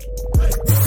Velkommen 0.00 0.79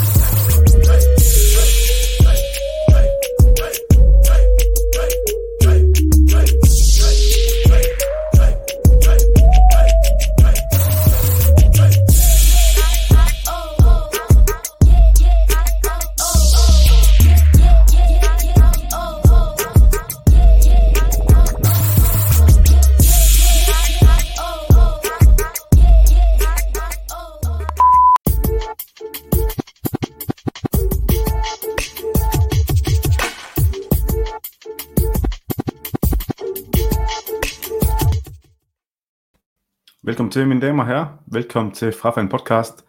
til, 40.33 40.47
mine 40.47 40.61
damer 40.61 40.83
og 40.83 40.87
herrer. 40.87 41.23
Velkommen 41.25 41.73
til 41.73 41.91
Frafald 41.91 42.29
podcast. 42.29 42.85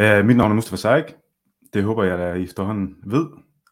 Uh, 0.00 0.26
mit 0.26 0.36
navn 0.36 0.50
er 0.50 0.54
Mustafa 0.54 0.76
Saik. 0.76 1.04
Det 1.72 1.82
håber 1.82 2.04
jeg, 2.04 2.18
at 2.18 2.40
I 2.40 2.42
efterhånden 2.42 2.96
ved. 3.04 3.26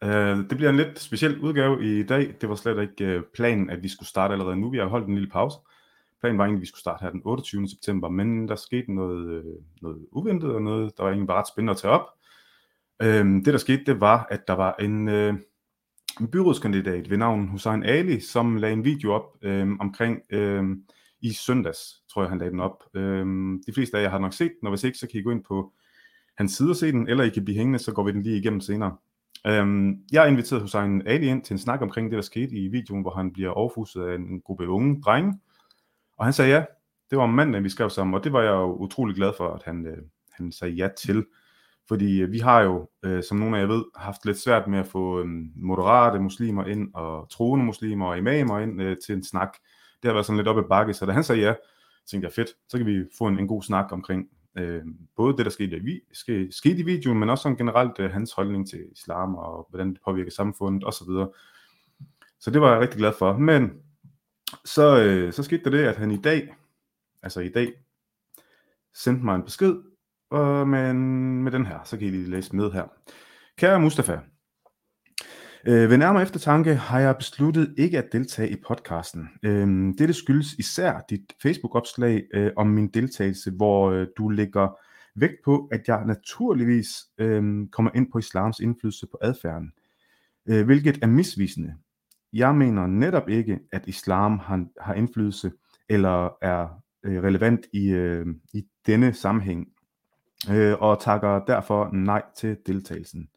Uh, 0.05 0.49
det 0.49 0.57
bliver 0.57 0.69
en 0.69 0.77
lidt 0.77 0.99
speciel 0.99 1.39
udgave 1.39 1.85
i 1.85 2.03
dag. 2.03 2.35
Det 2.41 2.49
var 2.49 2.55
slet 2.55 2.81
ikke 2.81 3.17
uh, 3.17 3.23
planen, 3.33 3.69
at 3.69 3.83
vi 3.83 3.89
skulle 3.89 4.09
starte 4.09 4.31
allerede 4.31 4.55
nu. 4.55 4.69
Vi 4.69 4.77
har 4.77 4.85
holdt 4.85 5.07
en 5.07 5.13
lille 5.13 5.29
pause. 5.29 5.57
Planen 6.21 6.37
var 6.37 6.43
egentlig, 6.43 6.57
at 6.57 6.61
vi 6.61 6.67
skulle 6.67 6.79
starte 6.79 7.03
her 7.03 7.11
den 7.11 7.21
28. 7.25 7.67
september, 7.69 8.09
men 8.09 8.47
der 8.47 8.55
skete 8.55 8.93
noget, 8.93 9.43
noget 9.81 10.05
uventet 10.11 10.51
og 10.55 10.61
noget, 10.61 10.97
der 10.97 11.03
var 11.03 11.09
egentlig 11.09 11.27
bare 11.27 11.39
ret 11.39 11.47
spændende 11.47 11.71
at 11.71 11.77
tage 11.77 11.91
op. 11.93 12.05
Uh, 13.03 13.43
det, 13.45 13.45
der 13.45 13.57
skete, 13.57 13.83
det 13.85 14.01
var, 14.01 14.27
at 14.31 14.47
der 14.47 14.53
var 14.53 14.75
en, 14.79 15.07
uh, 15.07 15.35
en 16.21 16.27
byrådskandidat 16.31 17.09
ved 17.09 17.17
navn 17.17 17.47
Hussein 17.47 17.83
Ali, 17.83 18.19
som 18.19 18.55
lagde 18.55 18.73
en 18.73 18.85
video 18.85 19.13
op 19.13 19.37
uh, 19.45 19.69
omkring... 19.79 20.21
Uh, 20.35 20.75
i 21.25 21.33
søndags, 21.33 21.79
tror 22.13 22.21
jeg, 22.21 22.29
han 22.29 22.37
lagde 22.37 22.51
den 22.51 22.59
op. 22.59 22.83
Øhm, 22.93 23.63
de 23.67 23.73
fleste 23.73 23.97
af 23.97 24.03
jer 24.03 24.09
har 24.09 24.19
nok 24.19 24.33
set 24.33 24.51
den, 24.59 24.67
og 24.67 24.71
hvis 24.71 24.83
ikke, 24.83 24.97
så 24.97 25.07
kan 25.07 25.19
I 25.19 25.23
gå 25.23 25.31
ind 25.31 25.43
på 25.43 25.73
hans 26.37 26.51
side 26.51 26.69
og 26.69 26.75
se 26.75 26.91
den, 26.91 27.07
eller 27.07 27.23
I 27.23 27.29
kan 27.29 27.45
blive 27.45 27.57
hængende, 27.57 27.79
så 27.79 27.91
går 27.91 28.03
vi 28.03 28.11
den 28.11 28.21
lige 28.21 28.37
igennem 28.37 28.61
senere. 28.61 28.97
Øhm, 29.47 29.99
jeg 30.11 30.21
har 30.21 30.27
inviteret 30.27 30.61
Hussein 30.61 31.07
Ali 31.07 31.27
ind 31.27 31.43
til 31.43 31.53
en 31.53 31.59
snak 31.59 31.81
omkring 31.81 32.11
det, 32.11 32.15
der 32.15 32.21
skete 32.21 32.55
i 32.55 32.67
videoen, 32.67 33.01
hvor 33.01 33.11
han 33.11 33.33
bliver 33.33 33.49
overfuset 33.49 34.03
af 34.03 34.15
en 34.15 34.41
gruppe 34.41 34.67
unge 34.67 35.01
drenge. 35.01 35.39
Og 36.17 36.25
han 36.25 36.33
sagde 36.33 36.51
ja, 36.51 36.65
det 37.09 37.17
var 37.17 37.23
om 37.23 37.33
mandag, 37.33 37.63
vi 37.63 37.69
skrev 37.69 37.89
sammen, 37.89 38.13
og 38.13 38.23
det 38.23 38.33
var 38.33 38.41
jeg 38.41 38.51
jo 38.51 38.75
utrolig 38.75 39.15
glad 39.15 39.31
for, 39.37 39.47
at 39.49 39.63
han, 39.63 39.85
øh, 39.85 39.97
han 40.31 40.51
sagde 40.51 40.73
ja 40.73 40.89
til. 40.97 41.25
Fordi 41.87 42.21
øh, 42.21 42.31
vi 42.31 42.39
har 42.39 42.61
jo, 42.61 42.89
øh, 43.03 43.23
som 43.23 43.37
nogle 43.37 43.57
af 43.57 43.61
jer 43.61 43.67
ved, 43.67 43.83
haft 43.95 44.25
lidt 44.25 44.37
svært 44.37 44.67
med 44.67 44.79
at 44.79 44.87
få 44.87 45.19
øh, 45.19 45.27
moderate 45.55 46.19
muslimer 46.19 46.65
ind, 46.65 46.93
og 46.93 47.29
troende 47.29 47.65
muslimer 47.65 48.05
og 48.07 48.17
imamer 48.17 48.59
ind 48.59 48.81
øh, 48.81 48.97
til 49.05 49.15
en 49.15 49.23
snak 49.23 49.57
det 50.03 50.09
har 50.09 50.13
været 50.13 50.25
sådan 50.25 50.37
lidt 50.37 50.47
op 50.47 50.57
ad 50.57 50.63
bakke, 50.69 50.93
så 50.93 51.05
da 51.05 51.11
han 51.11 51.23
sagde 51.23 51.41
ja, 51.41 51.53
tænkte 52.07 52.25
jeg 52.25 52.33
fedt, 52.33 52.49
så 52.69 52.77
kan 52.77 52.87
vi 52.87 53.05
få 53.17 53.27
en, 53.27 53.39
en 53.39 53.47
god 53.47 53.63
snak 53.63 53.91
omkring 53.91 54.29
øh, 54.57 54.83
både 55.15 55.37
det, 55.37 55.45
der 55.45 55.51
skete 55.51 55.77
i, 55.77 55.99
ske, 56.13 56.47
skete 56.51 56.77
i 56.77 56.83
videoen, 56.83 57.19
men 57.19 57.29
også 57.29 57.41
sådan 57.41 57.57
generelt 57.57 57.99
øh, 57.99 58.11
hans 58.11 58.33
holdning 58.33 58.69
til 58.69 58.85
islam, 58.91 59.35
og 59.35 59.67
hvordan 59.69 59.89
det 59.89 59.99
påvirker 60.05 60.31
samfundet 60.31 60.83
osv. 60.83 61.05
Så, 61.05 61.37
så 62.39 62.51
det 62.51 62.61
var 62.61 62.71
jeg 62.71 62.81
rigtig 62.81 62.97
glad 62.97 63.13
for. 63.19 63.37
Men 63.37 63.73
så, 64.65 65.03
øh, 65.03 65.33
så 65.33 65.43
skete 65.43 65.63
der 65.63 65.69
det, 65.69 65.83
at 65.83 65.95
han 65.95 66.11
i 66.11 66.17
dag, 66.17 66.55
altså 67.23 67.39
i 67.39 67.49
dag, 67.49 67.73
sendte 68.93 69.25
mig 69.25 69.35
en 69.35 69.43
besked, 69.43 69.75
og 70.29 70.67
med, 70.67 70.93
med 70.93 71.51
den 71.51 71.65
her, 71.65 71.79
så 71.83 71.97
kan 71.97 72.07
I 72.07 72.11
lige 72.11 72.29
læse 72.29 72.55
med 72.55 72.71
her. 72.71 72.85
Kære 73.57 73.79
Mustafa, 73.79 74.19
Øh, 75.67 75.89
ved 75.89 75.97
nærmere 75.97 76.23
eftertanke 76.23 76.75
har 76.75 76.99
jeg 76.99 77.17
besluttet 77.17 77.73
ikke 77.77 77.97
at 77.97 78.11
deltage 78.11 78.49
i 78.49 78.55
podcasten. 78.67 79.29
Øh, 79.43 79.93
dette 79.97 80.13
skyldes 80.13 80.53
især 80.53 81.05
dit 81.09 81.33
Facebook-opslag 81.41 82.23
øh, 82.33 82.51
om 82.55 82.67
min 82.67 82.87
deltagelse, 82.87 83.51
hvor 83.51 83.91
øh, 83.91 84.07
du 84.17 84.29
lægger 84.29 84.77
vægt 85.15 85.35
på, 85.45 85.69
at 85.71 85.81
jeg 85.87 86.05
naturligvis 86.05 86.89
øh, 87.17 87.67
kommer 87.71 87.91
ind 87.95 88.11
på 88.11 88.17
islams 88.17 88.59
indflydelse 88.59 89.07
på 89.07 89.17
adfærden, 89.21 89.71
øh, 90.45 90.65
hvilket 90.65 90.99
er 91.01 91.07
misvisende. 91.07 91.75
Jeg 92.33 92.55
mener 92.55 92.87
netop 92.87 93.29
ikke, 93.29 93.59
at 93.71 93.87
islam 93.87 94.39
har, 94.39 94.65
har 94.81 94.93
indflydelse 94.93 95.51
eller 95.89 96.37
er 96.41 96.81
øh, 97.03 97.23
relevant 97.23 97.65
i, 97.73 97.87
øh, 97.87 98.25
i 98.53 98.65
denne 98.87 99.13
sammenhæng, 99.13 99.67
øh, 100.51 100.73
og 100.79 101.01
takker 101.01 101.45
derfor 101.45 101.89
nej 101.93 102.21
til 102.37 102.57
deltagelsen. 102.67 103.29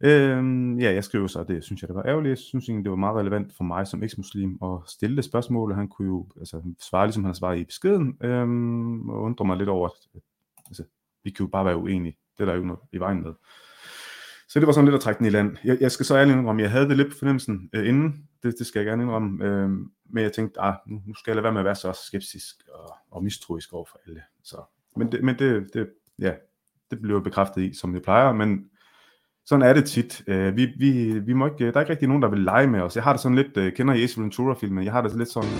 Øhm, 0.00 0.78
ja, 0.78 0.94
jeg 0.94 1.04
skriver 1.04 1.26
så, 1.26 1.40
at 1.40 1.48
det 1.48 1.64
synes 1.64 1.82
jeg, 1.82 1.88
det 1.88 1.96
var 1.96 2.06
ærgerligt. 2.06 2.30
Jeg 2.30 2.38
synes 2.38 2.68
egentlig, 2.68 2.84
det 2.84 2.90
var 2.90 2.96
meget 2.96 3.16
relevant 3.16 3.52
for 3.56 3.64
mig 3.64 3.86
som 3.86 4.02
eks-muslim 4.02 4.58
at 4.62 4.78
stille 4.86 5.16
det 5.16 5.24
spørgsmål, 5.24 5.70
og 5.70 5.76
han 5.76 5.88
kunne 5.88 6.08
jo 6.08 6.26
altså, 6.38 6.62
svare, 6.80 7.06
ligesom 7.06 7.24
han 7.24 7.28
har 7.28 7.34
svaret 7.34 7.58
i 7.58 7.64
beskeden, 7.64 8.16
øhm, 8.22 9.08
og 9.10 9.22
undre 9.22 9.44
mig 9.44 9.56
lidt 9.56 9.68
over, 9.68 9.88
at 9.88 10.22
altså, 10.66 10.84
vi 11.24 11.30
kan 11.30 11.46
jo 11.46 11.50
bare 11.50 11.64
være 11.64 11.76
uenige. 11.76 12.16
Det 12.38 12.42
er 12.42 12.52
der 12.52 12.58
jo 12.58 12.64
noget 12.64 12.80
i 12.92 12.98
vejen 12.98 13.22
med. 13.22 13.32
Så 14.48 14.60
det 14.60 14.66
var 14.66 14.72
sådan 14.72 14.84
lidt 14.84 14.94
at 14.94 15.00
trække 15.00 15.18
den 15.18 15.26
i 15.26 15.30
land. 15.30 15.56
Jeg, 15.64 15.78
jeg 15.80 15.92
skal 15.92 16.06
så 16.06 16.16
ærligt 16.16 16.38
indrømme, 16.38 16.62
jeg 16.62 16.70
havde 16.70 16.88
det 16.88 16.96
lidt 16.96 17.12
på 17.12 17.18
fornemmelsen 17.18 17.70
øh, 17.72 17.88
inden, 17.88 18.28
det, 18.42 18.54
det 18.58 18.66
skal 18.66 18.80
jeg 18.80 18.86
gerne 18.86 19.02
indrømme, 19.02 19.44
øh, 19.44 19.70
men 20.10 20.24
jeg 20.24 20.32
tænkte, 20.32 20.60
ah, 20.60 20.74
nu, 20.86 21.02
nu 21.06 21.14
skal 21.14 21.30
jeg 21.30 21.36
lade 21.36 21.44
være 21.44 21.52
med 21.52 21.60
at 21.60 21.64
være 21.64 21.74
så 21.74 21.92
skeptisk 22.06 22.56
og, 22.74 22.94
og 23.10 23.24
mistroisk 23.24 23.72
over 23.72 23.84
for 23.84 24.00
alle. 24.06 24.22
Så, 24.42 24.56
men 24.96 25.12
det, 25.12 25.24
men 25.24 25.38
det, 25.38 25.74
det, 25.74 25.90
ja, 26.18 26.34
det 26.90 27.00
blev 27.00 27.24
bekræftet 27.24 27.62
i, 27.62 27.74
som 27.74 27.92
det 27.92 28.02
plejer, 28.02 28.32
men 28.32 28.70
sådan 29.48 29.62
er 29.62 29.72
det 29.72 29.84
tit. 29.84 30.22
Øh, 30.26 30.56
vi, 30.56 30.66
vi, 30.78 31.18
vi 31.18 31.32
må 31.32 31.46
ikke, 31.46 31.64
øh, 31.64 31.72
der 31.72 31.76
er 31.76 31.80
ikke 31.80 31.92
rigtig 31.92 32.08
nogen, 32.08 32.22
der 32.22 32.28
vil 32.28 32.38
lege 32.38 32.66
med 32.66 32.80
os. 32.80 32.96
Jeg 32.96 33.04
har 33.04 33.12
det 33.12 33.20
sådan 33.20 33.36
lidt, 33.36 33.56
øh, 33.56 33.72
kender 33.72 33.94
I 33.94 34.02
Ace 34.02 34.20
Ventura-filmen? 34.20 34.84
Jeg 34.84 34.92
har 34.92 35.02
det 35.02 35.16
lidt 35.16 35.28
sådan... 35.28 35.50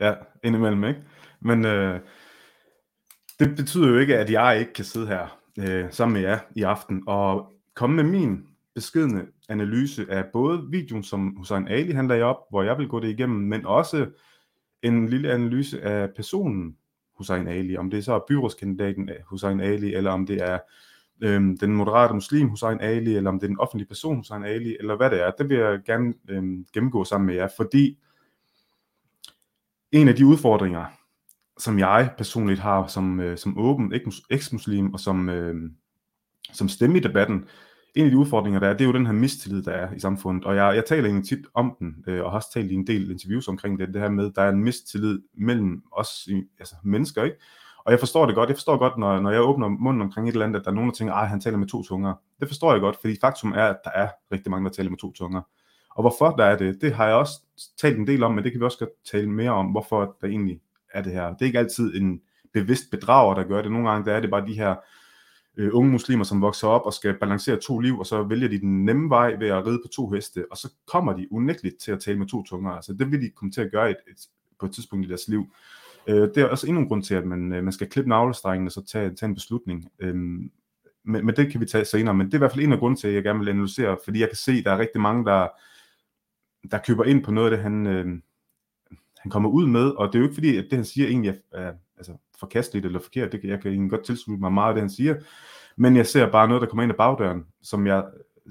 Ja, 0.00 0.14
indimellem, 0.44 0.84
ikke? 0.84 1.00
Men 1.40 1.64
øh, 1.64 2.00
det 3.38 3.56
betyder 3.56 3.88
jo 3.88 3.98
ikke, 3.98 4.18
at 4.18 4.30
jeg 4.30 4.60
ikke 4.60 4.72
kan 4.72 4.84
sidde 4.84 5.06
her 5.06 5.38
øh, 5.58 5.84
sammen 5.90 6.12
med 6.12 6.22
jer 6.22 6.38
i 6.56 6.62
aften 6.62 7.02
og 7.06 7.52
komme 7.74 7.96
med 7.96 8.04
min 8.04 8.46
beskedende 8.74 9.26
analyse 9.48 10.06
af 10.10 10.24
både 10.32 10.66
videoen, 10.70 11.02
som 11.02 11.36
Hussein 11.36 11.68
Ali 11.68 11.92
handler 11.92 12.14
lagde 12.14 12.24
op, 12.24 12.36
hvor 12.50 12.62
jeg 12.62 12.78
vil 12.78 12.88
gå 12.88 13.00
det 13.00 13.08
igennem, 13.08 13.40
men 13.40 13.66
også 13.66 14.06
en 14.82 15.08
lille 15.08 15.32
analyse 15.32 15.82
af 15.82 16.10
personen, 16.16 16.76
Hussein 17.22 17.48
Ali, 17.48 17.76
om 17.76 17.90
det 17.90 18.04
så 18.04 18.14
er 18.14 18.20
byrådskandidaten 18.28 19.08
øh, 19.08 19.16
Hussein 19.26 19.60
Ali, 19.60 19.94
eller 19.94 20.10
om 20.10 20.26
det 20.26 20.42
er 20.42 20.58
øhm, 21.20 21.58
den 21.58 21.72
moderate 21.72 22.14
muslim 22.14 22.48
Hussein 22.48 22.80
Ali, 22.80 23.16
eller 23.16 23.30
om 23.30 23.40
det 23.40 23.46
er 23.46 23.48
den 23.48 23.60
offentlige 23.60 23.88
person 23.88 24.16
Hussein 24.16 24.44
Ali, 24.44 24.76
eller 24.80 24.96
hvad 24.96 25.10
det 25.10 25.22
er, 25.22 25.30
det 25.30 25.48
vil 25.48 25.56
jeg 25.56 25.80
gerne 25.86 26.14
øhm, 26.28 26.66
gennemgå 26.74 27.04
sammen 27.04 27.26
med 27.26 27.34
jer, 27.34 27.48
fordi 27.56 27.98
en 29.92 30.08
af 30.08 30.16
de 30.16 30.26
udfordringer, 30.26 30.84
som 31.58 31.78
jeg 31.78 32.10
personligt 32.18 32.60
har 32.60 32.86
som, 32.86 33.20
øh, 33.20 33.38
som 33.38 33.58
åben 33.58 33.92
eks-muslim 34.30 34.92
og 34.94 35.00
som, 35.00 35.28
øh, 35.28 35.70
som 36.52 36.68
stemme 36.68 36.98
i 36.98 37.00
debatten, 37.00 37.44
en 37.94 38.04
af 38.04 38.10
de 38.10 38.18
udfordringer, 38.18 38.60
der 38.60 38.68
er, 38.68 38.72
det 38.72 38.80
er 38.80 38.86
jo 38.86 38.92
den 38.92 39.06
her 39.06 39.12
mistillid, 39.12 39.62
der 39.62 39.72
er 39.72 39.94
i 39.94 40.00
samfundet. 40.00 40.44
Og 40.44 40.56
jeg, 40.56 40.76
jeg 40.76 40.84
taler 40.84 41.04
egentlig 41.04 41.28
tit 41.28 41.46
om 41.54 41.76
den, 41.78 42.04
øh, 42.06 42.24
og 42.24 42.30
har 42.30 42.36
også 42.36 42.52
talt 42.52 42.70
i 42.70 42.74
en 42.74 42.86
del 42.86 43.10
interviews 43.10 43.48
omkring 43.48 43.78
det, 43.78 43.88
det 43.88 44.00
her 44.00 44.08
med, 44.08 44.30
der 44.30 44.42
er 44.42 44.48
en 44.48 44.64
mistillid 44.64 45.20
mellem 45.34 45.82
os 45.92 46.28
altså 46.58 46.74
mennesker, 46.84 47.24
ikke? 47.24 47.36
Og 47.84 47.92
jeg 47.92 47.98
forstår 47.98 48.26
det 48.26 48.34
godt. 48.34 48.48
Jeg 48.48 48.56
forstår 48.56 48.76
godt, 48.76 48.98
når, 48.98 49.20
når 49.20 49.30
jeg 49.30 49.40
åbner 49.40 49.68
munden 49.68 50.02
omkring 50.02 50.28
et 50.28 50.32
eller 50.32 50.46
andet, 50.46 50.58
at 50.60 50.64
der 50.64 50.70
er 50.70 50.74
nogen, 50.74 50.90
der 50.90 50.96
tænker, 50.96 51.14
at 51.14 51.28
han 51.28 51.40
taler 51.40 51.58
med 51.58 51.66
to 51.66 51.82
tunger. 51.82 52.14
Det 52.40 52.48
forstår 52.48 52.72
jeg 52.72 52.80
godt, 52.80 52.96
fordi 53.00 53.16
faktum 53.20 53.52
er, 53.52 53.64
at 53.64 53.76
der 53.84 53.90
er 53.90 54.08
rigtig 54.32 54.50
mange, 54.50 54.64
der 54.64 54.74
taler 54.74 54.90
med 54.90 54.98
to 54.98 55.12
tunger. 55.12 55.42
Og 55.94 56.02
hvorfor 56.02 56.30
der 56.30 56.44
er 56.44 56.58
det, 56.58 56.78
det 56.80 56.94
har 56.94 57.06
jeg 57.06 57.16
også 57.16 57.40
talt 57.80 57.98
en 57.98 58.06
del 58.06 58.22
om, 58.22 58.34
men 58.34 58.44
det 58.44 58.52
kan 58.52 58.60
vi 58.60 58.64
også 58.64 58.78
godt 58.78 59.04
tale 59.10 59.30
mere 59.30 59.50
om, 59.50 59.66
hvorfor 59.66 60.16
der 60.20 60.26
egentlig 60.26 60.60
er 60.94 61.02
det 61.02 61.12
her. 61.12 61.28
Det 61.28 61.42
er 61.42 61.46
ikke 61.46 61.58
altid 61.58 61.94
en 61.94 62.20
bevidst 62.52 62.90
bedrager, 62.90 63.34
der 63.34 63.44
gør 63.44 63.62
det. 63.62 63.72
Nogle 63.72 63.90
gange 63.90 64.10
der 64.10 64.16
er 64.16 64.20
det 64.20 64.30
bare 64.30 64.46
de 64.46 64.54
her 64.54 64.74
øh, 65.56 65.70
unge 65.72 65.90
muslimer, 65.90 66.24
som 66.24 66.42
vokser 66.42 66.68
op 66.68 66.82
og 66.86 66.92
skal 66.92 67.18
balancere 67.18 67.56
to 67.56 67.78
liv, 67.78 67.98
og 67.98 68.06
så 68.06 68.22
vælger 68.22 68.48
de 68.48 68.60
den 68.60 68.84
nemme 68.84 69.10
vej 69.10 69.34
ved 69.38 69.48
at 69.48 69.66
ride 69.66 69.80
på 69.84 69.88
to 69.88 70.10
heste, 70.10 70.44
og 70.50 70.56
så 70.56 70.72
kommer 70.86 71.12
de 71.12 71.32
unægteligt 71.32 71.80
til 71.80 71.92
at 71.92 72.00
tale 72.00 72.18
med 72.18 72.26
to 72.26 72.42
tunger. 72.42 72.70
Altså 72.70 72.92
det 72.92 73.10
vil 73.10 73.22
de 73.22 73.30
komme 73.30 73.52
til 73.52 73.60
at 73.60 73.70
gøre 73.72 73.90
et, 73.90 73.96
et, 74.10 74.28
på 74.60 74.66
et 74.66 74.72
tidspunkt 74.72 75.06
i 75.06 75.08
deres 75.08 75.28
liv. 75.28 75.46
Øh, 76.06 76.16
det 76.16 76.36
er 76.36 76.48
også 76.48 76.66
endnu 76.66 76.82
en 76.82 76.88
grund 76.88 77.02
til, 77.02 77.14
at 77.14 77.26
man, 77.26 77.52
øh, 77.52 77.64
man 77.64 77.72
skal 77.72 77.88
klippe 77.90 78.08
navlestrengen 78.08 78.66
og 78.66 78.72
så 78.72 78.84
tage, 78.86 79.14
tage 79.14 79.28
en 79.28 79.34
beslutning. 79.34 79.88
Øh, 79.98 80.14
men, 81.04 81.26
men 81.26 81.28
det 81.36 81.52
kan 81.52 81.60
vi 81.60 81.66
tage 81.66 81.84
senere, 81.84 82.14
men 82.14 82.26
det 82.26 82.34
er 82.34 82.38
i 82.38 82.38
hvert 82.38 82.52
fald 82.52 82.64
en 82.64 82.72
af 82.72 82.78
grunden 82.78 82.96
til, 82.96 83.08
at 83.08 83.14
jeg 83.14 83.22
gerne 83.22 83.38
vil 83.38 83.48
analysere, 83.48 83.98
fordi 84.04 84.20
jeg 84.20 84.28
kan 84.28 84.36
se, 84.36 84.52
at 84.52 84.64
der 84.64 84.72
er 84.72 84.78
rigtig 84.78 85.00
mange, 85.00 85.24
der, 85.24 85.48
der 86.70 86.78
køber 86.78 87.04
ind 87.04 87.24
på 87.24 87.30
noget 87.30 87.50
af 87.50 87.56
det, 87.56 87.62
han, 87.62 87.86
øh, 87.86 88.06
han 89.18 89.30
kommer 89.30 89.50
ud 89.50 89.66
med, 89.66 89.90
og 89.90 90.06
det 90.06 90.14
er 90.14 90.18
jo 90.18 90.24
ikke 90.24 90.34
fordi, 90.34 90.56
at 90.56 90.64
det 90.64 90.72
han 90.72 90.84
siger 90.84 91.08
egentlig 91.08 91.28
er, 91.28 91.58
er 91.58 91.72
altså, 91.96 92.12
forkasteligt 92.42 92.86
eller 92.86 93.00
forkert, 93.00 93.32
det 93.32 93.44
jeg 93.44 93.60
kan 93.60 93.70
egentlig 93.70 93.90
godt 93.90 94.04
tilslutte 94.04 94.40
mig 94.40 94.52
meget 94.52 94.68
af 94.68 94.74
det, 94.74 94.82
han 94.82 94.90
siger, 94.90 95.14
men 95.76 95.96
jeg 95.96 96.06
ser 96.06 96.30
bare 96.30 96.48
noget, 96.48 96.60
der 96.60 96.68
kommer 96.68 96.82
ind 96.82 96.92
ad 96.92 96.96
bagdøren, 96.96 97.44
som 97.62 97.86
jeg, 97.86 98.04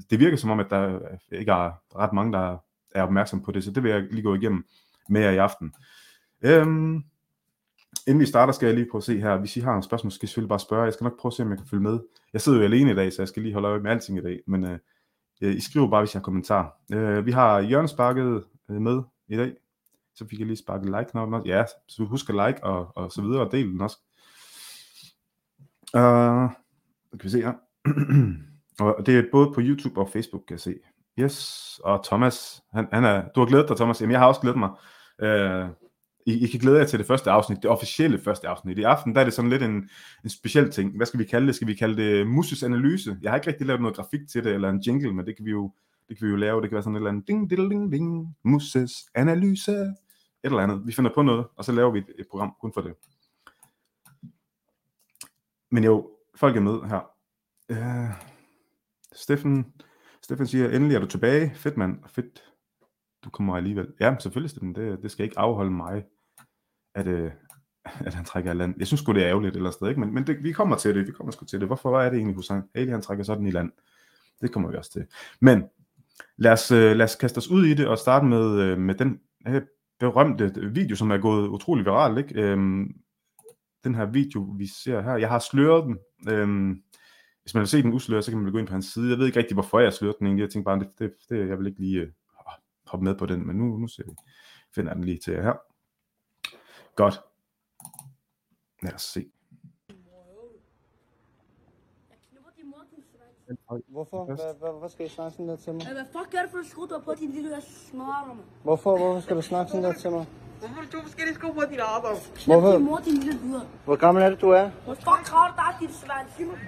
det 0.10 0.20
virker 0.20 0.38
som 0.38 0.50
om, 0.50 0.60
at 0.60 0.70
der 0.70 1.00
ikke 1.32 1.52
er 1.52 1.72
ret 1.96 2.14
mange, 2.14 2.34
der 2.34 2.58
er 2.96 3.04
opmærksom 3.04 3.44
på 3.44 3.52
det, 3.52 3.64
så 3.64 3.72
det 3.72 3.84
vil 3.84 3.92
jeg 3.92 4.02
lige 4.02 4.24
gå 4.24 4.36
igennem 4.36 4.66
med 5.10 5.22
jer 5.22 5.32
i 5.32 5.38
aften. 5.38 5.74
Øhm, 6.42 7.04
inden 8.08 8.20
vi 8.20 8.26
starter, 8.26 8.54
skal 8.54 8.66
jeg 8.66 8.76
lige 8.76 8.88
prøve 8.92 9.00
at 9.00 9.04
se 9.04 9.20
her. 9.20 9.38
Hvis 9.38 9.58
I 9.58 9.60
har 9.60 9.72
nogle 9.72 9.84
spørgsmål, 9.84 10.12
skal 10.12 10.26
I 10.26 10.28
selvfølgelig 10.28 10.50
bare 10.50 10.60
spørge. 10.60 10.84
Jeg 10.84 10.94
skal 10.94 11.04
nok 11.04 11.20
prøve 11.20 11.30
at 11.30 11.34
se, 11.34 11.44
om 11.44 11.50
jeg 11.50 11.58
kan 11.58 11.68
følge 11.68 11.84
med. 11.84 12.00
Jeg 12.34 12.42
sidder 12.42 12.58
jo 12.58 12.64
alene 12.64 12.92
i 12.92 12.96
dag, 12.96 13.14
så 13.14 13.22
jeg 13.22 13.28
skal 13.28 13.44
lige 13.44 13.54
holde 13.54 13.68
øje 13.68 13.80
med 13.80 13.92
alting 13.92 14.18
i 14.18 14.22
dag. 14.22 14.40
Men 14.48 14.66
øh, 14.66 14.80
øh 15.42 15.56
I 15.56 15.62
skriver 15.62 15.90
bare, 15.90 16.02
hvis 16.02 16.14
jeg 16.14 16.20
har 16.20 16.24
kommentar. 16.24 16.78
Øh, 16.94 17.26
vi 17.26 17.32
har 17.32 17.60
Jørgen 17.60 17.88
sparket 17.88 18.44
øh, 18.70 18.82
med 18.82 19.02
i 19.28 19.38
dag. 19.38 19.54
Så 20.16 20.28
fik 20.28 20.40
jeg 20.40 20.48
lige 20.48 20.58
sparket 20.58 20.86
like-knappen 20.86 21.34
også. 21.34 21.48
Ja, 21.48 21.64
så 21.88 22.04
husk 22.04 22.30
at 22.30 22.36
like 22.36 22.64
og, 22.64 22.92
og 22.96 23.12
så 23.12 23.22
videre, 23.22 23.46
og 23.46 23.52
del 23.52 23.68
den 23.68 23.82
også. 23.82 23.98
Uh, 25.94 26.50
kan 27.12 27.24
vi 27.24 27.30
se 27.30 27.42
her. 27.42 27.54
og 28.86 29.06
det 29.06 29.18
er 29.18 29.24
både 29.32 29.52
på 29.54 29.62
YouTube 29.64 30.02
og 30.02 30.10
Facebook, 30.10 30.42
kan 30.48 30.54
jeg 30.54 30.60
se. 30.60 30.76
Yes, 31.20 31.80
og 31.84 32.06
Thomas, 32.06 32.62
han, 32.74 32.88
han 32.94 33.04
er, 33.04 33.24
du 33.36 33.40
har 33.40 33.48
glædet 33.48 33.70
dig, 33.70 33.78
Thomas. 33.78 34.02
Jamen, 34.02 34.12
jeg 34.12 34.20
har 34.20 34.28
også 34.28 34.42
glædet 34.42 34.60
mig. 34.60 34.70
Uh, 35.24 35.70
i, 36.26 36.44
I 36.44 36.48
kan 36.48 36.60
glæde 36.60 36.78
jer 36.78 36.86
til 36.86 37.00
det 37.00 37.08
første 37.08 37.32
afsnit, 37.32 37.58
det 37.62 37.72
officielle 37.72 38.20
første 38.20 38.48
afsnit. 38.48 38.78
I 38.78 38.84
aften 38.84 39.16
der 39.16 39.22
er 39.22 39.26
det 39.26 39.34
sådan 39.34 39.50
lidt 39.50 39.64
en, 39.64 39.90
en 40.24 40.30
speciel 40.30 40.72
ting. 40.72 40.96
Hvad 40.96 41.06
skal 41.06 41.20
vi 41.20 41.24
kalde 41.24 41.48
det? 41.48 41.56
Skal 41.56 41.68
vi 41.68 41.74
kalde 41.74 42.04
det 42.04 42.28
Muses 42.28 42.64
analyse? 42.64 43.18
Jeg 43.22 43.32
har 43.32 43.36
ikke 43.36 43.48
rigtig 43.48 43.68
lavet 43.68 43.82
noget 43.82 43.96
grafik 43.96 44.22
til 44.32 44.44
det, 44.44 44.54
eller 44.54 44.70
en 44.70 44.84
jingle, 44.88 45.14
men 45.14 45.26
det 45.26 45.36
kan 45.36 45.46
vi 45.46 45.52
jo, 45.52 45.72
det 46.12 46.18
kan 46.18 46.28
vi 46.28 46.32
jo 46.32 46.38
lave. 46.38 46.62
Det 46.62 46.70
kan 46.70 46.76
være 46.76 46.84
sådan 46.84 46.96
et 46.96 47.00
eller 47.00 47.10
andet 47.10 47.28
ding, 47.28 47.50
ding, 47.50 47.72
ding, 47.72 47.92
ding, 47.92 48.38
Muses 48.44 49.10
analyse. 49.16 49.72
Et 49.72 49.96
eller 50.44 50.60
andet. 50.60 50.88
Vi 50.88 50.92
finder 50.92 51.12
på 51.14 51.22
noget, 51.22 51.46
og 51.56 51.66
så 51.66 51.72
laver 51.72 51.92
vi 51.92 52.00
et, 52.00 52.06
et 52.20 52.28
program 52.32 52.56
kun 52.62 52.74
for 52.74 52.82
det. 52.82 52.94
Men 55.72 55.84
jo, 55.84 56.10
folk 56.36 56.56
er 56.56 56.60
med 56.60 56.80
her. 56.90 57.12
Uh, 57.70 58.14
Steffen, 59.14 59.74
Steffen 60.24 60.48
siger, 60.48 60.70
endelig 60.70 60.96
er 60.96 61.00
du 61.00 61.06
tilbage. 61.06 61.52
Fedt 61.56 61.78
mand, 61.78 62.00
fedt. 62.08 62.44
Du 63.24 63.30
kommer 63.30 63.58
alligevel. 63.58 63.94
Ja, 64.00 64.16
selvfølgelig 64.20 64.50
Steffen, 64.50 64.76
det, 64.76 65.04
det 65.04 65.12
skal 65.12 65.24
ikke 65.24 65.40
afholde 65.40 65.72
mig, 65.72 66.06
at, 66.96 67.08
uh, 67.08 67.32
at 68.00 68.14
han 68.14 68.26
trækker 68.26 68.52
i 68.52 68.56
land. 68.56 68.76
Jeg 68.78 68.88
synes 68.88 69.02
sgu, 69.02 69.14
det 69.14 69.24
er 69.24 69.30
ærgerligt 69.30 69.56
eller 69.56 69.72
sted, 69.72 69.88
ikke? 69.88 70.00
men, 70.00 70.14
men 70.14 70.28
det, 70.28 70.44
vi 70.44 70.52
kommer 70.52 70.78
til 70.78 70.96
det, 70.96 71.08
vi 71.08 71.12
kommer 71.12 71.32
sgu 71.32 71.46
til 71.46 71.60
det. 71.60 71.68
Hvorfor 71.68 72.00
er 72.00 72.10
det 72.10 72.18
egentlig 72.18 72.36
hos 72.36 72.48
han? 72.48 72.64
Ali, 72.74 72.92
han 72.92 73.02
trækker 73.02 73.24
sådan 73.24 73.48
i 73.48 73.52
land. 73.52 73.72
Det 74.42 74.52
kommer 74.52 74.72
vi 74.72 74.78
også 74.78 74.92
til. 74.92 75.06
Men 75.40 75.64
lad 76.38 76.52
os, 76.52 76.72
øh, 76.72 76.96
lad 76.96 77.06
os 77.06 77.16
kaste 77.16 77.38
os 77.38 77.48
ud 77.48 77.66
i 77.66 77.74
det 77.74 77.88
og 77.88 77.98
starte 77.98 78.26
med, 78.26 78.60
øh, 78.60 78.78
med 78.78 78.96
den 78.96 79.20
her 79.46 79.62
berømte 80.00 80.72
video, 80.74 80.96
som 80.96 81.12
er 81.12 81.18
gået 81.18 81.48
utrolig 81.48 81.86
viralt. 81.86 82.18
Ikke? 82.18 82.42
Øhm, 82.42 82.94
den 83.84 83.96
her 83.96 84.06
video, 84.06 84.42
vi 84.58 84.68
ser 84.84 85.02
her. 85.02 85.16
Jeg 85.16 85.30
har 85.30 85.40
sløret 85.40 85.84
den. 85.86 85.98
Øhm, 86.30 86.84
hvis 87.44 87.54
man 87.54 87.62
vil 87.62 87.68
se 87.68 87.82
den 87.82 87.94
usløret, 87.94 88.26
så 88.26 88.32
kan 88.32 88.40
man 88.40 88.52
gå 88.52 88.58
ind 88.58 88.68
på 88.68 88.74
hans 88.74 88.86
side. 88.86 89.10
Jeg 89.10 89.18
ved 89.18 89.26
ikke 89.26 89.40
rigtig, 89.40 89.54
hvorfor 89.54 89.80
jeg 89.80 89.94
slørede 89.94 90.18
den 90.20 90.28
egentlig. 90.28 90.42
Jeg 90.42 90.50
tænkte 90.50 90.66
bare, 90.66 90.80
det, 90.80 90.90
det, 91.00 91.14
det 91.30 91.50
jeg 91.50 91.60
vil 91.60 91.68
ikke 91.68 91.80
lige 91.80 92.00
øh, 92.00 92.12
ah, 92.40 92.54
hoppe 92.88 93.04
med 93.04 93.16
på 93.16 93.26
den, 93.26 93.48
men 93.48 93.56
nu, 93.56 93.78
nu 93.78 93.88
ser 93.88 94.04
vi. 94.04 94.12
finder 94.76 94.92
jeg 94.92 94.96
den 94.96 95.04
lige 95.04 95.20
til 95.20 95.34
jer 95.34 95.42
her. 95.42 95.54
Godt. 96.96 97.22
Lad 98.84 98.94
os 98.94 99.02
se. 99.02 99.26
Hvorfor? 103.88 104.26
Hvad, 104.26 104.38
hvad, 104.60 104.80
hvad 104.80 104.90
skal 104.90 105.06
I 105.06 105.10
snakke 105.10 105.32
sådan 105.32 105.48
der 105.50 105.56
til 105.56 105.74
mig? 105.74 105.82
Hvad 105.94 106.06
fuck 106.16 106.32
gør 106.32 106.42
du 106.46 106.50
for 106.52 106.58
at 106.58 106.66
skrue 106.66 106.88
dig 106.88 107.02
på 107.06 107.14
din 107.20 107.32
lille 107.32 107.50
snarere, 107.62 108.28
mand? 108.28 108.40
Hvorfor? 108.64 108.98
Hvorfor 108.98 109.22
skal 109.22 109.36
du 109.36 109.42
snakke 109.42 109.72
sådan 109.72 109.84
der 109.84 109.94
til 109.94 110.12
mig? 110.12 110.26
Hvorfor 110.60 110.82
du 110.92 111.10
skal 111.12 111.28
de 111.28 111.34
sko 111.34 111.52
på 111.52 111.62
dit 111.72 111.80
arbejde? 111.80 112.20
Hvorfor? 112.46 112.72
Din 112.72 112.86
mor, 112.86 112.98
din 112.98 113.18
lille 113.18 113.40
luder. 113.44 113.62
Hvor 113.86 113.96
gammel 113.96 114.24
er 114.24 114.30
det, 114.30 114.42
du 114.42 114.50
er? 114.50 114.70
Hvor 114.86 114.94
fuck 114.94 115.30
har 115.34 115.46
du 115.50 115.54
dig, 115.62 115.72
din 115.88 115.96
svand? 115.96 116.28
Sig 116.38 116.46
mig. 116.46 116.60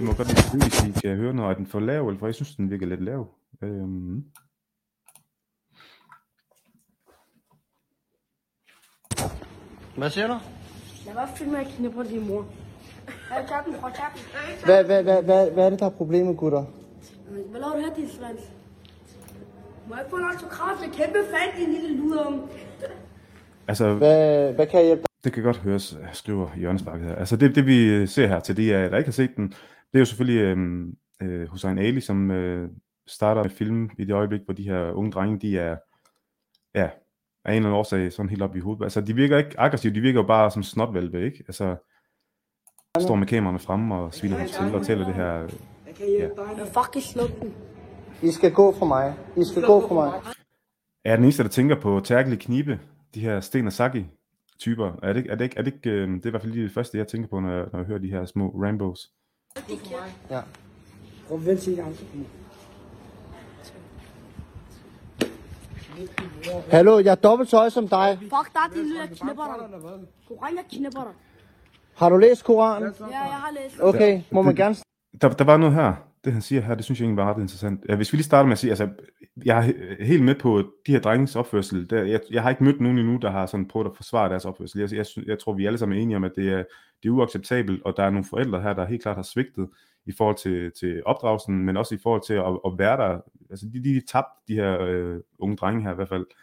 I 0.00 0.02
må 0.04 0.12
godt 0.12 0.28
skrive, 0.38 0.62
hvis 0.62 0.82
I 0.84 1.00
kan 1.00 1.16
høre 1.16 1.34
noget. 1.34 1.50
Er 1.50 1.54
den 1.54 1.66
for 1.66 1.80
lav, 1.80 2.06
eller 2.08 2.18
for 2.18 2.26
jeg 2.26 2.34
synes, 2.34 2.56
den 2.56 2.70
virker 2.70 2.86
lidt 2.86 3.02
lav. 3.04 3.28
Øhm, 3.62 4.24
Hvad 9.96 10.10
siger 10.10 10.26
du? 10.26 10.38
Lad 11.06 11.14
mig 11.14 11.28
filme 11.36 11.52
med 11.52 11.60
at 11.60 11.66
knippe 11.66 11.96
på 11.96 12.02
din 12.02 12.28
mor. 12.28 12.46
Den 13.28 13.74
fra 13.80 13.90
tappen. 13.90 14.20
Hvad, 14.64 14.84
hvad, 14.84 15.02
hvad, 15.02 15.22
hvad, 15.22 15.50
hvad 15.50 15.66
er 15.66 15.70
det, 15.70 15.80
der 15.80 15.86
er 15.86 15.90
problemet, 15.90 16.36
gutter? 16.36 16.64
Hvad 17.50 17.60
laver 17.60 17.72
du 17.72 17.80
her, 17.80 17.94
din 17.94 18.08
svand? 18.08 18.38
Må 19.88 19.94
jeg 19.94 20.04
ikke 20.04 20.10
få 20.10 20.16
en 20.16 20.24
autograf? 20.24 20.82
Jeg 20.82 20.92
kæmpe 20.92 21.18
fan, 21.30 21.60
din 21.60 21.74
lille 21.74 21.96
luder. 21.96 22.48
altså, 23.68 23.94
Hvad, 23.94 24.52
hvad 24.52 24.66
kan 24.66 24.78
jeg 24.78 24.86
hjælpe 24.86 25.02
dig? 25.02 25.24
Det 25.24 25.32
kan 25.32 25.42
godt 25.42 25.56
høres, 25.56 25.98
skriver 26.12 26.48
Jørgen 26.62 26.78
Spark 26.78 27.00
her. 27.00 27.14
Altså 27.14 27.36
det, 27.36 27.54
det 27.54 27.66
vi 27.66 28.06
ser 28.06 28.26
her 28.26 28.40
til 28.40 28.56
de, 28.56 28.74
af 28.74 28.82
jer, 28.82 28.88
der 28.88 28.96
ikke 28.96 29.08
har 29.08 29.12
set 29.12 29.36
den, 29.36 29.48
det 29.48 29.94
er 29.94 29.98
jo 29.98 30.04
selvfølgelig 30.04 30.40
øhm, 30.42 30.94
øh, 31.22 31.48
Hussein 31.48 31.78
Ali, 31.78 32.00
som 32.00 32.30
øh, 32.30 32.70
starter 33.06 33.42
med 33.42 33.50
film 33.50 33.90
i 33.98 34.04
det 34.04 34.12
øjeblik, 34.14 34.40
hvor 34.44 34.54
de 34.54 34.62
her 34.62 34.90
unge 34.92 35.12
drenge, 35.12 35.38
de 35.38 35.58
er, 35.58 35.76
ja, 36.74 36.90
af 37.44 37.52
en 37.52 37.56
eller 37.56 37.68
anden 37.68 37.72
årsag 37.78 38.12
sådan 38.12 38.30
helt 38.30 38.42
op 38.42 38.56
i 38.56 38.60
hovedet. 38.60 38.82
Altså 38.82 39.00
de 39.00 39.14
virker 39.14 39.38
ikke 39.38 39.60
aggressivt, 39.60 39.94
de 39.94 40.00
virker 40.00 40.20
jo 40.20 40.26
bare 40.26 40.50
som 40.50 40.62
snotvalve, 40.62 41.24
ikke? 41.24 41.44
Altså, 41.48 41.76
står 43.02 43.14
med 43.14 43.26
kameraerne 43.26 43.58
fremme 43.58 43.94
og 43.94 44.14
sviner 44.14 44.38
dem 44.38 44.46
til 44.48 44.74
og 44.74 44.86
tæller 44.86 45.06
det 45.06 45.14
her. 45.14 45.32
Jeg. 45.32 46.30
Jeg 46.58 46.66
fucking 46.74 47.04
sluk 47.04 47.40
den. 47.40 47.54
I 48.22 48.30
skal 48.30 48.52
gå 48.52 48.74
for 48.78 48.86
mig. 48.86 49.14
I 49.36 49.44
skal 49.44 49.62
gå 49.62 49.88
for 49.88 49.94
mig. 49.94 50.12
Er 51.04 51.10
jeg 51.10 51.18
den 51.18 51.24
eneste, 51.24 51.42
der 51.42 51.48
tænker 51.48 51.80
på 51.80 52.00
Terkel 52.04 52.38
Knibe, 52.38 52.80
de 53.14 53.20
her 53.20 53.40
Sten 53.40 53.66
og 53.66 53.72
Saki 53.72 54.06
typer? 54.58 54.92
Er 55.02 55.12
det, 55.12 55.16
ikke- 55.16 55.30
er 55.30 55.34
det, 55.36 55.44
ikke, 55.44 55.58
er 55.58 55.62
det, 55.62 55.74
ikke, 55.74 55.90
øh, 55.90 56.08
det 56.08 56.22
er 56.22 56.26
i 56.26 56.30
hvert 56.30 56.42
fald 56.42 56.52
lige 56.52 56.64
det 56.64 56.72
første, 56.72 56.98
jeg 56.98 57.08
tænker 57.08 57.28
på, 57.28 57.40
når 57.40 57.50
jeg, 57.52 57.64
når 57.72 57.78
jeg 57.78 57.86
hører 57.86 57.98
de 57.98 58.10
her 58.10 58.24
små 58.24 58.48
Rambos. 58.48 59.10
Ja. 60.30 60.40
Prøv 61.28 61.46
vent 61.46 61.60
til 61.60 61.78
i. 61.78 61.80
Hallo, 66.70 66.98
jeg 66.98 67.10
er 67.10 67.14
dobbelt 67.14 67.50
så 67.50 67.56
høj 67.56 67.68
som 67.68 67.88
dig. 67.88 68.18
Fuck 68.20 68.52
dig, 68.54 68.74
din 68.74 68.82
lille, 68.82 69.00
jeg 69.00 69.08
knipper 69.08 69.44
dig. 69.44 70.08
Koran, 70.28 70.56
jeg 70.56 70.64
knipper 70.70 71.00
dig. 71.04 71.12
Har 71.96 72.08
du 72.08 72.16
læst 72.16 72.44
Koranen? 72.44 72.92
Ja, 73.00 73.06
jeg 73.10 73.20
har 73.20 73.52
læst. 73.62 73.80
Okay, 73.80 74.20
må 74.30 74.42
man 74.42 74.54
gerne... 74.54 74.74
Der, 75.20 75.28
der 75.28 75.44
var 75.44 75.56
noget 75.56 75.74
her, 75.74 75.94
det 76.24 76.32
han 76.32 76.42
siger 76.42 76.60
her, 76.62 76.74
det 76.74 76.84
synes 76.84 77.00
jeg 77.00 77.04
egentlig 77.06 77.24
var 77.24 77.34
ret 77.34 77.40
interessant. 77.42 77.84
Ja, 77.88 77.96
hvis 77.96 78.12
vi 78.12 78.16
lige 78.16 78.24
starter 78.24 78.46
med 78.46 78.52
at 78.52 78.58
sige, 78.58 78.70
altså, 78.70 78.88
jeg 79.44 79.58
er 79.58 79.62
he- 79.62 80.04
helt 80.04 80.24
med 80.24 80.34
på 80.34 80.62
de 80.86 80.92
her 80.92 81.00
drenges 81.00 81.36
opførsel. 81.36 81.90
Der, 81.90 82.02
jeg, 82.02 82.20
jeg 82.30 82.42
har 82.42 82.50
ikke 82.50 82.64
mødt 82.64 82.80
nogen 82.80 82.98
endnu, 82.98 83.16
der 83.16 83.30
har 83.30 83.46
sådan 83.46 83.68
prøvet 83.68 83.86
at 83.86 83.96
forsvare 83.96 84.28
deres 84.28 84.44
opførsel. 84.44 84.80
Jeg, 84.80 84.92
jeg, 84.92 85.06
synes- 85.06 85.28
jeg 85.28 85.38
tror, 85.38 85.52
vi 85.52 85.66
alle 85.66 85.78
sammen 85.78 85.98
er 85.98 86.02
enige 86.02 86.16
om, 86.16 86.24
at 86.24 86.32
det 86.36 86.48
er, 86.52 86.64
det 87.02 87.08
er 87.08 87.12
uacceptabelt, 87.12 87.82
og 87.82 87.94
der 87.96 88.02
er 88.02 88.10
nogle 88.10 88.24
forældre 88.30 88.60
her, 88.62 88.72
der 88.72 88.86
helt 88.86 89.02
klart 89.02 89.16
har 89.16 89.22
svigtet 89.22 89.68
i 90.06 90.12
forhold 90.18 90.36
til, 90.36 90.72
til 90.80 91.02
opdragelsen, 91.06 91.64
men 91.64 91.76
også 91.76 91.94
i 91.94 91.98
forhold 92.02 92.22
til 92.26 92.34
at, 92.34 92.44
at 92.66 92.78
være 92.78 92.96
der. 92.96 93.20
Altså, 93.50 93.66
de, 93.72 93.84
de 93.84 93.96
er 93.96 94.00
tabt, 94.12 94.28
de 94.48 94.54
her 94.54 94.80
øh, 94.80 95.20
unge 95.38 95.56
drenge 95.56 95.82
her 95.82 95.92
i 95.92 95.94
hvert 95.94 96.08
fald. 96.08 96.20
Øh, 96.22 96.36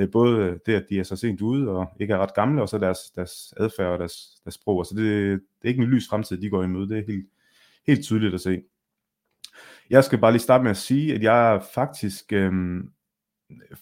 Øh, 0.00 0.10
både 0.10 0.38
øh, 0.38 0.58
det, 0.66 0.74
at 0.74 0.86
de 0.90 0.98
er 0.98 1.02
så 1.02 1.16
sent 1.16 1.40
ude, 1.40 1.68
og 1.68 1.92
ikke 2.00 2.14
er 2.14 2.18
ret 2.18 2.34
gamle, 2.34 2.62
og 2.62 2.68
så 2.68 2.78
deres, 2.78 2.98
deres 3.14 3.54
adfærd 3.56 3.92
og 3.92 3.98
deres, 3.98 4.40
deres 4.44 4.54
sprog. 4.54 4.86
Så 4.86 4.94
det, 4.94 5.04
det 5.32 5.64
er 5.64 5.68
ikke 5.68 5.82
en 5.82 5.88
lys 5.88 6.08
fremtid, 6.08 6.36
de 6.36 6.50
går 6.50 6.62
i. 6.62 6.66
Det 6.66 6.98
er 6.98 7.06
helt, 7.06 7.26
helt 7.86 8.04
tydeligt 8.04 8.34
at 8.34 8.40
se. 8.40 8.62
Jeg 9.90 10.04
skal 10.04 10.18
bare 10.18 10.32
lige 10.32 10.42
starte 10.42 10.62
med 10.62 10.70
at 10.70 10.76
sige, 10.76 11.14
at 11.14 11.22
jeg 11.22 11.62
faktisk, 11.74 12.32
øhm, 12.32 12.90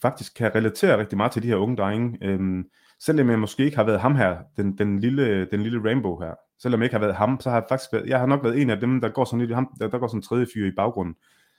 faktisk 0.03 0.35
kan 0.35 0.55
relatere 0.55 0.99
rigtig 0.99 1.17
meget 1.17 1.33
til 1.33 1.43
de 1.43 1.49
her 1.49 1.57
unge 1.57 1.77
drenge. 1.77 2.19
Øhm, 2.23 2.65
selvom 3.01 3.31
jeg 3.31 3.39
måske 3.39 3.65
ikke 3.65 3.77
har 3.77 3.85
været 3.85 4.01
ham 4.01 4.17
her, 4.17 4.39
den, 4.57 4.79
den, 4.79 5.01
lille, 5.01 5.45
den 5.51 5.63
lille 5.63 5.85
Rainbow 5.85 6.21
her, 6.21 6.35
selvom 6.59 6.81
jeg 6.81 6.85
ikke 6.85 6.95
har 6.95 7.01
været 7.01 7.15
ham, 7.15 7.41
så 7.41 7.51
har 7.51 7.57
jeg 7.57 7.67
faktisk 7.69 7.93
været, 7.93 8.09
jeg 8.09 8.19
har 8.19 8.27
nok 8.27 8.45
været 8.45 8.63
en 8.63 8.71
af 8.71 8.81
dem, 8.81 9.01
der 9.01 9.09
går 9.09 9.25
sådan 9.25 9.41
lidt, 9.41 9.55
ham, 9.55 9.77
der, 9.81 9.89
der 9.89 9.99
går 9.99 10.07
sådan 10.07 10.19
en 10.19 10.23
tredje 10.23 10.47
fyr 10.55 10.67
i 10.67 10.75
baggrunden. 10.77 11.15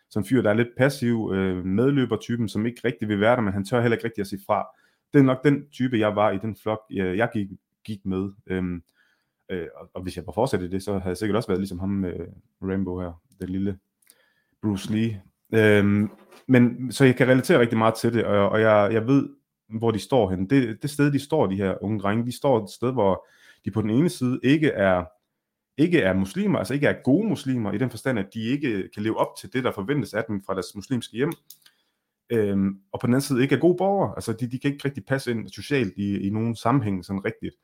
Sådan 0.10 0.24
en 0.24 0.28
fyr, 0.30 0.42
der 0.42 0.50
er 0.50 0.54
lidt 0.54 0.78
passiv, 0.78 1.32
øh, 1.34 1.66
medløbertypen, 1.66 2.50
som 2.50 2.66
ikke 2.66 2.82
rigtig 2.86 3.08
vil 3.08 3.20
være 3.20 3.36
der, 3.36 3.42
men 3.42 3.54
han 3.54 3.66
tør 3.66 3.82
heller 3.82 3.98
ikke 3.98 4.06
rigtig 4.06 4.22
at 4.22 4.28
sige 4.28 4.42
fra. 4.46 4.68
Det 5.14 5.20
er 5.20 5.24
nok 5.24 5.44
den 5.44 5.70
type, 5.72 6.00
jeg 6.00 6.16
var 6.16 6.32
i 6.32 6.38
den 6.38 6.56
flok, 6.56 6.80
jeg, 6.90 7.18
jeg 7.18 7.30
gik, 7.34 7.48
gik 7.86 8.06
med. 8.06 8.30
Øhm, 8.48 8.84
øh, 9.50 9.68
og, 9.76 9.90
og 9.94 10.02
hvis 10.02 10.18
jeg 10.18 10.26
var 10.26 10.34
fortsat 10.34 10.62
i 10.62 10.70
det, 10.70 10.84
så 10.84 10.92
havde 10.92 11.08
jeg 11.08 11.18
sikkert 11.18 11.36
også 11.36 11.50
været 11.50 11.60
ligesom 11.60 11.80
ham, 11.80 12.06
øh, 12.06 12.28
Rainbow 12.62 13.00
her, 13.00 13.22
den 13.42 13.50
lille 13.50 13.78
Bruce 14.62 14.92
Lee. 14.94 15.22
Øhm, 15.54 16.10
men 16.48 16.92
så 16.92 17.06
jeg 17.06 17.16
kan 17.16 17.28
relatere 17.28 17.60
rigtig 17.60 17.78
meget 17.78 17.94
til 17.94 18.14
det, 18.14 18.24
og, 18.26 18.50
og 18.50 18.62
jeg, 18.62 18.90
jeg 18.94 19.08
ved, 19.08 19.30
hvor 19.70 19.92
de 19.92 20.00
står 20.00 20.30
henne. 20.30 20.48
Det, 20.48 20.82
det 20.82 20.90
sted, 20.90 21.12
de 21.12 21.20
står, 21.20 21.48
de 21.48 21.56
her 21.56 21.84
unge 21.84 22.00
drenge, 22.00 22.26
de 22.26 22.38
står 22.38 22.64
et 22.64 22.70
sted, 22.70 22.92
hvor 22.92 23.28
de 23.66 23.72
på 23.72 23.82
den 23.82 23.90
ene 23.90 24.10
side 24.10 24.40
ikke 24.44 24.70
er, 24.70 25.06
ikke 25.80 26.02
er 26.02 26.14
muslimer, 26.14 26.60
altså 26.60 26.74
ikke 26.74 26.88
er 26.88 27.02
gode 27.04 27.28
muslimer, 27.28 27.72
i 27.72 27.78
den 27.78 27.90
forstand, 27.90 28.20
at 28.20 28.34
de 28.34 28.44
ikke 28.44 28.90
kan 28.94 29.04
leve 29.04 29.18
op 29.18 29.36
til 29.40 29.54
det, 29.54 29.64
der 29.64 29.72
forventes 29.72 30.14
af 30.14 30.24
dem 30.28 30.42
fra 30.42 30.54
deres 30.54 30.76
muslimske 30.76 31.18
hjem, 31.18 31.32
øhm, 32.30 32.80
og 32.92 33.00
på 33.00 33.08
den 33.08 33.14
anden 33.14 33.22
side 33.22 33.42
ikke 33.42 33.56
er 33.56 33.60
gode 33.60 33.78
borgere, 33.78 34.14
altså 34.16 34.34
de, 34.34 34.52
de 34.52 34.60
kan 34.60 34.72
ikke 34.72 34.86
rigtig 34.86 35.06
passe 35.06 35.32
ind 35.32 35.50
socialt 35.50 35.94
i, 35.98 36.28
i 36.28 36.30
nogen 36.30 36.56
sammenhæng 36.56 37.06
sådan 37.06 37.26
rigtigt. 37.26 37.56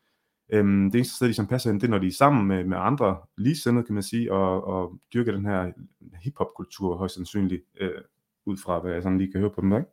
Øhm, 0.50 0.91
det 0.91 0.98
eneste 0.98 1.15
sted, 1.15 1.27
de 1.27 1.34
som 1.34 1.48
passer 1.48 1.72
ind, 1.72 1.81
det 1.81 1.88
er, 1.88 1.91
når 1.91 2.00
de 2.00 2.07
er 2.07 2.12
sammen 2.12 2.48
med, 2.48 2.63
med 2.63 2.77
andre 2.77 3.17
ligesindede, 3.38 3.86
kan 3.86 3.93
man 3.93 4.03
sige, 4.03 4.34
og, 4.34 4.63
og 4.63 5.00
dyrker 5.13 5.31
den 5.31 5.45
her 5.45 5.72
hiphop-kultur 6.24 6.98
højst 6.98 7.15
sandsynligt, 7.15 7.63
øh, 7.79 8.01
ud 8.45 8.57
fra 8.57 8.79
hvad 8.79 8.93
jeg 8.93 9.03
sådan 9.03 9.17
lige 9.17 9.31
kan 9.31 9.41
høre 9.41 9.50
på 9.50 9.62
dem, 9.62 9.74
ikke? 9.74 9.88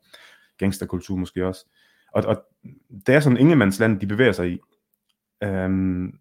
Gangsterkultur 0.58 1.16
måske 1.16 1.46
også. 1.46 1.66
Og, 2.12 2.22
og 2.24 2.44
det 3.06 3.14
er 3.14 3.20
sådan 3.20 3.38
ingemandsland, 3.38 4.00
de 4.00 4.06
bevæger 4.06 4.32
sig 4.32 4.52
i. 4.52 4.58
Øhm, 5.44 6.18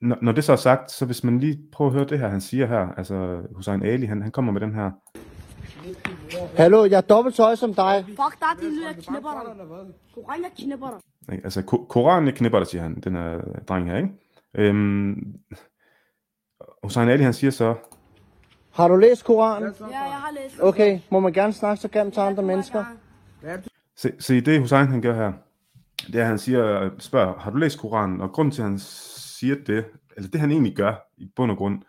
når, 0.00 0.18
når 0.22 0.32
det 0.32 0.44
så 0.44 0.52
er 0.52 0.56
sagt, 0.56 0.90
så 0.90 1.06
hvis 1.06 1.24
man 1.24 1.38
lige 1.38 1.58
prøver 1.72 1.90
at 1.90 1.94
høre 1.96 2.04
det 2.08 2.18
her, 2.18 2.28
han 2.28 2.40
siger 2.40 2.66
her, 2.66 2.88
altså 2.96 3.40
Hussein 3.54 3.82
Ali, 3.82 4.06
han, 4.06 4.22
han 4.22 4.30
kommer 4.30 4.52
med 4.52 4.60
den 4.60 4.74
her, 4.74 4.90
Hallo, 6.56 6.84
jeg 6.84 6.96
er 6.96 7.00
dobbelt 7.00 7.36
så 7.36 7.42
høj 7.42 7.54
som 7.54 7.74
dig. 7.74 8.04
Fuck 8.06 8.38
dig, 8.40 8.62
din 8.62 8.70
lille, 8.70 8.94
knipper 9.02 9.30
dig. 9.30 9.94
Koran, 10.14 10.42
jeg 10.42 10.50
knipper 10.58 10.88
dig. 11.28 11.44
Altså, 11.44 11.62
Ko- 11.62 11.86
Koranen, 11.88 12.26
jeg 12.26 12.34
knipper 12.34 12.58
dig, 12.58 12.68
siger 12.68 12.82
han, 12.82 13.00
den 13.00 13.14
her 13.14 13.40
dreng 13.68 13.90
her, 13.90 13.96
ikke? 13.96 14.08
Øhm, 14.54 15.34
Hussein 16.82 17.08
Ali, 17.08 17.22
han 17.22 17.32
siger 17.32 17.50
så, 17.50 17.74
Har 18.72 18.88
du 18.88 18.96
læst 18.96 19.24
Koranen? 19.24 19.74
Ja, 19.80 20.02
jeg 20.02 20.12
har 20.12 20.32
læst. 20.42 20.60
Okay, 20.62 21.00
må 21.10 21.20
man 21.20 21.32
gerne 21.32 21.52
snakke 21.52 21.80
så 21.80 21.88
grimt 21.88 22.14
til 22.14 22.20
andre 22.20 22.42
mennesker? 22.42 22.84
se, 23.96 24.12
se 24.18 24.40
det 24.40 24.60
Hussein 24.60 24.86
han 24.86 25.00
gør 25.02 25.14
her, 25.14 25.32
det 26.06 26.14
er, 26.14 26.20
at 26.20 26.26
han 26.26 26.38
siger, 26.38 26.90
spørger, 26.98 27.38
har 27.38 27.50
du 27.50 27.56
læst 27.56 27.78
Koranen? 27.78 28.20
Og 28.20 28.32
grunden 28.32 28.52
til, 28.52 28.62
at 28.62 28.68
han 28.68 28.78
siger 29.38 29.56
det, 29.66 29.84
eller 30.16 30.30
det 30.30 30.40
han 30.40 30.50
egentlig 30.50 30.76
gør, 30.76 30.94
i 31.16 31.30
bund 31.36 31.50
og 31.50 31.56
grund, 31.56 31.82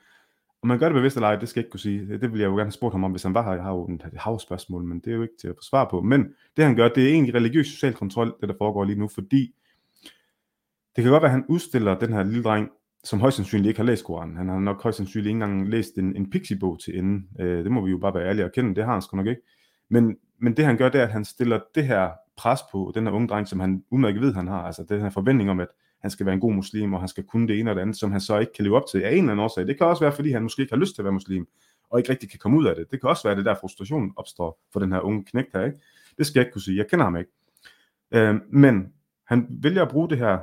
om 0.62 0.68
man 0.68 0.80
gør 0.80 0.86
det 0.86 0.94
bevidst 0.94 1.18
eller 1.18 1.28
ej, 1.28 1.36
det 1.36 1.50
skal 1.50 1.60
jeg 1.60 1.66
ikke 1.66 1.72
kunne 1.72 1.80
sige. 1.80 2.00
Det, 2.00 2.22
det 2.22 2.32
ville 2.32 2.42
jeg 2.42 2.48
jo 2.48 2.52
gerne 2.52 2.64
have 2.64 2.72
spurgt 2.72 2.94
ham 2.94 3.04
om, 3.04 3.12
hvis 3.12 3.24
han 3.24 3.34
var 3.34 3.44
her. 3.44 3.54
Jeg 3.54 3.64
har 3.64 3.72
jo 3.72 3.86
et 3.92 4.04
havspørgsmål, 4.16 4.84
men 4.84 5.00
det 5.00 5.12
er 5.12 5.16
jo 5.16 5.22
ikke 5.22 5.38
til 5.42 5.48
at 5.48 5.56
få 5.56 5.64
svar 5.64 5.88
på. 5.90 6.02
Men 6.02 6.34
det 6.58 6.66
han 6.66 6.76
gør, 6.76 6.90
det 6.90 7.04
er 7.04 7.10
egentlig 7.10 7.36
religiøs 7.36 7.68
social 7.68 7.94
kontrol, 7.94 8.36
det 8.42 8.50
der 8.50 8.56
foregår 8.58 8.84
lige 8.84 9.00
nu, 9.00 9.08
fordi 9.08 9.56
det 10.96 11.04
kan 11.04 11.12
godt 11.12 11.24
være, 11.24 11.32
at 11.32 11.38
han 11.38 11.46
udstiller 11.48 12.00
den 12.00 12.14
her 12.14 12.24
lille 12.24 12.44
dreng, 12.44 12.70
som 13.04 13.20
højst 13.20 13.36
sandsynligt 13.36 13.68
ikke 13.68 13.80
har 13.80 13.86
læst 13.86 14.06
Koranen. 14.06 14.38
Han 14.38 14.50
har 14.50 14.60
nok 14.60 14.84
højst 14.84 14.98
sandsynligt 14.98 15.28
ikke 15.28 15.44
engang 15.44 15.70
læst 15.70 15.98
en, 15.98 16.16
en 16.16 16.30
pixiebog 16.30 16.80
til 16.80 16.98
enden. 16.98 17.28
Øh, 17.40 17.64
det 17.64 17.72
må 17.72 17.86
vi 17.86 17.92
jo 17.92 17.98
bare 17.98 18.14
være 18.14 18.30
ærlige 18.30 18.46
og 18.46 18.52
kende, 18.52 18.76
det 18.76 18.86
har 18.86 18.94
han 18.94 19.02
sgu 19.02 19.18
nok 19.18 19.28
ikke. 19.28 19.42
Men, 19.90 20.18
men 20.40 20.58
det 20.58 20.66
han 20.66 20.78
gør, 20.78 20.90
det 20.90 21.02
er, 21.02 21.06
at 21.06 21.12
han 21.12 21.26
stiller 21.26 21.60
det 21.76 21.86
her 21.86 22.10
pres 22.38 22.60
på 22.72 22.92
den 22.96 23.04
her 23.04 23.14
unge 23.14 23.28
dreng, 23.28 23.48
som 23.48 23.60
han 23.60 23.84
udmærket 23.90 24.22
ved, 24.22 24.34
han 24.34 24.48
har. 24.48 24.62
Altså 24.62 24.84
den 24.90 25.02
her 25.02 25.10
forventning 25.10 25.50
om, 25.50 25.60
at 25.60 25.68
han 26.02 26.12
skal 26.12 26.26
være 26.26 26.36
en 26.36 26.42
god 26.42 26.54
muslim, 26.54 26.94
og 26.94 27.00
han 27.00 27.10
skal 27.10 27.24
kunne 27.24 27.48
det 27.48 27.60
ene 27.60 27.72
og 27.72 27.76
det 27.76 27.82
andet, 27.82 27.98
som 27.98 28.12
han 28.12 28.22
så 28.22 28.38
ikke 28.40 28.54
kan 28.54 28.64
leve 28.66 28.76
op 28.76 28.88
til 28.92 29.02
af 29.02 29.12
en 29.12 29.18
eller 29.18 29.32
anden 29.32 29.44
årsag. 29.44 29.68
Det 29.68 29.78
kan 29.78 29.88
også 29.88 30.04
være, 30.04 30.12
fordi 30.12 30.32
han 30.32 30.44
måske 30.44 30.62
ikke 30.62 30.74
har 30.74 30.80
lyst 30.80 30.96
til 30.96 31.02
at 31.02 31.04
være 31.04 31.14
muslim, 31.14 31.48
og 31.90 32.00
ikke 32.00 32.12
rigtig 32.12 32.30
kan 32.30 32.40
komme 32.40 32.58
ud 32.58 32.66
af 32.66 32.76
det. 32.76 32.92
Det 32.92 33.02
kan 33.02 33.10
også 33.10 33.24
være, 33.24 33.32
at 33.32 33.38
det 33.38 33.46
der 33.46 33.56
frustration 33.62 34.14
opstår 34.16 34.60
for 34.74 34.80
den 34.80 34.92
her 34.92 35.00
unge 35.00 35.26
knægt 35.26 35.50
her. 35.54 35.66
Ikke? 35.66 35.80
Det 36.18 36.26
skal 36.26 36.40
jeg 36.40 36.46
ikke 36.46 36.54
kunne 36.54 36.62
sige. 36.62 36.78
Jeg 36.78 36.88
kender 36.88 37.06
ham 37.06 37.16
ikke. 37.16 37.32
Øh, 38.12 38.36
men 38.50 38.94
han 39.28 39.48
vælger 39.50 39.82
at 39.82 39.90
bruge 39.90 40.10
det 40.10 40.18
her. 40.18 40.40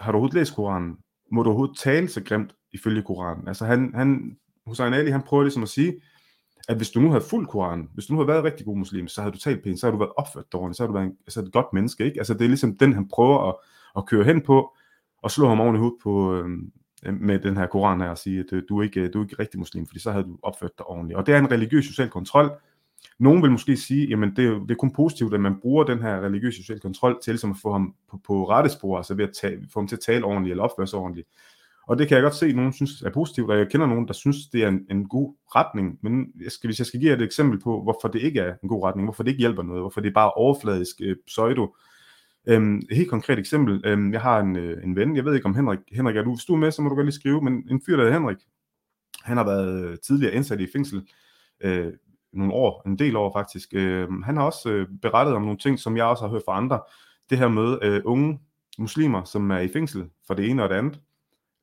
Har 0.00 0.12
du 0.12 0.16
overhovedet 0.16 0.34
læst 0.34 0.54
Koranen? 0.54 0.98
Må 1.32 1.42
du 1.42 1.48
overhovedet 1.48 1.78
tale 1.78 2.08
så 2.08 2.22
grimt 2.24 2.54
ifølge 2.72 3.02
Koranen? 3.02 3.48
Altså 3.48 3.64
han, 3.64 3.94
han, 3.94 4.36
Hussein 4.66 4.94
Ali, 4.94 5.10
han 5.10 5.22
prøver 5.22 5.42
ligesom 5.42 5.62
at 5.62 5.68
sige, 5.68 6.00
at 6.68 6.76
hvis 6.76 6.90
du 6.90 7.00
nu 7.00 7.10
havde 7.10 7.24
fuldt 7.24 7.48
Koranen, 7.48 7.90
hvis 7.94 8.06
du 8.06 8.12
nu 8.12 8.18
havde 8.18 8.28
været 8.28 8.44
rigtig 8.44 8.66
god 8.66 8.76
muslim, 8.76 9.08
så 9.08 9.20
havde 9.20 9.32
du 9.32 9.38
talt 9.38 9.64
pænt, 9.64 9.80
så 9.80 9.86
havde 9.86 9.92
du 9.92 9.98
været 9.98 10.12
opført 10.16 10.52
dårligt, 10.52 10.76
så 10.76 10.82
havde 10.82 10.88
du 10.88 10.98
været 10.98 11.06
en, 11.06 11.16
altså 11.26 11.40
et 11.40 11.52
godt 11.52 11.66
menneske, 11.72 12.04
ikke? 12.04 12.20
Altså 12.20 12.34
det 12.34 12.44
er 12.44 12.48
ligesom 12.48 12.76
den, 12.76 12.92
han 12.92 13.08
prøver 13.08 13.48
at, 13.48 13.54
at 13.98 14.06
køre 14.06 14.24
hen 14.24 14.40
på, 14.42 14.74
og 15.22 15.30
slå 15.30 15.48
ham 15.48 15.60
oven 15.60 15.76
i 15.76 15.78
hovedet 15.78 15.98
på, 16.02 16.34
øhm, 16.34 16.72
øh, 17.06 17.20
med 17.20 17.38
den 17.38 17.56
her 17.56 17.66
Koran 17.66 18.00
her, 18.00 18.08
og 18.08 18.18
sige, 18.18 18.40
at 18.40 18.52
øh, 18.52 18.62
du 18.68 18.78
er 18.78 18.82
ikke, 18.82 19.00
øh, 19.00 19.12
du 19.12 19.20
er 19.20 19.24
ikke 19.24 19.36
rigtig 19.38 19.58
muslim, 19.58 19.86
fordi 19.86 20.00
så 20.00 20.12
havde 20.12 20.24
du 20.24 20.38
opført 20.42 20.78
dig 20.78 20.86
ordentligt. 20.86 21.18
Og 21.18 21.26
det 21.26 21.34
er 21.34 21.38
en 21.38 21.50
religiøs 21.50 21.84
social 21.84 22.08
kontrol. 22.08 22.50
Nogen 23.18 23.42
vil 23.42 23.50
måske 23.50 23.76
sige, 23.76 24.06
jamen 24.08 24.28
det 24.36 24.62
det 24.68 24.70
er 24.70 24.74
kun 24.74 24.92
positivt, 24.92 25.34
at 25.34 25.40
man 25.40 25.60
bruger 25.60 25.84
den 25.84 25.98
her 25.98 26.20
religiøs 26.20 26.54
social 26.54 26.80
kontrol 26.80 27.18
til 27.22 27.32
ligesom 27.32 27.50
at 27.50 27.56
få 27.62 27.72
ham 27.72 27.94
på, 28.10 28.20
på 28.26 28.48
rette 28.48 28.70
spor, 28.70 28.96
altså 28.96 29.14
ved 29.14 29.24
at 29.24 29.34
tage, 29.40 29.58
få 29.72 29.80
ham 29.80 29.88
til 29.88 29.96
at 29.96 30.00
tale 30.00 30.24
ordentligt, 30.24 30.52
eller 30.52 30.64
opføre 30.64 30.86
sig 30.86 30.98
ordentligt. 30.98 31.28
Og 31.88 31.98
det 31.98 32.08
kan 32.08 32.14
jeg 32.14 32.22
godt 32.22 32.34
se, 32.34 32.46
at 32.46 32.56
nogen 32.56 32.72
synes 32.72 33.02
er 33.02 33.10
positivt, 33.10 33.50
og 33.50 33.58
jeg 33.58 33.68
kender 33.70 33.86
nogen, 33.86 34.06
der 34.06 34.12
synes, 34.12 34.36
det 34.52 34.62
er 34.64 34.68
en, 34.68 34.86
en 34.90 35.08
god 35.08 35.34
retning. 35.56 35.98
Men 36.02 36.32
jeg 36.42 36.52
skal, 36.52 36.68
hvis 36.68 36.78
jeg 36.78 36.86
skal 36.86 37.00
give 37.00 37.10
jer 37.10 37.16
et 37.16 37.22
eksempel 37.22 37.60
på, 37.60 37.82
hvorfor 37.82 38.08
det 38.08 38.22
ikke 38.22 38.40
er 38.40 38.54
en 38.62 38.68
god 38.68 38.84
retning, 38.84 39.06
hvorfor 39.06 39.22
det 39.22 39.30
ikke 39.30 39.40
hjælper 39.40 39.62
noget, 39.62 39.82
hvorfor 39.82 40.00
det 40.00 40.08
er 40.08 40.14
bare 40.14 40.30
overfladisk 40.30 40.96
øh, 41.02 41.16
pseudo. 41.26 41.74
Øhm, 42.48 42.76
et 42.90 42.96
helt 42.96 43.10
konkret 43.10 43.38
eksempel. 43.38 43.82
Øhm, 43.84 44.12
jeg 44.12 44.20
har 44.20 44.40
en, 44.40 44.56
øh, 44.56 44.84
en 44.84 44.96
ven, 44.96 45.16
jeg 45.16 45.24
ved 45.24 45.34
ikke 45.34 45.46
om 45.46 45.54
Henrik, 45.54 45.78
Henrik 45.92 46.16
er 46.16 46.22
du, 46.22 46.34
hvis 46.34 46.44
du 46.44 46.54
er 46.54 46.58
med, 46.58 46.70
så 46.70 46.82
må 46.82 46.88
du 46.88 46.94
godt 46.94 47.06
lige 47.06 47.14
skrive, 47.14 47.42
men 47.42 47.68
en 47.70 47.82
fyr, 47.86 47.96
der 47.96 48.04
hedder 48.04 48.18
Henrik, 48.18 48.38
han 49.22 49.36
har 49.36 49.44
været 49.44 49.84
øh, 49.84 49.96
tidligere 49.98 50.34
indsat 50.34 50.60
i 50.60 50.66
fængsel, 50.72 51.08
øh, 51.60 51.92
nogle 52.32 52.52
år, 52.52 52.82
en 52.86 52.98
del 52.98 53.16
år 53.16 53.32
faktisk. 53.32 53.68
Øh, 53.74 54.08
han 54.24 54.36
har 54.36 54.44
også 54.44 54.70
øh, 54.70 54.88
berettet 55.02 55.34
om 55.34 55.42
nogle 55.42 55.58
ting, 55.58 55.78
som 55.78 55.96
jeg 55.96 56.04
også 56.04 56.24
har 56.24 56.30
hørt 56.30 56.42
fra 56.44 56.56
andre. 56.56 56.80
Det 57.30 57.38
her 57.38 57.48
med 57.48 57.78
øh, 57.82 58.02
unge 58.04 58.40
muslimer, 58.78 59.24
som 59.24 59.50
er 59.50 59.58
i 59.58 59.68
fængsel 59.68 60.04
for 60.26 60.34
det 60.34 60.50
ene 60.50 60.62
og 60.62 60.68
det 60.68 60.74
andet, 60.74 61.00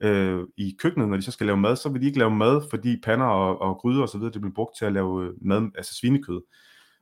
øh, 0.04 0.40
i 0.58 0.76
køkkenet, 0.80 1.10
når 1.10 1.18
de 1.18 1.24
så 1.24 1.32
skal 1.32 1.46
lave 1.46 1.58
mad, 1.58 1.76
så 1.76 1.90
vil 1.90 2.02
de 2.02 2.08
ikke 2.08 2.20
lave 2.20 2.36
mad, 2.36 2.62
fordi 2.70 3.00
pander 3.04 3.26
og, 3.26 3.62
og 3.62 3.78
gryder 3.78 4.02
og 4.02 4.10
så 4.10 4.18
videre, 4.18 4.34
det 4.34 4.42
bliver 4.42 4.54
brugt 4.54 4.78
til 4.78 4.86
at 4.86 4.94
lave 4.94 5.26
øh, 5.26 5.34
mad, 5.42 5.72
altså 5.76 5.96
svinekød. 5.96 6.42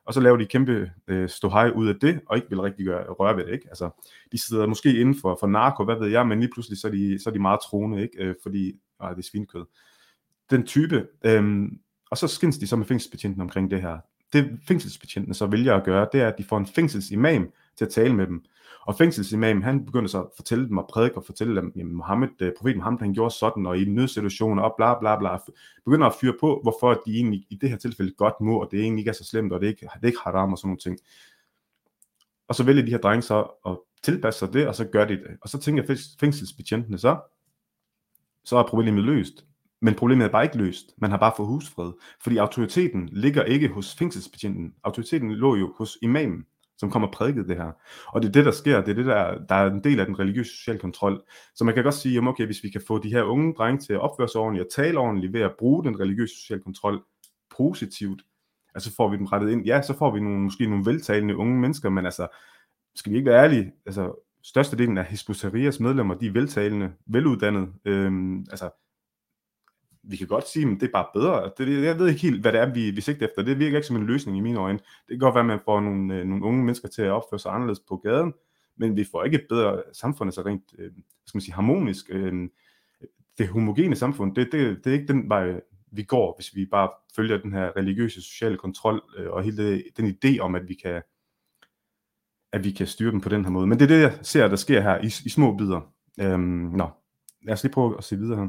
Og 0.04 0.14
så 0.14 0.20
laver 0.20 0.36
de 0.36 0.46
kæmpe 0.46 0.90
øh, 1.08 1.28
ståhej 1.28 1.70
ud 1.70 1.88
af 1.88 1.94
det, 2.00 2.20
og 2.26 2.36
ikke 2.36 2.48
vil 2.50 2.60
rigtig 2.60 2.86
gøre, 2.86 3.04
røre 3.04 3.36
ved 3.36 3.46
det, 3.46 3.52
ikke? 3.52 3.66
Altså, 3.68 3.90
de 4.32 4.46
sidder 4.46 4.66
måske 4.66 5.00
inden 5.00 5.20
for, 5.20 5.36
for 5.40 5.46
narko, 5.46 5.84
hvad 5.84 5.96
ved 5.96 6.08
jeg, 6.08 6.26
men 6.26 6.40
lige 6.40 6.50
pludselig 6.52 6.78
så 6.78 6.86
er 6.86 6.92
de, 6.92 7.18
så 7.22 7.30
er 7.30 7.32
de 7.32 7.38
meget 7.38 7.60
troende, 7.60 8.02
ikke? 8.02 8.24
Øh, 8.24 8.34
fordi 8.42 8.68
øh, 9.02 9.10
det 9.10 9.18
er 9.18 9.22
svinekød. 9.22 9.64
Den 10.50 10.66
type, 10.66 11.06
øh, 11.24 11.68
og 12.10 12.18
så 12.18 12.28
skændes 12.28 12.58
de 12.58 12.66
så 12.66 12.76
med 12.76 12.86
fængselsbetjenten 12.86 13.40
omkring 13.40 13.70
det 13.70 13.82
her. 13.82 13.98
Det 14.32 14.58
fængselsbetjentene 14.68 15.34
så 15.34 15.46
vælger 15.46 15.74
at 15.76 15.84
gøre, 15.84 16.08
det 16.12 16.20
er, 16.20 16.28
at 16.28 16.38
de 16.38 16.44
får 16.44 16.58
en 16.58 16.66
fængselsimam 16.66 17.50
til 17.76 17.84
at 17.84 17.90
tale 17.90 18.14
med 18.14 18.26
dem. 18.26 18.44
Og 18.86 18.94
fængselsimamen, 18.98 19.62
han 19.62 19.84
begynder 19.84 20.08
så 20.08 20.22
at 20.22 20.28
fortælle 20.36 20.68
dem 20.68 20.78
og 20.78 20.86
prædike 20.92 21.16
og 21.16 21.24
fortælle 21.24 21.56
dem, 21.56 21.72
jamen 21.76 21.94
Mohammed, 21.94 22.28
øh, 22.40 22.52
profeten 22.58 22.78
Mohammed, 22.78 23.00
han 23.00 23.14
gjorde 23.14 23.34
sådan, 23.34 23.66
og 23.66 23.78
i 23.78 23.84
nødsituationer 23.84 24.62
og 24.62 24.74
bla 24.76 24.98
bla 24.98 25.18
bla, 25.18 25.38
begynder 25.84 26.06
at 26.06 26.14
fyre 26.20 26.34
på, 26.40 26.60
hvorfor 26.62 27.02
de 27.06 27.14
egentlig 27.14 27.46
i 27.50 27.54
det 27.54 27.70
her 27.70 27.76
tilfælde 27.76 28.12
godt 28.12 28.40
må, 28.40 28.60
og 28.60 28.68
det 28.70 28.80
egentlig 28.80 29.00
ikke 29.00 29.08
er 29.08 29.14
så 29.14 29.24
slemt, 29.24 29.52
og 29.52 29.60
det 29.60 29.66
er 29.66 29.70
ikke, 29.70 29.88
det 29.94 30.02
er 30.02 30.06
ikke 30.06 30.18
haram 30.24 30.52
og 30.52 30.58
sådan 30.58 30.68
nogle 30.68 30.78
ting. 30.78 30.98
Og 32.48 32.54
så 32.54 32.64
vælger 32.64 32.84
de 32.84 32.90
her 32.90 32.98
drenge 32.98 33.22
så 33.22 33.46
at 33.66 33.78
tilpasse 34.02 34.38
sig 34.38 34.52
det, 34.52 34.68
og 34.68 34.74
så 34.74 34.84
gør 34.84 35.04
de 35.04 35.16
det. 35.16 35.36
Og 35.40 35.48
så 35.48 35.58
tænker 35.58 35.96
fængselsbetjentene 36.20 36.98
så, 36.98 37.20
så 38.44 38.56
er 38.56 38.62
problemet 38.68 39.04
løst. 39.04 39.44
Men 39.80 39.94
problemet 39.94 40.24
er 40.24 40.30
bare 40.30 40.44
ikke 40.44 40.58
løst. 40.58 40.94
Man 40.98 41.10
har 41.10 41.18
bare 41.18 41.32
fået 41.36 41.48
husfred. 41.48 41.92
Fordi 42.20 42.36
autoriteten 42.36 43.08
ligger 43.12 43.42
ikke 43.44 43.68
hos 43.68 43.94
fængselsbetjenten. 43.94 44.74
Autoriteten 44.84 45.32
lå 45.32 45.56
jo 45.56 45.74
hos 45.78 45.98
imamen, 46.02 46.46
som 46.78 46.90
kommer 46.90 47.08
og 47.08 47.14
prædikede 47.14 47.48
det 47.48 47.56
her. 47.56 47.72
Og 48.06 48.22
det 48.22 48.28
er 48.28 48.32
det, 48.32 48.44
der 48.44 48.50
sker. 48.50 48.80
Det 48.80 48.90
er 48.90 48.94
det, 48.94 49.06
der, 49.06 49.44
der 49.48 49.54
er 49.54 49.70
en 49.70 49.84
del 49.84 50.00
af 50.00 50.06
den 50.06 50.18
religiøse 50.18 50.56
social 50.56 50.78
kontrol. 50.78 51.22
Så 51.54 51.64
man 51.64 51.74
kan 51.74 51.84
godt 51.84 51.94
sige, 51.94 52.14
jamen 52.14 52.28
okay, 52.28 52.46
hvis 52.46 52.62
vi 52.62 52.70
kan 52.70 52.82
få 52.86 52.98
de 52.98 53.08
her 53.08 53.22
unge 53.22 53.54
drenge 53.54 53.80
til 53.80 53.92
at 53.92 54.00
opføre 54.00 54.28
sig 54.28 54.40
ordentligt 54.40 54.66
og 54.66 54.72
tale 54.72 54.98
ordentligt 54.98 55.32
ved 55.32 55.40
at 55.40 55.54
bruge 55.58 55.84
den 55.84 56.00
religiøse 56.00 56.36
social 56.36 56.60
kontrol 56.60 57.04
positivt, 57.56 58.22
altså 58.74 58.94
får 58.96 59.08
vi 59.08 59.16
dem 59.16 59.26
rettet 59.26 59.50
ind. 59.50 59.64
Ja, 59.66 59.82
så 59.82 59.98
får 59.98 60.14
vi 60.14 60.20
nogle, 60.20 60.40
måske 60.40 60.66
nogle 60.66 60.86
veltalende 60.86 61.36
unge 61.36 61.60
mennesker, 61.60 61.90
men 61.90 62.04
altså, 62.04 62.28
skal 62.94 63.12
vi 63.12 63.16
ikke 63.16 63.30
være 63.30 63.44
ærlige, 63.44 63.72
altså, 63.86 64.28
størstedelen 64.42 64.98
af 64.98 65.04
Hizbut 65.04 65.44
medlemmer, 65.80 66.14
de 66.14 66.26
er 66.26 66.32
veltalende, 66.32 66.92
veluddannede, 67.06 67.72
øhm, 67.84 68.46
altså, 68.50 68.70
vi 70.08 70.16
kan 70.16 70.26
godt 70.26 70.48
sige, 70.48 70.66
at 70.66 70.80
det 70.80 70.86
er 70.88 70.92
bare 70.92 71.06
bedre. 71.14 71.42
Altså, 71.42 71.64
det, 71.64 71.84
jeg 71.84 71.98
ved 71.98 72.08
ikke 72.08 72.20
helt, 72.20 72.40
hvad 72.40 72.52
det 72.52 72.60
er, 72.60 72.72
vi, 72.74 72.90
vi 72.90 73.00
sigter 73.00 73.26
efter. 73.26 73.42
Det 73.42 73.58
virker 73.58 73.76
ikke 73.76 73.86
som 73.86 73.96
en 73.96 74.06
løsning 74.06 74.38
i 74.38 74.40
mine 74.40 74.58
øjne. 74.58 74.78
Det 74.78 75.08
kan 75.08 75.18
godt 75.18 75.34
være, 75.34 75.42
at 75.42 75.46
man 75.46 75.60
får 75.64 75.80
nogle, 75.80 76.14
øh, 76.14 76.26
nogle 76.26 76.44
unge 76.44 76.64
mennesker 76.64 76.88
til 76.88 77.02
at 77.02 77.10
opføre 77.10 77.38
sig 77.38 77.52
anderledes 77.52 77.80
på 77.88 77.96
gaden, 77.96 78.32
men 78.76 78.96
vi 78.96 79.04
får 79.10 79.24
ikke 79.24 79.36
et 79.36 79.46
bedre 79.48 79.82
samfund, 79.92 80.28
altså 80.28 80.42
rent 80.42 80.74
øh, 80.78 80.90
skal 81.26 81.36
man 81.36 81.40
sige, 81.40 81.54
harmonisk. 81.54 82.06
Øh, 82.10 82.48
det 83.38 83.48
homogene 83.48 83.96
samfund, 83.96 84.34
det, 84.34 84.52
det, 84.52 84.84
det 84.84 84.90
er 84.90 84.94
ikke 84.94 85.12
den 85.12 85.28
vej, 85.28 85.60
vi 85.92 86.02
går, 86.02 86.34
hvis 86.36 86.54
vi 86.54 86.66
bare 86.66 86.90
følger 87.16 87.38
den 87.38 87.52
her 87.52 87.76
religiøse 87.76 88.22
sociale 88.22 88.56
kontrol 88.56 89.02
øh, 89.18 89.30
og 89.30 89.42
hele 89.42 89.56
det, 89.56 89.84
den 89.96 90.06
idé 90.06 90.38
om, 90.38 90.54
at 90.54 90.68
vi 90.68 90.74
kan 90.74 91.02
at 92.52 92.64
vi 92.64 92.70
kan 92.70 92.86
styre 92.86 93.10
dem 93.10 93.20
på 93.20 93.28
den 93.28 93.44
her 93.44 93.50
måde. 93.50 93.66
Men 93.66 93.78
det 93.78 93.84
er 93.84 93.96
det, 93.96 94.02
jeg 94.02 94.18
ser, 94.22 94.48
der 94.48 94.56
sker 94.56 94.80
her 94.80 94.98
i, 94.98 95.06
i 95.06 95.28
små 95.28 95.56
bidder. 95.56 95.80
Øhm, 96.20 96.40
nå, 96.40 96.88
lad 97.42 97.52
os 97.52 97.62
lige 97.62 97.72
prøve 97.72 97.98
at 97.98 98.04
se 98.04 98.16
videre 98.16 98.38
her. 98.38 98.48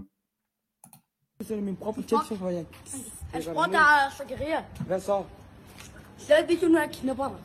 Sætter 1.48 1.64
min 1.64 1.76
bror 1.76 1.92
på 1.92 2.02
TikTok, 2.02 2.38
hvor 2.38 2.50
jeg... 2.50 2.66
Hans 3.34 3.46
bror, 3.54 3.64
der 3.64 3.78
er 3.78 4.12
Zakaria. 4.18 4.64
Hvad 4.88 5.00
så? 5.00 5.24
Slet 6.18 6.46
videoen, 6.50 6.72
når 6.72 6.80
jeg 6.80 6.90
knipper 6.94 7.28
dig. 7.28 7.38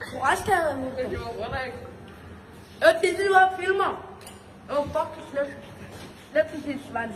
Koranskade 0.00 0.70
er 0.70 0.76
muligt. 0.76 1.10
Det 1.10 1.18
var 1.18 1.32
bror, 1.36 1.64
ikke? 1.66 1.78
Øh, 2.76 3.00
det 3.00 3.10
er 3.10 3.16
det, 3.16 3.26
du 3.28 3.34
har 3.34 3.54
filmer. 3.60 4.06
Åh, 4.70 4.78
oh, 4.78 4.86
fuck, 4.86 5.30
slet. 5.30 5.56
Slet 6.32 6.46
til 6.52 6.72
din 6.72 6.80
svans. 6.90 7.14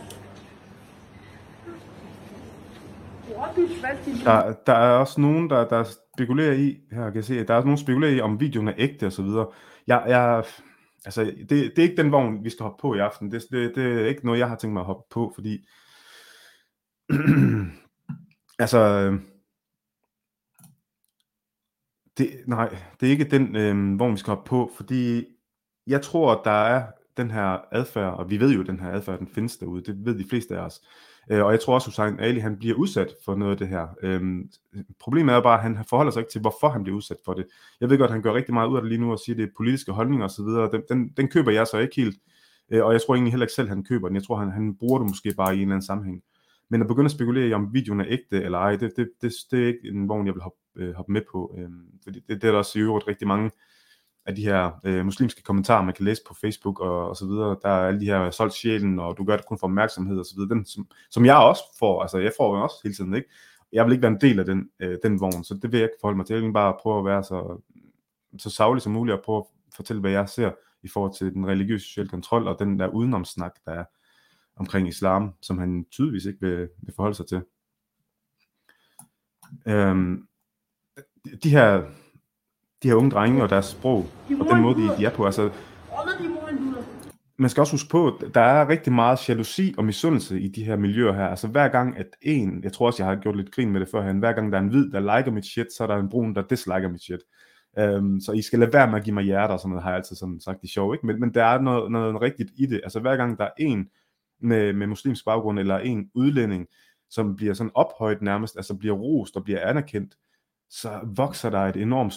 Der, 4.23 4.53
der 4.65 4.73
er 4.73 4.91
også 4.91 5.21
nogen, 5.21 5.49
der, 5.49 5.67
der 5.67 5.83
spekulerer 6.13 6.53
i, 6.53 6.77
her 6.91 7.03
kan 7.03 7.15
jeg 7.15 7.23
se, 7.23 7.43
der 7.43 7.53
er 7.53 7.57
også 7.57 7.65
nogen, 7.65 7.77
der 7.77 7.83
spekulerer 7.83 8.11
i, 8.11 8.21
om 8.21 8.39
videoen 8.39 8.67
er 8.67 8.73
ægte 8.77 9.05
og 9.05 9.11
så 9.11 9.21
videre. 9.21 9.47
Jeg, 9.87 10.03
jeg, 10.07 10.43
altså, 11.05 11.23
det, 11.23 11.49
det 11.49 11.79
er 11.79 11.83
ikke 11.83 12.03
den 12.03 12.11
vogn, 12.11 12.43
vi 12.43 12.49
skal 12.49 12.63
hoppe 12.63 12.81
på 12.81 12.95
i 12.95 12.99
aften. 12.99 13.31
Det, 13.31 13.45
det, 13.51 13.75
det 13.75 14.01
er 14.01 14.07
ikke 14.07 14.25
noget, 14.25 14.39
jeg 14.39 14.49
har 14.49 14.55
tænkt 14.55 14.73
mig 14.73 14.79
at 14.79 14.85
hoppe 14.85 15.07
på, 15.09 15.31
fordi 15.35 15.67
altså, 18.59 18.77
øhm, 18.77 19.21
det, 22.17 22.43
nej, 22.47 22.77
det 22.99 23.07
er 23.07 23.11
ikke 23.11 23.23
den 23.23 23.55
øh, 23.55 23.99
vogn, 23.99 24.13
vi 24.13 24.17
skal 24.17 24.33
hoppe 24.33 24.49
på, 24.49 24.71
fordi 24.75 25.25
jeg 25.87 26.01
tror, 26.01 26.31
at 26.31 26.41
der 26.43 26.51
er 26.51 26.91
den 27.17 27.31
her 27.31 27.59
adfærd, 27.71 28.13
og 28.13 28.29
vi 28.29 28.39
ved 28.39 28.53
jo, 28.53 28.61
at 28.61 28.67
den 28.67 28.79
her 28.79 28.91
adfærd, 28.91 29.19
den 29.19 29.27
findes 29.27 29.57
derude, 29.57 29.83
det 29.83 30.05
ved 30.05 30.19
de 30.19 30.29
fleste 30.29 30.57
af 30.57 30.61
os. 30.61 30.81
Øh, 31.29 31.45
og 31.45 31.51
jeg 31.51 31.59
tror 31.59 31.73
også, 31.73 31.87
Hussein 31.87 32.19
Ali, 32.19 32.39
han 32.39 32.57
bliver 32.57 32.75
udsat 32.75 33.15
for 33.25 33.35
noget 33.35 33.51
af 33.51 33.57
det 33.57 33.67
her. 33.67 33.87
Øhm, 34.03 34.49
problemet 34.99 35.35
er 35.35 35.41
bare, 35.41 35.57
at 35.57 35.63
han 35.63 35.85
forholder 35.89 36.11
sig 36.11 36.19
ikke 36.19 36.31
til, 36.31 36.41
hvorfor 36.41 36.69
han 36.69 36.83
bliver 36.83 36.97
udsat 36.97 37.17
for 37.25 37.33
det. 37.33 37.45
Jeg 37.81 37.89
ved 37.89 37.97
godt, 37.97 38.09
at 38.09 38.13
han 38.13 38.21
gør 38.21 38.33
rigtig 38.33 38.53
meget 38.53 38.69
ud 38.69 38.75
af 38.75 38.81
det 38.81 38.89
lige 38.89 39.01
nu, 39.01 39.11
og 39.11 39.19
siger, 39.19 39.35
at 39.35 39.37
det 39.37 39.45
er 39.45 39.51
politiske 39.57 39.91
holdninger 39.91 40.25
osv. 40.25 40.45
Den, 40.45 40.81
den, 40.89 41.09
den 41.17 41.27
køber 41.27 41.51
jeg 41.51 41.67
så 41.67 41.77
ikke 41.77 41.95
helt. 41.95 42.17
Øh, 42.69 42.85
og 42.85 42.93
jeg 42.93 43.01
tror 43.01 43.15
egentlig 43.15 43.33
heller 43.33 43.45
ikke 43.45 43.53
selv, 43.53 43.69
han 43.69 43.83
køber 43.83 44.07
den. 44.07 44.15
Jeg 44.15 44.23
tror, 44.23 44.35
han, 44.35 44.51
han 44.51 44.75
bruger 44.75 44.99
det 44.99 45.07
måske 45.09 45.33
bare 45.37 45.53
i 45.53 45.57
en 45.57 45.61
eller 45.61 45.75
anden 45.75 45.85
sammenhæng. 45.85 46.21
Men 46.69 46.81
at 46.81 46.87
begynde 46.87 47.05
at 47.05 47.11
spekulere 47.11 47.47
i, 47.47 47.53
om 47.53 47.73
videoen 47.73 47.99
er 47.99 48.05
ægte 48.07 48.43
eller 48.43 48.57
ej, 48.57 48.75
det, 48.75 48.91
det, 48.95 49.09
det, 49.21 49.33
det 49.51 49.63
er 49.63 49.67
ikke 49.67 49.79
en 49.89 50.09
vogn, 50.09 50.25
jeg 50.25 50.33
vil 50.33 50.41
hoppe, 50.41 50.59
øh, 50.75 50.93
hoppe 50.93 51.11
med 51.11 51.21
på. 51.31 51.55
Øh, 51.57 51.69
fordi 52.03 52.19
det, 52.19 52.41
det 52.41 52.47
er 52.47 52.51
der 52.51 52.57
også 52.57 52.79
i 52.79 52.81
øvrigt 52.81 53.07
rigtig 53.07 53.27
mange 53.27 53.51
af 54.25 54.35
de 54.35 54.43
her 54.43 54.71
øh, 54.83 55.05
muslimske 55.05 55.43
kommentarer, 55.43 55.83
man 55.83 55.93
kan 55.93 56.05
læse 56.05 56.21
på 56.27 56.33
Facebook 56.33 56.79
og, 56.79 57.09
og 57.09 57.17
så 57.17 57.25
videre. 57.25 57.57
Der 57.61 57.69
er 57.69 57.87
alle 57.87 57.99
de 57.99 58.05
her 58.05 58.31
solgt 58.31 58.53
sjælen, 58.53 58.99
og 58.99 59.17
du 59.17 59.23
gør 59.23 59.35
det 59.37 59.45
kun 59.45 59.59
for 59.59 59.67
opmærksomhed 59.67 60.19
og 60.19 60.25
så 60.25 60.35
videre. 60.35 60.49
Den, 60.49 60.65
som, 60.65 60.87
som 61.09 61.25
jeg 61.25 61.37
også 61.37 61.63
får, 61.79 62.01
altså 62.01 62.17
jeg 62.17 62.31
får 62.37 62.57
jo 62.57 62.63
også 62.63 62.75
hele 62.83 62.95
tiden, 62.95 63.13
ikke? 63.13 63.29
Jeg 63.71 63.85
vil 63.85 63.91
ikke 63.91 64.01
være 64.01 64.11
en 64.11 64.21
del 64.21 64.39
af 64.39 64.45
den, 64.45 64.69
øh, 64.79 64.97
den 65.03 65.19
vogn, 65.19 65.43
så 65.43 65.53
det 65.61 65.71
vil 65.71 65.79
jeg 65.79 65.85
ikke 65.85 65.97
forholde 66.01 66.17
mig 66.17 66.25
til. 66.25 66.33
Jeg 66.33 66.43
vil 66.43 66.53
bare 66.53 66.77
prøve 66.81 66.99
at 66.99 67.05
være 67.05 67.23
så, 67.23 67.61
så 68.37 68.49
savlig 68.49 68.81
som 68.81 68.91
muligt 68.91 69.17
og 69.17 69.23
prøve 69.23 69.37
at 69.37 69.75
fortælle, 69.75 69.99
hvad 69.99 70.11
jeg 70.11 70.29
ser 70.29 70.51
i 70.83 70.87
forhold 70.87 71.13
til 71.13 71.33
den 71.33 71.47
religiøse 71.47 71.85
sociale 71.85 72.09
kontrol 72.09 72.47
og 72.47 72.59
den 72.59 72.79
der 72.79 72.87
udenomsnak, 72.87 73.55
der 73.65 73.71
er 73.71 73.83
omkring 74.55 74.87
islam, 74.87 75.33
som 75.41 75.57
han 75.57 75.85
tydeligvis 75.91 76.25
ikke 76.25 76.41
vil, 76.41 76.69
vil 76.81 76.93
forholde 76.95 77.15
sig 77.15 77.27
til. 77.27 77.41
Øhm, 79.67 80.27
de 81.43 81.49
her 81.49 81.83
de 82.83 82.87
her 82.87 82.95
unge 82.95 83.11
drenge 83.11 83.43
og 83.43 83.49
deres 83.49 83.65
sprog, 83.65 84.05
og 84.39 84.45
den 84.51 84.61
måde, 84.61 84.75
de, 84.75 84.97
de 84.97 85.05
er 85.05 85.09
på, 85.09 85.25
altså, 85.25 85.49
man 87.37 87.49
skal 87.49 87.61
også 87.61 87.73
huske 87.73 87.89
på, 87.89 88.07
at 88.07 88.35
der 88.35 88.41
er 88.41 88.69
rigtig 88.69 88.93
meget 88.93 89.29
jalousi 89.29 89.73
og 89.77 89.85
misundelse 89.85 90.39
i 90.39 90.47
de 90.47 90.63
her 90.63 90.75
miljøer 90.75 91.13
her. 91.13 91.27
Altså 91.27 91.47
hver 91.47 91.67
gang, 91.67 91.97
at 91.97 92.07
en, 92.21 92.63
jeg 92.63 92.73
tror 92.73 92.85
også, 92.85 93.03
jeg 93.03 93.09
har 93.09 93.21
gjort 93.21 93.35
lidt 93.35 93.51
grin 93.51 93.71
med 93.71 93.79
det 93.79 93.89
førhen, 93.89 94.19
hver 94.19 94.33
gang 94.33 94.51
der 94.51 94.57
er 94.57 94.61
en 94.61 94.67
hvid, 94.67 94.91
der 94.91 94.99
liker 94.99 95.31
mit 95.31 95.45
shit, 95.45 95.73
så 95.77 95.83
er 95.83 95.87
der 95.87 95.95
en 95.95 96.09
brun, 96.09 96.35
der 96.35 96.41
disliker 96.41 96.89
mit 96.89 97.01
shit. 97.01 97.19
Um, 97.81 98.19
så 98.21 98.31
I 98.31 98.41
skal 98.41 98.59
lade 98.59 98.73
være 98.73 98.87
med 98.87 98.99
at 98.99 99.03
give 99.03 99.13
mig 99.13 99.23
hjerter, 99.23 99.53
og 99.53 99.59
sådan 99.59 99.69
noget, 99.69 99.83
har 99.83 99.89
jeg 99.89 99.97
altid 99.97 100.15
sådan 100.15 100.39
sagt 100.39 100.63
i 100.63 100.67
sjov, 100.67 100.93
ikke? 100.93 101.07
Men, 101.07 101.19
men 101.19 101.33
der 101.33 101.43
er 101.43 101.61
noget, 101.61 101.91
noget 101.91 102.21
rigtigt 102.21 102.49
i 102.55 102.65
det. 102.65 102.81
Altså 102.83 102.99
hver 102.99 103.15
gang 103.15 103.37
der 103.37 103.43
er 103.43 103.51
en 103.57 103.89
med, 104.41 104.73
med 104.73 104.87
muslimsk 104.87 105.25
baggrund, 105.25 105.59
eller 105.59 105.77
en 105.77 106.09
udlænding, 106.13 106.67
som 107.09 107.35
bliver 107.35 107.53
sådan 107.53 107.71
ophøjet 107.75 108.21
nærmest, 108.21 108.57
altså 108.57 108.73
bliver 108.73 108.95
rost 108.95 109.35
og 109.35 109.43
bliver 109.43 109.69
anerkendt, 109.69 110.15
så 110.69 110.99
vokser 111.15 111.49
der 111.49 111.59
et 111.59 111.75
enormt, 111.75 112.13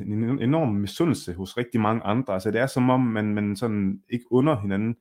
en 0.00 0.42
enorm 0.42 0.68
misundelse 0.68 1.34
hos 1.34 1.56
rigtig 1.56 1.80
mange 1.80 2.02
andre. 2.02 2.32
Altså 2.32 2.50
det 2.50 2.60
er 2.60 2.66
som 2.66 2.90
om, 2.90 3.00
man, 3.00 3.34
man 3.34 3.56
sådan 3.56 4.02
ikke 4.08 4.32
under 4.32 4.60
hinanden 4.60 4.96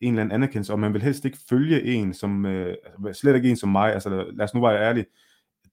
en 0.00 0.14
eller 0.14 0.22
anden 0.22 0.34
anerkendelse, 0.34 0.72
og 0.72 0.80
man 0.80 0.92
vil 0.92 1.02
helst 1.02 1.24
ikke 1.24 1.38
følge 1.48 1.82
en, 1.82 2.14
som, 2.14 2.46
øh, 2.46 2.76
altså, 3.06 3.20
slet 3.20 3.36
ikke 3.36 3.50
en 3.50 3.56
som 3.56 3.68
mig, 3.68 3.92
altså 3.92 4.30
lad 4.32 4.44
os 4.44 4.54
nu 4.54 4.60
være 4.60 4.80
ærlige, 4.80 5.06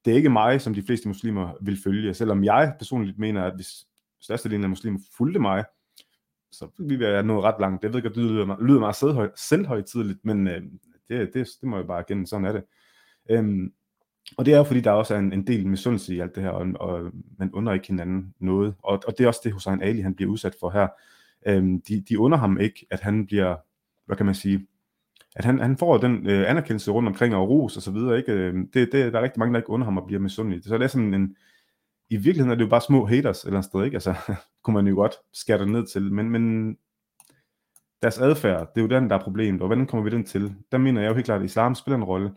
det 0.04 0.12
er 0.12 0.16
ikke 0.16 0.30
mig, 0.30 0.60
som 0.60 0.74
de 0.74 0.82
fleste 0.82 1.08
muslimer 1.08 1.52
vil 1.60 1.82
følge, 1.84 2.14
selvom 2.14 2.44
jeg 2.44 2.74
personligt 2.78 3.18
mener, 3.18 3.44
at 3.44 3.54
hvis 3.54 3.86
størstedelen 4.20 4.64
af 4.64 4.70
muslimer 4.70 4.98
fulgte 5.16 5.40
mig, 5.40 5.64
så 6.52 6.68
ville 6.78 6.98
vi 6.98 7.04
være 7.04 7.22
nået 7.22 7.44
ret 7.44 7.60
langt. 7.60 7.82
Det 7.82 7.92
ved 7.92 7.96
jeg 7.96 8.02
godt, 8.02 8.14
det 8.14 8.22
lyder, 8.24 8.62
lyder 8.62 8.80
meget 8.80 9.30
selvhøjtidligt, 9.36 10.18
men 10.24 10.48
øh, 10.48 10.62
det, 11.08 11.34
det, 11.34 11.48
det 11.60 11.68
må 11.68 11.76
jeg 11.76 11.86
bare 11.86 11.98
erkende, 11.98 12.26
sådan 12.26 12.44
er 12.44 12.52
det. 12.52 12.64
Øhm, 13.30 13.72
og 14.36 14.46
det 14.46 14.54
er 14.54 14.58
jo 14.58 14.64
fordi, 14.64 14.80
der 14.80 14.90
også 14.90 15.14
er 15.14 15.18
en, 15.18 15.32
en 15.32 15.46
del 15.46 15.66
misundelse 15.66 16.14
i 16.14 16.20
alt 16.20 16.34
det 16.34 16.42
her, 16.42 16.50
og, 16.50 16.66
og 16.74 17.12
man 17.38 17.50
under 17.52 17.72
ikke 17.72 17.86
hinanden 17.86 18.34
noget. 18.40 18.74
Og, 18.82 19.02
og 19.06 19.18
det 19.18 19.24
er 19.24 19.28
også 19.28 19.40
det, 19.44 19.52
Hussein 19.52 19.82
Ali 19.82 20.00
han 20.00 20.14
bliver 20.14 20.30
udsat 20.30 20.56
for 20.60 20.70
her. 20.70 20.88
Øhm, 21.46 21.80
de, 21.80 22.00
de 22.08 22.18
under 22.18 22.38
ham 22.38 22.60
ikke, 22.60 22.86
at 22.90 23.00
han 23.00 23.26
bliver, 23.26 23.56
hvad 24.06 24.16
kan 24.16 24.26
man 24.26 24.34
sige, 24.34 24.66
at 25.36 25.44
han, 25.44 25.58
han 25.58 25.76
får 25.76 25.98
den 25.98 26.26
øh, 26.26 26.50
anerkendelse 26.50 26.90
rundt 26.90 27.08
omkring 27.08 27.34
og 27.34 27.48
ros 27.48 27.76
og 27.76 27.82
så 27.82 27.90
videre. 27.90 28.18
Ikke? 28.18 28.32
Øhm, 28.32 28.70
det, 28.70 28.92
det, 28.92 29.12
der 29.12 29.18
er 29.18 29.22
rigtig 29.22 29.38
mange, 29.38 29.52
der 29.52 29.58
ikke 29.58 29.70
under 29.70 29.84
ham 29.84 29.98
og 29.98 30.06
bliver 30.06 30.20
misundelige. 30.20 30.62
Så 30.62 30.78
det 30.78 30.84
er 30.84 30.88
sådan 30.88 31.14
en, 31.14 31.36
i 32.10 32.16
virkeligheden 32.16 32.50
er 32.50 32.54
det 32.54 32.64
jo 32.64 32.68
bare 32.68 32.80
små 32.80 33.06
haters 33.06 33.38
et 33.38 33.44
eller 33.44 33.58
andet 33.58 33.70
sted, 33.70 33.84
ikke? 33.84 33.96
Altså, 33.96 34.14
kunne 34.62 34.74
man 34.74 34.86
jo 34.86 34.94
godt 34.94 35.14
skære 35.32 35.58
det 35.58 35.68
ned 35.68 35.86
til, 35.86 36.12
men, 36.12 36.30
men 36.30 36.76
deres 38.02 38.18
adfærd, 38.18 38.60
det 38.74 38.80
er 38.80 38.84
jo 38.84 39.00
den, 39.00 39.10
der 39.10 39.16
er 39.16 39.22
problemet, 39.22 39.60
og 39.60 39.66
hvordan 39.66 39.86
kommer 39.86 40.04
vi 40.04 40.10
den 40.10 40.24
til? 40.24 40.54
Der 40.72 40.78
mener 40.78 41.00
jeg 41.00 41.08
jo 41.08 41.14
helt 41.14 41.24
klart, 41.24 41.40
at 41.40 41.44
islam 41.44 41.74
spiller 41.74 41.96
en 41.96 42.04
rolle, 42.04 42.30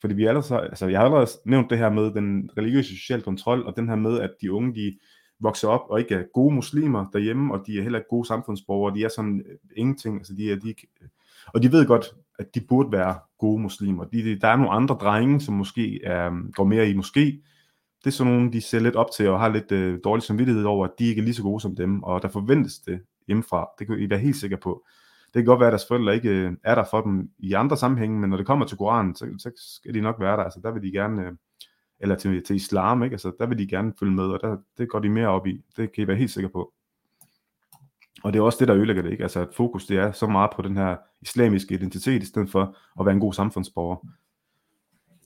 fordi 0.00 0.14
vi 0.14 0.26
allerede, 0.26 0.68
altså 0.68 0.86
jeg 0.86 0.98
har 0.98 1.04
allerede 1.04 1.30
nævnt 1.44 1.70
det 1.70 1.78
her 1.78 1.90
med 1.90 2.10
den 2.10 2.50
religiøse 2.58 2.96
sociale 2.98 3.22
kontrol, 3.22 3.62
og 3.66 3.76
den 3.76 3.88
her 3.88 3.96
med, 3.96 4.20
at 4.20 4.30
de 4.40 4.52
unge, 4.52 4.74
de 4.74 4.98
vokser 5.40 5.68
op 5.68 5.90
og 5.90 6.00
ikke 6.00 6.14
er 6.14 6.22
gode 6.34 6.54
muslimer 6.54 7.06
derhjemme, 7.12 7.54
og 7.54 7.62
de 7.66 7.78
er 7.78 7.82
heller 7.82 7.98
ikke 7.98 8.08
gode 8.08 8.26
samfundsborgere, 8.26 8.94
de 8.94 9.04
er 9.04 9.08
sådan 9.08 9.44
øh, 9.46 9.56
ingenting, 9.76 10.16
altså 10.16 10.34
de 10.34 10.52
er, 10.52 10.56
de, 10.56 10.68
øh, 10.68 11.08
og 11.46 11.62
de 11.62 11.72
ved 11.72 11.86
godt, 11.86 12.06
at 12.38 12.54
de 12.54 12.60
burde 12.60 12.92
være 12.92 13.18
gode 13.38 13.62
muslimer. 13.62 14.04
De, 14.04 14.22
de, 14.22 14.40
der 14.40 14.48
er 14.48 14.56
nogle 14.56 14.72
andre 14.72 14.94
drenge, 14.94 15.40
som 15.40 15.54
måske 15.54 16.04
er, 16.04 16.26
øh, 16.26 16.52
går 16.52 16.64
mere 16.64 16.88
i 16.90 16.94
måske, 16.94 17.42
det 18.04 18.12
er 18.12 18.16
sådan 18.16 18.32
nogle, 18.32 18.52
de 18.52 18.60
ser 18.60 18.78
lidt 18.78 18.96
op 18.96 19.10
til 19.16 19.28
og 19.28 19.40
har 19.40 19.48
lidt 19.48 19.72
øh, 19.72 19.98
dårlig 20.04 20.22
samvittighed 20.22 20.64
over, 20.64 20.84
at 20.86 20.92
de 20.98 21.04
ikke 21.04 21.20
er 21.20 21.24
lige 21.24 21.34
så 21.34 21.42
gode 21.42 21.60
som 21.60 21.76
dem, 21.76 22.02
og 22.02 22.22
der 22.22 22.28
forventes 22.28 22.78
det 22.78 23.00
hjemmefra. 23.26 23.68
Det 23.78 23.86
kan 23.86 23.98
I 23.98 24.10
være 24.10 24.18
helt 24.18 24.36
sikre 24.36 24.56
på. 24.56 24.86
Det 25.26 25.32
kan 25.34 25.44
godt 25.44 25.60
være, 25.60 25.68
at 25.68 25.72
deres 25.72 25.86
forældre 25.88 26.14
ikke 26.14 26.28
øh, 26.28 26.52
er 26.64 26.74
der 26.74 26.84
for 26.90 27.00
dem 27.00 27.30
i 27.38 27.52
andre 27.52 27.76
sammenhænge, 27.76 28.20
men 28.20 28.30
når 28.30 28.36
det 28.36 28.46
kommer 28.46 28.66
til 28.66 28.76
Koranen, 28.78 29.16
så, 29.16 29.26
så 29.38 29.50
skal 29.56 29.94
de 29.94 30.00
nok 30.00 30.20
være 30.20 30.36
der. 30.36 30.42
Altså, 30.42 30.60
der 30.62 30.70
vil 30.70 30.82
de 30.82 30.92
gerne, 30.92 31.26
øh, 31.26 31.32
eller 32.00 32.14
til, 32.14 32.44
til 32.44 32.56
islam, 32.56 33.02
ikke? 33.02 33.14
Altså, 33.14 33.32
der 33.38 33.46
vil 33.46 33.58
de 33.58 33.66
gerne 33.66 33.92
følge 33.98 34.12
med, 34.12 34.24
og 34.24 34.40
der, 34.40 34.56
det 34.78 34.88
går 34.88 34.98
de 34.98 35.08
mere 35.08 35.28
op 35.28 35.46
i. 35.46 35.64
Det 35.76 35.92
kan 35.92 36.04
I 36.04 36.06
være 36.06 36.16
helt 36.16 36.30
sikre 36.30 36.48
på. 36.48 36.72
Og 38.22 38.32
det 38.32 38.38
er 38.38 38.42
også 38.42 38.58
det, 38.60 38.68
der 38.68 38.76
ødelægger 38.76 39.02
det, 39.02 39.10
ikke? 39.10 39.22
Altså, 39.22 39.40
at 39.40 39.48
fokus 39.52 39.86
det 39.86 39.98
er 39.98 40.12
så 40.12 40.26
meget 40.26 40.50
på 40.56 40.62
den 40.62 40.76
her 40.76 40.96
islamiske 41.22 41.74
identitet, 41.74 42.22
i 42.22 42.26
stedet 42.26 42.50
for 42.50 42.76
at 43.00 43.06
være 43.06 43.14
en 43.14 43.20
god 43.20 43.32
samfundsborger. 43.32 43.96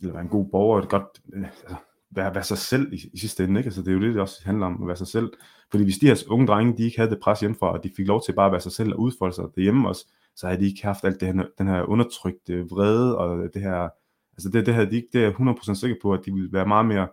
Eller 0.00 0.12
være 0.12 0.22
en 0.22 0.28
god 0.28 0.48
borger, 0.50 0.82
et 0.82 0.88
godt, 0.88 1.20
øh, 1.32 1.44
altså, 1.44 1.76
være, 2.10 2.34
være 2.34 2.44
sig 2.44 2.58
selv 2.58 2.92
i, 2.92 3.10
i 3.12 3.18
sidste 3.18 3.44
ende, 3.44 3.60
ikke? 3.60 3.68
Altså, 3.68 3.82
det 3.82 3.88
er 3.88 3.92
jo 3.92 4.00
det, 4.00 4.14
det 4.14 4.22
også 4.22 4.42
handler 4.44 4.66
om, 4.66 4.82
at 4.82 4.86
være 4.86 4.96
sig 4.96 5.06
selv. 5.06 5.32
Fordi 5.70 5.84
hvis 5.84 5.98
de 5.98 6.06
her 6.06 6.22
unge 6.28 6.46
drenge, 6.46 6.76
de 6.76 6.82
ikke 6.82 6.96
havde 6.96 7.10
det 7.10 7.20
pres 7.20 7.40
hjemmefra, 7.40 7.72
og 7.72 7.84
de 7.84 7.90
fik 7.96 8.06
lov 8.06 8.22
til 8.26 8.32
bare 8.32 8.46
at 8.46 8.52
være 8.52 8.60
sig 8.60 8.72
selv 8.72 8.92
og 8.92 9.00
udfolde 9.00 9.34
sig 9.34 9.44
derhjemme 9.54 9.88
også, 9.88 10.06
så 10.36 10.46
havde 10.46 10.60
de 10.60 10.66
ikke 10.66 10.82
haft 10.82 11.04
alt 11.04 11.20
det 11.20 11.34
her, 11.34 11.44
den 11.58 11.68
her 11.68 11.82
undertrykte 11.82 12.68
vrede, 12.70 13.18
og 13.18 13.54
det 13.54 13.62
her, 13.62 13.88
altså 14.32 14.50
det, 14.52 14.66
det 14.66 14.74
havde 14.74 14.90
de 14.90 14.96
ikke, 14.96 15.08
det 15.12 15.20
er 15.20 15.24
jeg 15.24 15.40
100% 15.40 15.74
sikker 15.74 15.96
på, 16.02 16.12
at 16.12 16.20
de 16.26 16.32
ville 16.32 16.52
være 16.52 16.66
meget 16.66 16.86
mere 16.86 17.08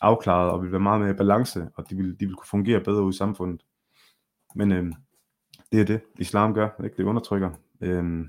afklaret, 0.00 0.50
og 0.50 0.60
ville 0.60 0.72
være 0.72 0.80
meget 0.80 1.00
mere 1.00 1.10
i 1.10 1.14
balance, 1.14 1.68
og 1.74 1.90
de 1.90 1.96
ville, 1.96 2.12
de 2.12 2.18
ville 2.18 2.36
kunne 2.36 2.46
fungere 2.50 2.80
bedre 2.80 3.02
ud 3.02 3.12
i 3.12 3.16
samfundet. 3.16 3.62
Men 4.54 4.72
øh, 4.72 4.92
det 5.72 5.80
er 5.80 5.84
det, 5.84 6.00
islam 6.18 6.54
gør, 6.54 6.68
ikke? 6.84 6.96
det 6.96 7.04
undertrykker. 7.04 7.50
Øh, 7.80 8.26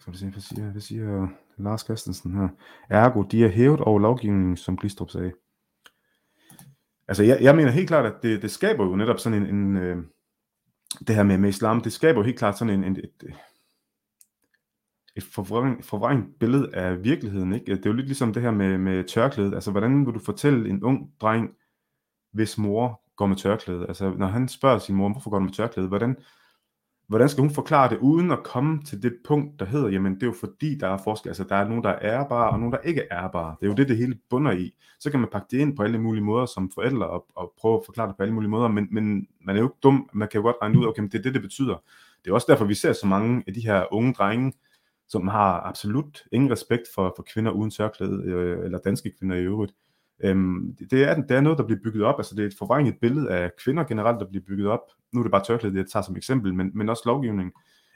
skal 0.00 0.12
vi 0.12 0.18
se, 0.18 0.26
hvad 0.26 0.40
siger, 0.40 0.70
hvad 0.70 0.80
siger 0.80 1.28
Lars 1.58 1.80
Christensen 1.80 2.34
her? 2.34 2.48
Ergo, 2.90 3.22
de 3.22 3.44
er 3.44 3.48
hævet 3.48 3.80
over 3.80 3.98
lovgivningen, 3.98 4.56
som 4.56 4.76
Glistrup 4.76 5.10
sagde. 5.10 5.32
Altså, 7.08 7.22
jeg, 7.22 7.38
jeg 7.40 7.56
mener 7.56 7.70
helt 7.70 7.88
klart, 7.88 8.06
at 8.06 8.22
det, 8.22 8.42
det 8.42 8.50
skaber 8.50 8.84
jo 8.84 8.96
netop 8.96 9.18
sådan 9.18 9.42
en, 9.42 9.54
en 9.54 9.76
øh, 9.76 9.96
det 11.06 11.14
her 11.14 11.22
med, 11.22 11.38
med 11.38 11.48
islam, 11.48 11.80
det 11.80 11.92
skaber 11.92 12.20
jo 12.20 12.24
helt 12.24 12.38
klart 12.38 12.58
sådan 12.58 12.74
en, 12.74 12.84
en 12.84 12.96
et, 12.96 13.34
et 15.16 15.24
forvrængt, 15.24 15.84
forvrængt 15.84 16.38
billede 16.38 16.74
af 16.74 17.04
virkeligheden, 17.04 17.52
ikke? 17.52 17.76
Det 17.76 17.86
er 17.86 17.90
jo 17.90 17.96
lidt 17.96 18.06
ligesom 18.06 18.32
det 18.32 18.42
her 18.42 18.50
med, 18.50 18.78
med 18.78 19.04
tørklædet. 19.04 19.54
Altså, 19.54 19.70
hvordan 19.70 20.06
vil 20.06 20.14
du 20.14 20.18
fortælle 20.18 20.68
en 20.68 20.82
ung 20.82 21.10
dreng, 21.20 21.50
hvis 22.32 22.58
mor 22.58 23.02
går 23.16 23.26
med 23.26 23.36
tørklæde? 23.36 23.86
Altså, 23.88 24.10
når 24.10 24.26
han 24.26 24.48
spørger 24.48 24.78
sin 24.78 24.94
mor, 24.94 25.12
hvorfor 25.12 25.30
går 25.30 25.38
du 25.38 25.44
med 25.44 25.52
tørklæde? 25.52 25.88
Hvordan, 25.88 26.16
hvordan 27.08 27.28
skal 27.28 27.40
hun 27.40 27.50
forklare 27.50 27.90
det, 27.90 27.98
uden 27.98 28.30
at 28.30 28.42
komme 28.44 28.82
til 28.82 29.02
det 29.02 29.16
punkt, 29.24 29.60
der 29.60 29.66
hedder, 29.66 29.88
jamen 29.88 30.14
det 30.14 30.22
er 30.22 30.26
jo 30.26 30.34
fordi, 30.40 30.74
der 30.74 30.88
er 30.88 30.98
forskel, 31.04 31.28
altså 31.28 31.44
der 31.44 31.56
er 31.56 31.68
nogen, 31.68 31.84
der 31.84 31.90
er 31.90 32.20
ærbare, 32.20 32.50
og 32.50 32.58
nogen, 32.58 32.72
der 32.72 32.78
ikke 32.78 33.02
er 33.10 33.24
ærbare. 33.24 33.56
Det 33.60 33.66
er 33.66 33.70
jo 33.70 33.74
det, 33.74 33.88
det 33.88 33.96
hele 33.96 34.18
bunder 34.30 34.52
i. 34.52 34.74
Så 35.00 35.10
kan 35.10 35.20
man 35.20 35.28
pakke 35.32 35.46
det 35.50 35.58
ind 35.58 35.76
på 35.76 35.82
alle 35.82 35.98
mulige 35.98 36.24
måder 36.24 36.46
som 36.46 36.70
forældre, 36.74 37.06
og, 37.06 37.26
og 37.34 37.52
prøve 37.60 37.74
at 37.74 37.82
forklare 37.86 38.08
det 38.08 38.16
på 38.16 38.22
alle 38.22 38.34
mulige 38.34 38.50
måder, 38.50 38.68
men, 38.68 38.88
men 38.90 39.26
man 39.40 39.56
er 39.56 39.60
jo 39.60 39.66
ikke 39.66 39.78
dum, 39.82 40.10
man 40.12 40.28
kan 40.28 40.38
jo 40.38 40.42
godt 40.42 40.56
regne 40.62 40.78
ud, 40.78 40.86
okay, 40.86 41.00
men 41.00 41.10
det 41.10 41.18
er 41.18 41.22
det, 41.22 41.34
det 41.34 41.42
betyder. 41.42 41.82
Det 42.24 42.30
er 42.30 42.34
også 42.34 42.46
derfor, 42.50 42.64
vi 42.64 42.74
ser 42.74 42.92
så 42.92 43.06
mange 43.06 43.44
af 43.46 43.54
de 43.54 43.60
her 43.60 43.92
unge 43.92 44.12
drenge, 44.12 44.52
som 45.08 45.28
har 45.28 45.60
absolut 45.60 46.24
ingen 46.32 46.50
respekt 46.50 46.82
for, 46.94 47.12
for 47.16 47.22
kvinder 47.22 47.50
uden 47.50 47.70
tørklæde, 47.70 48.22
øh, 48.24 48.64
eller 48.64 48.78
danske 48.78 49.12
kvinder 49.18 49.36
i 49.36 49.42
øvrigt. 49.42 49.72
Øhm, 50.24 50.76
det, 50.90 51.04
er, 51.04 51.14
det 51.14 51.30
er 51.30 51.40
noget, 51.40 51.58
der 51.58 51.64
bliver 51.64 51.80
bygget 51.84 52.04
op, 52.04 52.18
altså 52.18 52.34
det 52.34 52.42
er 52.42 52.46
et 52.46 52.54
forvrænget 52.58 52.98
billede 53.00 53.30
af 53.30 53.50
kvinder 53.64 53.84
generelt, 53.84 54.20
der 54.20 54.26
bliver 54.26 54.44
bygget 54.46 54.66
op. 54.66 54.80
Nu 55.12 55.20
er 55.20 55.24
det 55.24 55.30
bare 55.30 55.44
tørklæde, 55.44 55.74
det 55.74 55.78
jeg 55.78 55.90
tager 55.90 56.02
som 56.02 56.16
eksempel, 56.16 56.54
men, 56.54 56.70
men 56.74 56.88
også 56.88 57.02
lovgivning. 57.06 57.52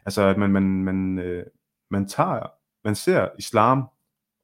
Altså 0.07 0.23
at 0.23 0.39
man, 0.39 0.51
man, 0.51 0.85
man, 0.85 1.19
øh, 1.19 1.45
man 1.91 2.09
tager, 2.09 2.47
man 2.85 2.95
ser 2.95 3.29
islam 3.39 3.85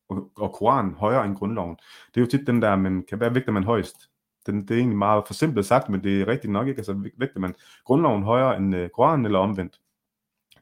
og, 0.09 0.31
og 0.37 0.53
Koran 0.53 0.95
højere 0.95 1.25
end 1.27 1.37
grundloven. 1.37 1.77
Det 2.15 2.17
er 2.17 2.21
jo 2.21 2.27
tit 2.27 2.47
den 2.47 2.63
der, 2.63 2.77
man 2.77 3.05
kan 3.09 3.21
være 3.21 3.35
vægter 3.35 3.53
man 3.53 3.65
højst. 3.65 3.97
Den, 4.47 4.63
det 4.63 4.71
er 4.71 4.79
egentlig 4.79 4.99
meget 4.99 5.27
forsimplet 5.27 5.67
sagt, 5.67 5.89
men 5.89 6.05
det 6.05 6.21
er 6.21 6.29
rigtigt 6.29 6.53
nok 6.53 6.69
ikke. 6.69 6.79
Altså 6.79 7.11
vægter 7.17 7.41
man 7.41 7.55
grundloven 7.85 8.23
højere 8.23 8.57
end 8.57 8.77
øh, 8.77 8.89
Koranen 8.89 9.27
eller 9.27 9.39
omvendt. 9.39 9.81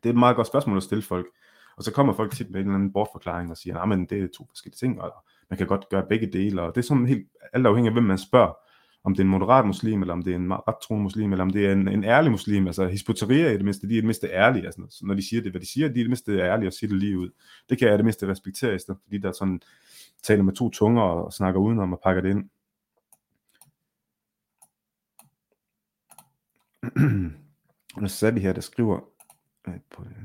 Det 0.03 0.09
er 0.09 0.13
et 0.13 0.19
meget 0.19 0.37
godt 0.37 0.47
spørgsmål 0.47 0.77
at 0.77 0.83
stille 0.83 1.03
folk. 1.03 1.27
Og 1.77 1.83
så 1.83 1.93
kommer 1.93 2.13
folk 2.13 2.33
tit 2.33 2.51
med 2.51 2.61
en 2.61 2.67
eller 2.67 2.75
anden 2.75 2.93
bortforklaring 2.93 3.51
og 3.51 3.57
siger, 3.57 3.79
at 3.79 4.11
det 4.11 4.23
er 4.23 4.29
to 4.37 4.47
forskellige 4.49 4.77
ting, 4.77 5.01
og 5.01 5.15
man 5.51 5.57
kan 5.59 5.67
godt 5.67 5.89
gøre 5.89 6.07
begge 6.09 6.27
dele, 6.33 6.63
og 6.63 6.75
det 6.75 6.81
er 6.81 6.87
sådan 6.87 7.07
helt 7.07 7.29
alt 7.53 7.67
afhængig 7.67 7.89
af, 7.89 7.95
hvem 7.95 8.05
man 8.05 8.19
spørger. 8.19 8.55
Om 9.05 9.15
det 9.15 9.21
er 9.21 9.25
en 9.25 9.31
moderat 9.31 9.67
muslim, 9.67 10.01
eller 10.01 10.15
om 10.15 10.23
det 10.23 10.33
er 10.33 10.37
en 10.37 10.53
ret 10.53 10.75
troende 10.83 11.03
muslim, 11.03 11.33
eller 11.33 11.45
om 11.45 11.51
det 11.51 11.67
er 11.67 11.73
en, 11.73 11.89
en 11.89 12.05
ærlig 12.05 12.31
muslim. 12.31 12.67
Altså 12.67 12.87
hispoteria 12.87 13.51
i 13.51 13.53
det 13.53 13.65
mindste, 13.65 13.89
de 13.89 13.93
er 13.93 13.97
det 13.97 14.05
mindste 14.05 14.29
ærlige. 14.29 14.65
Altså, 14.67 15.03
når 15.03 15.15
de 15.15 15.29
siger 15.29 15.43
det, 15.43 15.51
hvad 15.53 15.61
de 15.61 15.73
siger, 15.73 15.89
de 15.89 15.93
er 16.01 16.05
det 16.05 16.11
mindste 16.11 16.39
ærlige 16.39 16.69
og 16.69 16.73
siger 16.73 16.89
det 16.89 16.99
lige 16.99 17.19
ud. 17.19 17.31
Det 17.69 17.79
kan 17.79 17.89
jeg 17.89 17.99
det 17.99 18.05
mindste 18.05 18.29
respektere, 18.29 18.75
i 18.75 18.79
stedet 18.79 19.01
fordi 19.03 19.19
der 19.19 19.33
sådan 19.33 19.61
taler 20.23 20.43
med 20.43 20.53
to 20.53 20.71
tunger 20.71 21.03
og 21.03 21.33
snakker 21.33 21.61
udenom 21.61 21.93
og 21.93 22.01
pakker 22.05 22.23
det 22.23 22.31
ind. 22.31 22.51
Og 28.03 28.11
så 28.11 28.27
er 28.27 28.31
vi 28.31 28.41
her, 28.41 28.53
der 28.53 28.61
skriver 28.61 29.01
øh, 29.69 29.75
på 29.91 30.05
det. 30.05 30.17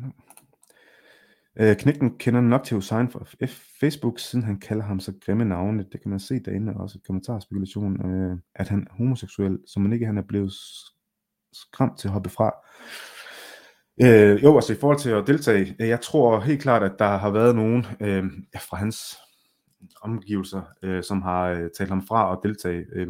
Øh, 1.62 1.76
knægten 1.76 2.17
kender 2.17 2.41
nok 2.41 2.63
til 2.63 2.76
Hussein 2.76 3.10
fra 3.10 3.19
F- 3.19 3.78
Facebook, 3.80 4.19
siden 4.19 4.45
han 4.45 4.60
kalder 4.60 4.84
ham 4.84 5.00
så 5.00 5.13
grimme 5.26 5.45
navne. 5.45 5.86
Det 5.91 6.02
kan 6.02 6.10
man 6.10 6.19
se 6.19 6.39
derinde 6.39 6.74
også 6.74 6.97
i 6.97 7.02
kommentarspekulation, 7.08 8.12
øh, 8.12 8.38
at 8.56 8.67
han 8.67 8.88
er 8.89 8.93
homoseksuel, 8.93 9.60
så 9.67 9.80
man 9.80 9.93
ikke 9.93 10.06
han 10.06 10.17
er 10.17 10.21
blevet 10.28 10.54
skræmt 11.54 11.97
til 11.97 12.08
at 12.08 12.12
hoppe 12.12 12.30
fra. 12.30 12.52
Øh, 14.04 14.43
jo, 14.43 14.56
altså 14.56 14.74
i 14.74 14.76
forhold 14.76 15.00
til 15.00 15.10
at 15.10 15.28
deltage, 15.28 15.76
øh, 15.80 15.88
jeg 15.88 16.02
tror 16.02 16.39
helt 16.39 16.62
klart, 16.62 16.84
at 16.84 17.00
der 17.00 17.17
har 17.17 17.30
været 17.32 17.56
nogen 17.56 17.86
øh, 18.00 18.24
fra 18.69 18.78
hans 18.78 19.17
omgivelser, 20.02 20.62
øh, 20.84 21.04
som 21.04 21.21
har 21.21 21.47
øh, 21.47 21.69
talt 21.78 21.89
ham 21.89 22.08
fra 22.08 22.34
at 22.34 22.39
deltage. 22.43 22.86
Øh, 22.95 23.08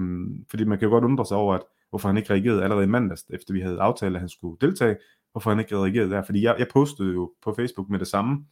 fordi 0.50 0.64
man 0.64 0.80
kan 0.80 0.86
jo 0.86 0.92
godt 0.92 1.04
undre 1.04 1.26
sig 1.26 1.38
over, 1.38 1.56
at 1.56 1.62
hvorfor 1.90 2.10
han 2.10 2.18
ikke 2.18 2.34
reagerede 2.34 2.64
allerede 2.64 2.84
i 2.84 2.88
mandags, 2.88 3.26
efter 3.30 3.54
vi 3.54 3.62
havde 3.62 3.82
aftalt, 3.82 4.16
at 4.16 4.20
han 4.20 4.30
skulle 4.30 4.58
deltage, 4.62 4.98
hvorfor 5.32 5.50
han 5.50 5.60
ikke 5.60 5.78
reagerede 5.78 6.10
der. 6.10 6.24
Fordi 6.24 6.44
jeg, 6.44 6.56
jeg 6.60 6.68
postede 6.74 7.14
jo 7.14 7.34
på 7.44 7.54
Facebook 7.54 7.90
med 7.90 8.00
det 8.00 8.08
samme, 8.08 8.46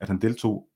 at 0.00 0.08
han 0.08 0.18
deltog 0.18 0.68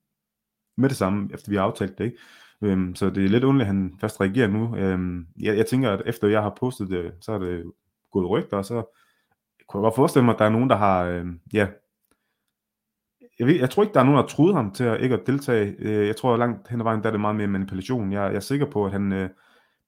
med 0.77 0.89
det 0.89 0.97
samme, 0.97 1.31
efter 1.35 1.51
vi 1.51 1.57
aftalte 1.57 1.95
det. 1.99 2.05
Ikke? 2.05 2.19
Øhm, 2.63 2.95
så 2.95 3.11
det 3.11 3.25
er 3.25 3.29
lidt 3.29 3.45
underligt, 3.45 3.69
at 3.69 3.75
han 3.75 3.95
først 4.01 4.21
reagerer 4.21 4.49
nu. 4.49 4.77
Øhm, 4.77 5.27
jeg, 5.41 5.57
jeg 5.57 5.67
tænker, 5.67 5.91
at 5.91 6.03
efter 6.07 6.29
jeg 6.29 6.43
har 6.43 6.57
postet 6.61 6.91
det, 6.91 7.13
så 7.21 7.33
er 7.33 7.39
det 7.39 7.73
gået 8.11 8.31
rygter, 8.31 8.57
og 8.57 8.65
så 8.65 8.75
kunne 9.69 9.81
jeg 9.81 9.83
godt 9.83 9.95
forestille 9.95 10.25
mig, 10.25 10.33
at 10.33 10.39
der 10.39 10.45
er 10.45 10.51
nogen, 10.51 10.71
der 10.71 10.77
har, 10.77 11.05
Øhm, 11.05 11.41
ja, 11.53 11.69
jeg, 13.39 13.47
ved, 13.47 13.55
jeg 13.55 13.71
tror 13.71 13.83
ikke, 13.83 13.95
der 13.95 14.01
er 14.01 14.05
nogen, 14.05 14.21
der 14.21 14.27
troede 14.27 14.55
ham 14.55 14.73
til 14.73 14.85
at 14.85 15.01
ikke 15.01 15.15
at 15.15 15.27
deltage. 15.27 15.75
Øh, 15.79 16.07
Jeg 16.07 16.17
tror 16.17 16.37
langt 16.37 16.69
hen 16.69 16.81
ad 16.81 16.85
vejen, 16.85 17.01
der 17.01 17.07
er 17.07 17.11
det 17.11 17.21
meget 17.21 17.37
mere 17.37 17.47
manipulation. 17.47 18.13
Jeg, 18.13 18.23
jeg 18.23 18.35
er 18.35 18.41
sikker 18.41 18.67
på, 18.67 18.87
at 18.87 18.93
han 18.93 19.13
øh, 19.13 19.31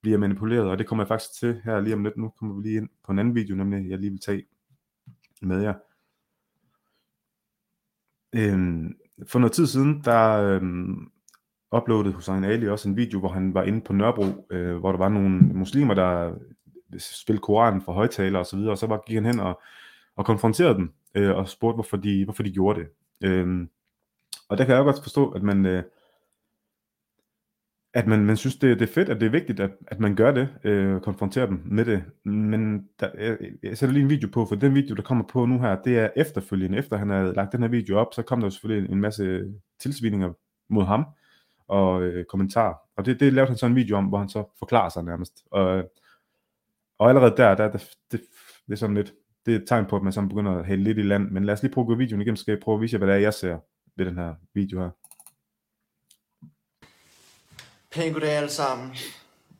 bliver 0.03 0.18
manipuleret, 0.18 0.70
og 0.70 0.79
det 0.79 0.87
kommer 0.87 1.05
jeg 1.05 1.09
faktisk 1.09 1.40
til 1.40 1.61
her 1.64 1.81
lige 1.81 1.94
om 1.94 2.05
lidt. 2.05 2.16
Nu 2.16 2.29
kommer 2.29 2.55
vi 2.55 2.62
lige 2.62 2.77
ind 2.77 2.88
på 3.05 3.12
en 3.12 3.18
anden 3.18 3.35
video, 3.35 3.57
nemlig 3.57 3.90
jeg 3.90 3.98
lige 3.98 4.11
vil 4.11 4.20
tage 4.20 4.44
med 5.46 5.62
jer. 5.62 5.74
Øhm, 8.35 8.94
for 9.28 9.38
noget 9.38 9.52
tid 9.52 9.66
siden, 9.66 10.02
der 10.04 10.33
øhm, 10.33 11.11
uploadede 11.76 12.14
Hussein 12.14 12.44
Ali 12.44 12.68
også 12.68 12.88
en 12.88 12.96
video, 12.96 13.18
hvor 13.18 13.28
han 13.28 13.54
var 13.54 13.62
inde 13.62 13.80
på 13.80 13.92
Nørrebro, 13.92 14.46
øh, 14.50 14.76
hvor 14.76 14.90
der 14.90 14.98
var 14.98 15.09
nogle 15.09 15.40
muslimer, 15.40 15.94
der 15.94 16.35
spillede 16.98 17.42
Koranen 17.42 17.83
for 17.83 17.92
højtaler 17.92 18.38
og 18.38 18.46
så 18.46 18.57
videre, 18.57 18.72
og 18.72 18.78
så 18.78 18.87
var, 18.87 19.02
gik 19.07 19.14
han 19.14 19.24
hen 19.24 19.40
og, 19.40 19.61
og 20.16 20.26
konfronterede 20.26 20.74
dem, 20.74 20.92
øh, 21.14 21.37
og 21.37 21.48
spurgte, 21.48 21.74
hvorfor 21.74 21.96
de, 21.96 22.24
hvorfor 22.24 22.42
de 22.42 22.52
gjorde 22.52 22.80
det. 22.80 22.88
Øhm, 23.28 23.68
og 24.48 24.59
der 24.59 24.64
kan 24.64 24.72
jeg 24.72 24.78
jo 24.78 24.85
godt 24.85 25.02
forstå, 25.02 25.30
at 25.30 25.42
man, 25.42 25.66
øh, 25.66 25.83
at 27.94 28.07
man, 28.07 28.24
man 28.24 28.37
synes, 28.37 28.57
det, 28.57 28.80
det 28.80 28.88
er 28.88 28.92
fedt, 28.92 29.09
at 29.09 29.20
det 29.20 29.26
er 29.26 29.30
vigtigt, 29.30 29.61
at, 29.61 29.70
at 29.87 30.00
man 30.00 30.14
gør 30.14 30.33
det, 30.33 30.48
øh, 30.64 31.00
konfronterer 31.00 31.46
dem 31.46 31.62
med 31.64 31.85
det. 31.85 32.04
Men 32.24 32.88
der, 33.00 33.09
jeg, 33.18 33.38
jeg 33.62 33.78
sætter 33.78 33.92
lige 33.92 34.02
en 34.02 34.11
video 34.11 34.28
på, 34.33 34.46
for 34.46 34.54
den 34.54 34.74
video, 34.74 34.94
der 34.94 35.02
kommer 35.02 35.24
på 35.24 35.46
nu 35.46 35.61
her, 35.61 35.83
det 35.83 35.98
er 35.98 36.09
efterfølgende. 36.16 36.78
Efter 36.78 36.96
han 36.96 37.11
havde 37.11 37.35
lagt 37.35 37.52
den 37.52 37.62
her 37.62 37.68
video 37.68 37.98
op, 37.98 38.14
så 38.14 38.22
kom 38.22 38.40
der 38.40 38.46
jo 38.46 38.50
selvfølgelig 38.50 38.90
en 38.90 39.00
masse 39.00 39.44
tilsvininger 39.80 40.33
mod 40.68 40.85
ham 40.85 41.04
og 41.68 42.02
øh, 42.02 42.24
kommentarer. 42.24 42.74
Og 42.96 43.07
det, 43.07 43.20
det 43.20 43.33
lavede 43.33 43.48
han 43.48 43.59
så 43.59 43.66
en 43.66 43.76
video 43.76 43.96
om, 43.96 44.04
hvor 44.04 44.18
han 44.18 44.28
så 44.28 44.44
forklarer 44.59 44.88
sig 44.88 45.04
nærmest. 45.04 45.44
Og, 45.50 45.90
og 46.98 47.09
allerede 47.09 47.35
der, 47.37 47.54
der 47.54 47.70
det, 47.70 47.90
det, 48.12 48.20
det 48.66 48.72
er 48.72 48.76
sådan 48.76 48.96
lidt, 48.96 49.12
det 49.46 49.54
er 49.54 49.59
et 49.59 49.64
tegn 49.68 49.87
på, 49.87 49.96
at 49.96 50.02
man 50.02 50.12
så 50.12 50.22
begynder 50.22 50.52
at 50.52 50.66
hælde 50.66 50.85
lidt 50.85 50.98
i 50.98 51.02
land. 51.02 51.30
Men 51.30 51.44
lad 51.44 51.54
os 51.54 51.62
lige 51.62 51.72
prøve 51.72 51.83
at 51.83 51.88
gå 51.88 51.94
videoen 51.94 52.20
igennem, 52.20 52.37
så 52.37 52.40
skal 52.40 52.52
jeg 52.52 52.61
prøve 52.61 52.74
at 52.74 52.80
vise 52.80 52.94
jer, 52.94 52.98
hvad 52.98 53.09
det 53.09 53.14
er, 53.14 53.20
jeg 53.20 53.35
ser 53.35 53.59
ved 53.96 54.07
den 54.07 54.18
her 54.18 54.35
video 54.54 54.80
her. 54.80 54.90
Pæn 57.94 58.12
goddag 58.12 58.30
alle 58.30 58.50
sammen. 58.50 58.94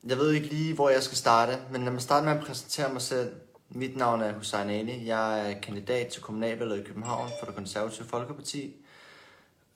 Jeg 0.07 0.17
ved 0.17 0.33
ikke 0.33 0.47
lige, 0.47 0.75
hvor 0.75 0.91
jeg 0.91 1.03
skal 1.03 1.17
starte, 1.17 1.59
men 1.71 1.85
lad 1.85 1.93
mig 1.93 2.03
starte 2.03 2.27
med 2.27 2.33
at 2.33 2.45
præsentere 2.45 2.93
mig 2.93 3.03
selv. 3.03 3.33
Mit 3.71 3.97
navn 3.97 4.21
er 4.21 4.33
Hussein 4.33 4.71
Ali. 4.71 5.07
Jeg 5.07 5.51
er 5.51 5.61
kandidat 5.61 6.07
til 6.07 6.23
kommunalvalget 6.23 6.81
i 6.81 6.83
København 6.83 7.29
for 7.39 7.47
det 7.47 7.55
konservative 7.55 8.07
Folkeparti. 8.07 8.75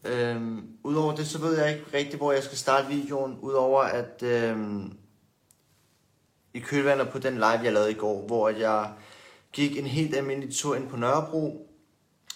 Øhm, 0.05 0.67
Udover 0.85 1.15
det, 1.15 1.27
så 1.27 1.39
ved 1.39 1.59
jeg 1.59 1.73
ikke 1.73 1.85
rigtig, 1.95 2.17
hvor 2.17 2.33
jeg 2.33 2.43
skal 2.43 2.59
starte 2.59 2.89
videoen, 2.89 3.39
udover 3.41 3.81
at 3.81 4.23
øhm, 4.23 4.93
i 6.55 6.59
kølvandet 6.59 7.09
på 7.09 7.19
den 7.19 7.35
live, 7.35 7.61
jeg 7.63 7.73
lavede 7.73 7.91
i 7.91 7.95
går, 7.95 8.27
hvor 8.27 8.49
jeg 8.49 8.93
gik 9.53 9.79
en 9.79 9.87
helt 9.87 10.17
almindelig 10.17 10.57
tur 10.57 10.77
ind 10.77 10.89
på 10.89 10.97
Nørrebro, 10.97 11.71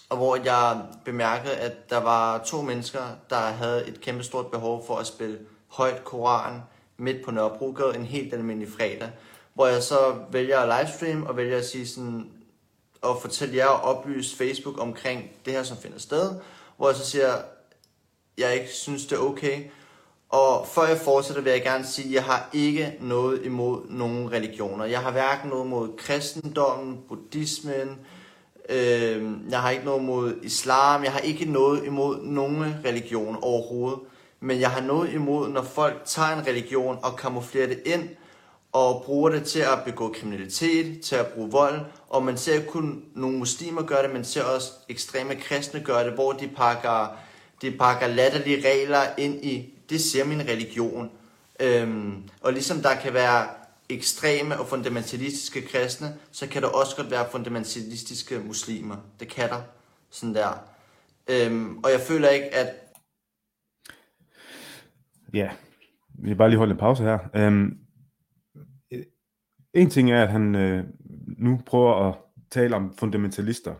og 0.09 0.17
hvor 0.17 0.35
jeg 0.35 0.85
bemærkede, 1.05 1.55
at 1.55 1.89
der 1.89 1.99
var 1.99 2.43
to 2.43 2.61
mennesker, 2.61 3.03
der 3.29 3.35
havde 3.39 3.87
et 3.87 4.01
kæmpe 4.01 4.23
stort 4.23 4.51
behov 4.51 4.87
for 4.87 4.97
at 4.97 5.07
spille 5.07 5.39
højt 5.73 6.03
koran 6.03 6.61
midt 6.97 7.25
på 7.25 7.31
Nørrebrogade 7.31 7.95
en 7.95 8.05
helt 8.05 8.33
almindelig 8.33 8.73
fredag. 8.73 9.09
Hvor 9.53 9.67
jeg 9.67 9.83
så 9.83 10.15
vælger 10.31 10.59
at 10.59 10.85
livestream 10.87 11.23
og 11.23 11.37
vælger 11.37 11.57
at 11.57 11.65
sige 11.65 11.87
sådan, 11.87 12.31
og 13.01 13.21
fortælle 13.21 13.55
jer 13.55 13.67
og 13.67 13.95
oplyse 13.95 14.37
Facebook 14.37 14.81
omkring 14.81 15.29
det 15.45 15.53
her, 15.53 15.63
som 15.63 15.77
finder 15.77 15.99
sted. 15.99 16.31
Hvor 16.77 16.89
jeg 16.89 16.95
så 16.95 17.05
siger, 17.05 17.33
jeg 18.37 18.53
ikke 18.53 18.69
synes, 18.69 19.05
det 19.05 19.15
er 19.15 19.21
okay. 19.21 19.63
Og 20.29 20.67
før 20.67 20.87
jeg 20.87 20.97
fortsætter, 20.97 21.41
vil 21.41 21.51
jeg 21.51 21.61
gerne 21.61 21.85
sige, 21.85 22.07
at 22.07 22.13
jeg 22.13 22.23
har 22.23 22.49
ikke 22.53 22.97
noget 22.99 23.45
imod 23.45 23.81
nogen 23.89 24.31
religioner. 24.31 24.85
Jeg 24.85 24.99
har 24.99 25.11
hverken 25.11 25.49
noget 25.49 25.65
imod 25.65 25.97
kristendommen, 25.97 26.99
buddhismen, 27.07 27.99
øh, 28.69 29.31
jeg 29.49 29.61
har 29.61 29.69
ikke 29.69 29.85
noget 29.85 29.99
imod 29.99 30.35
islam, 30.43 31.03
jeg 31.03 31.11
har 31.11 31.19
ikke 31.19 31.45
noget 31.45 31.85
imod 31.85 32.21
nogen 32.21 32.75
religion 32.85 33.37
overhovedet. 33.41 33.99
Men 34.43 34.59
jeg 34.59 34.71
har 34.71 34.81
noget 34.81 35.13
imod, 35.13 35.49
når 35.49 35.61
folk 35.61 36.01
tager 36.05 36.29
en 36.29 36.47
religion 36.47 36.97
og 37.03 37.15
kamuflerer 37.17 37.67
det 37.67 37.81
ind, 37.85 38.09
og 38.71 39.03
bruger 39.05 39.29
det 39.29 39.43
til 39.43 39.59
at 39.59 39.79
begå 39.85 40.13
kriminalitet, 40.19 41.01
til 41.01 41.15
at 41.15 41.27
bruge 41.27 41.51
vold, 41.51 41.79
og 42.09 42.23
man 42.23 42.37
ser 42.37 42.53
ikke 42.53 42.67
kun 42.67 43.03
nogle 43.15 43.37
muslimer 43.37 43.81
gøre 43.81 44.03
det, 44.03 44.13
man 44.13 44.25
ser 44.25 44.43
også 44.43 44.71
ekstreme 44.89 45.35
kristne 45.35 45.79
gøre 45.79 46.05
det, 46.05 46.13
hvor 46.13 46.31
de 46.31 46.47
pakker, 46.47 47.17
de 47.61 47.71
pakker 47.71 48.07
latterlige 48.07 48.69
regler 48.69 49.01
ind 49.17 49.45
i, 49.45 49.73
det 49.89 50.01
ser 50.01 50.25
min 50.25 50.41
religion. 50.41 51.11
Øhm, 51.59 52.23
og 52.41 52.53
ligesom 52.53 52.81
der 52.81 52.95
kan 52.95 53.13
være 53.13 53.47
ekstreme 53.89 54.59
og 54.59 54.67
fundamentalistiske 54.67 55.61
kristne, 55.61 56.17
så 56.31 56.47
kan 56.47 56.61
der 56.61 56.67
også 56.67 56.95
godt 56.95 57.11
være 57.11 57.25
fundamentalistiske 57.31 58.39
muslimer. 58.39 58.95
Det 59.19 59.27
kan 59.27 59.49
der. 59.49 59.61
Sådan 60.11 60.35
der. 60.35 60.59
Øhm, 61.27 61.77
og 61.83 61.91
jeg 61.91 61.99
føler 61.99 62.29
ikke, 62.29 62.53
at 62.55 62.83
Ja, 65.33 65.51
vi 66.13 66.29
vil 66.29 66.35
bare 66.35 66.49
lige 66.49 66.57
holde 66.57 66.71
en 66.71 66.77
pause 66.77 67.03
her. 67.03 67.19
Øhm, 67.35 67.77
en 69.73 69.89
ting 69.89 70.11
er, 70.11 70.23
at 70.23 70.29
han 70.29 70.55
øh, 70.55 70.83
nu 71.37 71.59
prøver 71.65 72.09
at 72.09 72.15
tale 72.51 72.75
om 72.75 72.93
fundamentalister. 72.99 73.73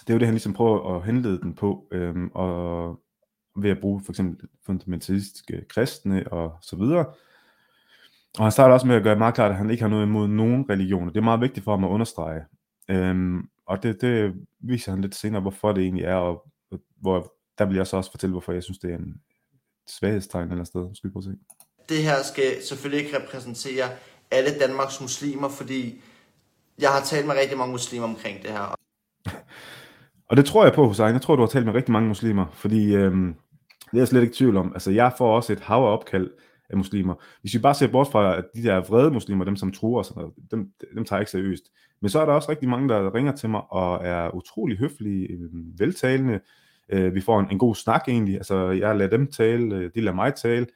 Det 0.00 0.10
er 0.10 0.14
jo 0.14 0.18
det, 0.18 0.26
han 0.26 0.34
ligesom 0.34 0.52
prøver 0.52 0.96
at 0.96 1.04
henlede 1.06 1.40
den 1.40 1.54
på, 1.54 1.88
øhm, 1.92 2.30
og 2.34 3.00
ved 3.56 3.70
at 3.70 3.80
bruge 3.80 4.02
for 4.04 4.12
eksempel 4.12 4.48
fundamentalistiske 4.66 5.64
kristne 5.68 6.32
og 6.32 6.58
så 6.62 6.76
videre. 6.76 7.06
Og 8.38 8.44
han 8.44 8.52
starter 8.52 8.74
også 8.74 8.86
med 8.86 8.96
at 8.96 9.02
gøre 9.02 9.16
meget 9.16 9.34
klart, 9.34 9.50
at 9.50 9.56
han 9.56 9.70
ikke 9.70 9.82
har 9.82 9.90
noget 9.90 10.06
imod 10.06 10.28
nogen 10.28 10.70
religioner. 10.70 11.12
Det 11.12 11.18
er 11.18 11.24
meget 11.24 11.40
vigtigt 11.40 11.64
for 11.64 11.70
ham 11.70 11.84
at 11.84 11.88
understrege. 11.88 12.44
Øhm, 12.88 13.48
og 13.66 13.82
det, 13.82 14.00
det 14.00 14.34
viser 14.60 14.92
han 14.92 15.00
lidt 15.00 15.14
senere, 15.14 15.40
hvorfor 15.40 15.72
det 15.72 15.82
egentlig 15.82 16.04
er, 16.04 16.14
og 16.14 16.50
hvor 17.00 17.34
der 17.58 17.64
vil 17.64 17.76
jeg 17.76 17.86
så 17.86 17.96
også 17.96 18.10
fortælle, 18.10 18.32
hvorfor 18.32 18.52
jeg 18.52 18.62
synes, 18.62 18.78
det 18.78 18.92
er 18.92 18.96
en 18.96 19.20
svaghedstegn 19.90 20.50
eller 20.50 20.64
sted. 20.64 20.94
Skal 20.94 21.10
vi 21.10 21.12
prøve 21.12 21.20
at 21.20 21.24
se. 21.24 21.94
det 21.94 22.02
her 22.02 22.22
skal 22.22 22.62
selvfølgelig 22.62 23.06
ikke 23.06 23.18
repræsentere 23.18 23.88
alle 24.30 24.58
Danmarks 24.60 25.00
muslimer, 25.00 25.48
fordi 25.48 26.02
jeg 26.78 26.90
har 26.90 27.00
talt 27.00 27.26
med 27.26 27.34
rigtig 27.34 27.58
mange 27.58 27.72
muslimer 27.72 28.04
omkring 28.04 28.42
det 28.42 28.50
her. 28.50 28.74
Og 30.30 30.36
det 30.36 30.44
tror 30.44 30.64
jeg 30.64 30.72
på, 30.74 30.86
Hussein. 30.86 31.12
Jeg 31.12 31.22
tror, 31.22 31.36
du 31.36 31.42
har 31.42 31.48
talt 31.48 31.66
med 31.66 31.74
rigtig 31.74 31.92
mange 31.92 32.08
muslimer, 32.08 32.46
fordi 32.52 32.94
øhm, 32.94 33.34
det 33.90 33.96
er 33.96 34.00
jeg 34.00 34.08
slet 34.08 34.22
ikke 34.22 34.34
tvivl 34.34 34.56
om. 34.56 34.72
Altså, 34.72 34.90
jeg 34.90 35.12
får 35.18 35.36
også 35.36 35.52
et 35.52 35.60
hav 35.60 35.82
af 35.82 35.92
opkald 35.92 36.30
af 36.70 36.76
muslimer. 36.76 37.14
Hvis 37.40 37.54
vi 37.54 37.58
bare 37.58 37.74
ser 37.74 37.88
bort 37.88 38.08
fra 38.08 38.36
at 38.36 38.44
de 38.54 38.62
der 38.62 38.80
vrede 38.80 39.10
muslimer, 39.10 39.44
dem 39.44 39.56
som 39.56 39.72
truer 39.72 40.00
os, 40.00 40.12
dem, 40.50 40.68
dem 40.94 41.04
tager 41.04 41.18
jeg 41.18 41.22
ikke 41.22 41.30
seriøst. 41.30 41.64
Men 42.00 42.08
så 42.08 42.20
er 42.20 42.26
der 42.26 42.32
også 42.32 42.50
rigtig 42.50 42.68
mange, 42.68 42.88
der 42.88 43.14
ringer 43.14 43.32
til 43.32 43.48
mig 43.50 43.62
og 43.70 44.06
er 44.06 44.34
utrolig 44.34 44.78
høflige, 44.78 45.26
øhm, 45.26 45.72
veltalende. 45.78 46.40
Øh, 46.92 47.14
vi 47.14 47.20
får 47.20 47.40
en, 47.40 47.46
en 47.50 47.58
god 47.58 47.74
snak 47.74 48.08
egentlig. 48.08 48.34
Altså, 48.34 48.70
jeg 48.70 48.96
lader 48.96 49.10
dem 49.10 49.26
tale, 49.26 49.76
øh, 49.76 49.90
de 49.94 50.00
lader 50.00 50.14
mig 50.14 50.34
tale. 50.34 50.66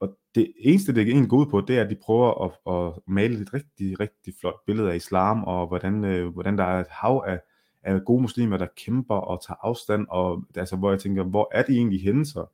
Og 0.00 0.16
det 0.34 0.52
eneste, 0.58 0.94
det 0.94 1.08
egentlig 1.08 1.30
går 1.30 1.36
ud 1.36 1.46
på, 1.46 1.60
det 1.60 1.78
er, 1.78 1.84
at 1.84 1.90
de 1.90 1.96
prøver 2.02 2.44
at, 2.44 2.74
at 2.74 2.92
male 3.06 3.42
et 3.42 3.54
rigtig, 3.54 4.00
rigtig 4.00 4.34
flot 4.40 4.64
billede 4.66 4.92
af 4.92 4.96
islam, 4.96 5.44
og 5.44 5.66
hvordan, 5.66 6.04
øh, 6.04 6.28
hvordan 6.28 6.58
der 6.58 6.64
er 6.64 6.80
et 6.80 6.86
hav 6.90 7.24
af, 7.26 7.40
af 7.82 8.04
gode 8.04 8.22
muslimer, 8.22 8.56
der 8.56 8.66
kæmper 8.76 9.14
og 9.14 9.42
tager 9.46 9.58
afstand, 9.62 10.06
og 10.10 10.44
altså, 10.56 10.76
hvor 10.76 10.90
jeg 10.90 11.00
tænker, 11.00 11.24
hvor 11.24 11.50
er 11.52 11.62
de 11.62 11.72
egentlig 11.72 12.02
henne 12.02 12.26
så? 12.26 12.46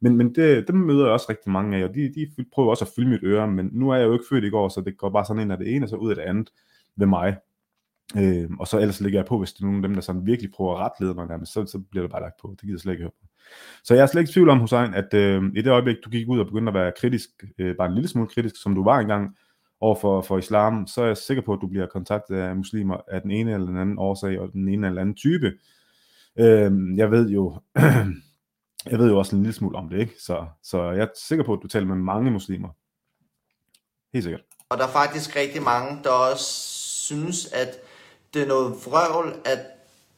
Men, 0.00 0.16
men 0.16 0.34
det, 0.34 0.68
dem 0.68 0.76
møder 0.76 1.04
jeg 1.04 1.12
også 1.12 1.26
rigtig 1.28 1.52
mange 1.52 1.76
af, 1.76 1.84
og 1.84 1.94
de, 1.94 2.12
de 2.14 2.44
prøver 2.52 2.70
også 2.70 2.84
at 2.84 2.90
fylde 2.96 3.10
mit 3.10 3.24
øre, 3.24 3.48
men 3.48 3.70
nu 3.72 3.90
er 3.90 3.96
jeg 3.96 4.06
jo 4.06 4.12
ikke 4.12 4.24
født 4.30 4.44
i 4.44 4.50
går, 4.50 4.68
så 4.68 4.80
det 4.80 4.98
går 4.98 5.10
bare 5.10 5.24
sådan 5.24 5.42
ind 5.42 5.52
af 5.52 5.58
det 5.58 5.74
ene, 5.74 5.84
og 5.84 5.88
så 5.88 5.96
ud 5.96 6.10
af 6.10 6.16
det 6.16 6.22
andet 6.22 6.52
ved 6.96 7.06
mig. 7.06 7.36
Øh, 8.16 8.50
og 8.60 8.68
så 8.68 8.78
ellers 8.78 9.00
ligger 9.00 9.18
jeg 9.18 9.26
på, 9.26 9.38
hvis 9.38 9.52
det 9.52 9.60
er 9.60 9.64
nogen 9.64 9.84
af 9.84 9.88
dem, 9.88 9.94
der 9.94 10.00
sådan 10.00 10.26
virkelig 10.26 10.50
prøver 10.50 10.76
at 10.76 10.90
retlede 10.90 11.14
mig 11.14 11.26
nærmest, 11.26 11.52
så, 11.52 11.66
så 11.66 11.78
bliver 11.90 12.02
det 12.02 12.10
bare 12.10 12.22
lagt 12.22 12.40
på. 12.40 12.48
Det 12.50 12.60
gider 12.60 12.74
jeg 12.74 12.80
slet 12.80 12.92
ikke 12.92 13.02
høre 13.02 13.10
på. 13.10 13.26
Så 13.84 13.94
jeg 13.94 14.02
er 14.02 14.06
slet 14.06 14.20
ikke 14.20 14.30
i 14.30 14.32
tvivl 14.32 14.48
om, 14.48 14.58
Hussein, 14.58 14.94
at 14.94 15.14
øh, 15.14 15.42
i 15.56 15.62
det 15.62 15.70
øjeblik, 15.70 15.96
du 16.04 16.10
gik 16.10 16.28
ud 16.28 16.38
og 16.38 16.46
begyndte 16.46 16.70
at 16.70 16.74
være 16.74 16.92
kritisk, 17.00 17.28
øh, 17.58 17.76
bare 17.76 17.88
en 17.88 17.94
lille 17.94 18.08
smule 18.08 18.28
kritisk, 18.28 18.62
som 18.62 18.74
du 18.74 18.84
var 18.84 18.98
engang, 18.98 19.36
over 19.80 19.94
for, 19.94 20.22
for 20.22 20.38
islam, 20.38 20.86
så 20.86 21.02
er 21.02 21.06
jeg 21.06 21.16
sikker 21.16 21.42
på, 21.42 21.52
at 21.52 21.58
du 21.60 21.66
bliver 21.66 21.86
kontaktet 21.86 22.36
af 22.36 22.56
muslimer 22.56 22.96
af 23.08 23.22
den 23.22 23.30
ene 23.30 23.54
eller 23.54 23.66
den 23.66 23.76
anden 23.76 23.98
årsag, 23.98 24.40
og 24.40 24.52
den 24.52 24.68
ene 24.68 24.86
eller 24.86 25.00
anden 25.00 25.14
type. 25.14 25.52
Øh, 26.38 26.96
jeg 26.96 27.10
ved 27.10 27.28
jo, 27.28 27.60
jeg 28.90 28.98
ved 28.98 29.08
jo 29.08 29.18
også 29.18 29.36
en 29.36 29.42
lille 29.42 29.54
smule 29.54 29.78
om 29.78 29.88
det, 29.88 30.00
ikke? 30.00 30.14
Så, 30.20 30.46
så 30.62 30.90
jeg 30.90 31.02
er 31.02 31.08
sikker 31.14 31.44
på, 31.44 31.52
at 31.52 31.60
du 31.62 31.68
taler 31.68 31.86
med 31.86 31.96
mange 31.96 32.30
muslimer. 32.30 32.68
Helt 34.12 34.24
sikkert. 34.24 34.42
Og 34.68 34.78
der 34.78 34.84
er 34.84 34.92
faktisk 34.92 35.36
rigtig 35.36 35.62
mange, 35.62 36.04
der 36.04 36.10
også 36.10 36.44
synes, 37.06 37.52
at 37.52 37.78
det 38.34 38.42
er 38.42 38.46
noget 38.46 38.76
vrøvl, 38.86 39.34
at 39.44 39.58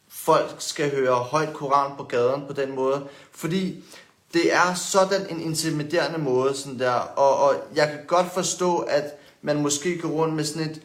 folk 0.08 0.54
skal 0.58 0.90
høre 0.90 1.14
højt 1.14 1.52
koran 1.52 1.92
på 1.96 2.04
gaden 2.04 2.42
på 2.46 2.52
den 2.52 2.74
måde. 2.74 3.06
Fordi 3.32 3.84
det 4.32 4.54
er 4.54 4.74
sådan 4.74 5.26
en 5.30 5.40
intimiderende 5.40 6.18
måde, 6.18 6.54
sådan 6.54 6.78
der. 6.78 6.92
Og, 6.92 7.36
og 7.36 7.54
jeg 7.74 7.88
kan 7.88 7.98
godt 8.06 8.32
forstå, 8.34 8.78
at 8.78 9.04
man 9.42 9.62
måske 9.62 9.98
går 9.98 10.08
rundt 10.08 10.34
med 10.34 10.44
sådan 10.44 10.70
et 10.70 10.82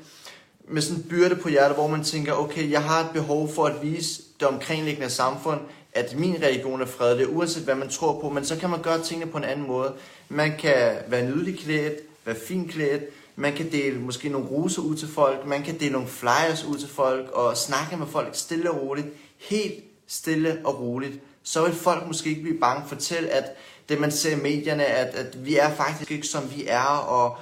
med 0.68 0.82
sådan 0.82 1.04
en 1.04 1.10
byrde 1.10 1.36
på 1.36 1.50
hjertet, 1.50 1.78
hvor 1.78 1.88
man 1.88 2.04
tænker, 2.04 2.34
okay, 2.34 2.72
jeg 2.72 2.84
har 2.84 3.00
et 3.00 3.10
behov 3.14 3.50
for 3.54 3.66
at 3.66 3.82
vise 3.82 4.22
det 4.40 4.48
omkringliggende 4.48 5.10
samfund, 5.10 5.60
at 5.94 6.20
min 6.20 6.36
religion 6.44 6.82
er 6.82 6.86
fredelig, 6.86 7.36
uanset 7.36 7.64
hvad 7.64 7.76
man 7.76 7.90
tror 7.90 8.22
på, 8.22 8.30
men 8.30 8.46
så 8.46 8.58
kan 8.58 8.70
man 8.70 8.82
gøre 8.82 9.02
tingene 9.02 9.32
på 9.32 9.38
en 9.38 9.44
anden 9.44 9.68
måde. 9.68 9.94
Man 10.30 10.58
kan 10.60 10.98
være 11.08 11.26
nydelig 11.26 11.60
klædt, 11.60 11.94
være 12.26 12.36
fin 12.36 12.68
klædt, 12.68 13.04
man 13.36 13.54
kan 13.54 13.72
dele 13.72 14.00
måske 14.00 14.30
nogle 14.30 14.48
roser 14.48 14.82
ud 14.82 14.96
til 14.96 15.08
folk, 15.08 15.46
man 15.46 15.64
kan 15.64 15.80
dele 15.80 15.92
nogle 15.92 16.08
flyers 16.08 16.66
ud 16.66 16.78
til 16.78 16.90
folk, 16.90 17.30
og 17.32 17.58
snakke 17.58 17.98
med 17.98 18.08
folk 18.08 18.36
stille 18.36 18.72
og 18.72 18.82
roligt, 18.82 19.08
helt 19.38 19.84
stille 20.08 20.62
og 20.66 20.80
roligt. 20.80 21.20
Så 21.44 21.66
vil 21.66 21.74
folk 21.74 22.08
måske 22.08 22.30
ikke 22.30 22.42
blive 22.42 22.60
bange. 22.60 22.88
Fortæl, 22.88 23.26
at 23.26 23.44
det 23.90 24.00
man 24.00 24.12
ser 24.12 24.38
i 24.38 24.42
medierne, 24.42 24.86
at, 24.86 25.16
at 25.16 25.46
vi 25.46 25.56
er 25.56 25.70
faktisk 25.70 26.12
ikke 26.12 26.28
som 26.28 26.44
vi 26.56 26.66
er, 26.68 26.98
og 27.08 27.38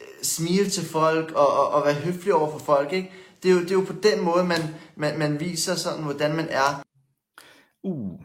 øh, 0.00 0.06
smile 0.22 0.68
til 0.70 0.84
folk, 0.84 1.32
og, 1.32 1.52
og, 1.52 1.68
og 1.68 1.84
være 1.84 1.94
høflig 1.94 2.34
over 2.34 2.50
for 2.50 2.58
folk, 2.58 2.92
ikke? 2.92 3.12
Det 3.42 3.50
er 3.50 3.54
jo, 3.54 3.60
det 3.60 3.70
er 3.70 3.74
jo 3.74 3.84
på 3.86 3.92
den 4.02 4.24
måde, 4.24 4.44
man, 4.44 4.60
man, 4.96 5.18
man 5.18 5.40
viser 5.40 5.74
sådan, 5.74 6.04
hvordan 6.04 6.36
man 6.36 6.48
er. 6.50 6.82
Uh. 7.82 8.20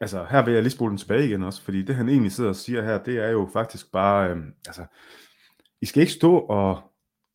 Altså, 0.00 0.26
her 0.30 0.44
vil 0.44 0.54
jeg 0.54 0.62
lige 0.62 0.72
spole 0.72 0.90
den 0.90 0.98
tilbage 0.98 1.26
igen 1.26 1.42
også, 1.42 1.62
fordi 1.62 1.82
det 1.82 1.94
han 1.94 2.08
egentlig 2.08 2.32
sidder 2.32 2.50
og 2.50 2.56
siger 2.56 2.82
her, 2.82 2.98
det 2.98 3.18
er 3.18 3.28
jo 3.28 3.48
faktisk 3.52 3.92
bare, 3.92 4.30
øh, 4.30 4.36
altså, 4.66 4.82
i 5.82 5.86
skal 5.86 6.00
ikke 6.00 6.12
stå 6.12 6.38
og, 6.38 6.80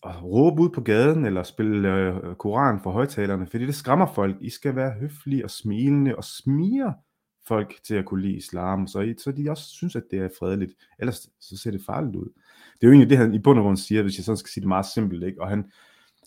og 0.02 0.24
råbe 0.24 0.62
ud 0.62 0.70
på 0.70 0.82
gaden, 0.82 1.26
eller 1.26 1.44
spille 1.44 1.94
øh, 1.94 2.36
koran 2.36 2.80
for 2.84 2.92
højtalerne, 2.92 3.48
fordi 3.48 3.66
det 3.66 3.76
skræmmer 3.76 4.14
folk. 4.14 4.36
I 4.42 4.50
skal 4.50 4.76
være 4.76 4.92
høflige 4.92 5.44
og 5.44 5.52
smilende 5.52 6.16
og 6.16 6.24
smire 6.24 6.94
folk 7.48 7.76
til 7.84 7.96
at 7.96 8.06
kunne 8.06 8.22
lide 8.22 8.38
islam, 8.38 8.88
så, 8.88 9.00
I, 9.00 9.16
så 9.18 9.32
de 9.32 9.50
også 9.50 9.64
synes, 9.64 9.96
at 9.96 10.04
det 10.12 10.20
er 10.20 10.30
fredeligt. 10.40 10.74
Ellers 11.00 11.30
så 11.40 11.58
ser 11.58 11.72
det 11.72 11.82
farligt 11.86 12.16
ud. 12.16 12.26
Det 12.74 12.84
er 12.84 12.88
jo 12.88 12.92
egentlig 12.92 13.10
det, 13.10 13.18
han 13.18 13.34
i 13.34 13.40
bund 13.40 13.60
og 13.60 13.64
grund 13.64 13.78
siger, 13.78 14.02
hvis 14.02 14.18
jeg 14.18 14.26
sådan 14.26 14.38
skal 14.38 14.50
sige 14.50 14.62
det 14.62 14.68
meget 14.68 14.86
simpelt. 14.86 15.24
Ikke? 15.24 15.42
Og 15.42 15.50
han, 15.50 15.72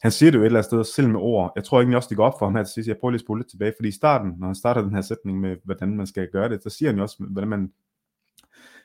han 0.03 0.13
siger 0.13 0.31
det 0.31 0.39
jo 0.39 0.43
et 0.43 0.47
eller 0.47 0.59
andet 0.59 0.71
sted 0.71 0.85
selv 0.85 1.09
med 1.09 1.21
ord. 1.21 1.53
Jeg 1.57 1.65
tror 1.65 1.79
egentlig 1.79 1.97
også, 1.97 2.09
det 2.09 2.17
går 2.17 2.27
op 2.27 2.39
for 2.39 2.47
ham 2.47 2.55
her 2.55 2.63
til 2.63 2.73
sidst. 2.73 2.89
Jeg 2.89 2.97
prøver 2.97 3.11
lige 3.11 3.19
at 3.19 3.25
spole 3.25 3.41
lidt 3.41 3.51
tilbage, 3.51 3.73
fordi 3.79 3.89
i 3.89 3.93
starten, 3.93 4.35
når 4.39 4.47
han 4.47 4.55
starter 4.55 4.83
den 4.83 4.95
her 4.95 5.01
sætning 5.01 5.41
med, 5.41 5.57
hvordan 5.65 5.97
man 5.97 6.07
skal 6.07 6.29
gøre 6.33 6.49
det, 6.49 6.63
så 6.63 6.71
siger 6.71 6.89
han 6.89 6.97
jo 6.97 7.03
også, 7.03 7.17
hvordan 7.31 7.49
man 7.49 7.73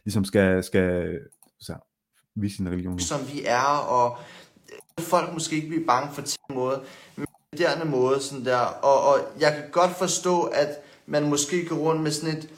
ligesom 0.06 0.24
skal, 0.24 0.64
skal 0.64 1.20
så, 1.60 1.76
vi 2.36 2.50
sin 2.50 2.70
religion. 2.70 3.00
som 3.00 3.20
vi 3.34 3.44
er, 3.46 3.78
og 3.78 4.18
øh, 4.74 5.04
folk 5.04 5.34
måske 5.34 5.56
ikke 5.56 5.68
blive 5.68 5.86
bange 5.86 6.14
for 6.14 6.22
den 6.22 6.56
måde, 6.56 6.82
men 7.16 7.28
moderne 7.52 7.86
måde, 7.92 8.22
sådan 8.22 8.46
der, 8.46 8.58
og, 8.58 9.02
og 9.02 9.20
jeg 9.40 9.54
kan 9.54 9.64
godt 9.72 9.92
forstå, 9.98 10.42
at 10.42 10.70
man 11.06 11.30
måske 11.30 11.66
går 11.66 11.76
rundt 11.76 12.02
med 12.02 12.12
sådan 12.12 12.38
et, 12.38 12.50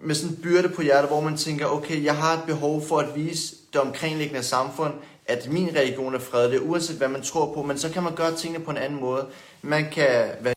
med 0.00 0.14
sådan 0.14 0.36
en 0.36 0.42
byrde 0.42 0.68
på 0.68 0.82
hjertet, 0.82 1.10
hvor 1.10 1.20
man 1.20 1.36
tænker, 1.36 1.66
okay, 1.66 2.04
jeg 2.04 2.16
har 2.16 2.32
et 2.32 2.44
behov 2.46 2.82
for 2.82 2.98
at 2.98 3.14
vise 3.14 3.56
det 3.72 3.80
omkringliggende 3.80 4.42
samfund, 4.42 4.94
at 5.26 5.52
min 5.52 5.68
religion 5.76 6.14
er 6.14 6.18
fredelig, 6.18 6.62
uanset 6.62 6.96
hvad 6.96 7.08
man 7.08 7.22
tror 7.22 7.54
på, 7.54 7.62
men 7.62 7.78
så 7.78 7.92
kan 7.92 8.02
man 8.02 8.14
gøre 8.14 8.36
tingene 8.36 8.64
på 8.64 8.70
en 8.70 8.76
anden 8.76 9.00
måde. 9.00 9.26
Man 9.62 9.90
kan 9.90 10.30
være 10.40 10.54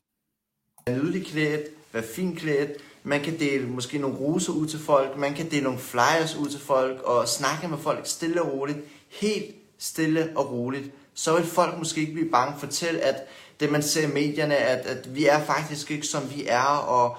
nydelig 0.89 1.25
klædt, 1.25 1.61
være 1.93 2.03
fint 2.03 2.39
klædt, 2.39 2.71
man 3.03 3.21
kan 3.21 3.39
dele 3.39 3.67
måske 3.67 3.97
nogle 3.97 4.17
roser 4.17 4.53
ud 4.53 4.67
til 4.67 4.79
folk, 4.79 5.17
man 5.17 5.33
kan 5.33 5.51
dele 5.51 5.63
nogle 5.63 5.79
flyers 5.79 6.35
ud 6.35 6.49
til 6.49 6.59
folk, 6.59 7.01
og 7.01 7.27
snakke 7.27 7.67
med 7.67 7.77
folk 7.77 8.07
stille 8.07 8.41
og 8.41 8.53
roligt, 8.53 8.79
helt 9.21 9.55
stille 9.77 10.29
og 10.35 10.51
roligt. 10.51 10.91
Så 11.13 11.35
vil 11.35 11.45
folk 11.45 11.77
måske 11.77 12.01
ikke 12.01 12.13
blive 12.13 12.31
bange. 12.31 12.59
Fortæl, 12.59 12.95
at 12.95 13.15
det 13.59 13.71
man 13.71 13.81
ser 13.81 14.07
i 14.07 14.13
medierne, 14.13 14.55
at, 14.55 14.85
at 14.85 15.15
vi 15.15 15.25
er 15.25 15.39
faktisk 15.39 15.91
ikke 15.91 16.07
som 16.07 16.23
vi 16.35 16.45
er, 16.47 16.77
og 16.87 17.17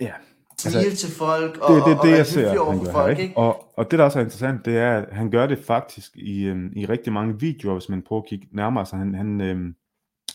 Ja, 0.00 0.12
smile 0.58 0.78
altså, 0.78 1.06
til 1.06 1.16
folk, 1.16 1.58
og, 1.58 1.76
det, 1.76 1.84
det, 1.84 1.92
og, 1.92 1.98
og 1.98 2.06
det 2.06 2.16
jeg 2.16 2.26
ser, 2.26 2.58
over 2.58 2.70
han 2.70 2.78
for 2.78 2.84
gør 2.84 2.92
folk, 2.92 3.06
her, 3.06 3.10
ikke? 3.10 3.22
ikke? 3.22 3.36
Og, 3.36 3.78
og 3.78 3.90
det, 3.90 3.98
der 3.98 4.04
også 4.04 4.18
er 4.18 4.22
interessant, 4.22 4.64
det 4.64 4.76
er, 4.76 4.98
at 4.98 5.04
han 5.12 5.30
gør 5.30 5.46
det 5.46 5.58
faktisk 5.58 6.16
i, 6.16 6.44
øhm, 6.44 6.72
i 6.76 6.86
rigtig 6.86 7.12
mange 7.12 7.40
videoer, 7.40 7.74
hvis 7.74 7.88
man 7.88 8.02
prøver 8.02 8.22
at 8.22 8.28
kigge 8.28 8.46
nærmere. 8.52 8.86
Så 8.86 8.96
han, 8.96 9.14
han, 9.14 9.40
øhm, 9.40 9.74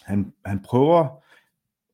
han, 0.04 0.34
han 0.46 0.60
prøver, 0.66 1.08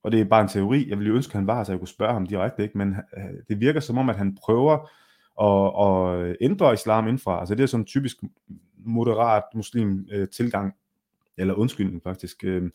og 0.04 0.12
det 0.12 0.22
er 0.22 0.26
bare 0.26 0.42
en 0.42 0.48
teori, 0.48 0.90
jeg 0.90 0.98
ville 0.98 1.10
jo 1.10 1.16
ønske, 1.16 1.32
at 1.32 1.36
han 1.36 1.48
var 1.48 1.56
her, 1.56 1.64
så 1.64 1.72
jeg 1.72 1.80
kunne 1.80 1.88
spørge 1.88 2.14
ham 2.14 2.26
direkte, 2.26 2.64
ikke? 2.64 2.78
men 2.78 2.96
øh, 3.18 3.24
det 3.50 3.60
virker 3.60 3.80
som 3.80 3.98
om, 3.98 4.10
at 4.10 4.18
han 4.18 4.36
prøver 4.36 4.78
at, 5.42 6.30
at 6.30 6.38
ændre 6.42 6.74
islam 6.74 7.08
indfra. 7.08 7.40
Altså 7.40 7.56
det 7.56 7.64
er 7.64 7.68
sådan 7.68 7.82
en 7.82 7.86
typisk 7.86 8.18
moderat 8.78 9.44
muslim 9.56 10.08
øh, 10.12 10.28
tilgang, 10.30 10.74
eller 11.38 11.54
undskyldning 11.54 12.04
faktisk, 12.04 12.44
øh, 12.44 12.72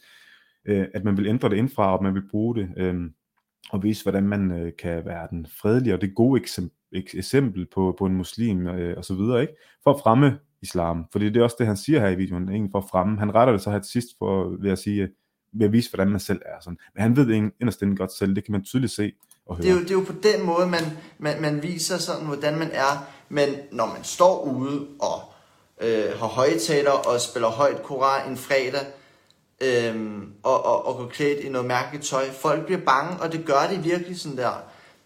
øh, 0.65 0.87
at 0.95 1.05
man 1.05 1.17
vil 1.17 1.27
ændre 1.27 1.49
det 1.49 1.57
indfra, 1.57 1.97
og 1.97 2.03
man 2.03 2.15
vil 2.15 2.29
bruge 2.31 2.57
det. 2.57 2.69
Øh, 2.77 3.11
og 3.71 3.83
vise, 3.83 4.05
hvordan 4.05 4.25
man 4.25 4.51
øh, 4.51 4.73
kan 4.79 5.05
være 5.05 5.29
den 5.31 5.47
fredelige 5.47 5.95
og 5.95 6.01
det 6.01 6.15
gode 6.15 6.41
eksempel, 6.41 6.77
eksempel 6.93 7.67
på, 7.75 7.95
på 7.99 8.07
en 8.07 8.15
muslim 8.15 8.67
øh, 8.67 8.97
og 8.97 9.05
så 9.05 9.15
videre, 9.15 9.41
ikke? 9.41 9.55
For 9.85 9.91
at 9.91 10.01
fremme 10.03 10.39
islam. 10.63 11.07
Fordi 11.13 11.27
det 11.27 11.37
er 11.37 11.43
også 11.43 11.57
det, 11.59 11.67
han 11.67 11.77
siger 11.77 12.01
her 12.01 12.09
i 12.09 12.17
videoen, 12.17 12.49
egentlig 12.49 12.71
for 12.71 12.79
at 12.79 12.89
fremme. 12.91 13.19
Han 13.19 13.35
retter 13.35 13.53
det 13.53 13.63
så 13.63 13.71
her 13.71 13.79
til 13.79 13.91
sidst 13.91 14.09
for, 14.19 14.57
ved 14.61 14.71
at 14.71 14.79
sige, 14.79 15.09
ved 15.53 15.67
at 15.67 15.73
vise, 15.73 15.91
hvordan 15.91 16.11
man 16.11 16.21
selv 16.21 16.41
er. 16.45 16.61
Sådan. 16.61 16.79
Men 16.95 17.03
han 17.03 17.17
ved 17.17 17.27
det 17.27 17.53
inderst 17.61 17.83
inde 17.83 17.97
godt 17.97 18.13
selv, 18.13 18.35
det 18.35 18.45
kan 18.45 18.53
man 18.53 18.65
tydeligt 18.65 18.93
se 18.93 19.13
og 19.47 19.57
høre. 19.57 19.63
Det 19.63 19.71
er, 19.71 19.75
jo, 19.75 19.81
det 19.81 19.91
er 19.91 19.95
jo 19.95 20.05
på 20.07 20.15
den 20.23 20.47
måde, 20.47 20.67
man, 20.67 20.85
man, 21.19 21.43
man 21.43 21.63
viser 21.63 21.99
sådan, 21.99 22.27
hvordan 22.27 22.59
man 22.59 22.71
er. 22.73 23.07
Men 23.29 23.49
når 23.73 23.87
man 23.87 24.05
står 24.05 24.45
ude 24.45 24.87
og 25.01 25.23
øh, 25.81 26.19
har 26.19 26.27
højtaler 26.27 26.91
og 26.91 27.21
spiller 27.21 27.49
højt 27.49 27.83
koran 27.83 28.31
en 28.31 28.37
fredag, 28.37 28.87
øhm, 29.61 30.33
og, 30.43 30.65
og, 30.65 30.87
og 30.87 30.97
går 30.97 31.07
klædt 31.07 31.41
i 31.41 31.49
noget 31.49 31.69
mærkeligt 31.69 32.05
tøj, 32.05 32.31
folk 32.31 32.65
bliver 32.65 32.81
bange, 32.81 33.23
og 33.23 33.33
det 33.33 33.45
gør 33.47 33.69
de 33.71 33.83
virkelig 33.83 34.21
sådan 34.21 34.39
der. 34.39 34.63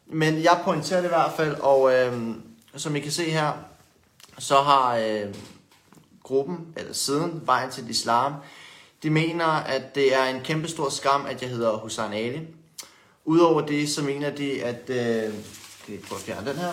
Men 0.06 0.42
jeg 0.42 0.60
pointerer 0.64 1.00
det 1.00 1.08
i 1.08 1.14
hvert 1.16 1.32
fald, 1.36 1.56
og 1.60 1.94
øhm, 1.94 2.42
som 2.76 2.96
I 2.96 3.00
kan 3.00 3.12
se 3.12 3.30
her, 3.30 3.52
så 4.38 4.54
har 4.54 4.96
øh, 4.96 5.34
gruppen, 6.22 6.66
eller 6.76 6.92
siden, 6.92 7.42
Vejen 7.44 7.70
til 7.70 7.90
Islam, 7.90 8.32
de 9.02 9.10
mener, 9.10 9.46
at 9.46 9.94
det 9.94 10.14
er 10.14 10.24
en 10.24 10.40
kæmpe 10.40 10.68
stor 10.68 10.88
skam, 10.88 11.26
at 11.26 11.42
jeg 11.42 11.50
hedder 11.50 11.76
Hussein 11.76 12.12
Ali. 12.12 12.40
Udover 13.24 13.66
det, 13.66 13.88
så 13.88 14.02
mener 14.02 14.30
de, 14.30 14.64
at... 14.64 14.90
Øh, 14.90 15.32
kan 15.86 15.94
jeg 15.94 16.02
prøve 16.08 16.18
at 16.18 16.22
fjerne 16.22 16.50
den 16.50 16.56
her? 16.56 16.72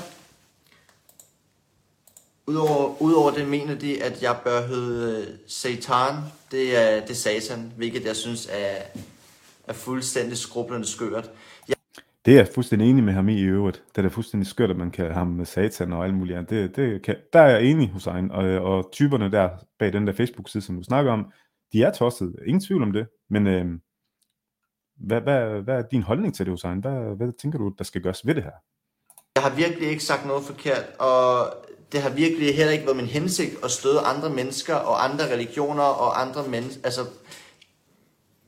Udover, 2.47 3.01
udover 3.01 3.31
det 3.31 3.47
mener 3.47 3.75
de, 3.75 4.03
at 4.03 4.23
jeg 4.23 4.37
bør 4.43 4.67
hedde 4.67 5.27
øh, 5.27 5.37
Satan. 5.47 6.15
Det 6.51 6.77
er, 6.77 7.01
det 7.01 7.09
er 7.09 7.13
satan, 7.13 7.73
hvilket 7.77 8.05
jeg 8.05 8.15
synes 8.15 8.49
er, 8.51 8.81
er 9.67 9.73
fuldstændig 9.73 10.37
skrublende 10.37 10.87
skørt. 10.87 11.29
Jeg, 11.67 11.75
Det 12.25 12.33
er 12.33 12.37
jeg 12.37 12.47
fuldstændig 12.55 12.89
enig 12.89 13.03
med 13.03 13.13
ham 13.13 13.29
i 13.29 13.39
i 13.39 13.43
øvrigt. 13.43 13.83
Det 13.89 13.97
er 13.97 14.01
da 14.01 14.07
fuldstændig 14.07 14.47
skørt, 14.47 14.69
at 14.69 14.77
man 14.77 14.91
kan 14.91 15.11
ham 15.11 15.27
med 15.27 15.45
satan 15.45 15.93
og 15.93 16.05
alt 16.05 16.13
muligt 16.13 16.37
andet. 16.37 16.49
Det, 16.49 16.75
det 16.75 17.01
kan, 17.01 17.15
der 17.33 17.39
er 17.39 17.49
jeg 17.49 17.63
enig 17.63 17.89
hos 17.89 18.07
egen. 18.07 18.31
Og, 18.31 18.43
og 18.43 18.89
typerne 18.91 19.31
der 19.31 19.49
bag 19.79 19.93
den 19.93 20.07
der 20.07 20.13
Facebook-side, 20.13 20.63
som 20.63 20.77
du 20.77 20.83
snakker 20.83 21.11
om, 21.11 21.25
de 21.73 21.83
er 21.83 21.91
tosset. 21.91 22.35
Ingen 22.47 22.61
tvivl 22.61 22.83
om 22.83 22.91
det. 22.91 23.07
Men 23.29 23.47
øh, 23.47 23.65
hvad, 24.95 25.21
hvad, 25.21 25.61
hvad 25.61 25.75
er 25.75 25.81
din 25.91 26.03
holdning 26.03 26.35
til 26.35 26.45
det, 26.45 26.51
Hussein? 26.51 26.79
Hvad, 26.79 27.17
hvad 27.17 27.31
tænker 27.41 27.59
du, 27.59 27.73
der 27.77 27.83
skal 27.83 28.01
gøres 28.01 28.25
ved 28.25 28.35
det 28.35 28.43
her? 28.43 28.51
jeg 29.35 29.43
har 29.43 29.49
virkelig 29.49 29.89
ikke 29.89 30.03
sagt 30.03 30.25
noget 30.25 30.43
forkert, 30.43 30.85
og 30.99 31.53
det 31.91 32.01
har 32.01 32.09
virkelig 32.09 32.55
heller 32.55 32.71
ikke 32.73 32.85
været 32.85 32.97
min 32.97 33.05
hensigt 33.05 33.55
at 33.63 33.71
støde 33.71 33.99
andre 33.99 34.29
mennesker 34.29 34.75
og 34.75 35.03
andre 35.03 35.33
religioner 35.33 35.83
og 35.83 36.21
andre 36.21 36.47
mennesker. 36.47 36.81
Altså, 36.83 37.05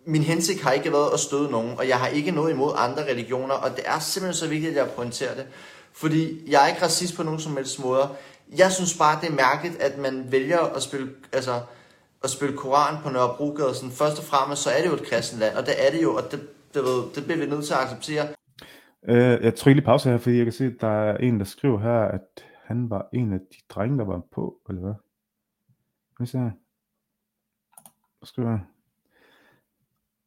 min 0.05 0.21
hensigt 0.21 0.61
har 0.61 0.71
ikke 0.71 0.91
været 0.91 1.13
at 1.13 1.19
støde 1.19 1.51
nogen, 1.51 1.77
og 1.77 1.87
jeg 1.87 1.99
har 1.99 2.07
ikke 2.07 2.31
noget 2.31 2.51
imod 2.51 2.73
andre 2.75 3.03
religioner, 3.03 3.53
og 3.53 3.75
det 3.75 3.83
er 3.85 3.99
simpelthen 3.99 4.39
så 4.39 4.47
vigtigt, 4.47 4.71
at 4.71 4.77
jeg 4.77 4.95
pointerer 4.95 5.35
det. 5.35 5.45
Fordi 5.93 6.51
jeg 6.51 6.63
er 6.63 6.67
ikke 6.67 6.81
racist 6.81 7.15
på 7.15 7.23
nogen 7.23 7.39
som 7.39 7.57
helst 7.57 7.79
måder. 7.79 8.15
Jeg 8.57 8.71
synes 8.71 8.97
bare, 8.97 9.21
det 9.21 9.29
er 9.29 9.33
mærkeligt, 9.33 9.81
at 9.81 9.97
man 9.97 10.31
vælger 10.31 10.59
at 10.59 10.83
spille, 10.83 11.09
altså, 11.31 11.61
at 12.27 12.35
spille 12.37 12.57
Koran 12.57 12.95
på 13.03 13.09
Nørrebrogade. 13.09 13.73
Sådan, 13.75 13.95
først 14.01 14.17
og 14.21 14.25
fremmest, 14.31 14.61
så 14.63 14.69
er 14.75 14.79
det 14.81 14.89
jo 14.91 14.95
et 14.99 15.07
kristent 15.09 15.39
land, 15.39 15.53
og 15.59 15.63
det 15.67 15.75
er 15.85 15.89
det 15.93 16.03
jo, 16.03 16.11
og 16.19 16.23
det, 16.31 16.39
det, 16.73 16.81
ved, 16.87 16.99
det 17.15 17.21
bliver 17.25 17.39
vi 17.41 17.51
nødt 17.53 17.65
til 17.65 17.73
at 17.73 17.83
acceptere. 17.85 18.25
Øh, 19.09 19.37
jeg 19.45 19.55
tror 19.55 19.71
lige 19.71 19.89
pause 19.91 20.09
her, 20.09 20.17
fordi 20.17 20.37
jeg 20.37 20.45
kan 20.45 20.53
se, 20.53 20.65
at 20.65 20.81
der 20.81 20.95
er 21.09 21.17
en, 21.17 21.39
der 21.39 21.45
skriver 21.45 21.79
her, 21.79 21.99
at 22.17 22.27
han 22.63 22.89
var 22.89 23.09
en 23.13 23.33
af 23.33 23.39
de 23.39 23.57
drenge, 23.69 23.97
der 23.97 24.05
var 24.05 24.21
på, 24.31 24.61
eller 24.69 24.81
hvad? 24.81 24.93
Hvad 26.17 26.27
siger 26.27 26.41
jeg? 26.41 26.51
Hvad 28.19 28.27
skriver 28.27 28.49
jeg? 28.49 28.59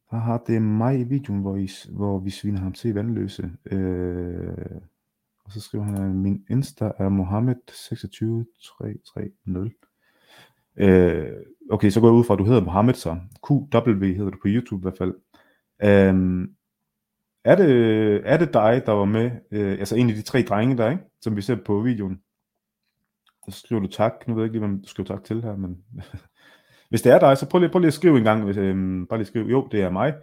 Haha, 0.09 0.37
det 0.47 0.55
er 0.55 0.59
mig 0.59 0.99
i 0.99 1.03
videoen, 1.03 1.41
hvor, 1.41 1.55
I, 1.55 1.69
hvor 1.89 2.19
vi 2.19 2.29
sviner 2.29 2.59
ham 2.59 2.73
til 2.73 2.91
i 2.91 2.95
vandløse. 2.95 3.51
Øh, 3.71 4.81
og 5.45 5.51
så 5.51 5.61
skriver 5.61 5.83
han, 5.83 5.95
at 5.95 6.15
min 6.15 6.45
Insta 6.49 6.85
er 6.85 7.09
Mohammed26330. 7.09 9.89
Øh, 10.77 11.45
okay, 11.69 11.89
så 11.89 11.99
går 11.99 12.07
jeg 12.07 12.13
ud 12.13 12.23
fra, 12.23 12.33
at 12.33 12.39
du 12.39 12.43
hedder 12.43 12.63
Mohammed 12.63 12.93
så. 12.93 13.17
QW 13.47 14.05
hedder 14.05 14.31
du 14.31 14.37
på 14.41 14.47
YouTube 14.47 14.81
i 14.81 14.85
hvert 14.85 14.97
fald. 14.97 15.13
Øhm, 15.83 16.49
er, 17.45 17.55
det, 17.55 18.21
er 18.25 18.37
det 18.37 18.53
dig, 18.53 18.83
der 18.85 18.91
var 18.91 19.05
med, 19.05 19.31
øh, 19.51 19.71
altså 19.71 19.95
en 19.95 20.09
af 20.09 20.15
de 20.15 20.21
tre 20.21 20.41
drenge 20.41 20.77
der, 20.77 20.89
ikke? 20.89 21.03
som 21.21 21.35
vi 21.35 21.41
ser 21.41 21.55
på 21.65 21.81
videoen? 21.81 22.19
Så 23.49 23.59
skriver 23.59 23.81
du 23.81 23.87
tak. 23.87 24.27
Nu 24.27 24.33
ved 24.33 24.43
jeg 24.43 24.45
ikke 24.45 24.59
lige, 24.59 24.67
hvem 24.67 24.81
du 24.81 24.87
skriver 24.87 25.07
tak 25.07 25.23
til 25.23 25.41
her, 25.41 25.55
men 25.55 25.77
hvis 26.89 27.01
det 27.01 27.11
er 27.11 27.19
dig, 27.19 27.37
så 27.37 27.49
prøv 27.49 27.59
lige, 27.59 27.69
prøv 27.69 27.79
lige 27.79 27.87
at 27.87 27.93
skrive 27.93 28.17
en 28.17 28.23
gang. 28.23 28.43
Hvis, 28.43 28.57
øhm, 28.57 29.07
bare 29.07 29.19
lige 29.19 29.27
skrive, 29.27 29.49
jo, 29.49 29.67
det 29.71 29.81
er 29.81 29.89
mig. 29.89 30.13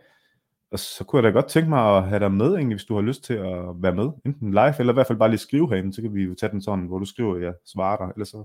Og 0.70 0.78
så 0.78 1.04
kunne 1.04 1.22
jeg 1.22 1.32
da 1.32 1.38
godt 1.38 1.48
tænke 1.48 1.68
mig 1.68 1.96
at 1.96 2.08
have 2.08 2.20
dig 2.20 2.32
med, 2.32 2.54
egentlig, 2.54 2.74
hvis 2.76 2.84
du 2.84 2.94
har 2.94 3.02
lyst 3.02 3.24
til 3.24 3.34
at 3.34 3.82
være 3.82 3.94
med. 3.94 4.08
Enten 4.26 4.50
live, 4.50 4.74
eller 4.80 4.92
i 4.92 4.94
hvert 4.94 5.06
fald 5.06 5.18
bare 5.18 5.30
lige 5.30 5.38
skrive 5.38 5.68
herinde, 5.68 5.92
så 5.92 6.02
kan 6.02 6.14
vi 6.14 6.22
jo 6.22 6.34
tage 6.34 6.52
den 6.52 6.62
sådan, 6.62 6.86
hvor 6.86 6.98
du 6.98 7.04
skriver, 7.04 7.36
jeg 7.36 7.54
svarer 7.66 7.96
dig. 7.96 8.12
Eller 8.14 8.24
så 8.24 8.44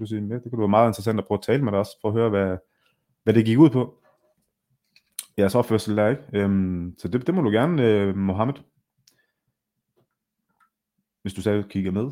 kan 0.00 0.06
du 0.06 0.08
sige 0.08 0.20
mere. 0.20 0.40
Det 0.40 0.50
kunne 0.50 0.58
være 0.58 0.68
meget 0.68 0.88
interessant 0.88 1.18
at 1.18 1.26
prøve 1.26 1.38
at 1.38 1.42
tale 1.42 1.64
med 1.64 1.72
dig 1.72 1.78
også, 1.78 1.96
for 2.00 2.08
at 2.08 2.14
høre, 2.14 2.30
hvad, 2.30 2.56
hvad 3.22 3.34
det 3.34 3.44
gik 3.44 3.58
ud 3.58 3.70
på. 3.70 4.02
Jeres 5.38 5.54
opførsel 5.54 5.96
der, 5.96 6.08
ikke? 6.08 6.22
Øhm, 6.32 6.94
så 6.98 7.08
det, 7.08 7.26
det 7.26 7.34
må 7.34 7.42
du 7.42 7.50
gerne, 7.50 7.82
øh, 7.82 8.16
Mohammed. 8.16 8.54
Hvis 11.22 11.34
du 11.34 11.42
selv 11.42 11.64
kigger 11.64 11.90
med. 11.90 12.10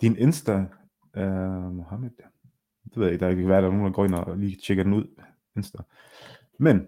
Din 0.00 0.16
Insta, 0.16 0.66
øh, 1.16 1.72
Mohammed, 1.72 2.10
ja. 2.20 2.24
Det 2.84 2.96
ved 2.96 3.04
jeg 3.04 3.12
ikke, 3.12 3.24
der 3.24 3.34
kan 3.34 3.48
være, 3.48 3.62
der 3.62 3.68
er 3.68 3.72
nogen, 3.72 3.86
der 3.86 3.92
går 3.92 4.04
ind 4.04 4.14
og 4.14 4.38
lige 4.38 4.56
tjekker 4.66 4.84
den 4.84 4.92
ud. 4.92 5.22
Insta. 5.56 5.78
Men, 6.58 6.86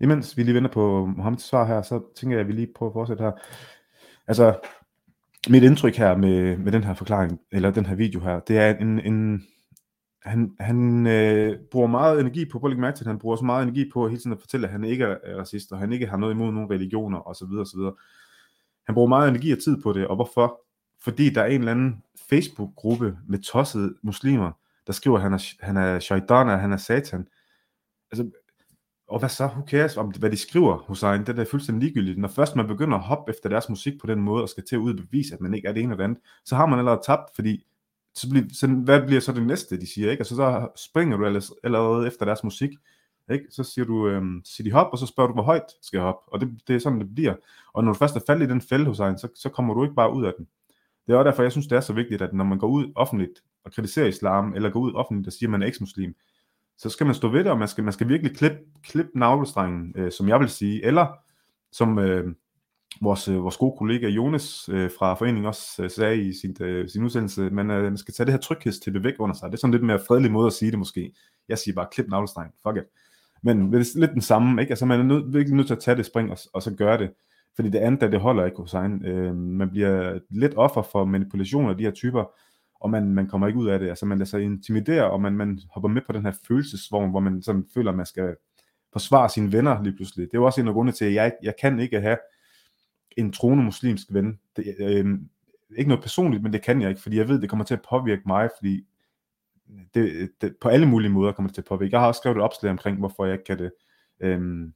imens 0.00 0.36
vi 0.36 0.42
lige 0.42 0.54
venter 0.54 0.70
på 0.70 1.06
Mohammeds 1.06 1.42
svar 1.42 1.64
her, 1.66 1.82
så 1.82 2.02
tænker 2.16 2.36
jeg, 2.36 2.40
at 2.40 2.48
vi 2.48 2.52
lige 2.52 2.72
prøver 2.74 2.90
at 2.90 2.94
fortsætte 2.94 3.24
her. 3.24 3.32
Altså, 4.26 4.60
mit 5.50 5.62
indtryk 5.62 5.96
her 5.96 6.16
med, 6.16 6.56
med 6.56 6.72
den 6.72 6.84
her 6.84 6.94
forklaring, 6.94 7.40
eller 7.52 7.70
den 7.70 7.86
her 7.86 7.94
video 7.94 8.20
her, 8.20 8.40
det 8.40 8.58
er 8.58 8.74
en, 8.74 9.00
en 9.00 9.46
han, 10.24 10.56
han 10.60 11.06
øh, 11.06 11.58
bruger 11.70 11.86
meget 11.86 12.20
energi 12.20 12.44
på, 12.44 12.58
på 12.58 12.66
at 12.66 12.78
mærke 12.78 12.96
til, 12.96 13.06
han 13.06 13.18
bruger 13.18 13.36
så 13.36 13.44
meget 13.44 13.62
energi 13.62 13.90
på 13.92 14.08
hele 14.08 14.20
tiden 14.20 14.32
at 14.32 14.40
fortælle, 14.40 14.66
at 14.66 14.72
han 14.72 14.84
ikke 14.84 15.04
er 15.04 15.38
racist, 15.38 15.72
og 15.72 15.78
han 15.78 15.92
ikke 15.92 16.06
har 16.06 16.16
noget 16.16 16.34
imod 16.34 16.52
nogen 16.52 16.70
religioner, 16.70 17.28
osv. 17.28 17.52
osv. 17.60 17.80
Han 18.86 18.94
bruger 18.94 19.08
meget 19.08 19.28
energi 19.28 19.52
og 19.52 19.58
tid 19.58 19.82
på 19.82 19.92
det, 19.92 20.06
og 20.06 20.14
hvorfor? 20.16 20.60
Fordi 21.00 21.30
der 21.30 21.42
er 21.42 21.46
en 21.46 21.60
eller 21.60 21.72
anden 21.72 22.02
Facebook-gruppe 22.28 23.16
med 23.28 23.38
tossede 23.38 23.94
muslimer, 24.02 24.52
der 24.86 24.92
skriver, 24.92 25.16
at 25.16 25.22
han 25.22 25.32
er, 25.32 25.52
han 25.60 25.76
er 25.76 25.98
shaitan, 25.98 26.48
og 26.48 26.60
han 26.60 26.72
er 26.72 26.76
satan. 26.76 27.26
Altså, 28.12 28.30
og 29.08 29.18
hvad 29.18 29.28
så? 29.28 29.46
Who 29.46 29.66
cares 29.66 29.96
om 29.96 30.10
hvad 30.18 30.30
de 30.30 30.36
skriver 30.36 30.76
Hussein. 30.76 31.26
Det 31.26 31.38
er 31.38 31.44
fuldstændig 31.44 31.82
ligegyldigt. 31.82 32.18
Når 32.18 32.28
først 32.28 32.56
man 32.56 32.66
begynder 32.66 32.98
at 32.98 33.04
hoppe 33.04 33.30
efter 33.30 33.48
deres 33.48 33.68
musik 33.68 34.00
på 34.00 34.06
den 34.06 34.20
måde, 34.20 34.42
og 34.42 34.48
skal 34.48 34.64
til 34.64 34.76
at 34.76 34.80
udbevise, 34.80 35.34
at 35.34 35.40
man 35.40 35.54
ikke 35.54 35.68
er 35.68 35.72
det 35.72 35.82
ene 35.82 35.92
eller 35.92 35.96
det 35.96 36.04
andet, 36.04 36.18
så 36.44 36.56
har 36.56 36.66
man 36.66 36.78
allerede 36.78 37.00
tabt, 37.06 37.30
fordi 37.34 37.66
så, 38.14 38.30
bliver, 38.30 38.44
så 38.52 38.66
hvad 38.66 39.02
bliver 39.06 39.20
så 39.20 39.32
det 39.32 39.46
næste, 39.46 39.80
de 39.80 39.86
siger, 39.94 40.10
ikke? 40.10 40.20
Altså 40.20 40.36
så 40.36 40.68
springer 40.76 41.16
du 41.16 41.26
allerede 41.64 42.06
efter 42.06 42.24
deres 42.24 42.44
musik, 42.44 42.70
ikke? 43.30 43.44
Så 43.50 43.64
siger 43.64 43.84
du, 43.84 44.08
øhm, 44.08 44.42
City 44.44 44.70
hop, 44.70 44.88
og 44.92 44.98
så 44.98 45.06
spørger 45.06 45.28
du, 45.28 45.34
hvor 45.34 45.42
højt 45.42 45.72
skal 45.82 45.96
jeg 45.96 46.04
hoppe, 46.04 46.32
og 46.32 46.40
det, 46.40 46.60
det 46.68 46.76
er 46.76 46.80
sådan, 46.80 47.00
det 47.00 47.14
bliver. 47.14 47.34
Og 47.72 47.84
når 47.84 47.92
du 47.92 47.98
først 47.98 48.16
er 48.16 48.20
faldet 48.26 48.46
i 48.46 48.50
den 48.50 48.60
fælde 48.60 48.84
hos 48.84 49.00
egen, 49.00 49.18
så, 49.18 49.28
så 49.34 49.48
kommer 49.48 49.74
du 49.74 49.82
ikke 49.82 49.94
bare 49.94 50.14
ud 50.14 50.24
af 50.24 50.32
den. 50.38 50.48
Det 51.06 51.12
er 51.12 51.16
også 51.16 51.30
derfor, 51.30 51.42
jeg 51.42 51.52
synes, 51.52 51.66
det 51.66 51.76
er 51.76 51.80
så 51.80 51.92
vigtigt, 51.92 52.22
at 52.22 52.34
når 52.34 52.44
man 52.44 52.58
går 52.58 52.68
ud 52.68 52.92
offentligt 52.96 53.42
og 53.64 53.72
kritiserer 53.72 54.06
islam, 54.06 54.54
eller 54.54 54.70
går 54.70 54.80
ud 54.80 54.92
offentligt 54.94 55.26
og 55.26 55.32
siger, 55.32 55.48
at 55.48 55.50
man 55.50 55.62
er 55.62 55.66
eksmuslim, 55.66 56.14
så 56.78 56.90
skal 56.90 57.06
man 57.06 57.14
stå 57.14 57.28
ved 57.28 57.44
det, 57.44 57.52
og 57.52 57.58
man 57.58 57.68
skal, 57.68 57.84
man 57.84 57.92
skal 57.92 58.08
virkelig 58.08 58.36
klippe 58.36 58.58
klip 58.82 59.06
navlestrengen, 59.14 59.92
øh, 59.96 60.12
som 60.12 60.28
jeg 60.28 60.40
vil 60.40 60.48
sige, 60.48 60.84
eller 60.84 61.06
som 61.72 61.98
øh, 61.98 62.34
vores, 63.02 63.28
øh, 63.28 63.42
vores 63.42 63.56
gode 63.56 63.76
kollega 63.78 64.08
Jonas 64.08 64.68
øh, 64.72 64.90
fra 64.98 65.14
foreningen 65.14 65.46
også 65.46 65.82
øh, 65.82 65.90
sagde 65.90 66.16
i 66.16 66.32
sin, 66.32 66.56
øh, 66.60 66.88
sin 66.88 67.04
udsendelse, 67.04 67.50
man, 67.50 67.70
øh, 67.70 67.82
man 67.82 67.96
skal 67.96 68.14
tage 68.14 68.24
det 68.24 68.32
her 68.32 68.40
tryghedstippe 68.40 69.04
væk 69.04 69.14
under 69.18 69.36
sig. 69.36 69.50
Det 69.50 69.56
er 69.56 69.60
sådan 69.60 69.72
lidt 69.72 69.84
mere 69.84 70.00
fredelig 70.08 70.30
måde 70.30 70.46
at 70.46 70.52
sige 70.52 70.70
det 70.70 70.78
måske. 70.78 71.12
Jeg 71.48 71.58
siger 71.58 71.74
bare, 71.74 71.86
klip 71.92 72.08
navlestrengen, 72.08 72.52
fuck 72.62 72.76
it. 72.76 72.84
Men 73.42 73.72
det 73.72 73.80
er 73.80 73.98
lidt 74.00 74.12
den 74.12 74.20
samme, 74.20 74.62
ikke? 74.62 74.70
Altså 74.70 74.86
man 74.86 75.00
er 75.00 75.04
nød, 75.04 75.32
virkelig 75.32 75.56
nødt 75.56 75.66
til 75.66 75.74
at 75.74 75.80
tage 75.80 75.96
det 75.96 76.06
spring 76.06 76.30
og, 76.30 76.38
og 76.52 76.62
så 76.62 76.74
gøre 76.74 76.98
det. 76.98 77.10
Fordi 77.56 77.68
det 77.68 77.78
andet, 77.78 78.12
det 78.12 78.20
holder 78.20 78.44
ikke 78.44 78.56
hos 78.56 78.74
egen. 78.74 79.04
Øh, 79.06 79.36
man 79.36 79.70
bliver 79.70 80.18
lidt 80.30 80.52
offer 80.56 80.82
for 80.82 81.04
manipulation 81.04 81.70
af 81.70 81.76
de 81.76 81.84
her 81.84 81.90
typer, 81.90 82.24
og 82.84 82.90
man, 82.90 83.14
man 83.14 83.26
kommer 83.26 83.46
ikke 83.46 83.58
ud 83.58 83.68
af 83.68 83.78
det. 83.78 83.88
Altså 83.88 84.06
man 84.06 84.18
lader 84.18 84.28
sig 84.28 84.42
intimidere, 84.42 85.10
og 85.10 85.20
man, 85.20 85.32
man 85.32 85.58
hopper 85.70 85.88
med 85.88 86.02
på 86.06 86.12
den 86.12 86.24
her 86.24 86.32
følelsesvogn, 86.48 87.10
hvor 87.10 87.20
man 87.20 87.42
sådan 87.42 87.64
føler, 87.74 87.90
at 87.90 87.96
man 87.96 88.06
skal 88.06 88.36
forsvare 88.92 89.28
sine 89.28 89.52
venner 89.52 89.82
lige 89.82 89.96
pludselig. 89.96 90.26
Det 90.26 90.34
er 90.34 90.38
jo 90.38 90.44
også 90.44 90.60
en 90.60 90.68
af 90.68 90.74
grundene 90.74 90.92
til, 90.92 91.04
at 91.04 91.14
jeg, 91.14 91.32
jeg 91.42 91.54
kan 91.60 91.80
ikke 91.80 92.00
have 92.00 92.16
en 93.16 93.32
troende 93.32 93.64
muslimsk 93.64 94.06
ven. 94.10 94.38
Det, 94.56 94.74
øh, 94.78 95.18
ikke 95.76 95.88
noget 95.88 96.02
personligt, 96.02 96.42
men 96.42 96.52
det 96.52 96.62
kan 96.62 96.80
jeg 96.80 96.88
ikke, 96.88 97.02
fordi 97.02 97.16
jeg 97.16 97.28
ved, 97.28 97.40
det 97.40 97.48
kommer 97.48 97.64
til 97.64 97.74
at 97.74 97.86
påvirke 97.90 98.22
mig, 98.26 98.50
fordi 98.58 98.86
det, 99.94 100.30
det, 100.40 100.56
på 100.60 100.68
alle 100.68 100.86
mulige 100.86 101.10
måder 101.10 101.32
kommer 101.32 101.48
det 101.48 101.54
til 101.54 101.62
at 101.62 101.68
påvirke. 101.68 101.92
Jeg 101.92 102.00
har 102.00 102.08
også 102.08 102.18
skrevet 102.18 102.36
et 102.36 102.42
opslag 102.42 102.70
omkring, 102.70 102.98
hvorfor 102.98 103.24
jeg 103.24 103.34
ikke 103.34 103.44
kan 103.44 103.58
det. 103.58 103.72
Øh, 104.20 104.68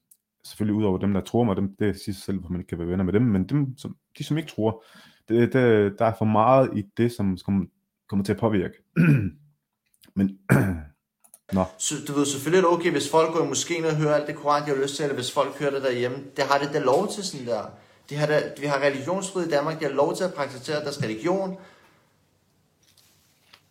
selvfølgelig 0.45 0.75
ud 0.75 0.85
over 0.85 0.99
dem, 0.99 1.13
der 1.13 1.21
tror 1.21 1.45
mig, 1.45 1.57
dem, 1.57 1.77
det 1.79 1.97
siger 1.97 2.15
sig 2.15 2.23
selv, 2.23 2.41
hvor 2.41 2.49
man 2.49 2.61
ikke 2.61 2.69
kan 2.69 2.79
være 2.79 2.89
venner 2.89 3.05
med 3.05 3.13
dem, 3.13 3.23
men 3.23 3.45
dem, 3.45 3.79
som, 3.79 3.97
de, 4.19 4.25
som 4.25 4.39
ikke 4.39 4.51
tror, 4.51 4.85
det, 5.29 5.53
det, 5.53 5.99
der 5.99 6.05
er 6.05 6.15
for 6.19 6.25
meget 6.25 6.71
i 6.79 6.85
det, 6.97 7.13
som, 7.13 7.37
som 7.37 7.71
kommer 8.09 8.25
til 8.25 8.33
at 8.33 8.39
påvirke. 8.39 8.75
Men, 10.17 10.39
Nå. 11.53 11.65
Så, 11.79 11.95
du 12.09 12.13
ved, 12.13 12.27
selvfølgelig 12.27 12.59
er 12.59 12.71
det 12.71 12.79
okay, 12.79 12.91
hvis 12.91 13.11
folk 13.11 13.33
går 13.33 13.45
i 13.45 13.49
moskeen 13.49 13.85
og 13.85 13.97
hører 13.97 14.15
alt 14.15 14.27
det 14.27 14.37
koran, 14.37 14.63
de 14.63 14.69
har 14.69 14.83
lyst 14.83 14.97
til, 14.97 15.03
eller 15.03 15.15
hvis 15.15 15.33
folk 15.33 15.59
hører 15.59 15.71
det 15.71 15.83
derhjemme. 15.83 16.19
Det 16.37 16.45
har 16.45 16.59
det 16.59 16.71
da 16.73 16.79
lov 16.79 17.13
til 17.13 17.25
sådan 17.25 17.47
der. 17.47 17.63
De 18.11 18.17
har 18.17 18.27
da, 18.27 18.43
vi 18.61 18.67
har 18.67 18.79
religionsfrihed 18.79 19.49
i 19.49 19.53
Danmark, 19.53 19.81
de 19.81 19.85
har 19.85 19.93
lov 19.93 20.17
til 20.17 20.25
at 20.25 20.35
praktisere 20.35 20.81
deres 20.81 21.03
religion, 21.03 21.57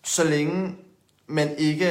så 0.05 0.23
længe 0.23 0.75
man 1.27 1.55
ikke 1.57 1.85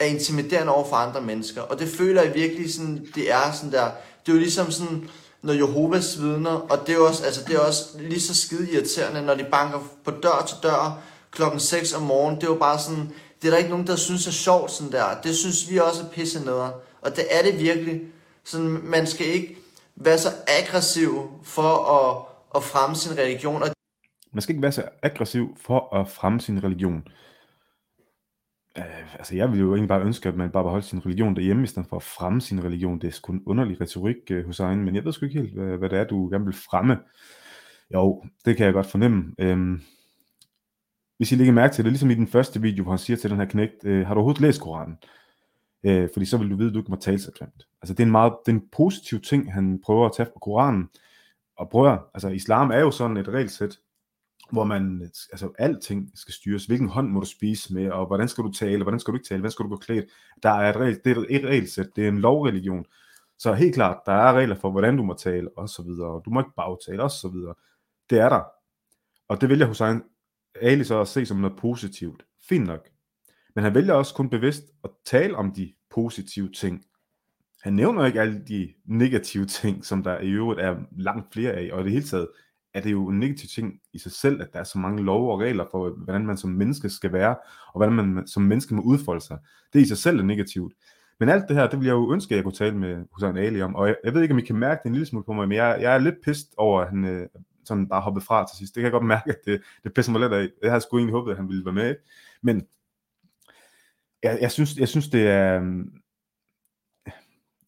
er 0.00 0.06
intimiderende 0.06 0.72
over 0.72 0.88
for 0.88 0.96
andre 0.96 1.20
mennesker. 1.20 1.62
Og 1.62 1.78
det 1.78 1.88
føler 1.88 2.22
jeg 2.22 2.34
virkelig 2.34 2.74
sådan, 2.74 3.06
det 3.14 3.32
er 3.32 3.52
sådan 3.52 3.72
der, 3.72 3.90
det 4.26 4.32
er 4.32 4.36
jo 4.36 4.38
ligesom 4.38 4.70
sådan, 4.70 5.08
når 5.42 5.52
Jehovas 5.52 6.20
vidner, 6.20 6.50
og 6.50 6.86
det 6.86 6.94
er 6.94 6.98
også, 6.98 7.24
altså 7.24 7.44
det 7.46 7.56
er 7.56 7.60
også 7.60 7.98
lige 7.98 8.20
så 8.20 8.34
skide 8.34 8.72
irriterende, 8.72 9.22
når 9.22 9.34
de 9.34 9.46
banker 9.50 9.78
på 10.04 10.10
dør 10.10 10.44
til 10.48 10.56
dør, 10.62 11.02
klokken 11.36 11.60
6 11.60 11.92
om 11.92 12.02
morgenen. 12.02 12.40
Det 12.40 12.46
er 12.46 12.52
jo 12.52 12.58
bare 12.58 12.78
sådan, 12.78 13.12
det 13.42 13.48
er 13.48 13.50
der 13.50 13.58
ikke 13.58 13.70
nogen, 13.70 13.86
der 13.86 13.96
synes 13.96 14.26
er 14.26 14.30
sjovt 14.30 14.70
sådan 14.70 14.92
der. 14.92 15.20
Det 15.22 15.36
synes 15.36 15.70
vi 15.70 15.78
også 15.78 16.02
er 16.02 16.08
pisse 16.08 16.44
nederen. 16.44 16.72
Og 17.00 17.10
det 17.16 17.24
er 17.30 17.42
det 17.50 17.60
virkelig. 17.60 18.00
Sådan, 18.44 18.80
man 18.82 19.06
skal 19.06 19.26
ikke 19.26 19.56
være 19.96 20.18
så 20.18 20.28
aggressiv 20.48 21.30
for 21.42 21.72
at, 21.96 22.24
at 22.56 22.62
fremme 22.62 22.96
sin 22.96 23.18
religion. 23.18 23.62
Og 23.62 23.68
man 24.32 24.42
skal 24.42 24.54
ikke 24.54 24.62
være 24.62 24.72
så 24.72 24.88
aggressiv 25.02 25.56
for 25.60 25.96
at 25.96 26.08
fremme 26.08 26.40
sin 26.40 26.64
religion. 26.64 27.02
Øh, 28.78 29.14
altså 29.14 29.36
jeg 29.36 29.52
vil 29.52 29.60
jo 29.60 29.70
egentlig 29.70 29.88
bare 29.88 30.02
ønske, 30.02 30.28
at 30.28 30.36
man 30.36 30.50
bare 30.50 30.64
beholdt 30.64 30.84
sin 30.84 31.06
religion 31.06 31.36
derhjemme, 31.36 31.64
i 31.64 31.66
stedet 31.66 31.88
for 31.88 31.96
at 31.96 32.02
fremme 32.02 32.40
sin 32.40 32.64
religion. 32.64 33.00
Det 33.00 33.08
er 33.08 33.12
sgu 33.12 33.32
en 33.32 33.42
underlig 33.46 33.80
retorik 33.80 34.16
uh, 34.30 34.44
Hussein, 34.46 34.84
men 34.84 34.94
jeg 34.94 35.04
ved 35.04 35.12
sgu 35.12 35.26
ikke 35.26 35.40
helt, 35.40 35.54
hvad, 35.54 35.78
hvad 35.78 35.88
det 35.88 35.98
er, 35.98 36.04
du 36.04 36.28
gerne 36.28 36.44
vil 36.44 36.54
fremme. 36.54 36.98
Jo, 37.94 38.24
det 38.44 38.56
kan 38.56 38.66
jeg 38.66 38.74
godt 38.74 38.86
fornemme. 38.86 39.34
Uh, 39.42 39.78
hvis 41.16 41.32
I 41.32 41.34
lægger 41.34 41.52
mærke 41.52 41.74
til 41.74 41.84
det, 41.84 41.92
ligesom 41.92 42.10
i 42.10 42.14
den 42.14 42.26
første 42.26 42.62
video, 42.62 42.82
hvor 42.82 42.92
han 42.92 42.98
siger 42.98 43.16
til 43.16 43.30
den 43.30 43.38
her 43.38 43.46
knægt, 43.46 43.84
øh, 43.84 44.06
har 44.06 44.14
du 44.14 44.18
overhovedet 44.18 44.42
læst 44.42 44.60
Koranen? 44.60 44.96
Øh, 45.84 46.08
fordi 46.12 46.26
så 46.26 46.36
vil 46.36 46.50
du 46.50 46.56
vide, 46.56 46.68
at 46.68 46.74
du 46.74 46.78
ikke 46.78 46.90
må 46.90 46.96
tale 46.96 47.18
så 47.18 47.32
grimt. 47.38 47.66
Altså 47.82 47.94
det 47.94 48.00
er 48.00 48.06
en 48.06 48.12
meget 48.12 48.32
det 48.46 48.52
er 48.52 48.56
en 48.56 48.68
positiv 48.72 49.20
ting, 49.20 49.52
han 49.52 49.80
prøver 49.84 50.06
at 50.06 50.12
tage 50.16 50.26
fra 50.26 50.40
Koranen. 50.40 50.88
Og 51.56 51.70
prøver, 51.70 51.98
altså 52.14 52.28
islam 52.28 52.70
er 52.70 52.78
jo 52.78 52.90
sådan 52.90 53.16
et 53.16 53.28
regelsæt, 53.28 53.78
hvor 54.52 54.64
man, 54.64 55.02
altså 55.32 55.50
alting 55.58 56.10
skal 56.14 56.34
styres. 56.34 56.66
Hvilken 56.66 56.88
hånd 56.88 57.08
må 57.08 57.20
du 57.20 57.26
spise 57.26 57.74
med, 57.74 57.90
og 57.90 58.06
hvordan 58.06 58.28
skal 58.28 58.44
du 58.44 58.52
tale, 58.52 58.76
og 58.76 58.82
hvordan 58.82 59.00
skal 59.00 59.12
du 59.12 59.16
ikke 59.16 59.28
tale, 59.28 59.40
hvordan 59.40 59.50
skal 59.50 59.64
du 59.64 59.68
gå 59.68 59.76
klædt. 59.76 60.04
Der 60.42 60.50
er 60.50 60.70
et, 60.70 60.76
regel, 60.76 61.00
det 61.04 61.16
er 61.16 61.24
et 61.28 61.44
regelsæt, 61.44 61.86
det 61.96 62.04
er 62.04 62.08
en 62.08 62.18
lovreligion. 62.18 62.84
Så 63.38 63.52
helt 63.52 63.74
klart, 63.74 63.98
der 64.06 64.12
er 64.12 64.32
regler 64.32 64.54
for, 64.54 64.70
hvordan 64.70 64.96
du 64.96 65.02
må 65.02 65.14
tale, 65.14 65.50
og 65.56 65.68
så 65.68 65.82
videre. 65.82 66.22
Du 66.24 66.30
må 66.30 66.40
ikke 66.40 66.52
bagtale, 66.56 67.02
og 67.02 67.10
så 67.10 67.28
videre. 67.28 67.54
Det 68.10 68.18
er 68.18 68.28
der. 68.28 68.42
Og 69.28 69.40
det 69.40 69.48
vil 69.48 69.58
jeg 69.58 69.66
Hussein 69.68 70.02
Ali 70.62 70.84
så 70.84 71.00
at 71.00 71.08
se 71.08 71.26
som 71.26 71.36
noget 71.36 71.56
positivt. 71.58 72.22
Fint 72.48 72.66
nok. 72.66 72.88
Men 73.54 73.64
han 73.64 73.74
vælger 73.74 73.94
også 73.94 74.14
kun 74.14 74.30
bevidst 74.30 74.64
at 74.84 74.90
tale 75.04 75.36
om 75.36 75.52
de 75.52 75.72
positive 75.94 76.48
ting. 76.52 76.84
Han 77.62 77.72
nævner 77.72 78.06
ikke 78.06 78.20
alle 78.20 78.42
de 78.48 78.74
negative 78.84 79.46
ting, 79.60 79.84
som 79.84 80.02
der 80.02 80.20
i 80.20 80.30
øvrigt 80.30 80.60
er 80.60 80.76
langt 80.96 81.32
flere 81.32 81.52
af, 81.52 81.70
og 81.72 81.80
i 81.80 81.84
det 81.84 81.92
hele 81.92 82.04
taget 82.04 82.28
er 82.74 82.80
det 82.80 82.92
jo 82.92 83.08
en 83.08 83.18
negativ 83.18 83.48
ting 83.48 83.80
i 83.92 83.98
sig 83.98 84.12
selv, 84.12 84.42
at 84.42 84.52
der 84.52 84.58
er 84.58 84.64
så 84.64 84.78
mange 84.78 85.02
love 85.02 85.32
og 85.32 85.40
regler 85.40 85.64
for, 85.70 85.90
hvordan 85.90 86.26
man 86.26 86.36
som 86.36 86.50
menneske 86.50 86.90
skal 86.90 87.12
være, 87.12 87.36
og 87.74 87.78
hvordan 87.78 87.94
man 87.94 88.26
som 88.26 88.42
menneske 88.42 88.74
må 88.74 88.82
udfolde 88.82 89.20
sig. 89.20 89.38
Det 89.72 89.80
i 89.80 89.88
sig 89.88 89.98
selv 89.98 90.18
er 90.18 90.22
negativt. 90.22 90.72
Men 91.20 91.28
alt 91.28 91.48
det 91.48 91.56
her, 91.56 91.68
det 91.68 91.78
vil 91.78 91.86
jeg 91.86 91.92
jo 91.92 92.12
ønske, 92.12 92.34
at 92.34 92.36
jeg 92.36 92.44
kunne 92.44 92.54
tale 92.54 92.76
med 92.76 93.04
Hussein 93.12 93.36
Ali 93.36 93.62
om, 93.62 93.74
og 93.74 93.86
jeg, 93.86 93.96
jeg 94.04 94.14
ved 94.14 94.22
ikke, 94.22 94.32
om 94.32 94.38
I 94.38 94.42
kan 94.42 94.56
mærke 94.56 94.80
det 94.82 94.88
en 94.88 94.92
lille 94.92 95.06
smule 95.06 95.24
på 95.24 95.32
mig, 95.32 95.48
men 95.48 95.56
jeg, 95.56 95.78
jeg 95.80 95.94
er 95.94 95.98
lidt 95.98 96.14
pist 96.24 96.54
over, 96.56 96.80
at 96.80 96.88
han, 96.88 97.04
øh, 97.04 97.28
sådan 97.66 97.88
bare 97.88 98.00
hoppet 98.00 98.22
fra 98.22 98.46
til 98.48 98.58
sidst. 98.58 98.74
Det 98.74 98.80
kan 98.80 98.84
jeg 98.84 98.92
godt 98.92 99.04
mærke, 99.04 99.30
at 99.30 99.38
det, 99.44 99.62
det 99.84 99.94
pisser 99.94 100.12
mig 100.12 100.20
lidt 100.20 100.32
af. 100.32 100.48
Jeg 100.62 100.70
havde 100.70 100.80
sgu 100.80 100.98
egentlig 100.98 101.14
håbet, 101.14 101.30
at 101.30 101.36
han 101.36 101.48
ville 101.48 101.64
være 101.64 101.74
med. 101.74 101.94
Men 102.42 102.66
jeg, 104.22 104.38
jeg, 104.40 104.52
synes, 104.52 104.76
jeg 104.76 104.88
synes, 104.88 105.08
det 105.08 105.28
er... 105.28 105.56
Øhm, 105.56 105.92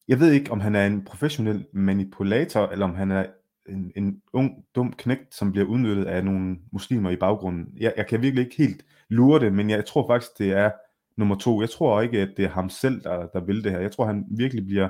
jeg 0.08 0.20
ved 0.20 0.32
ikke, 0.32 0.50
om 0.50 0.60
han 0.60 0.74
er 0.74 0.86
en 0.86 1.04
professionel 1.04 1.66
manipulator, 1.72 2.66
eller 2.66 2.84
om 2.84 2.94
han 2.94 3.10
er 3.10 3.26
en, 3.68 3.92
en 3.96 4.22
ung, 4.32 4.64
dum 4.74 4.92
knægt, 4.92 5.34
som 5.34 5.52
bliver 5.52 5.66
udnyttet 5.66 6.04
af 6.04 6.24
nogle 6.24 6.58
muslimer 6.72 7.10
i 7.10 7.16
baggrunden. 7.16 7.74
Jeg, 7.76 7.94
jeg 7.96 8.06
kan 8.06 8.22
virkelig 8.22 8.44
ikke 8.44 8.56
helt 8.56 8.84
lure 9.08 9.40
det, 9.40 9.52
men 9.52 9.70
jeg 9.70 9.86
tror 9.86 10.06
faktisk, 10.06 10.38
det 10.38 10.52
er 10.52 10.70
nummer 11.16 11.34
to. 11.36 11.60
Jeg 11.60 11.70
tror 11.70 12.00
ikke, 12.00 12.20
at 12.20 12.30
det 12.36 12.44
er 12.44 12.48
ham 12.48 12.70
selv, 12.70 13.02
der, 13.02 13.26
der 13.26 13.40
vil 13.40 13.64
det 13.64 13.72
her. 13.72 13.80
Jeg 13.80 13.92
tror, 13.92 14.06
han 14.06 14.26
virkelig 14.30 14.66
bliver 14.66 14.88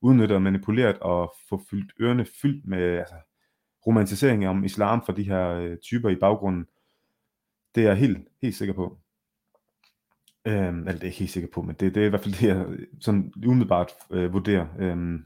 udnyttet 0.00 0.34
og 0.34 0.42
manipuleret 0.42 0.98
og 0.98 1.34
få 1.48 1.62
fyldt 1.70 1.92
ørerne 2.00 2.26
fyldt 2.42 2.66
med 2.66 2.98
altså, 2.98 3.14
romantisering 3.86 4.48
om 4.48 4.64
islam 4.64 5.02
for 5.06 5.12
de 5.12 5.22
her 5.22 5.48
øh, 5.48 5.76
typer 5.76 6.08
i 6.08 6.14
baggrunden. 6.16 6.66
Det 7.74 7.82
er 7.82 7.88
jeg 7.88 7.96
helt, 7.96 8.18
helt 8.42 8.56
sikker 8.56 8.74
på. 8.74 8.96
Øhm, 10.44 10.78
eller 10.78 10.84
det 10.84 10.86
er 10.86 10.92
jeg 10.92 11.04
ikke 11.04 11.18
helt 11.18 11.30
sikker 11.30 11.48
på, 11.54 11.62
men 11.62 11.76
det, 11.80 11.94
det 11.94 12.02
er 12.02 12.06
i 12.06 12.08
hvert 12.08 12.22
fald 12.22 12.34
det, 12.34 12.42
jeg 12.48 12.66
øh, 12.68 12.78
sådan 13.00 13.32
umiddelbart 13.46 13.92
øh, 14.10 14.32
vurderer. 14.32 14.66
Øhm, 14.78 15.24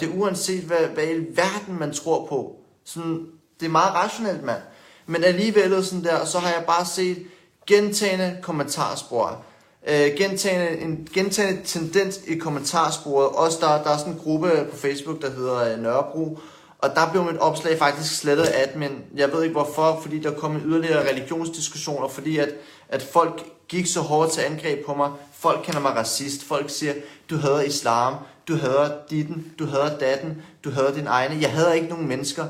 Det 0.00 0.08
er 0.08 0.14
uanset, 0.16 0.64
hvad, 0.64 0.88
hvad 0.94 1.04
i 1.04 1.18
verden 1.36 1.78
man 1.78 1.92
tror 1.92 2.26
på. 2.26 2.64
Sådan, 2.84 3.26
det 3.60 3.66
er 3.66 3.70
meget 3.70 3.94
rationelt, 3.94 4.44
mand. 4.44 4.62
Men 5.06 5.24
alligevel 5.24 5.84
sådan 5.84 6.04
der, 6.04 6.24
så 6.24 6.38
har 6.38 6.48
jeg 6.48 6.64
bare 6.66 6.84
set 6.86 7.26
gentagende 7.66 8.38
kommentarspor. 8.42 9.44
Øh, 9.88 10.10
gentagende, 10.18 10.80
en 10.80 11.08
gentagende 11.14 11.62
tendens 11.64 12.20
i 12.26 12.38
kommentarsporet. 12.38 13.28
Også 13.28 13.58
der, 13.60 13.82
der 13.82 13.90
er 13.90 13.96
sådan 13.96 14.12
en 14.12 14.18
gruppe 14.18 14.48
på 14.70 14.76
Facebook, 14.76 15.22
der 15.22 15.30
hedder 15.30 15.72
øh, 15.72 15.82
Nørrebro. 15.82 16.38
Og 16.78 16.90
der 16.94 17.10
blev 17.10 17.24
mit 17.24 17.36
opslag 17.36 17.78
faktisk 17.78 18.18
slettet 18.18 18.44
af 18.44 18.62
admin. 18.62 19.02
Jeg 19.14 19.32
ved 19.32 19.42
ikke 19.42 19.52
hvorfor, 19.52 20.00
fordi 20.02 20.18
der 20.18 20.30
kom 20.30 20.56
en 20.56 20.62
yderligere 20.64 21.08
religionsdiskussioner, 21.10 22.08
fordi 22.08 22.38
at, 22.38 22.48
at 22.88 23.02
folk 23.02 23.44
gik 23.68 23.86
så 23.86 24.00
hårdt 24.00 24.32
til 24.32 24.40
angreb 24.40 24.86
på 24.86 24.94
mig. 24.94 25.10
Folk 25.32 25.60
kender 25.64 25.80
mig 25.80 25.96
racist. 25.96 26.44
Folk 26.44 26.70
siger, 26.70 26.94
du 27.30 27.36
hader 27.36 27.60
islam, 27.60 28.14
du 28.48 28.56
hader 28.56 28.90
ditten, 29.10 29.52
du 29.58 29.66
hader 29.66 29.98
datten, 29.98 30.42
du 30.64 30.70
hader 30.70 30.94
din 30.94 31.06
egne. 31.06 31.40
Jeg 31.40 31.52
hader 31.52 31.72
ikke 31.72 31.88
nogen 31.88 32.08
mennesker. 32.08 32.44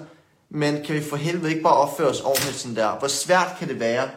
Men 0.50 0.84
kan 0.84 0.94
vi 0.94 1.02
for 1.02 1.16
helvede 1.16 1.50
ikke 1.50 1.62
bare 1.62 1.76
opføre 1.76 2.08
os 2.08 2.20
ordentligt 2.20 2.56
sådan 2.56 2.76
der? 2.76 2.98
Hvor 2.98 3.08
svært 3.08 3.56
kan 3.58 3.68
det 3.68 3.80
være? 3.80 4.08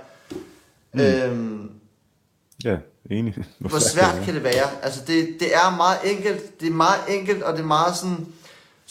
Mm. 0.94 1.00
Øhm, 1.02 1.72
ja, 2.64 2.78
enig. 3.12 3.36
hvor 3.60 3.80
svært 3.80 4.22
kan 4.26 4.34
det 4.34 4.44
være? 4.44 4.84
Altså 4.84 5.02
det, 5.08 5.36
det 5.40 5.56
er 5.56 5.76
meget 5.76 5.98
enkelt, 6.04 6.60
det 6.62 6.68
er 6.68 6.74
meget 6.74 7.00
enkelt, 7.10 7.44
og 7.44 7.54
det 7.54 7.60
er 7.60 7.66
meget 7.68 7.96
sådan, 7.96 8.28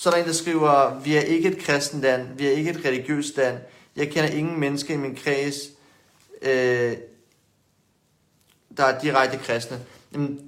så 0.01 0.09
er 0.09 0.13
der 0.13 0.21
en, 0.21 0.27
der 0.27 0.35
skriver, 0.35 1.01
vi 1.01 1.17
er 1.17 1.21
ikke 1.21 1.49
et 1.49 1.59
kristent 1.59 2.03
land, 2.03 2.29
vi 2.37 2.47
er 2.47 2.51
ikke 2.51 2.71
et 2.71 2.85
religiøst 2.85 3.37
land, 3.37 3.59
jeg 3.97 4.11
kender 4.11 4.31
ingen 4.31 4.61
mennesker 4.61 4.95
i 4.95 4.97
min 4.97 5.15
kreds, 5.17 5.57
øh, 6.43 6.97
der 8.77 8.85
er 8.85 9.01
direkte 9.01 9.39
kristne. 9.39 9.81
Jamen, 10.13 10.41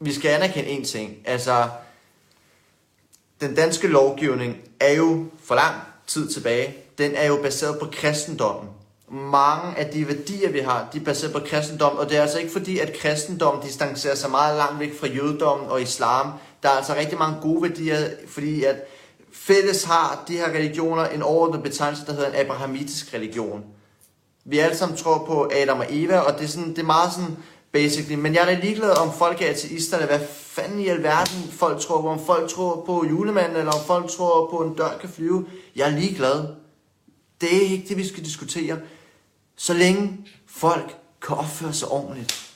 vi 0.00 0.12
skal 0.12 0.28
anerkende 0.28 0.68
en 0.68 0.84
ting, 0.84 1.16
altså, 1.24 1.68
den 3.40 3.54
danske 3.54 3.88
lovgivning 3.88 4.56
er 4.80 4.92
jo 4.92 5.26
for 5.44 5.54
lang 5.54 5.74
tid 6.06 6.28
tilbage, 6.28 6.76
den 6.98 7.14
er 7.14 7.26
jo 7.26 7.36
baseret 7.42 7.78
på 7.78 7.88
kristendommen. 7.92 8.70
Mange 9.10 9.78
af 9.78 9.92
de 9.92 10.08
værdier, 10.08 10.50
vi 10.50 10.58
har, 10.58 10.88
de 10.92 10.98
er 10.98 11.04
baseret 11.04 11.32
på 11.32 11.40
kristendom, 11.46 11.96
og 11.96 12.08
det 12.08 12.16
er 12.16 12.22
altså 12.22 12.38
ikke 12.38 12.52
fordi, 12.52 12.78
at 12.78 12.96
kristendom 12.98 13.62
distancerer 13.62 14.14
sig 14.14 14.30
meget 14.30 14.56
langt 14.56 14.80
væk 14.80 15.00
fra 15.00 15.06
jødedommen 15.06 15.68
og 15.68 15.82
islam. 15.82 16.32
Der 16.62 16.68
er 16.68 16.72
altså 16.72 16.94
rigtig 16.94 17.18
mange 17.18 17.40
gode 17.40 17.62
værdier, 17.62 18.10
fordi 18.26 18.64
at 18.64 18.76
fælles 19.32 19.84
har 19.84 20.24
de 20.28 20.36
her 20.36 20.48
religioner 20.48 21.04
en 21.04 21.22
overordnet 21.22 21.62
betegnelse, 21.62 22.06
der 22.06 22.12
hedder 22.12 22.28
en 22.28 22.34
abrahamitisk 22.34 23.14
religion. 23.14 23.64
Vi 24.44 24.58
alle 24.58 24.76
sammen 24.76 24.98
tror 24.98 25.24
på 25.26 25.50
Adam 25.54 25.78
og 25.78 25.86
Eva, 25.88 26.18
og 26.18 26.38
det 26.38 26.44
er, 26.44 26.48
sådan, 26.48 26.70
det 26.70 26.78
er 26.78 26.86
meget 26.86 27.12
sådan 27.12 27.36
basically. 27.72 28.14
Men 28.14 28.34
jeg 28.34 28.40
er 28.40 28.46
da 28.46 28.60
ligeglad 28.62 28.90
om 28.90 29.12
folk 29.12 29.42
er 29.42 29.50
ateister, 29.50 29.96
eller 29.96 30.16
hvad 30.16 30.26
fanden 30.28 30.80
i 30.80 30.88
alverden 30.88 31.50
folk 31.50 31.80
tror 31.80 32.00
på. 32.00 32.08
Om 32.08 32.26
folk 32.26 32.50
tror 32.50 32.84
på 32.86 33.06
julemanden, 33.10 33.56
eller 33.56 33.72
om 33.72 33.84
folk 33.86 34.10
tror 34.10 34.50
på 34.50 34.56
en 34.56 34.74
dør 34.74 34.98
kan 35.00 35.08
flyve. 35.08 35.46
Jeg 35.76 35.90
er 35.90 35.98
ligeglad. 35.98 36.46
Det 37.40 37.56
er 37.56 37.60
ikke 37.60 37.88
det, 37.88 37.96
vi 37.96 38.08
skal 38.08 38.24
diskutere. 38.24 38.78
Så 39.56 39.74
længe 39.74 40.18
folk 40.46 40.96
kan 41.26 41.36
opføre 41.36 41.72
sig 41.72 41.88
ordentligt. 41.88 42.52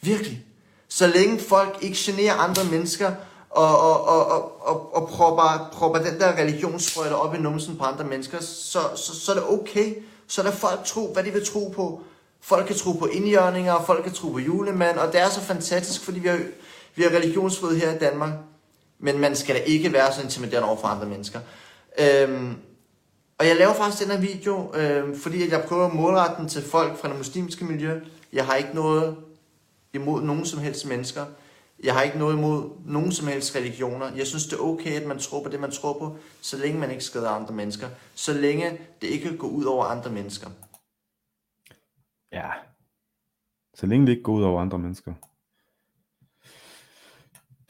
Virkelig. 0.00 0.44
Så 0.88 1.06
længe 1.06 1.40
folk 1.40 1.78
ikke 1.80 1.96
generer 1.98 2.34
andre 2.34 2.64
mennesker, 2.64 3.12
og, 3.50 3.80
og, 3.80 4.04
og, 4.04 4.30
og, 4.30 4.68
og, 4.68 4.94
og 4.94 5.08
propper, 5.08 5.70
propper 5.72 5.98
den 5.98 6.20
der 6.20 6.36
religionsfrøjte 6.36 7.14
op 7.14 7.34
i 7.34 7.38
numsen 7.38 7.76
på 7.76 7.84
andre 7.84 8.04
mennesker, 8.04 8.40
så, 8.40 8.80
så, 8.96 9.20
så 9.20 9.32
er 9.32 9.36
det 9.36 9.48
okay. 9.48 9.94
Så 10.26 10.42
der 10.42 10.50
folk 10.50 10.84
tro, 10.84 11.12
hvad 11.12 11.24
de 11.24 11.30
vil 11.30 11.46
tro 11.46 11.72
på. 11.76 12.02
Folk 12.40 12.66
kan 12.66 12.76
tro 12.76 12.92
på 12.92 13.06
indjørninger, 13.06 13.72
og 13.72 13.86
folk 13.86 14.04
kan 14.04 14.12
tro 14.12 14.28
på 14.28 14.38
julemand, 14.38 14.98
og 14.98 15.12
det 15.12 15.20
er 15.20 15.28
så 15.28 15.40
fantastisk, 15.40 16.04
fordi 16.04 16.18
vi 16.18 16.28
har, 16.28 16.40
vi 16.94 17.02
har 17.02 17.10
religionsfrihed 17.10 17.76
her 17.76 17.94
i 17.94 17.98
Danmark. 17.98 18.32
Men 18.98 19.18
man 19.18 19.36
skal 19.36 19.54
da 19.54 19.60
ikke 19.60 19.92
være 19.92 20.12
så 20.12 20.22
intimiderende 20.22 20.68
over 20.68 20.76
for 20.76 20.88
andre 20.88 21.06
mennesker. 21.06 21.40
Øhm, 21.98 22.56
og 23.38 23.46
jeg 23.46 23.56
laver 23.56 23.74
faktisk 23.74 24.02
den 24.02 24.12
her 24.12 24.20
video, 24.20 24.74
øhm, 24.74 25.20
fordi 25.20 25.42
at 25.42 25.50
jeg 25.50 25.64
prøver 25.68 25.86
at 25.86 25.94
målrette 25.94 26.36
den 26.38 26.48
til 26.48 26.62
folk 26.62 26.98
fra 27.00 27.08
det 27.08 27.16
muslimske 27.16 27.64
miljø. 27.64 28.00
Jeg 28.32 28.46
har 28.46 28.54
ikke 28.54 28.74
noget 28.74 29.16
imod 29.92 30.22
nogen 30.22 30.46
som 30.46 30.60
helst 30.60 30.86
mennesker. 30.86 31.24
Jeg 31.84 31.94
har 31.94 32.02
ikke 32.02 32.18
noget 32.18 32.36
imod 32.36 32.70
nogen 32.84 33.12
som 33.12 33.28
helst 33.28 33.56
religioner. 33.56 34.14
Jeg 34.16 34.26
synes, 34.26 34.46
det 34.46 34.56
er 34.56 34.62
okay, 34.62 35.00
at 35.00 35.06
man 35.06 35.18
tror 35.18 35.42
på 35.42 35.48
det, 35.48 35.60
man 35.60 35.70
tror 35.70 35.98
på, 35.98 36.16
så 36.40 36.58
længe 36.58 36.80
man 36.80 36.90
ikke 36.90 37.04
skader 37.04 37.30
andre 37.30 37.54
mennesker. 37.54 37.86
Så 38.14 38.32
længe 38.32 38.78
det 39.00 39.06
ikke 39.06 39.36
går 39.36 39.48
ud 39.48 39.64
over 39.64 39.84
andre 39.84 40.10
mennesker. 40.10 40.50
Ja. 42.32 42.50
Så 43.74 43.86
længe 43.86 44.06
det 44.06 44.12
ikke 44.12 44.22
går 44.22 44.32
ud 44.32 44.42
over 44.42 44.60
andre 44.60 44.78
mennesker. 44.78 45.14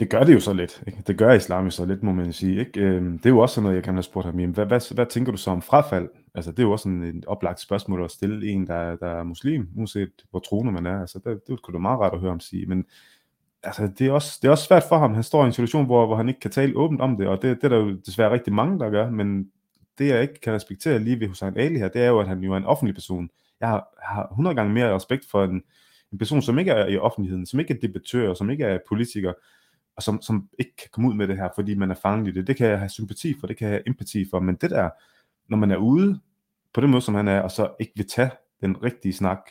Det 0.00 0.11
gør 0.11 0.24
det 0.24 0.34
jo 0.34 0.40
så 0.40 0.52
lidt. 0.52 0.82
Ikke? 0.86 1.02
Det 1.06 1.18
gør 1.18 1.32
islam 1.32 1.64
jo 1.64 1.70
så 1.70 1.84
lidt, 1.84 2.02
må 2.02 2.12
man 2.12 2.32
sige. 2.32 2.61
Ikke? 2.61 2.80
Øhm, 2.80 3.18
det 3.18 3.26
er 3.26 3.30
jo 3.30 3.38
også 3.38 3.54
sådan 3.54 3.62
noget, 3.62 3.76
jeg 3.76 3.84
kan 3.84 3.94
have 3.94 4.02
spurgt 4.02 4.26
ham. 4.26 4.40
Jamen, 4.40 4.54
hvad, 4.54 4.66
hvad, 4.66 4.94
hvad 4.94 5.06
tænker 5.06 5.32
du 5.32 5.38
så 5.38 5.50
om 5.50 5.62
frafald? 5.62 6.08
Altså, 6.34 6.50
det 6.50 6.58
er 6.58 6.62
jo 6.62 6.72
også 6.72 6.82
sådan 6.82 7.02
et 7.02 7.24
oplagt 7.24 7.61
spørgsmål 7.61 8.04
at 8.04 8.11
stille 8.11 8.48
en, 8.48 8.66
der, 8.66 8.96
der 8.96 9.06
er 9.06 9.22
muslim, 9.22 9.68
uanset 9.76 10.12
hvor 10.30 10.40
troende 10.40 10.72
man 10.72 10.86
er. 10.86 11.00
Altså, 11.00 11.20
det, 11.24 11.40
det 11.46 11.62
kunne 11.62 11.72
du 11.72 11.78
meget 11.78 12.00
rart 12.00 12.14
at 12.14 12.20
høre 12.20 12.30
ham 12.30 12.40
sige. 12.40 12.66
Men 12.66 12.84
altså, 13.62 13.90
det, 13.98 14.06
er 14.06 14.12
også, 14.12 14.38
det 14.42 14.48
er 14.48 14.52
også 14.52 14.64
svært 14.64 14.84
for 14.88 14.98
ham. 14.98 15.14
Han 15.14 15.22
står 15.22 15.42
i 15.42 15.46
en 15.46 15.52
situation, 15.52 15.86
hvor, 15.86 16.06
hvor 16.06 16.16
han 16.16 16.28
ikke 16.28 16.40
kan 16.40 16.50
tale 16.50 16.76
åbent 16.76 17.00
om 17.00 17.16
det, 17.16 17.26
og 17.26 17.42
det, 17.42 17.56
det 17.56 17.64
er 17.64 17.68
der 17.68 17.76
jo 17.76 17.96
desværre 18.06 18.32
rigtig 18.32 18.52
mange, 18.52 18.78
der 18.78 18.90
gør. 18.90 19.11
Men 19.11 19.50
det, 19.98 20.08
jeg 20.08 20.22
ikke 20.22 20.40
kan 20.40 20.52
respektere 20.52 20.98
lige 20.98 21.20
ved 21.20 21.28
Hussein 21.28 21.56
Ali 21.56 21.78
her, 21.78 21.88
det 21.88 22.02
er 22.02 22.08
jo, 22.08 22.20
at 22.20 22.28
han 22.28 22.40
jo 22.40 22.52
er 22.52 22.56
en 22.56 22.64
offentlig 22.64 22.94
person. 22.94 23.30
Jeg 23.61 23.68
har, 23.68 23.88
har 24.02 24.26
100 24.26 24.56
gange 24.56 24.72
mere 24.72 24.94
respekt 24.94 25.24
for 25.30 25.44
en, 25.44 25.62
en 26.12 26.18
person, 26.18 26.42
som 26.42 26.58
ikke 26.58 26.70
er 26.70 26.86
i 26.86 26.98
offentligheden, 26.98 27.46
som 27.46 27.61
ikke 27.61 27.74
er 27.74 27.78
debattør, 27.78 28.34
som 28.34 28.50
ikke 28.50 28.64
er 28.64 28.78
politiker, 28.88 29.32
og 29.96 30.02
som, 30.02 30.22
som 30.22 30.48
ikke 30.58 30.76
kan 30.76 30.88
komme 30.92 31.08
ud 31.08 31.14
med 31.14 31.28
det 31.28 31.36
her, 31.36 31.48
fordi 31.54 31.74
man 31.74 31.90
er 31.90 31.94
fanget 31.94 32.28
i 32.28 32.30
det. 32.30 32.46
Det 32.46 32.56
kan 32.56 32.68
jeg 32.68 32.78
have 32.78 32.88
sympati 32.88 33.34
for, 33.40 33.46
det 33.46 33.56
kan 33.56 33.68
jeg 33.68 33.74
have 33.74 33.88
empati 33.88 34.26
for, 34.30 34.40
men 34.40 34.54
det 34.54 34.70
der, 34.70 34.90
når 35.48 35.56
man 35.56 35.70
er 35.70 35.76
ude 35.76 36.20
på 36.74 36.80
den 36.80 36.90
måde, 36.90 37.02
som 37.02 37.14
han 37.14 37.28
er, 37.28 37.40
og 37.40 37.50
så 37.50 37.68
ikke 37.80 37.92
vil 37.96 38.08
tage 38.08 38.30
den 38.61 38.82
rigtige 38.82 39.12
snak, 39.12 39.50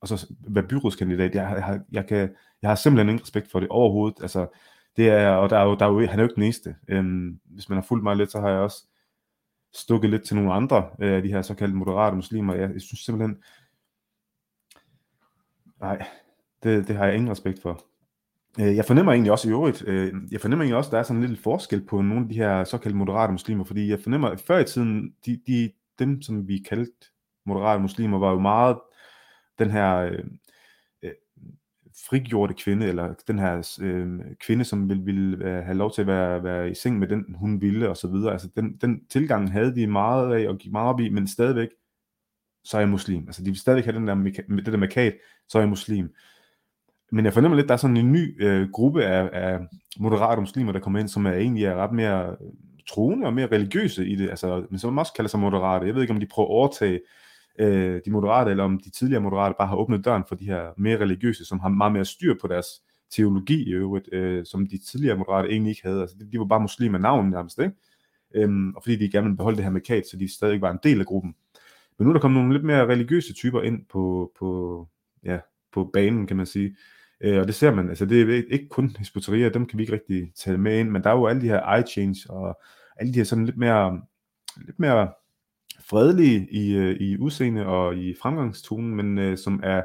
og 0.00 0.08
så 0.08 0.34
være 0.48 0.68
byrådskandidat, 0.68 1.34
jeg, 1.34 1.54
jeg, 1.56 1.80
jeg, 1.92 2.06
kan, 2.06 2.30
jeg 2.62 2.70
har 2.70 2.74
simpelthen 2.74 3.08
ingen 3.08 3.22
respekt 3.22 3.50
for 3.50 3.60
det 3.60 3.68
overhovedet. 3.68 4.22
Altså, 4.22 4.46
det 4.96 5.08
er, 5.08 5.28
og 5.28 5.50
der 5.50 5.58
er 5.58 5.64
jo, 5.64 5.74
der 5.74 5.86
er 5.86 5.90
jo, 5.90 6.00
han 6.00 6.18
er 6.18 6.22
jo 6.22 6.28
ikke 6.28 6.34
den 6.34 6.42
eneste. 6.42 6.76
Øhm, 6.88 7.40
hvis 7.44 7.68
man 7.68 7.76
har 7.76 7.82
fulgt 7.82 8.04
mig 8.04 8.16
lidt, 8.16 8.32
så 8.32 8.40
har 8.40 8.48
jeg 8.48 8.58
også 8.58 8.86
stukket 9.74 10.10
lidt 10.10 10.22
til 10.22 10.36
nogle 10.36 10.52
andre 10.52 10.88
øh, 11.00 11.12
af 11.12 11.16
øh, 11.16 11.22
de 11.22 11.28
her 11.28 11.42
såkaldte 11.42 11.76
moderate 11.76 12.16
muslimer. 12.16 12.54
Jeg, 12.54 12.70
jeg 12.72 12.80
synes 12.80 13.00
simpelthen, 13.00 13.42
nej, 15.80 16.06
det, 16.62 16.88
det 16.88 16.96
har 16.96 17.06
jeg 17.06 17.14
ingen 17.14 17.30
respekt 17.30 17.62
for. 17.62 17.84
Øh, 18.60 18.76
jeg 18.76 18.84
fornemmer 18.84 19.12
egentlig 19.12 19.32
også 19.32 19.48
i 19.48 19.50
øvrigt, 19.50 19.84
øh, 19.86 20.14
jeg 20.30 20.40
fornemmer 20.40 20.62
egentlig 20.62 20.76
også, 20.76 20.88
at 20.88 20.92
der 20.92 20.98
er 20.98 21.02
sådan 21.02 21.16
en 21.16 21.28
lille 21.28 21.42
forskel 21.42 21.84
på 21.84 22.02
nogle 22.02 22.22
af 22.22 22.28
de 22.28 22.34
her 22.34 22.64
såkaldte 22.64 22.98
moderate 22.98 23.32
muslimer, 23.32 23.64
fordi 23.64 23.90
jeg 23.90 24.00
fornemmer, 24.00 24.28
at 24.28 24.40
før 24.40 24.58
i 24.58 24.64
tiden, 24.64 25.14
de, 25.26 25.40
de, 25.46 25.70
dem 25.98 26.22
som 26.22 26.48
vi 26.48 26.58
kaldte 26.58 27.06
moderate 27.46 27.82
muslimer, 27.82 28.18
var 28.18 28.30
jo 28.30 28.38
meget 28.38 28.78
den 29.60 29.70
her 29.70 29.96
øh, 29.96 30.24
øh, 31.02 31.12
frigjorte 32.08 32.54
kvinde, 32.54 32.86
eller 32.86 33.14
den 33.26 33.38
her 33.38 33.78
øh, 33.80 34.20
kvinde, 34.40 34.64
som 34.64 34.88
ville, 34.88 35.04
ville 35.04 35.44
øh, 35.44 35.64
have 35.64 35.78
lov 35.78 35.92
til 35.94 36.00
at 36.00 36.06
være, 36.06 36.44
være 36.44 36.70
i 36.70 36.74
seng 36.74 36.98
med 36.98 37.08
den, 37.08 37.34
hun 37.38 37.60
ville, 37.60 37.88
og 37.88 37.96
så 37.96 38.08
videre. 38.08 38.32
Altså 38.32 38.48
den, 38.56 38.76
den 38.76 39.06
tilgang 39.06 39.52
havde 39.52 39.74
de 39.74 39.86
meget 39.86 40.34
af, 40.34 40.48
og 40.48 40.58
gik 40.58 40.72
meget 40.72 40.88
op 40.88 41.00
i, 41.00 41.08
men 41.08 41.28
stadigvæk, 41.28 41.68
så 42.64 42.76
er 42.76 42.80
jeg 42.80 42.88
muslim. 42.88 43.24
Altså 43.26 43.42
de 43.42 43.50
vil 43.50 43.58
stadigvæk 43.58 43.84
have 43.84 43.96
den 43.96 44.08
der, 44.08 44.14
med 44.14 44.62
det 44.62 44.72
der 44.72 44.76
markat, 44.76 45.14
så 45.48 45.58
er 45.58 45.62
jeg 45.62 45.68
muslim 45.68 46.10
men 47.12 47.24
jeg 47.24 47.32
fornemmer 47.32 47.56
lidt, 47.56 47.64
at 47.64 47.68
der 47.68 47.74
er 47.74 47.78
sådan 47.78 47.96
en 47.96 48.12
ny 48.12 48.44
øh, 48.44 48.70
gruppe 48.70 49.04
af, 49.04 49.30
af 49.32 49.58
moderate 49.98 50.40
muslimer, 50.40 50.72
der 50.72 50.80
kommer 50.80 50.98
ind, 50.98 51.08
som 51.08 51.26
er 51.26 51.32
egentlig 51.32 51.64
er 51.64 51.74
ret 51.74 51.92
mere 51.92 52.30
øh, 52.30 52.36
troende 52.88 53.26
og 53.26 53.34
mere 53.34 53.46
religiøse 53.46 54.06
i 54.06 54.14
det, 54.16 54.30
altså, 54.30 54.66
men 54.70 54.78
som 54.78 54.98
også 54.98 55.12
kalder 55.12 55.28
sig 55.28 55.40
moderate. 55.40 55.86
Jeg 55.86 55.94
ved 55.94 56.02
ikke, 56.02 56.14
om 56.14 56.20
de 56.20 56.26
prøver 56.26 56.48
at 56.48 56.52
overtage 56.52 57.00
øh, 57.58 58.00
de 58.04 58.10
moderate, 58.10 58.50
eller 58.50 58.64
om 58.64 58.80
de 58.84 58.90
tidligere 58.90 59.22
moderate 59.22 59.54
bare 59.58 59.68
har 59.68 59.76
åbnet 59.76 60.04
døren 60.04 60.24
for 60.28 60.34
de 60.34 60.44
her 60.44 60.70
mere 60.76 61.00
religiøse, 61.00 61.44
som 61.44 61.60
har 61.60 61.68
meget 61.68 61.92
mere 61.92 62.04
styr 62.04 62.34
på 62.40 62.48
deres 62.48 62.66
teologi 63.10 63.68
i 63.68 63.72
øvrigt, 63.72 64.08
øh, 64.12 64.44
som 64.46 64.66
de 64.66 64.78
tidligere 64.78 65.16
moderate 65.16 65.48
egentlig 65.48 65.70
ikke 65.70 65.82
havde. 65.84 66.00
Altså, 66.00 66.16
de, 66.20 66.32
de 66.32 66.38
var 66.38 66.44
bare 66.44 66.60
muslimer 66.60 66.98
navn 66.98 67.30
nærmest, 67.30 67.58
ikke? 67.58 67.74
Øhm, 68.34 68.74
og 68.74 68.82
fordi 68.82 68.96
de 68.96 69.10
gerne 69.10 69.24
ville 69.24 69.36
beholde 69.36 69.56
det 69.56 69.64
her 69.64 69.70
med 69.70 69.80
kat, 69.80 70.06
så 70.06 70.16
de 70.16 70.34
stadig 70.34 70.60
var 70.60 70.70
en 70.70 70.78
del 70.82 71.00
af 71.00 71.06
gruppen. 71.06 71.34
Men 71.98 72.04
nu 72.04 72.10
er 72.10 72.12
der 72.12 72.20
kommet 72.20 72.40
nogle 72.40 72.52
lidt 72.52 72.64
mere 72.64 72.86
religiøse 72.86 73.34
typer 73.34 73.62
ind 73.62 73.86
på, 73.90 74.32
på, 74.38 74.88
ja, 75.24 75.38
på 75.72 75.90
banen, 75.92 76.26
kan 76.26 76.36
man 76.36 76.46
sige. 76.46 76.76
Øh, 77.20 77.40
og 77.40 77.46
det 77.46 77.54
ser 77.54 77.74
man, 77.74 77.88
altså 77.88 78.06
det 78.06 78.22
er 78.22 78.42
ikke 78.50 78.68
kun 78.68 78.96
Hesboteria, 78.98 79.48
dem 79.48 79.66
kan 79.66 79.78
vi 79.78 79.82
ikke 79.82 79.92
rigtig 79.92 80.32
tage 80.36 80.58
med 80.58 80.78
ind, 80.78 80.90
men 80.90 81.02
der 81.02 81.10
er 81.10 81.14
jo 81.14 81.26
alle 81.26 81.42
de 81.42 81.48
her 81.48 81.60
iChange 81.60 81.86
change 81.86 82.30
og 82.30 82.58
alle 82.96 83.12
de 83.12 83.18
her 83.18 83.24
sådan 83.24 83.46
lidt 83.46 83.56
mere, 83.56 84.00
lidt 84.56 84.78
mere 84.78 85.08
fredelige 85.90 86.48
i, 86.50 86.76
øh, 86.76 86.96
i 87.00 87.18
udseende 87.18 87.66
og 87.66 87.96
i 87.96 88.14
fremgangstonen, 88.22 88.94
men 88.96 89.18
øh, 89.18 89.38
som 89.38 89.60
er 89.62 89.82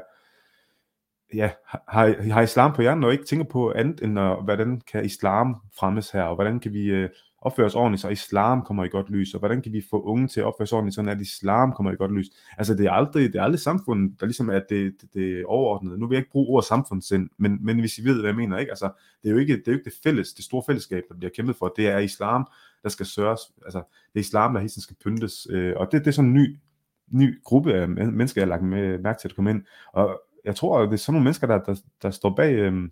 ja, 1.34 1.50
har, 1.88 2.32
har 2.32 2.42
islam 2.42 2.72
på 2.72 2.82
hjernen, 2.82 3.04
og 3.04 3.12
ikke 3.12 3.24
tænker 3.24 3.46
på 3.46 3.72
andet 3.72 4.02
end, 4.02 4.18
at, 4.18 4.44
hvordan 4.44 4.80
kan 4.92 5.04
islam 5.04 5.56
fremmes 5.78 6.10
her, 6.10 6.22
og 6.22 6.34
hvordan 6.34 6.60
kan 6.60 6.72
vi 6.72 6.84
øh, 6.84 7.08
opføre 7.42 7.66
os 7.66 7.74
ordentligt, 7.74 8.02
så 8.02 8.08
islam 8.08 8.62
kommer 8.62 8.84
i 8.84 8.88
godt 8.88 9.10
lys, 9.10 9.34
og 9.34 9.38
hvordan 9.38 9.62
kan 9.62 9.72
vi 9.72 9.82
få 9.90 10.02
unge 10.02 10.28
til 10.28 10.40
at 10.40 10.46
opføre 10.46 10.66
sig 10.66 10.76
ordentligt, 10.76 10.94
så 10.94 11.10
at 11.10 11.20
islam 11.20 11.72
kommer 11.72 11.92
i 11.92 11.96
godt 11.96 12.12
lys. 12.12 12.26
Altså 12.58 12.74
det 12.74 12.86
er 12.86 12.90
aldrig, 12.90 13.32
det 13.32 13.38
er 13.38 13.42
aldrig 13.42 13.60
samfundet, 13.60 14.20
der 14.20 14.26
ligesom 14.26 14.48
er 14.48 14.60
det, 14.68 14.92
det, 15.00 15.14
det 15.14 15.44
overordnede. 15.44 15.98
Nu 15.98 16.06
vil 16.06 16.16
jeg 16.16 16.20
ikke 16.20 16.30
bruge 16.30 16.48
ordet 16.48 16.68
samfundssind, 16.68 17.28
men, 17.38 17.58
men 17.64 17.80
hvis 17.80 17.98
I 17.98 18.04
ved, 18.04 18.20
hvad 18.20 18.30
jeg 18.30 18.36
mener, 18.36 18.58
ikke? 18.58 18.72
Altså, 18.72 18.90
det 19.22 19.28
er 19.28 19.32
jo 19.32 19.38
ikke 19.38 19.56
det, 19.56 19.68
er 19.68 19.72
jo 19.72 19.78
ikke 19.78 19.90
det 19.90 19.98
fælles, 20.02 20.32
det 20.32 20.44
store 20.44 20.62
fællesskab, 20.66 21.02
der 21.08 21.14
bliver 21.14 21.30
kæmpet 21.36 21.56
for. 21.56 21.72
Det 21.76 21.88
er 21.88 21.98
islam, 21.98 22.46
der 22.82 22.88
skal 22.88 23.06
sørges, 23.06 23.40
altså 23.64 23.78
det 24.12 24.20
er 24.20 24.20
islam, 24.20 24.52
der 24.52 24.60
hele 24.60 24.70
tiden 24.70 24.82
skal 24.82 24.96
pyntes, 25.04 25.46
øh, 25.50 25.74
og 25.76 25.92
det, 25.92 26.00
det 26.00 26.06
er 26.06 26.12
sådan 26.12 26.30
en 26.30 26.34
ny, 26.34 26.58
ny 27.08 27.42
gruppe 27.44 27.74
af 27.74 27.88
mennesker, 27.88 28.40
jeg 28.40 28.46
har 28.46 28.50
lagt 28.50 28.64
med, 28.64 28.98
mærke 28.98 29.20
til 29.20 29.28
at 29.28 29.34
komme 29.34 29.50
ind, 29.50 29.62
og 29.92 30.22
jeg 30.44 30.56
tror, 30.56 30.82
det 30.82 30.92
er 30.92 30.96
sådan 30.96 31.12
nogle 31.12 31.24
mennesker, 31.24 31.46
der, 31.46 31.58
der, 31.58 31.80
der 32.02 32.10
står 32.10 32.34
bag 32.34 32.54
øh, 32.54 32.88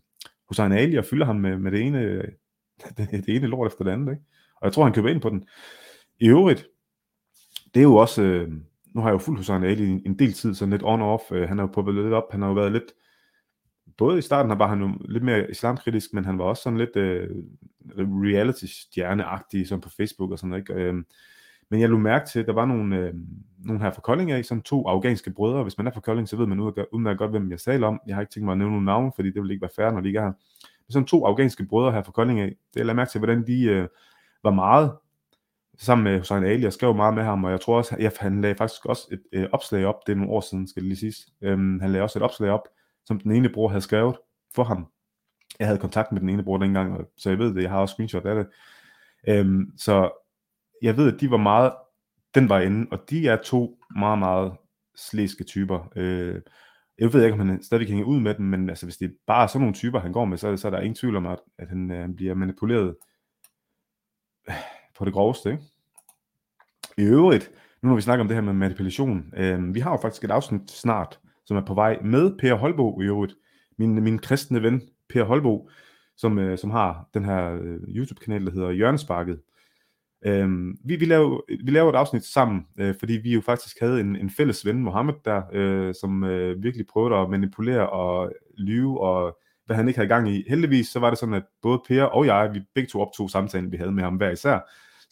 Hussein 0.49 0.73
Ali 0.73 0.97
og 0.97 1.05
fylder 1.05 1.27
ham 1.27 1.37
med, 1.37 1.59
med 1.59 1.73
det 1.73 1.81
ene 1.81 2.23
det, 2.97 3.11
det 3.11 3.29
ene 3.37 3.47
lort 3.47 3.73
efter 3.73 3.85
det 3.85 3.91
andet, 3.91 4.13
ikke? 4.13 4.25
Og 4.61 4.65
jeg 4.65 4.73
tror, 4.73 4.85
han 4.85 4.93
køber 4.93 5.09
ind 5.09 5.21
på 5.21 5.31
den. 5.31 5.49
I 6.21 6.29
øvrigt, 6.29 6.67
det 7.75 7.81
er 7.81 7.85
jo 7.85 7.97
også, 7.97 8.23
øh, 8.23 8.49
nu 8.95 9.01
har 9.01 9.09
jeg 9.09 9.13
jo 9.13 9.19
fuldt 9.19 9.39
Hussein 9.39 9.65
Ali 9.65 9.87
en, 9.87 10.03
en 10.07 10.19
del 10.19 10.33
tid, 10.33 10.55
sådan 10.55 10.73
lidt 10.73 10.83
on-off, 10.83 11.35
øh, 11.35 11.49
han 11.49 11.59
er 11.59 11.63
jo 11.63 11.67
poppet 11.67 11.95
lidt 11.95 12.13
op, 12.13 12.31
han 12.31 12.43
har 12.43 12.49
jo 12.49 12.55
været 12.55 12.73
lidt, 12.73 12.93
både 13.99 14.19
i 14.19 14.23
starten 14.23 14.59
var 14.59 14.69
han 14.69 14.81
jo 14.81 14.91
lidt 15.09 15.25
mere 15.25 15.51
islamkritisk, 15.51 16.15
men 16.15 16.25
han 16.25 16.39
var 16.39 16.45
også 16.45 16.63
sådan 16.63 16.79
lidt 16.79 16.97
øh, 16.97 17.29
reality-stjerneagtig, 17.99 19.69
sådan 19.69 19.81
på 19.81 19.89
Facebook 19.89 20.31
og 20.31 20.39
sådan, 20.39 20.57
ikke? 20.57 20.75
Øh, 20.75 20.95
men 21.71 21.81
jeg 21.81 21.89
lå 21.89 21.99
mærke 21.99 22.27
til, 22.29 22.41
at 22.41 22.47
der 22.47 22.53
var 22.53 22.65
nogle, 22.65 22.97
øh, 22.97 23.15
nogle 23.59 23.83
her 23.83 23.91
fra 23.91 24.01
Kolding 24.01 24.33
af, 24.33 24.45
sådan 24.45 24.63
to 24.63 24.89
afghanske 24.89 25.31
brødre. 25.31 25.63
Hvis 25.63 25.79
man 25.79 25.87
er 25.87 25.91
fra 25.91 26.01
Kolding, 26.01 26.29
så 26.29 26.37
ved 26.37 26.47
man 26.47 26.61
udmærket 26.61 27.19
godt, 27.19 27.31
hvem 27.31 27.51
jeg 27.51 27.61
taler 27.61 27.87
om. 27.87 28.01
Jeg 28.07 28.17
har 28.17 28.21
ikke 28.21 28.33
tænkt 28.33 28.45
mig 28.45 28.53
at 28.53 28.59
nævne 28.59 28.73
nogle 28.73 28.87
navne, 28.87 29.13
fordi 29.17 29.31
det 29.31 29.43
vil 29.43 29.51
ikke 29.51 29.63
være 29.63 29.71
fair, 29.77 29.91
når 29.91 30.01
de 30.01 30.09
ikke 30.09 30.19
er 30.19 30.23
her. 30.23 30.33
Men 30.87 30.93
sådan 30.93 31.07
to 31.07 31.27
afghanske 31.27 31.65
brødre 31.65 31.93
her 31.93 32.03
fra 32.03 32.13
Kolding 32.13 32.41
af, 32.41 32.49
det 32.49 32.77
jeg 32.77 32.87
lagde 32.87 32.97
mærke 32.97 33.11
til, 33.11 33.19
hvordan 33.19 33.47
de 33.47 33.65
øh, 33.65 33.89
var 34.43 34.51
meget 34.51 34.93
sammen 35.79 36.05
med 36.05 36.19
Hussein 36.19 36.45
Ali, 36.45 36.63
jeg 36.63 36.73
skrev 36.73 36.95
meget 36.95 37.15
med 37.15 37.23
ham, 37.23 37.45
og 37.45 37.51
jeg 37.51 37.61
tror 37.61 37.77
også, 37.77 37.97
at 38.01 38.19
han 38.19 38.41
lagde 38.41 38.55
faktisk 38.55 38.87
også 38.87 39.09
et 39.13 39.23
øh, 39.33 39.47
opslag 39.53 39.87
op, 39.87 40.07
det 40.07 40.13
er 40.13 40.17
nogle 40.17 40.33
år 40.33 40.41
siden, 40.41 40.69
skal 40.69 40.83
det 40.83 40.89
lige 40.89 40.99
siges. 40.99 41.29
Øhm, 41.43 41.81
han 41.81 41.91
lagde 41.91 42.03
også 42.03 42.19
et 42.19 42.23
opslag 42.23 42.51
op, 42.51 42.69
som 43.07 43.21
den 43.21 43.33
ene 43.33 43.49
bror 43.49 43.69
havde 43.69 43.83
skrevet 43.83 44.17
for 44.55 44.65
ham. 44.65 44.87
Jeg 45.59 45.67
havde 45.67 45.79
kontakt 45.79 46.13
med 46.13 46.21
den 46.21 46.29
ene 46.29 46.45
bror 46.45 46.59
dengang, 46.59 47.07
så 47.17 47.31
jeg 47.31 47.39
ved 47.39 47.55
det, 47.55 47.63
jeg 47.63 47.71
har 47.71 47.79
også 47.79 47.93
screenshot 47.93 48.27
af 48.27 48.35
det. 48.35 48.47
Øhm, 49.29 49.73
så 49.79 50.11
jeg 50.83 50.97
ved, 50.97 51.15
at 51.15 51.21
de 51.21 51.31
var 51.31 51.37
meget 51.37 51.73
den 52.35 52.49
var 52.49 52.61
inde, 52.61 52.87
og 52.91 53.11
de 53.11 53.29
er 53.29 53.37
to 53.37 53.79
meget, 53.97 54.19
meget 54.19 54.53
slæske 54.97 55.45
typer. 55.45 55.93
Øh, 55.97 56.41
jeg 56.99 57.13
ved 57.13 57.25
ikke, 57.25 57.41
om 57.41 57.49
han 57.49 57.63
stadig 57.63 57.87
kan 57.87 57.97
hænge 57.97 58.11
ud 58.11 58.21
med 58.21 58.35
dem, 58.35 58.47
men 58.47 58.69
altså, 58.69 58.87
hvis 58.87 58.97
det 58.97 59.07
er 59.07 59.15
bare 59.27 59.49
sådan 59.49 59.61
nogle 59.61 59.75
typer, 59.75 60.01
han 60.01 60.13
går 60.13 60.25
med, 60.25 60.39
så, 60.39 60.57
så 60.57 60.69
er 60.69 60.71
der 60.71 60.81
ingen 60.81 60.95
tvivl 60.95 61.17
om, 61.17 61.27
at, 61.27 61.39
at 61.59 61.69
han, 61.69 61.91
han 61.91 62.17
bliver 62.17 62.35
manipuleret 62.35 62.97
øh, 64.49 64.55
på 64.99 65.05
det 65.05 65.13
groveste. 65.13 65.51
Ikke? 65.51 65.63
I 66.99 67.03
øvrigt, 67.03 67.51
nu 67.83 67.89
når 67.89 67.97
vi 67.97 68.03
snakker 68.03 68.25
om 68.25 68.29
det 68.29 68.37
her 68.37 68.43
med 68.43 68.53
manipulation, 68.53 69.33
øh, 69.37 69.75
vi 69.75 69.81
har 69.81 69.91
jo 69.91 69.97
faktisk 69.97 70.25
et 70.25 70.31
afsnit 70.31 70.71
snart, 70.71 71.21
som 71.47 71.57
er 71.57 71.65
på 71.65 71.75
vej 71.75 71.99
med 72.05 72.39
Per 72.39 72.55
Holbo 72.55 73.01
i 73.01 73.05
øvrigt, 73.05 73.35
min, 73.79 74.03
min 74.03 74.19
kristne 74.19 74.63
ven 74.63 74.83
Per 75.09 75.25
Holbo, 75.25 75.69
som, 76.17 76.39
øh, 76.39 76.59
som 76.59 76.71
har 76.71 77.09
den 77.15 77.25
her 77.25 77.55
øh, 77.55 77.97
YouTube-kanal, 77.97 78.47
der 78.47 78.53
hedder 78.53 78.71
Jørgensparket, 78.71 79.41
Øhm, 80.27 80.79
vi, 80.85 80.97
vi, 80.97 81.05
laver, 81.05 81.41
vi 81.65 81.71
laver 81.71 81.93
et 81.93 81.97
afsnit 81.97 82.25
sammen, 82.25 82.67
øh, 82.79 82.95
fordi 82.99 83.13
vi 83.13 83.33
jo 83.33 83.41
faktisk 83.41 83.81
havde 83.81 84.01
en, 84.01 84.17
en 84.17 84.31
fælles 84.31 84.67
ven, 84.67 84.83
Mohammed, 84.83 85.15
der, 85.25 85.43
øh, 85.53 85.95
som 86.01 86.25
øh, 86.25 86.63
virkelig 86.63 86.87
prøvede 86.87 87.17
at 87.17 87.31
manipulere 87.31 87.91
og 87.91 88.33
lyve, 88.59 89.01
og 89.01 89.39
hvad 89.67 89.77
han 89.77 89.89
ikke 89.89 89.99
havde 89.99 90.09
gang 90.09 90.29
i. 90.29 90.45
Heldigvis 90.49 90.89
så 90.89 91.01
var 91.01 91.11
det 91.11 91.19
sådan, 91.19 91.35
at 91.35 91.45
både 91.63 91.83
Per 91.89 92.03
og 92.03 92.27
jeg, 92.27 92.51
vi 92.55 92.61
begge 92.75 92.89
to 92.89 93.01
optog 93.01 93.31
samtalen, 93.31 93.73
vi 93.73 93.77
havde 93.77 93.93
med 93.93 94.03
ham 94.03 94.17
hver 94.17 94.31
især, 94.31 94.59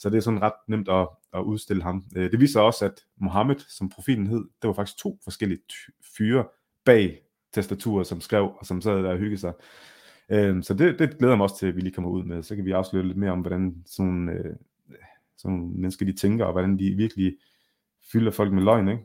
så 0.03 0.11
det 0.11 0.17
er 0.17 0.21
sådan 0.21 0.43
ret 0.43 0.53
nemt 0.69 0.89
at, 0.89 1.09
at 1.35 1.43
udstille 1.43 1.83
ham. 1.83 2.05
Øh, 2.17 2.31
det 2.31 2.41
viser 2.41 2.61
også, 2.61 2.85
at 2.85 3.01
Mohammed, 3.17 3.57
som 3.69 3.89
profilen 3.89 4.27
hed, 4.27 4.45
det 4.63 4.69
var 4.69 4.73
faktisk 4.73 4.99
to 4.99 5.19
forskellige 5.25 5.61
fyre 6.17 6.45
bag 6.85 7.19
tastaturet, 7.53 8.07
som 8.07 8.21
skrev 8.21 8.53
og 8.59 8.67
som 8.67 8.81
sad 8.81 9.03
der 9.03 9.11
og 9.11 9.19
hyggede 9.19 9.41
sig. 9.41 9.53
Øh, 10.31 10.63
så 10.63 10.75
det, 10.75 10.99
det 10.99 11.19
glæder 11.19 11.37
mig 11.37 11.45
også 11.45 11.59
til, 11.59 11.67
at 11.67 11.77
vi 11.77 11.81
lige 11.81 11.93
kommer 11.93 12.11
ud 12.11 12.25
med. 12.25 12.43
Så 12.43 12.57
kan 12.57 12.65
vi 12.65 12.71
afsløre 12.71 13.07
lidt 13.07 13.19
mere 13.19 13.31
om, 13.31 13.41
hvordan 13.41 13.83
sådan 13.87 14.29
øh, 14.29 14.57
som 15.37 15.53
mennesker 15.53 16.07
de 16.07 16.13
tænker, 16.13 16.45
og 16.45 16.53
hvordan 16.53 16.79
de 16.79 16.91
virkelig 16.91 17.37
fylder 18.13 18.31
folk 18.31 18.53
med 18.53 18.63
løgn, 18.63 18.89
ikke? 18.89 19.05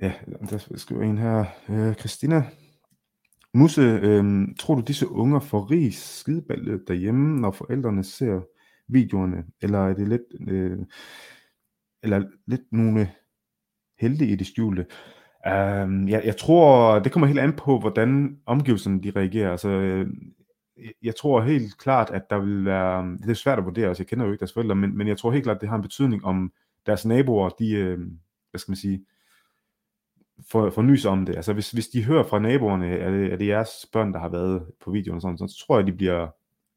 Ja, 0.00 0.12
der 0.50 0.76
skriver 0.76 1.02
en 1.02 1.18
her. 1.18 1.44
Øh, 1.68 1.94
Christina. 1.94 2.42
Musse, 3.54 3.80
øh, 3.82 4.48
tror 4.58 4.74
du 4.74 4.80
disse 4.80 5.08
unger 5.08 5.40
får 5.40 5.70
rig 5.70 5.94
skideballe 5.94 6.80
derhjemme, 6.86 7.40
når 7.40 7.50
forældrene 7.50 8.04
ser 8.04 8.40
videoerne, 8.88 9.44
eller 9.62 9.78
er 9.78 9.94
det 9.94 10.08
lidt, 10.08 10.22
øh, 10.48 10.78
eller 12.02 12.24
lidt 12.46 12.72
nogle 12.72 13.10
heldige 13.98 14.32
i 14.32 14.36
det 14.36 14.46
skjulte? 14.46 14.86
Um, 15.46 16.08
jeg, 16.08 16.22
jeg 16.24 16.36
tror, 16.36 16.98
det 16.98 17.12
kommer 17.12 17.26
helt 17.26 17.40
an 17.40 17.56
på, 17.56 17.78
hvordan 17.78 18.38
omgivelserne 18.46 19.02
de 19.02 19.12
reagerer. 19.16 19.50
Altså, 19.50 19.68
øh, 19.68 20.06
jeg 21.02 21.16
tror 21.16 21.40
helt 21.40 21.78
klart, 21.78 22.10
at 22.10 22.30
der 22.30 22.38
vil 22.38 22.64
være, 22.64 23.16
det 23.22 23.30
er 23.30 23.34
svært 23.34 23.58
at 23.58 23.64
vurdere, 23.64 23.88
altså 23.88 24.02
jeg 24.02 24.08
kender 24.08 24.24
jo 24.24 24.32
ikke 24.32 24.40
deres 24.40 24.52
forældre, 24.52 24.74
men, 24.74 24.96
men 24.96 25.08
jeg 25.08 25.18
tror 25.18 25.32
helt 25.32 25.44
klart, 25.44 25.54
at 25.56 25.60
det 25.60 25.68
har 25.68 25.76
en 25.76 25.82
betydning 25.82 26.24
om 26.24 26.52
deres 26.86 27.06
naboer, 27.06 27.48
de, 27.48 27.72
øh, 27.72 27.98
hvad 28.50 28.58
skal 28.58 28.70
man 28.70 28.76
sige, 28.76 29.04
får, 30.50 30.70
for 30.70 30.82
nys 30.82 31.04
om 31.04 31.26
det. 31.26 31.36
Altså 31.36 31.52
hvis, 31.52 31.70
hvis 31.70 31.88
de 31.88 32.04
hører 32.04 32.22
fra 32.22 32.38
naboerne, 32.38 32.96
er 32.96 33.10
det, 33.10 33.32
er 33.32 33.36
det 33.36 33.46
jeres 33.46 33.70
børn, 33.92 34.12
der 34.12 34.18
har 34.18 34.28
været 34.28 34.66
på 34.80 34.90
videoen 34.90 35.16
og 35.16 35.22
sådan, 35.22 35.38
så 35.38 35.64
tror 35.66 35.78
jeg, 35.78 35.86
de 35.86 35.92
bliver, 35.92 36.28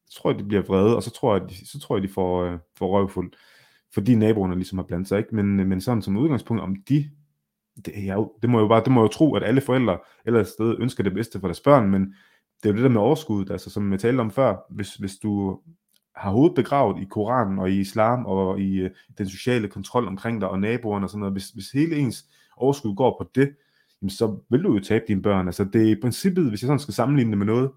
så 0.10 0.20
tror 0.20 0.32
jeg, 0.32 0.40
de 0.40 0.44
bliver 0.44 0.62
vrede, 0.62 0.96
og 0.96 1.04
så 1.04 1.12
tror 1.12 1.38
jeg, 1.38 1.50
de, 1.50 1.68
så 1.68 1.80
tror 1.80 1.96
jeg, 1.96 2.04
de 2.04 2.14
får, 2.14 2.44
øh, 2.44 2.58
får 2.78 2.88
røvfuld, 2.88 3.34
fordi 3.94 4.16
naboerne 4.16 4.56
ligesom 4.56 4.78
har 4.78 4.86
blandet 4.86 5.08
sig, 5.08 5.18
ikke? 5.18 5.36
Men, 5.36 5.60
øh, 5.60 5.68
men 5.68 5.82
sådan 5.82 6.02
som 6.02 6.18
udgangspunkt, 6.18 6.64
om 6.64 6.76
de 6.90 7.10
det, 7.86 8.06
ja, 8.06 8.24
det 8.42 8.50
må 8.50 8.60
jo 8.60 8.68
bare, 8.68 8.84
det 8.84 8.92
må 8.92 9.02
jo 9.02 9.08
tro, 9.08 9.36
at 9.36 9.44
alle 9.44 9.62
forældre 9.62 9.98
eller 10.26 10.40
et 10.40 10.48
sted 10.48 10.76
ønsker 10.80 11.04
det 11.04 11.14
bedste 11.14 11.40
for 11.40 11.48
deres 11.48 11.60
børn, 11.60 11.90
men 11.90 12.02
det 12.64 12.70
er 12.70 12.70
jo 12.70 12.76
det 12.76 12.84
der 12.84 12.90
med 12.90 13.02
overskud, 13.02 13.50
altså 13.50 13.70
som 13.70 13.92
jeg 13.92 14.00
talte 14.00 14.22
om 14.22 14.32
før, 14.32 14.56
hvis, 14.70 14.96
hvis 14.96 15.16
du 15.16 15.60
har 16.16 16.32
hovedet 16.32 16.56
begravet 16.56 17.02
i 17.02 17.06
Koranen 17.06 17.60
og 17.60 17.72
i 17.72 17.80
islam 17.80 18.26
og 18.26 18.60
i 18.60 18.78
øh, 18.78 18.90
den 19.18 19.30
sociale 19.30 19.68
kontrol 19.68 20.08
omkring 20.08 20.42
dig 20.42 20.50
og 20.50 20.60
naboerne 20.60 21.06
og 21.06 21.10
sådan 21.10 21.20
noget, 21.20 21.34
hvis, 21.34 21.50
hvis 21.50 21.72
hele 21.72 21.96
ens 21.96 22.26
overskud 22.58 22.96
går 22.96 23.16
på 23.22 23.30
det, 23.36 23.56
jamen, 24.02 24.10
så 24.10 24.40
vil 24.50 24.64
du 24.64 24.74
jo 24.74 24.80
tabe 24.80 25.06
dine 25.08 25.22
børn. 25.22 25.48
Altså 25.48 25.64
det 25.64 25.82
er 25.82 25.92
i 25.92 26.02
princippet, 26.02 26.50
hvis 26.50 26.62
jeg 26.62 26.68
sådan 26.68 26.80
skal 26.80 26.94
sammenligne 26.94 27.32
det 27.32 27.38
med 27.38 27.46
noget, 27.46 27.72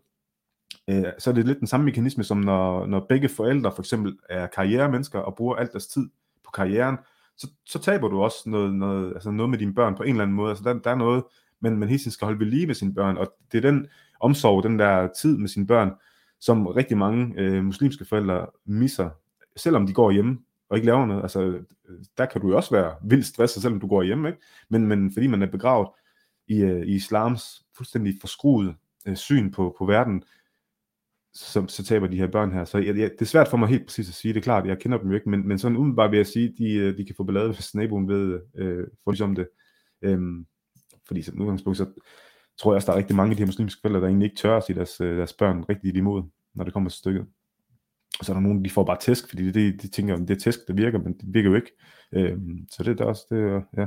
øh, 0.88 1.04
så 1.18 1.30
er 1.30 1.34
det 1.34 1.46
lidt 1.46 1.58
den 1.58 1.66
samme 1.66 1.84
mekanisme, 1.84 2.24
som 2.24 2.38
når, 2.38 2.86
når 2.86 3.06
begge 3.08 3.28
forældre 3.28 3.72
for 3.72 3.82
eksempel 3.82 4.18
er 4.28 4.46
karrieremennesker 4.46 5.18
og 5.18 5.36
bruger 5.36 5.56
alt 5.56 5.72
deres 5.72 5.86
tid 5.86 6.08
på 6.44 6.50
karrieren, 6.54 6.96
så, 7.36 7.50
så 7.66 7.78
taber 7.78 8.08
du 8.08 8.22
også 8.22 8.50
noget, 8.50 8.74
noget, 8.74 9.12
altså 9.14 9.30
noget 9.30 9.50
med 9.50 9.58
dine 9.58 9.74
børn 9.74 9.94
på 9.94 10.02
en 10.02 10.10
eller 10.10 10.22
anden 10.22 10.36
måde. 10.36 10.50
Altså 10.50 10.64
der, 10.64 10.78
der 10.78 10.90
er 10.90 10.94
noget, 10.94 11.24
men 11.60 11.78
man 11.78 11.88
hele 11.88 11.98
tiden 11.98 12.12
skal 12.12 12.24
holde 12.24 12.40
ved 12.40 12.46
lige 12.46 12.66
med 12.66 12.74
sine 12.74 12.94
børn, 12.94 13.16
og 13.16 13.32
det 13.52 13.64
er 13.64 13.70
den 13.70 13.86
omsorg, 14.20 14.62
den 14.62 14.78
der 14.78 15.08
tid 15.20 15.38
med 15.38 15.48
sine 15.48 15.66
børn, 15.66 15.90
som 16.40 16.66
rigtig 16.66 16.98
mange 16.98 17.34
øh, 17.36 17.64
muslimske 17.64 18.04
forældre 18.04 18.46
misser, 18.64 19.10
selvom 19.56 19.86
de 19.86 19.92
går 19.92 20.10
hjemme 20.10 20.38
og 20.68 20.76
ikke 20.76 20.86
laver 20.86 21.06
noget. 21.06 21.22
Altså, 21.22 21.58
der 22.18 22.26
kan 22.26 22.40
du 22.40 22.48
jo 22.48 22.56
også 22.56 22.70
være 22.70 22.94
vildt 23.02 23.26
stresset, 23.26 23.62
selvom 23.62 23.80
du 23.80 23.86
går 23.86 24.02
hjemme, 24.02 24.28
ikke? 24.28 24.40
Men, 24.68 24.86
men 24.86 25.12
fordi 25.12 25.26
man 25.26 25.42
er 25.42 25.46
begravet 25.46 25.88
i, 26.48 26.56
øh, 26.62 26.86
i 26.86 26.94
islams 26.94 27.62
fuldstændig 27.76 28.14
forskruede 28.20 28.74
øh, 29.06 29.16
syn 29.16 29.50
på, 29.50 29.74
på 29.78 29.84
verden, 29.84 30.22
så, 31.34 31.66
så 31.68 31.84
taber 31.84 32.06
de 32.06 32.16
her 32.16 32.26
børn 32.26 32.52
her. 32.52 32.64
Så 32.64 32.78
jeg, 32.78 32.98
jeg, 32.98 33.10
det 33.10 33.20
er 33.20 33.24
svært 33.24 33.48
for 33.48 33.56
mig 33.56 33.68
helt 33.68 33.86
præcis 33.86 34.08
at 34.08 34.14
sige, 34.14 34.34
det 34.34 34.40
er 34.40 34.44
klart, 34.44 34.66
jeg 34.66 34.78
kender 34.78 34.98
dem 34.98 35.08
jo 35.08 35.14
ikke, 35.14 35.30
men, 35.30 35.48
men 35.48 35.58
sådan 35.58 35.76
umiddelbart 35.76 36.10
vil 36.10 36.16
jeg 36.16 36.26
sige, 36.26 36.54
de, 36.58 36.74
øh, 36.74 36.98
de 36.98 37.04
kan 37.04 37.14
få 37.16 37.24
ballade, 37.24 37.52
hvis 37.52 37.74
naboen 37.74 38.08
ved, 38.08 38.40
øh, 38.54 38.86
for 39.04 39.10
ligesom 39.10 39.34
det. 39.34 39.48
Øhm, 40.02 40.46
fordi 41.06 41.22
som 41.22 41.40
udgangspunkt, 41.40 41.78
så 41.78 41.86
tror 42.58 42.72
jeg 42.72 42.76
også, 42.76 42.86
der 42.86 42.92
er 42.92 42.98
rigtig 42.98 43.16
mange 43.16 43.30
af 43.30 43.36
de 43.36 43.42
her 43.42 43.46
muslimske 43.46 43.80
forældre, 43.80 44.00
der 44.00 44.06
egentlig 44.06 44.26
ikke 44.26 44.40
tør 44.40 44.56
at 44.56 44.64
sige 44.64 44.76
deres, 44.76 45.00
øh, 45.00 45.16
deres 45.16 45.32
børn 45.32 45.64
rigtigt 45.68 45.96
imod, 45.96 46.22
når 46.54 46.64
det 46.64 46.72
kommer 46.72 46.90
til 46.90 46.98
stykket. 46.98 47.26
Og 48.18 48.24
så 48.24 48.32
er 48.32 48.34
der 48.34 48.40
nogen, 48.40 48.64
de 48.64 48.70
får 48.70 48.84
bare 48.84 48.98
tæsk, 49.00 49.28
fordi 49.28 49.50
de, 49.50 49.52
de, 49.52 49.76
de 49.76 49.88
tænker, 49.88 50.14
at 50.14 50.20
det 50.20 50.30
er 50.30 50.40
tæsk, 50.40 50.58
der 50.68 50.74
virker, 50.74 50.98
men 50.98 51.12
det 51.12 51.34
virker 51.34 51.50
jo 51.50 51.56
ikke. 51.56 51.72
Øhm, 52.12 52.66
så 52.72 52.82
det 52.82 53.00
er 53.00 53.04
også, 53.04 53.26
det, 53.30 53.64
ja. 53.80 53.86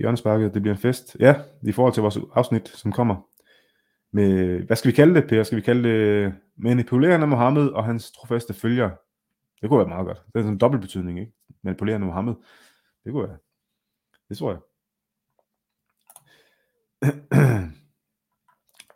Hjørnesparket, 0.00 0.54
det 0.54 0.62
bliver 0.62 0.74
en 0.74 0.80
fest. 0.80 1.16
Ja, 1.20 1.34
i 1.62 1.72
forhold 1.72 1.94
til 1.94 2.02
vores 2.02 2.18
afsnit, 2.34 2.68
som 2.68 2.92
kommer. 2.92 3.27
Med, 4.12 4.60
hvad 4.66 4.76
skal 4.76 4.90
vi 4.90 4.96
kalde 4.96 5.14
det, 5.14 5.28
Per? 5.28 5.42
Skal 5.42 5.56
vi 5.56 5.62
kalde 5.62 5.88
det 5.88 5.94
øh, 5.94 6.32
manipulerende 6.56 7.26
Mohammed 7.26 7.68
og 7.68 7.84
hans 7.84 8.12
trofaste 8.12 8.54
følger? 8.54 8.90
Det 9.60 9.68
kunne 9.68 9.78
være 9.78 9.88
meget 9.88 10.06
godt. 10.06 10.22
Det 10.26 10.34
er 10.34 10.40
sådan 10.40 10.52
en 10.52 10.58
dobbelt 10.58 10.80
betydning, 10.80 11.20
ikke? 11.20 11.32
Manipulerende 11.62 12.06
Mohammed. 12.06 12.34
Det 13.04 13.12
kunne 13.12 13.28
være. 13.28 13.38
Det 14.28 14.38
tror 14.38 14.50
jeg. 14.50 14.60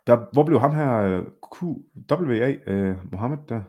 der, 0.07 0.33
hvor 0.33 0.43
blev 0.43 0.59
ham 0.59 0.75
her 0.75 1.21
QWA 1.55 2.49
uh, 2.49 2.57
øh, 2.67 3.11
Mohammed 3.11 3.37
der? 3.49 3.63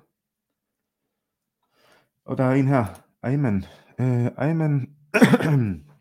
Og 2.24 2.38
der 2.38 2.45
er 2.45 2.55
en 2.55 2.68
her, 2.68 2.84
Ayman. 3.22 3.64
Uh, 3.99 4.26
Ayman 4.36 4.95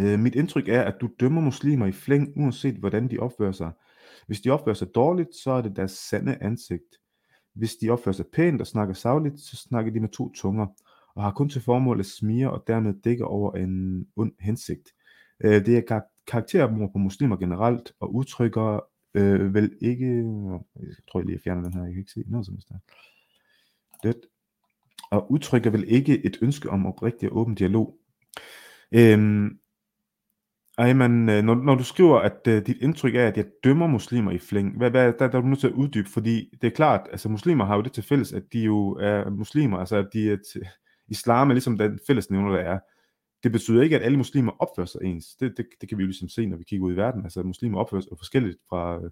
Øh, 0.00 0.18
mit 0.18 0.34
indtryk 0.34 0.68
er, 0.68 0.82
at 0.82 0.94
du 1.00 1.10
dømmer 1.20 1.40
muslimer 1.40 1.86
i 1.86 1.92
flæng, 1.92 2.32
uanset 2.36 2.74
hvordan 2.74 3.10
de 3.10 3.18
opfører 3.18 3.52
sig. 3.52 3.70
Hvis 4.26 4.40
de 4.40 4.50
opfører 4.50 4.74
sig 4.74 4.88
dårligt, 4.94 5.34
så 5.34 5.50
er 5.50 5.62
det 5.62 5.76
deres 5.76 5.92
sande 5.92 6.38
ansigt. 6.40 7.00
Hvis 7.54 7.76
de 7.76 7.90
opfører 7.90 8.14
sig 8.14 8.26
pænt 8.32 8.60
og 8.60 8.66
snakker 8.66 8.94
savligt, 8.94 9.40
så 9.40 9.56
snakker 9.56 9.92
de 9.92 10.00
med 10.00 10.08
to 10.08 10.32
tunger, 10.32 10.66
og 11.14 11.22
har 11.22 11.30
kun 11.30 11.48
til 11.48 11.62
formål 11.62 12.00
at 12.00 12.06
smire 12.06 12.50
og 12.50 12.64
dermed 12.66 12.94
dække 13.04 13.24
over 13.24 13.52
en 13.52 14.06
ond 14.16 14.32
hensigt. 14.40 14.88
Øh, 15.44 15.66
det 15.66 15.76
er 15.78 16.00
karaktermord 16.26 16.92
på 16.92 16.98
muslimer 16.98 17.36
generelt, 17.36 17.92
og 18.00 18.14
udtrykker 18.14 18.80
øh, 19.14 19.54
vel 19.54 19.72
ikke... 19.80 20.06
Jeg 20.76 20.94
tror 21.10 21.20
jeg 21.20 21.26
lige, 21.26 21.34
jeg 21.34 21.42
fjerner 21.44 21.62
den 21.62 21.72
her, 21.72 21.84
jeg 21.84 21.92
kan 21.92 22.00
ikke 22.00 22.12
se 22.12 22.24
noget 22.26 22.46
som 22.46 22.54
helst 22.54 22.68
der. 22.68 22.78
Det. 24.02 24.20
Og 25.10 25.32
udtrykker 25.32 25.70
vel 25.70 25.84
ikke 25.88 26.26
et 26.26 26.38
ønske 26.42 26.70
om 26.70 26.86
oprigtig 26.86 27.32
og 27.32 27.36
åben 27.36 27.54
dialog. 27.54 27.98
Øhm, 28.92 29.58
Ayman, 30.82 31.28
øh, 31.28 31.42
når, 31.42 31.54
når 31.54 31.74
du 31.74 31.84
skriver, 31.84 32.18
at 32.18 32.46
uh, 32.48 32.54
dit 32.54 32.76
indtryk 32.80 33.14
er, 33.14 33.26
at 33.28 33.36
jeg 33.36 33.44
dømmer 33.64 33.86
muslimer 33.86 34.30
i 34.30 34.38
flæng, 34.38 34.76
hvad, 34.76 34.90
hvad, 34.90 35.12
der, 35.12 35.28
der 35.28 35.38
er 35.38 35.42
du 35.42 35.48
nødt 35.48 35.60
til 35.60 35.66
at 35.66 35.72
uddybe, 35.72 36.08
fordi 36.08 36.48
det 36.62 36.66
er 36.66 36.70
klart, 36.70 37.08
altså 37.10 37.28
muslimer 37.28 37.64
har 37.64 37.76
jo 37.76 37.82
det 37.82 37.92
til 37.92 38.02
fælles, 38.02 38.32
at 38.32 38.42
de 38.52 38.60
jo 38.60 38.90
er 39.00 39.30
muslimer, 39.30 39.78
altså 39.78 39.96
at 39.96 40.08
de 40.12 40.32
er 40.32 40.36
til, 40.52 40.68
islam 41.08 41.50
er 41.50 41.54
ligesom 41.54 41.78
den 41.78 41.98
fællesnævner, 42.06 42.52
der 42.52 42.58
er. 42.58 42.78
Det 43.42 43.52
betyder 43.52 43.82
ikke, 43.82 43.96
at 43.96 44.02
alle 44.02 44.18
muslimer 44.18 44.52
opfører 44.58 44.86
sig 44.86 45.00
ens. 45.04 45.26
Det, 45.40 45.54
det, 45.56 45.66
det 45.80 45.88
kan 45.88 45.98
vi 45.98 46.02
jo 46.02 46.06
ligesom 46.06 46.28
se, 46.28 46.46
når 46.46 46.56
vi 46.56 46.64
kigger 46.64 46.86
ud 46.86 46.92
i 46.92 46.96
verden. 46.96 47.24
Altså 47.24 47.42
muslimer 47.42 47.78
opfører 47.78 48.00
sig 48.00 48.12
forskelligt 48.18 48.58
fra, 48.68 48.96
øh, 48.96 49.10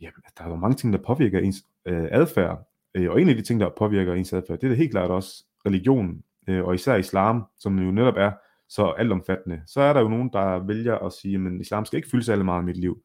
ja, 0.00 0.08
der 0.38 0.44
er 0.44 0.48
jo 0.48 0.56
mange 0.56 0.76
ting, 0.76 0.92
der 0.92 0.98
påvirker 1.06 1.38
ens 1.38 1.64
øh, 1.86 2.08
adfærd, 2.10 2.68
øh, 2.94 3.10
og 3.10 3.20
en 3.22 3.28
af 3.28 3.34
de 3.34 3.42
ting, 3.42 3.60
der 3.60 3.70
påvirker 3.78 4.14
ens 4.14 4.32
adfærd, 4.32 4.58
det 4.58 4.66
er 4.66 4.70
da 4.70 4.76
helt 4.76 4.90
klart 4.90 5.10
også 5.10 5.44
religion, 5.66 6.22
øh, 6.48 6.64
og 6.64 6.74
især 6.74 6.96
islam, 6.96 7.44
som 7.58 7.78
jo 7.78 7.90
netop 7.90 8.14
er 8.16 8.32
så 8.70 8.86
altomfattende, 8.86 9.62
så 9.66 9.80
er 9.80 9.92
der 9.92 10.00
jo 10.00 10.08
nogen, 10.08 10.30
der 10.32 10.66
vælger 10.66 10.98
at 10.98 11.12
sige, 11.12 11.36
at 11.36 11.60
islam 11.60 11.84
skal 11.84 11.96
ikke 11.96 12.10
fylde 12.10 12.24
særlig 12.24 12.44
meget 12.44 12.62
i 12.62 12.64
mit 12.64 12.76
liv. 12.76 13.02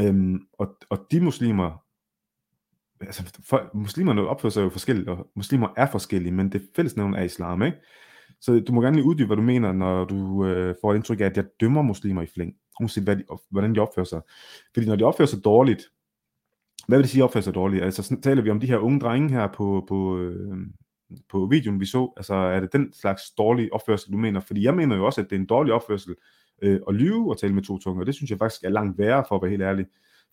Øhm, 0.00 0.40
og, 0.52 0.76
og 0.90 1.06
de 1.10 1.20
muslimer, 1.20 1.84
altså 3.00 3.40
for, 3.48 3.70
muslimerne 3.74 4.28
opfører 4.28 4.50
sig 4.50 4.62
jo 4.62 4.68
forskelligt, 4.68 5.08
og 5.08 5.30
muslimer 5.36 5.68
er 5.76 5.86
forskellige, 5.90 6.32
men 6.32 6.52
det 6.52 6.68
fællesnævn 6.76 7.14
er 7.14 7.22
islam, 7.22 7.62
ikke? 7.62 7.78
Så 8.40 8.60
du 8.60 8.72
må 8.72 8.80
gerne 8.80 8.96
lige 8.96 9.06
uddybe, 9.06 9.26
hvad 9.26 9.36
du 9.36 9.42
mener, 9.42 9.72
når 9.72 10.04
du 10.04 10.46
øh, 10.46 10.74
får 10.80 10.94
indtryk 10.94 11.20
af, 11.20 11.24
at 11.24 11.36
jeg 11.36 11.44
dømmer 11.60 11.82
muslimer 11.82 12.22
i 12.22 12.26
flæng, 12.26 12.54
uanset 12.80 13.04
hvad 13.04 13.16
de, 13.16 13.24
hvordan 13.50 13.74
de 13.74 13.80
opfører 13.80 14.06
sig. 14.06 14.20
Fordi 14.74 14.86
når 14.86 14.96
de 14.96 15.04
opfører 15.04 15.28
sig 15.28 15.44
dårligt, 15.44 15.82
hvad 16.88 16.98
vil 16.98 17.02
det 17.02 17.10
sige 17.10 17.24
opfører 17.24 17.42
sig 17.42 17.54
dårligt? 17.54 17.84
Altså 17.84 18.02
så 18.02 18.20
taler 18.22 18.42
vi 18.42 18.50
om 18.50 18.60
de 18.60 18.66
her 18.66 18.78
unge 18.78 19.00
drenge 19.00 19.28
her 19.28 19.46
på, 19.46 19.84
på, 19.88 20.18
øh, 20.18 20.56
på 21.28 21.46
videoen, 21.46 21.80
vi 21.80 21.86
så, 21.86 22.12
altså 22.16 22.34
er 22.34 22.60
det 22.60 22.72
den 22.72 22.92
slags 22.92 23.30
dårlig 23.30 23.72
opførsel, 23.72 24.12
du 24.12 24.18
mener? 24.18 24.40
Fordi 24.40 24.64
jeg 24.64 24.74
mener 24.74 24.96
jo 24.96 25.06
også, 25.06 25.20
at 25.20 25.30
det 25.30 25.36
er 25.36 25.40
en 25.40 25.46
dårlig 25.46 25.72
opførsel 25.72 26.14
øh, 26.62 26.80
at 26.88 26.94
lyve 26.94 27.30
og 27.30 27.38
tale 27.38 27.54
med 27.54 27.62
to 27.62 27.78
tunger, 27.78 28.00
og 28.00 28.06
det 28.06 28.14
synes 28.14 28.30
jeg 28.30 28.38
faktisk 28.38 28.64
er 28.64 28.68
langt 28.68 28.98
værre, 28.98 29.24
for 29.28 29.36
at 29.36 29.42
være 29.42 29.50
helt 29.50 29.62
ærlig. 29.62 29.86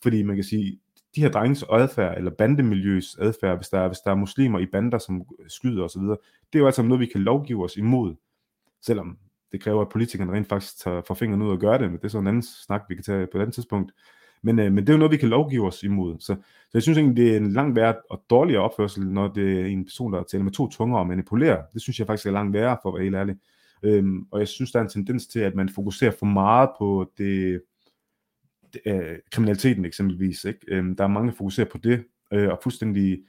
Fordi 0.03 0.23
man 0.23 0.35
kan 0.35 0.43
sige, 0.43 0.79
de 1.15 1.21
her 1.21 1.29
drenges 1.29 1.65
adfærd, 1.71 2.17
eller 2.17 2.31
bandemiljøs 2.31 3.15
adfærd, 3.19 3.57
hvis 3.57 3.69
der, 3.69 3.79
er, 3.79 3.87
hvis 3.87 3.99
der 3.99 4.11
er 4.11 4.15
muslimer 4.15 4.59
i 4.59 4.65
bander, 4.65 4.97
som 4.97 5.23
skyder 5.47 5.83
osv., 5.83 6.01
det 6.01 6.19
er 6.53 6.59
jo 6.59 6.65
altså 6.65 6.81
noget, 6.81 6.99
vi 6.99 7.05
kan 7.05 7.21
lovgive 7.21 7.63
os 7.63 7.77
imod, 7.77 8.15
selvom 8.81 9.17
det 9.51 9.61
kræver, 9.61 9.81
at 9.81 9.89
politikerne 9.89 10.31
rent 10.31 10.49
faktisk 10.49 10.83
tager 10.83 11.01
for 11.07 11.13
fingrene 11.13 11.45
ud 11.45 11.51
og 11.51 11.59
gør 11.59 11.77
det, 11.77 11.91
men 11.91 11.97
det 11.97 12.05
er 12.05 12.09
så 12.09 12.19
en 12.19 12.27
anden 12.27 12.43
snak, 12.43 12.83
vi 12.89 12.95
kan 12.95 13.03
tage 13.03 13.27
på 13.27 13.37
et 13.37 13.41
andet 13.41 13.53
tidspunkt. 13.53 13.91
Men, 14.45 14.59
øh, 14.59 14.71
men 14.73 14.77
det 14.77 14.89
er 14.89 14.93
jo 14.93 14.97
noget, 14.97 15.11
vi 15.11 15.17
kan 15.17 15.29
lovgive 15.29 15.67
os 15.67 15.83
imod. 15.83 16.15
Så, 16.19 16.35
så 16.35 16.69
jeg 16.73 16.81
synes 16.81 16.97
egentlig, 16.97 17.17
det 17.17 17.33
er 17.33 17.37
en 17.37 17.53
langt 17.53 17.75
værre 17.75 17.95
og 18.09 18.23
dårligere 18.29 18.61
opførsel, 18.61 19.07
når 19.07 19.27
det 19.27 19.61
er 19.61 19.65
en 19.65 19.85
person, 19.85 20.13
der 20.13 20.23
taler 20.23 20.43
med 20.43 20.51
to 20.51 20.67
tunger 20.69 20.97
og 20.97 21.07
manipulerer. 21.07 21.63
Det 21.73 21.81
synes 21.81 21.99
jeg 21.99 22.07
faktisk 22.07 22.27
er 22.27 22.31
langt 22.31 22.53
værre, 22.53 22.77
for 22.81 22.89
at 22.89 22.93
være 22.93 23.03
helt 23.03 23.15
ærlig. 23.15 23.35
Øhm, 23.83 24.27
og 24.31 24.39
jeg 24.39 24.47
synes, 24.47 24.71
der 24.71 24.79
er 24.79 24.83
en 24.83 24.89
tendens 24.89 25.27
til, 25.27 25.39
at 25.39 25.55
man 25.55 25.69
fokuserer 25.69 26.11
for 26.19 26.25
meget 26.25 26.69
på 26.77 27.11
det, 27.17 27.61
det 28.73 28.81
øh, 28.85 29.17
kriminaliteten 29.31 29.85
eksempelvis. 29.85 30.45
Ikke? 30.45 30.59
Øhm, 30.67 30.95
der 30.95 31.03
er 31.03 31.07
mange, 31.07 31.29
der 31.29 31.35
fokuserer 31.37 31.67
på 31.71 31.77
det, 31.77 32.03
øh, 32.33 32.49
og 32.49 32.59
fuldstændig 32.63 33.19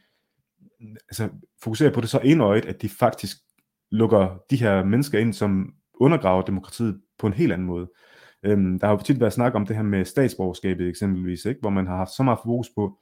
altså, 1.08 1.28
fokuserer 1.62 1.92
på 1.92 2.00
det 2.00 2.08
så 2.08 2.20
enøjet, 2.24 2.66
at 2.66 2.82
de 2.82 2.88
faktisk 2.88 3.36
lukker 3.90 4.42
de 4.50 4.56
her 4.56 4.84
mennesker 4.84 5.18
ind, 5.18 5.32
som 5.32 5.74
undergraver 5.94 6.42
demokratiet 6.42 7.00
på 7.18 7.26
en 7.26 7.32
helt 7.32 7.52
anden 7.52 7.66
måde. 7.66 7.88
Øhm, 8.47 8.78
der 8.78 8.86
har 8.86 8.94
jo 8.94 9.03
tit 9.03 9.20
været 9.20 9.32
snak 9.32 9.55
om 9.55 9.66
det 9.66 9.76
her 9.76 9.82
med 9.82 10.05
statsborgerskabet 10.05 10.88
eksempelvis, 10.88 11.44
ikke? 11.44 11.61
hvor 11.61 11.70
man 11.70 11.86
har 11.86 11.97
haft 11.97 12.11
så 12.11 12.22
meget 12.22 12.38
fokus 12.44 12.70
på, 12.74 12.99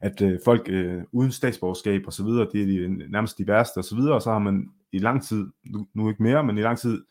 at 0.00 0.22
øh, 0.22 0.38
folk 0.44 0.68
øh, 0.68 1.02
uden 1.12 1.32
statsborgerskab 1.32 2.02
og 2.06 2.12
så 2.12 2.24
videre, 2.24 2.48
det 2.52 2.62
er 2.62 2.66
de, 2.66 3.10
nærmest 3.10 3.38
de 3.38 3.46
værste 3.46 3.78
og 3.78 3.84
så 3.84 3.96
videre, 3.96 4.14
og 4.14 4.22
så 4.22 4.30
har 4.30 4.38
man 4.38 4.68
i 4.92 4.98
lang 4.98 5.24
tid, 5.24 5.46
nu, 5.64 5.86
nu 5.94 6.08
ikke 6.08 6.22
mere, 6.22 6.44
men 6.44 6.58
i 6.58 6.62
lang 6.62 6.78
tid, 6.78 7.04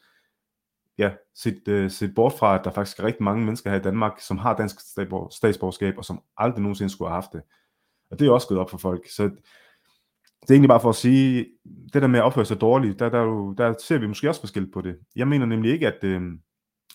ja, 0.97 1.11
set, 1.35 1.67
øh, 1.67 1.91
set 1.91 2.15
bort 2.15 2.33
fra, 2.39 2.59
at 2.59 2.61
der 2.63 2.71
faktisk 2.71 2.99
er 2.99 3.03
rigtig 3.03 3.23
mange 3.23 3.45
mennesker 3.45 3.69
her 3.69 3.79
i 3.79 3.81
Danmark, 3.81 4.19
som 4.19 4.37
har 4.37 4.55
dansk 4.55 4.79
statsborgerskab, 5.31 5.97
og 5.97 6.05
som 6.05 6.21
aldrig 6.37 6.61
nogensinde 6.61 6.89
skulle 6.89 7.09
have 7.09 7.21
haft 7.21 7.33
det. 7.33 7.41
Og 8.11 8.19
det 8.19 8.27
er 8.27 8.31
også 8.31 8.47
gået 8.47 8.59
op 8.59 8.69
for 8.69 8.77
folk. 8.77 9.09
Så 9.09 9.23
det 10.41 10.49
er 10.49 10.53
egentlig 10.53 10.69
bare 10.69 10.81
for 10.81 10.89
at 10.89 10.95
sige, 10.95 11.45
det 11.93 12.01
der 12.01 12.07
med 12.07 12.19
at 12.19 12.25
opføre 12.25 12.45
sig 12.45 12.61
dårligt, 12.61 12.99
der, 12.99 13.09
der, 13.09 13.53
der 13.57 13.73
ser 13.83 13.97
vi 13.97 14.07
måske 14.07 14.29
også 14.29 14.41
forskel 14.41 14.71
på 14.71 14.81
det. 14.81 14.99
Jeg 15.15 15.27
mener 15.27 15.45
nemlig 15.45 15.71
ikke, 15.71 15.87
at, 15.87 16.03
øh, 16.03 16.21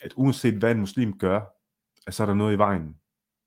at 0.05 0.13
uanset 0.17 0.55
hvad 0.55 0.71
en 0.71 0.81
muslim 0.81 1.19
gør, 1.19 1.41
at 2.07 2.15
så 2.15 2.23
er 2.23 2.27
der 2.27 2.35
noget 2.35 2.55
i 2.55 2.59
vejen. 2.59 2.97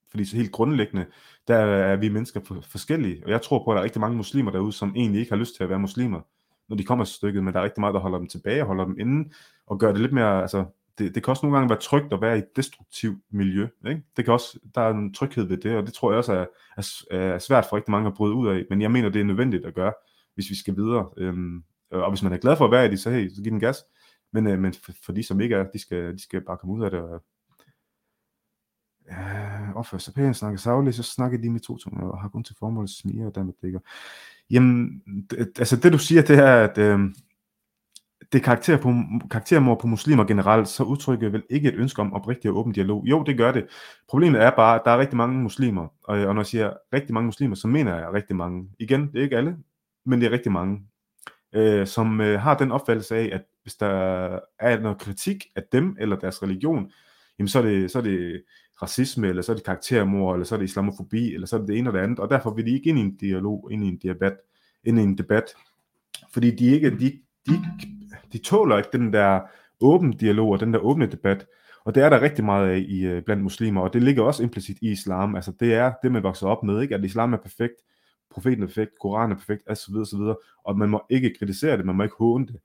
Fordi 0.10 0.26
så 0.26 0.36
helt 0.36 0.52
grundlæggende, 0.52 1.06
der 1.48 1.56
er 1.58 1.96
vi 1.96 2.10
mennesker 2.10 2.62
forskellige, 2.72 3.22
og 3.26 3.32
jeg 3.32 3.42
tror 3.42 3.64
på, 3.64 3.72
at 3.72 3.76
der 3.76 3.80
er 3.80 3.84
rigtig 3.84 4.02
mange 4.02 4.18
muslimer 4.18 4.52
derude, 4.52 4.74
som 4.74 4.94
egentlig 4.96 5.20
ikke 5.20 5.32
har 5.32 5.38
lyst 5.38 5.56
til 5.56 5.64
at 5.64 5.70
være 5.70 5.80
muslimer, 5.80 6.22
når 6.70 6.76
de 6.76 6.84
kommer 6.84 7.06
til 7.06 7.16
stykket, 7.16 7.44
men 7.44 7.54
der 7.54 7.60
er 7.60 7.64
rigtig 7.64 7.80
meget, 7.80 7.94
der 7.94 8.00
holder 8.00 8.18
dem 8.18 8.28
tilbage, 8.28 8.64
holder 8.64 8.86
dem 8.86 9.00
inde, 9.00 9.30
og 9.68 9.80
gør 9.80 9.92
det 9.92 10.02
lidt 10.02 10.14
mere, 10.14 10.42
altså, 10.42 10.66
det, 10.98 11.16
det 11.16 11.24
kan 11.24 11.32
også 11.32 11.46
nogle 11.46 11.58
gange 11.58 11.70
være 11.70 11.80
trygt 11.80 12.14
at 12.14 12.22
være 12.22 12.36
i 12.36 12.40
et 12.40 12.56
destruktivt 12.56 13.22
miljø, 13.32 13.68
ikke? 13.88 14.04
Det 14.18 14.26
kan 14.26 14.34
også, 14.34 14.60
der 14.76 14.82
er 14.82 14.90
en 14.90 15.14
tryghed 15.14 15.44
ved 15.44 15.58
det, 15.58 15.76
og 15.76 15.86
det 15.86 15.94
tror 15.94 16.12
jeg 16.12 16.18
også 16.18 16.34
er, 16.34 16.46
er, 16.78 17.18
er 17.18 17.40
svært 17.40 17.66
for 17.70 17.76
rigtig 17.76 17.92
mange 17.92 18.08
at 18.08 18.14
bryde 18.14 18.34
ud 18.34 18.48
af, 18.48 18.66
men 18.70 18.82
jeg 18.82 18.92
mener, 18.92 19.10
det 19.10 19.22
er 19.22 19.26
nødvendigt 19.26 19.66
at 19.66 19.76
gøre, 19.76 19.94
hvis 20.36 20.50
vi 20.50 20.56
skal 20.56 20.76
videre, 20.76 21.10
øhm, 21.18 21.64
og 21.92 22.10
hvis 22.10 22.24
man 22.24 22.34
er 22.34 22.38
glad 22.38 22.58
for 22.58 22.66
at 22.66 22.72
være 22.72 22.86
i 22.86 22.90
det, 22.90 23.00
så 23.00 23.10
hey, 23.10 23.30
så 23.30 23.42
giv 23.42 23.52
den 23.52 23.60
gas, 23.60 23.84
men, 24.42 24.54
øh, 24.54 24.60
men 24.60 24.74
for, 24.74 24.92
for 25.06 25.12
de, 25.12 25.24
som 25.24 25.42
ikke 25.42 25.56
er, 25.56 25.64
de 25.74 25.80
skal, 25.80 26.14
de 26.14 26.22
skal 26.22 26.42
bare 26.42 26.58
komme 26.58 26.76
ud 26.76 26.84
af 26.84 26.92
det 26.92 27.00
og 27.00 27.24
øh, 29.12 29.76
opføre 29.76 30.00
sig 30.00 30.14
pænt, 30.14 30.36
snakke 30.36 30.58
savligt, 30.58 30.96
så 30.96 31.04
snakker 31.04 31.38
de 31.38 31.50
med 31.50 31.60
to 31.60 31.78
tunger 31.78 32.08
og 32.08 32.22
har 32.22 32.30
kun 32.30 32.44
til 32.44 32.56
formål 32.60 32.84
at 32.84 32.90
smige 32.90 33.28
og 33.28 33.36
dermed 33.36 33.54
dækker. 33.62 33.80
Jamen, 34.50 35.02
det, 35.30 35.60
altså 35.60 35.76
det 35.76 35.94
du 35.94 35.98
siger, 35.98 36.22
det 36.22 36.38
er, 36.38 36.64
at 36.64 36.78
øh, 36.78 37.00
det 38.32 38.44
karakter 38.44 38.78
på, 38.78 38.94
karaktermord 39.32 39.80
på 39.80 39.88
muslimer 39.88 40.24
generelt, 40.24 40.68
så 40.68 40.84
udtrykker 40.84 41.30
vel 41.30 41.44
ikke 41.50 41.70
et 41.70 41.76
ønske 41.76 42.02
om 42.02 42.14
oprigtig 42.14 42.52
og 42.52 42.58
åben 42.58 42.74
dialog. 42.74 43.06
Jo, 43.06 43.24
det 43.24 43.38
gør 43.38 43.52
det. 43.52 43.68
Problemet 44.10 44.42
er 44.42 44.52
bare, 44.56 44.76
at 44.76 44.82
der 44.86 44.92
er 44.92 44.98
rigtig 44.98 45.18
mange 45.18 45.40
muslimer, 45.40 45.88
og, 46.04 46.18
og 46.20 46.36
når 46.36 46.42
jeg 46.42 46.46
siger 46.46 46.74
rigtig 46.94 47.14
mange 47.14 47.26
muslimer, 47.26 47.56
så 47.56 47.68
mener 47.68 47.96
jeg 47.96 48.14
rigtig 48.14 48.36
mange. 48.36 48.70
Igen, 48.80 49.08
det 49.08 49.20
er 49.20 49.24
ikke 49.24 49.38
alle, 49.38 49.58
men 50.06 50.22
det 50.22 50.28
er 50.28 50.32
rigtig 50.32 50.52
mange, 50.52 50.82
øh, 51.54 51.88
som 51.88 52.22
øh, 52.22 52.40
har 52.40 52.58
den 52.58 52.72
opfattelse 52.72 53.16
af, 53.16 53.30
at 53.34 53.44
hvis 53.68 53.76
der 53.76 54.40
er 54.60 54.80
noget 54.80 54.98
kritik 54.98 55.46
af 55.56 55.64
dem 55.72 55.96
eller 56.00 56.16
deres 56.16 56.44
religion, 56.44 56.92
jamen 57.40 57.48
så 57.48 57.60
er 57.60 57.64
det, 57.64 57.92
så 57.92 57.98
er 57.98 58.04
det 58.04 58.44
racisme, 58.82 59.28
eller 59.28 59.42
så 59.42 59.52
er 59.52 59.56
det 59.56 59.66
karaktermord, 59.66 60.36
eller 60.36 60.46
så 60.46 60.56
er 60.56 60.60
det 60.60 60.66
islamofobi, 60.66 61.34
eller 61.34 61.48
så 61.48 61.56
er 61.56 61.60
det 61.60 61.68
det 61.68 61.78
ene 61.78 61.90
og 61.90 61.94
det 61.94 62.00
andet, 62.00 62.20
og 62.20 62.30
derfor 62.30 62.54
vil 62.54 62.66
de 62.66 62.72
ikke 62.72 62.90
ind 62.90 63.00
i 63.00 63.02
en 63.02 63.16
dialog, 63.16 63.68
ind 63.72 63.84
i 63.84 63.88
en 63.88 63.98
debat, 63.98 64.38
ind 64.84 65.00
i 65.00 65.02
en 65.02 65.18
debat, 65.18 65.44
fordi 66.34 66.52
de 66.52 66.66
ikke, 66.66 66.90
de, 66.90 67.20
de, 67.48 67.64
de 68.34 68.38
tåler 68.38 68.78
ikke 68.78 68.90
den 68.92 69.14
der 69.14 69.42
åben 69.82 70.12
dialog 70.12 70.50
og 70.50 70.60
den 70.60 70.74
der 70.74 70.80
åbne 70.80 71.06
debat, 71.06 71.46
og 71.86 71.96
det 71.96 72.04
er 72.04 72.10
der 72.10 72.22
rigtig 72.22 72.46
meget 72.46 72.70
af 72.70 72.86
i, 72.88 73.06
øh, 73.06 73.24
blandt 73.24 73.44
muslimer, 73.44 73.82
og 73.82 73.94
det 73.94 74.04
ligger 74.04 74.24
også 74.24 74.44
implicit 74.44 74.78
i 74.82 74.92
islam, 74.92 75.36
altså 75.36 75.52
det 75.60 75.74
er 75.74 75.94
det, 76.04 76.12
man 76.12 76.24
vokser 76.24 76.48
op 76.48 76.64
med, 76.64 76.82
ikke? 76.82 76.96
at 76.96 77.06
islam 77.06 77.34
er 77.34 77.38
perfekt, 77.38 77.76
profeten 78.30 78.64
er 78.64 78.68
perfekt, 78.68 78.92
Koranen 79.02 79.32
er 79.32 79.36
perfekt, 79.36 79.64
osv. 79.70 79.96
osv. 79.96 80.34
Og 80.64 80.78
man 80.78 80.90
må 80.90 81.02
ikke 81.10 81.36
kritisere 81.40 81.78
det, 81.78 81.86
man 81.86 81.96
må 81.96 82.04
ikke 82.04 82.16
håne 82.20 82.48
det. 82.48 82.60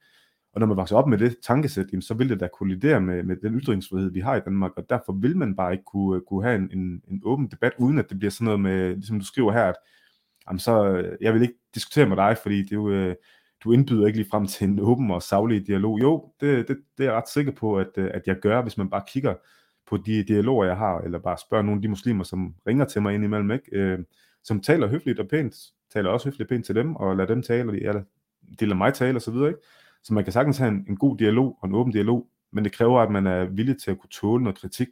Og 0.52 0.60
når 0.60 0.66
man 0.66 0.76
vokser 0.76 0.96
op 0.96 1.08
med 1.08 1.18
det 1.18 1.36
tankesæt, 1.42 1.86
jamen, 1.92 2.02
så 2.02 2.14
vil 2.14 2.28
det 2.28 2.40
da 2.40 2.48
kollidere 2.58 3.00
med, 3.00 3.22
med 3.22 3.36
den 3.36 3.60
ytringsfrihed, 3.60 4.10
vi 4.10 4.20
har 4.20 4.36
i 4.36 4.40
Danmark, 4.40 4.72
og 4.76 4.90
derfor 4.90 5.12
vil 5.12 5.36
man 5.36 5.56
bare 5.56 5.72
ikke 5.72 5.84
kunne, 5.84 6.16
øh, 6.16 6.22
kunne 6.28 6.44
have 6.44 6.56
en, 6.56 6.70
en, 6.72 7.02
en 7.08 7.20
åben 7.24 7.46
debat, 7.46 7.72
uden 7.78 7.98
at 7.98 8.10
det 8.10 8.18
bliver 8.18 8.30
sådan 8.30 8.44
noget 8.44 8.60
med, 8.60 8.94
ligesom 8.94 9.18
du 9.18 9.24
skriver 9.24 9.52
her, 9.52 9.64
at 9.64 9.76
jamen, 10.48 10.58
så, 10.58 10.86
øh, 10.86 11.16
jeg 11.20 11.34
vil 11.34 11.42
ikke 11.42 11.58
diskutere 11.74 12.06
med 12.06 12.16
dig, 12.16 12.36
fordi 12.42 12.62
det 12.62 12.72
er 12.72 12.76
jo, 12.76 12.90
øh, 12.90 13.14
du 13.64 13.72
indbyder 13.72 14.06
ikke 14.06 14.18
lige 14.18 14.30
frem 14.30 14.46
til 14.46 14.68
en 14.68 14.80
åben 14.80 15.10
og 15.10 15.22
savlig 15.22 15.66
dialog. 15.66 16.00
Jo, 16.00 16.32
det, 16.40 16.68
det, 16.68 16.78
det 16.98 17.06
er 17.06 17.10
jeg 17.10 17.16
ret 17.16 17.28
sikker 17.28 17.52
på, 17.52 17.78
at, 17.78 17.98
at 17.98 18.22
jeg 18.26 18.36
gør, 18.36 18.62
hvis 18.62 18.78
man 18.78 18.90
bare 18.90 19.02
kigger 19.08 19.34
på 19.86 19.96
de 19.96 20.24
dialoger, 20.24 20.64
jeg 20.64 20.76
har, 20.76 20.98
eller 20.98 21.18
bare 21.18 21.36
spørger 21.38 21.62
nogle 21.64 21.78
af 21.78 21.82
de 21.82 21.88
muslimer, 21.88 22.24
som 22.24 22.54
ringer 22.66 22.84
til 22.84 23.02
mig 23.02 23.14
indimellem, 23.14 23.50
ikke? 23.50 23.66
Øh, 23.72 23.98
som 24.44 24.60
taler 24.60 24.86
høfligt 24.86 25.20
og 25.20 25.28
pænt, 25.28 25.56
taler 25.92 26.10
også 26.10 26.26
høfligt 26.28 26.42
og 26.42 26.48
pænt 26.48 26.66
til 26.66 26.74
dem, 26.74 26.96
og 26.96 27.16
lader 27.16 27.34
dem 27.34 27.42
tale, 27.42 27.70
og 27.70 27.74
de, 27.74 27.78
eller 27.78 28.02
de 28.60 28.64
lader 28.66 28.76
mig 28.76 28.94
tale 28.94 29.16
osv., 29.16 29.34
ikke? 29.34 29.58
Så 30.02 30.14
man 30.14 30.24
kan 30.24 30.32
sagtens 30.32 30.58
have 30.58 30.68
en, 30.68 30.84
en 30.88 30.96
god 30.96 31.18
dialog 31.18 31.58
og 31.60 31.68
en 31.68 31.74
åben 31.74 31.92
dialog, 31.92 32.28
men 32.52 32.64
det 32.64 32.72
kræver, 32.72 33.00
at 33.00 33.10
man 33.10 33.26
er 33.26 33.44
villig 33.44 33.82
til 33.82 33.90
at 33.90 33.98
kunne 33.98 34.10
tåle 34.10 34.44
noget 34.44 34.58
kritik, 34.58 34.88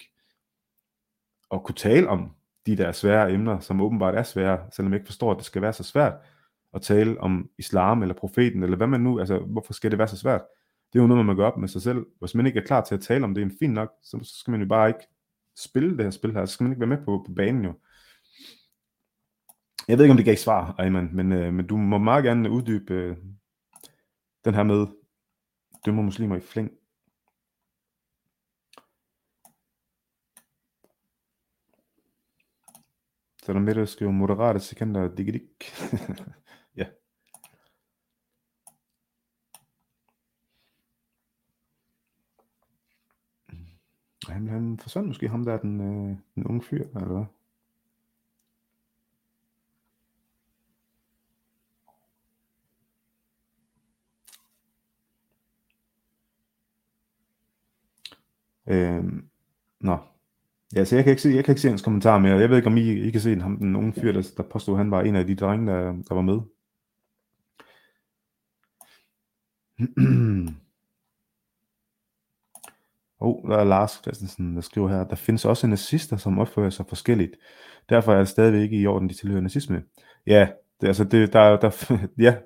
og 1.50 1.64
kunne 1.64 1.74
tale 1.74 2.08
om 2.08 2.34
de 2.66 2.76
der 2.76 2.92
svære 2.92 3.32
emner, 3.32 3.60
som 3.60 3.80
åbenbart 3.80 4.14
er 4.14 4.22
svære, 4.22 4.66
selvom 4.72 4.92
jeg 4.92 5.00
ikke 5.00 5.08
forstår, 5.08 5.30
at 5.30 5.36
det 5.36 5.46
skal 5.46 5.62
være 5.62 5.72
så 5.72 5.82
svært 5.82 6.14
at 6.74 6.82
tale 6.82 7.20
om 7.20 7.50
islam 7.58 8.02
eller 8.02 8.14
profeten, 8.14 8.62
eller 8.62 8.76
hvad 8.76 8.86
man 8.86 9.00
nu, 9.00 9.20
altså 9.20 9.38
hvorfor 9.38 9.72
skal 9.72 9.90
det 9.90 9.98
være 9.98 10.08
så 10.08 10.16
svært? 10.16 10.42
Det 10.92 10.98
er 10.98 11.02
jo 11.02 11.06
noget, 11.06 11.26
man 11.26 11.36
gør 11.36 11.46
op 11.46 11.58
med 11.58 11.68
sig 11.68 11.82
selv. 11.82 12.06
Hvis 12.18 12.34
man 12.34 12.46
ikke 12.46 12.60
er 12.60 12.64
klar 12.66 12.84
til 12.84 12.94
at 12.94 13.00
tale 13.00 13.24
om 13.24 13.34
det, 13.34 13.42
er 13.42 13.50
fint 13.58 13.74
nok, 13.74 13.92
så, 14.02 14.18
så 14.22 14.38
skal 14.38 14.50
man 14.50 14.60
jo 14.60 14.66
bare 14.66 14.88
ikke 14.88 15.06
spille 15.58 15.96
det 15.96 16.04
her 16.04 16.10
spil 16.10 16.32
her. 16.32 16.44
Så 16.44 16.52
skal 16.52 16.64
man 16.64 16.72
ikke 16.72 16.80
være 16.80 16.96
med 16.96 17.04
på, 17.04 17.24
på 17.26 17.32
banen 17.32 17.64
jo. 17.64 17.72
Jeg 19.88 19.98
ved 19.98 20.04
ikke, 20.04 20.10
om 20.10 20.16
det 20.16 20.26
gav 20.26 20.36
svar, 20.36 20.74
Ayman, 20.78 21.10
men, 21.12 21.32
øh, 21.32 21.54
men 21.54 21.66
du 21.66 21.76
må 21.76 21.98
meget 21.98 22.24
gerne 22.24 22.50
uddybe 22.50 22.94
øh, 22.94 23.16
den 24.44 24.54
her 24.54 24.62
med 24.62 24.86
dømmer 25.84 26.02
muslimer 26.02 26.36
i 26.36 26.40
flæng. 26.40 26.70
Så 33.42 33.52
er 33.52 33.52
der 33.52 33.60
med, 33.60 33.74
der 33.74 33.84
skriver 33.84 34.12
moderate 34.12 34.60
sekunder 34.60 35.14
digidik. 35.14 35.64
ja. 36.76 36.86
Han, 44.28 44.48
han 44.48 44.78
forsvandt 44.78 45.08
måske 45.08 45.28
ham 45.28 45.44
der, 45.44 45.58
den, 45.58 45.80
øh, 45.80 46.16
den 46.34 46.46
unge 46.46 46.62
fyr, 46.62 46.84
eller 46.84 47.06
hvad? 47.06 47.39
Øhm, 58.70 59.24
nå. 59.80 59.98
Ja, 60.74 60.84
så 60.84 60.96
jeg 60.96 61.04
kan 61.04 61.10
ikke 61.10 61.22
se, 61.22 61.28
jeg 61.28 61.44
kan 61.44 61.52
ikke 61.52 61.60
se 61.60 61.68
hans 61.68 61.82
kommentar 61.82 62.18
mere. 62.18 62.36
Jeg 62.36 62.50
ved 62.50 62.56
ikke, 62.56 62.66
om 62.66 62.76
I, 62.76 62.90
I 62.90 63.10
kan 63.10 63.20
se 63.20 63.40
ham, 63.40 63.56
den 63.56 63.76
unge 63.76 63.92
fyr, 63.92 64.12
der, 64.12 64.32
der 64.36 64.42
påstod, 64.42 64.74
at 64.74 64.78
han 64.78 64.90
var 64.90 65.02
en 65.02 65.16
af 65.16 65.26
de 65.26 65.36
drenge, 65.36 65.72
der, 65.72 65.92
der 65.92 66.14
var 66.14 66.22
med. 66.22 66.40
oh, 73.20 73.50
der 73.50 73.56
er 73.56 73.64
Lars 73.64 74.00
Christensen, 74.02 74.54
der 74.54 74.60
skriver 74.60 74.88
her, 74.88 75.04
der 75.04 75.16
findes 75.16 75.44
også 75.44 75.66
nazister, 75.66 76.16
som 76.16 76.38
opfører 76.38 76.70
sig 76.70 76.86
forskelligt. 76.88 77.36
Derfor 77.88 78.12
er 78.12 78.18
det 78.18 78.28
stadigvæk 78.28 78.62
ikke 78.62 78.76
i 78.76 78.86
orden, 78.86 79.08
de 79.08 79.14
tilhører 79.14 79.40
nazisme. 79.40 79.82
Ja, 80.26 80.48
det, 80.80 80.86
altså 80.86 81.04
det, 81.04 81.32
der, 81.32 81.56
der, 81.56 81.96
ja, 82.26 82.36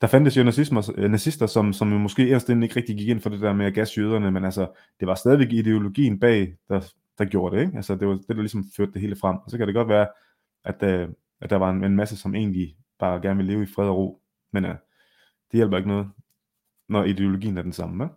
der 0.00 0.06
fandtes 0.06 0.36
jo 0.36 0.42
nazismer, 0.42 1.08
nazister, 1.08 1.46
som, 1.46 1.72
som 1.72 1.92
jo 1.92 1.98
måske 1.98 2.22
ellers 2.22 2.48
ikke 2.48 2.76
rigtig 2.76 2.96
gik 2.96 3.08
ind 3.08 3.20
for 3.20 3.30
det 3.30 3.40
der 3.40 3.52
med 3.52 3.66
at 3.66 3.74
gasse 3.74 4.00
jøderne, 4.00 4.30
men 4.30 4.44
altså, 4.44 4.68
det 5.00 5.08
var 5.08 5.14
stadigvæk 5.14 5.52
ideologien 5.52 6.20
bag, 6.20 6.56
der, 6.68 6.92
der 7.18 7.24
gjorde 7.24 7.56
det, 7.56 7.62
ikke? 7.62 7.76
Altså, 7.76 7.94
det 7.94 8.08
var 8.08 8.14
det, 8.14 8.28
der 8.28 8.34
ligesom 8.34 8.64
førte 8.76 8.92
det 8.92 9.00
hele 9.00 9.16
frem. 9.16 9.36
Og 9.36 9.50
så 9.50 9.58
kan 9.58 9.66
det 9.66 9.74
godt 9.74 9.88
være, 9.88 10.08
at, 10.64 10.82
øh, 10.82 11.08
at 11.40 11.50
der 11.50 11.56
var 11.56 11.70
en, 11.70 11.84
en 11.84 11.96
masse, 11.96 12.16
som 12.16 12.34
egentlig 12.34 12.76
bare 12.98 13.20
gerne 13.20 13.36
ville 13.36 13.52
leve 13.52 13.62
i 13.62 13.72
fred 13.74 13.88
og 13.88 13.96
ro, 13.96 14.22
men 14.52 14.64
uh, 14.64 14.70
det 15.50 15.52
hjælper 15.52 15.76
ikke 15.76 15.88
noget, 15.88 16.08
når 16.88 17.04
ideologien 17.04 17.58
er 17.58 17.62
den 17.62 17.72
samme, 17.72 18.04
ikke? 18.04 18.14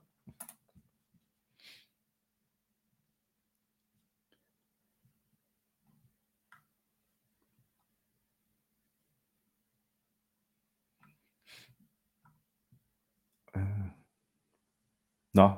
Nå, 15.33 15.49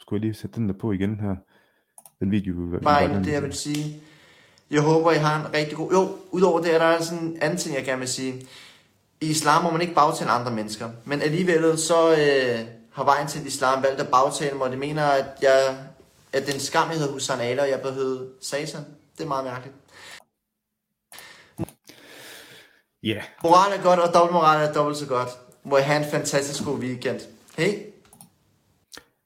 skulle 0.00 0.20
jeg 0.20 0.26
lige 0.26 0.34
sætte 0.34 0.56
den 0.56 0.68
der 0.68 0.74
på 0.80 0.92
igen 0.92 1.20
her? 1.20 1.34
Den 2.20 2.30
video, 2.30 2.54
vi 2.54 2.78
Bare 2.78 3.24
det, 3.24 3.32
jeg 3.32 3.42
vil 3.42 3.52
sige. 3.52 4.00
Jeg 4.70 4.82
håber, 4.82 5.12
I 5.12 5.16
har 5.16 5.46
en 5.46 5.54
rigtig 5.54 5.76
god... 5.76 5.92
Jo, 5.92 6.18
udover 6.30 6.60
det 6.60 6.74
er 6.74 6.78
der 6.78 7.02
sådan 7.02 7.24
en 7.24 7.42
anden 7.42 7.58
ting, 7.58 7.74
jeg 7.74 7.84
gerne 7.84 7.98
vil 7.98 8.08
sige. 8.08 8.46
I 9.20 9.26
islam 9.26 9.62
må 9.62 9.70
man 9.70 9.80
ikke 9.80 9.94
bagtale 9.94 10.30
andre 10.30 10.52
mennesker. 10.52 10.90
Men 11.04 11.22
alligevel 11.22 11.78
så 11.78 12.10
øh, 12.10 12.66
har 12.92 13.04
vejen 13.04 13.26
til 13.28 13.46
islam 13.46 13.82
valgt 13.82 14.00
at 14.00 14.08
bagtale 14.08 14.56
mig, 14.56 14.66
og 14.66 14.70
det 14.70 14.78
mener, 14.78 15.04
at, 15.04 15.26
jeg, 15.42 15.86
at 16.32 16.46
den 16.46 16.60
skam, 16.60 16.88
jeg 16.88 16.98
hedder 16.98 17.12
Hussein 17.12 17.40
Ali, 17.40 17.58
og 17.58 17.68
jeg 17.68 17.80
behøvede 17.82 18.28
Satan. 18.40 18.84
Det 19.18 19.24
er 19.24 19.28
meget 19.28 19.44
mærkeligt. 19.44 19.76
Ja. 23.02 23.08
Yeah. 23.08 23.22
Moral 23.42 23.78
er 23.78 23.82
godt, 23.82 24.00
og 24.00 24.14
dobbeltmoral 24.14 24.68
er 24.68 24.72
dobbelt 24.72 24.98
så 24.98 25.06
godt. 25.06 25.28
Må 25.64 25.76
jeg 25.76 25.86
have 25.86 26.04
en 26.04 26.10
fantastisk 26.10 26.64
god 26.64 26.78
weekend. 26.78 27.20
Hej! 27.56 27.93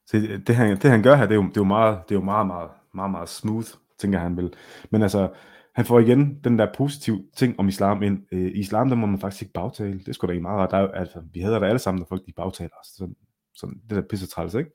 Så 0.09 0.41
det, 0.47 0.57
han, 0.57 0.77
det 0.77 0.91
han 0.91 1.03
gør 1.03 1.17
her, 1.17 1.27
det 1.27 1.33
er 1.33 1.37
jo, 1.37 1.43
det 1.43 1.57
er 1.57 1.61
jo, 1.61 1.65
meget, 1.65 1.99
det 2.09 2.15
er 2.15 2.19
jo 2.19 2.25
meget, 2.25 2.47
meget, 2.47 2.71
meget, 2.95 3.11
meget 3.11 3.29
smooth, 3.29 3.69
tænker 3.99 4.19
han 4.19 4.37
vil. 4.37 4.53
Men 4.91 5.03
altså, 5.03 5.29
han 5.75 5.85
får 5.85 6.01
igen 6.01 6.41
den 6.45 6.59
der 6.59 6.67
positive 6.77 7.25
ting 7.37 7.61
om 7.61 7.69
islam 7.69 8.03
ind. 8.03 8.23
Øh, 8.33 8.41
I 8.41 8.59
islam, 8.59 8.89
der 8.89 8.97
må 8.97 9.07
man 9.07 9.19
faktisk 9.19 9.43
ikke 9.43 9.53
bagtale. 9.53 10.01
Det 10.07 10.15
skulle 10.15 10.29
da 10.29 10.33
ikke 10.33 10.43
meget 10.43 10.59
rart. 10.61 10.71
Der 10.71 10.77
er, 10.77 10.89
altså, 10.89 11.23
vi 11.33 11.41
havde 11.41 11.55
da 11.55 11.67
alle 11.67 11.79
sammen, 11.79 11.99
når 11.99 12.07
folk 12.07 12.27
de 12.27 12.33
bagtaler 12.33 12.71
os. 12.81 12.87
Sådan, 12.87 13.17
sådan, 13.55 13.81
det 13.89 13.97
der 13.97 14.03
pisse 14.11 14.27
træls, 14.27 14.55
ikke? 14.55 14.71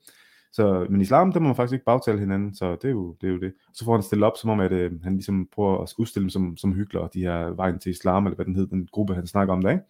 Så, 0.51 0.87
men 0.89 1.01
islam, 1.01 1.31
der 1.31 1.39
må 1.39 1.47
man 1.47 1.55
faktisk 1.55 1.73
ikke 1.73 1.85
bagtale 1.85 2.19
hinanden, 2.19 2.55
så 2.55 2.71
det 2.71 2.85
er 2.85 2.89
jo 2.89 3.15
det. 3.21 3.27
Er 3.27 3.33
jo 3.33 3.39
det. 3.39 3.53
Så 3.73 3.85
får 3.85 3.93
han 3.93 4.03
stillet 4.03 4.27
op, 4.27 4.37
som 4.37 4.49
om 4.49 4.59
at, 4.59 4.71
øh, 4.71 4.91
han 5.03 5.13
ligesom 5.13 5.47
prøver 5.55 5.83
at 5.83 5.93
udstille 5.97 6.23
dem 6.23 6.29
som, 6.29 6.57
som 6.57 6.73
hyggelig, 6.73 7.01
de 7.13 7.21
her 7.21 7.49
vejen 7.49 7.79
til 7.79 7.89
islam, 7.89 8.25
eller 8.25 8.35
hvad 8.35 8.45
den 8.45 8.55
hed, 8.55 8.67
den 8.67 8.87
gruppe, 8.91 9.15
han 9.15 9.27
snakker 9.27 9.53
om 9.53 9.61
der, 9.61 9.69
ikke? 9.69 9.83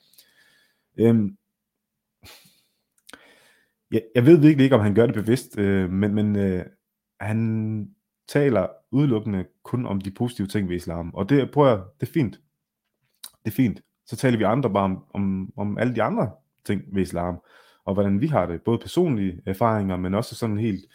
Øhm, 0.98 1.38
jeg, 3.94 4.02
jeg 4.16 4.26
ved 4.26 4.38
virkelig 4.38 4.64
ikke, 4.64 4.76
om 4.76 4.82
han 4.82 4.96
gør 4.96 5.06
det 5.06 5.16
bevidst, 5.16 5.60
øh, 5.60 5.90
men, 5.90 6.16
men 6.16 6.36
øh, 6.36 6.66
han 7.20 7.90
taler 8.28 8.68
udelukkende 8.92 9.46
kun 9.64 9.86
om 9.86 10.02
de 10.02 10.12
positive 10.12 10.48
ting 10.48 10.70
ved 10.70 10.76
islam. 10.76 11.14
Og 11.14 11.30
det, 11.30 11.52
prøver 11.52 11.70
jeg, 11.70 11.82
det 12.00 12.08
er 12.08 12.12
fint. 12.12 12.40
Det 13.24 13.52
er 13.52 13.56
fint. 13.56 13.82
Så 14.06 14.16
taler 14.16 14.38
vi 14.38 14.44
andre 14.44 14.70
bare 14.70 14.84
om, 14.84 15.04
om, 15.14 15.54
om 15.58 15.78
alle 15.78 15.96
de 15.96 16.04
andre 16.04 16.32
ting 16.66 16.82
ved 16.94 17.02
islam, 17.02 17.40
og 17.86 17.94
hvordan 17.94 18.22
vi 18.22 18.28
har 18.28 18.46
det, 18.46 18.62
både 18.62 18.78
personlige 18.78 19.42
erfaringer, 19.46 19.98
men 19.98 20.14
også 20.14 20.36
sådan 20.36 20.58
helt 20.58 20.86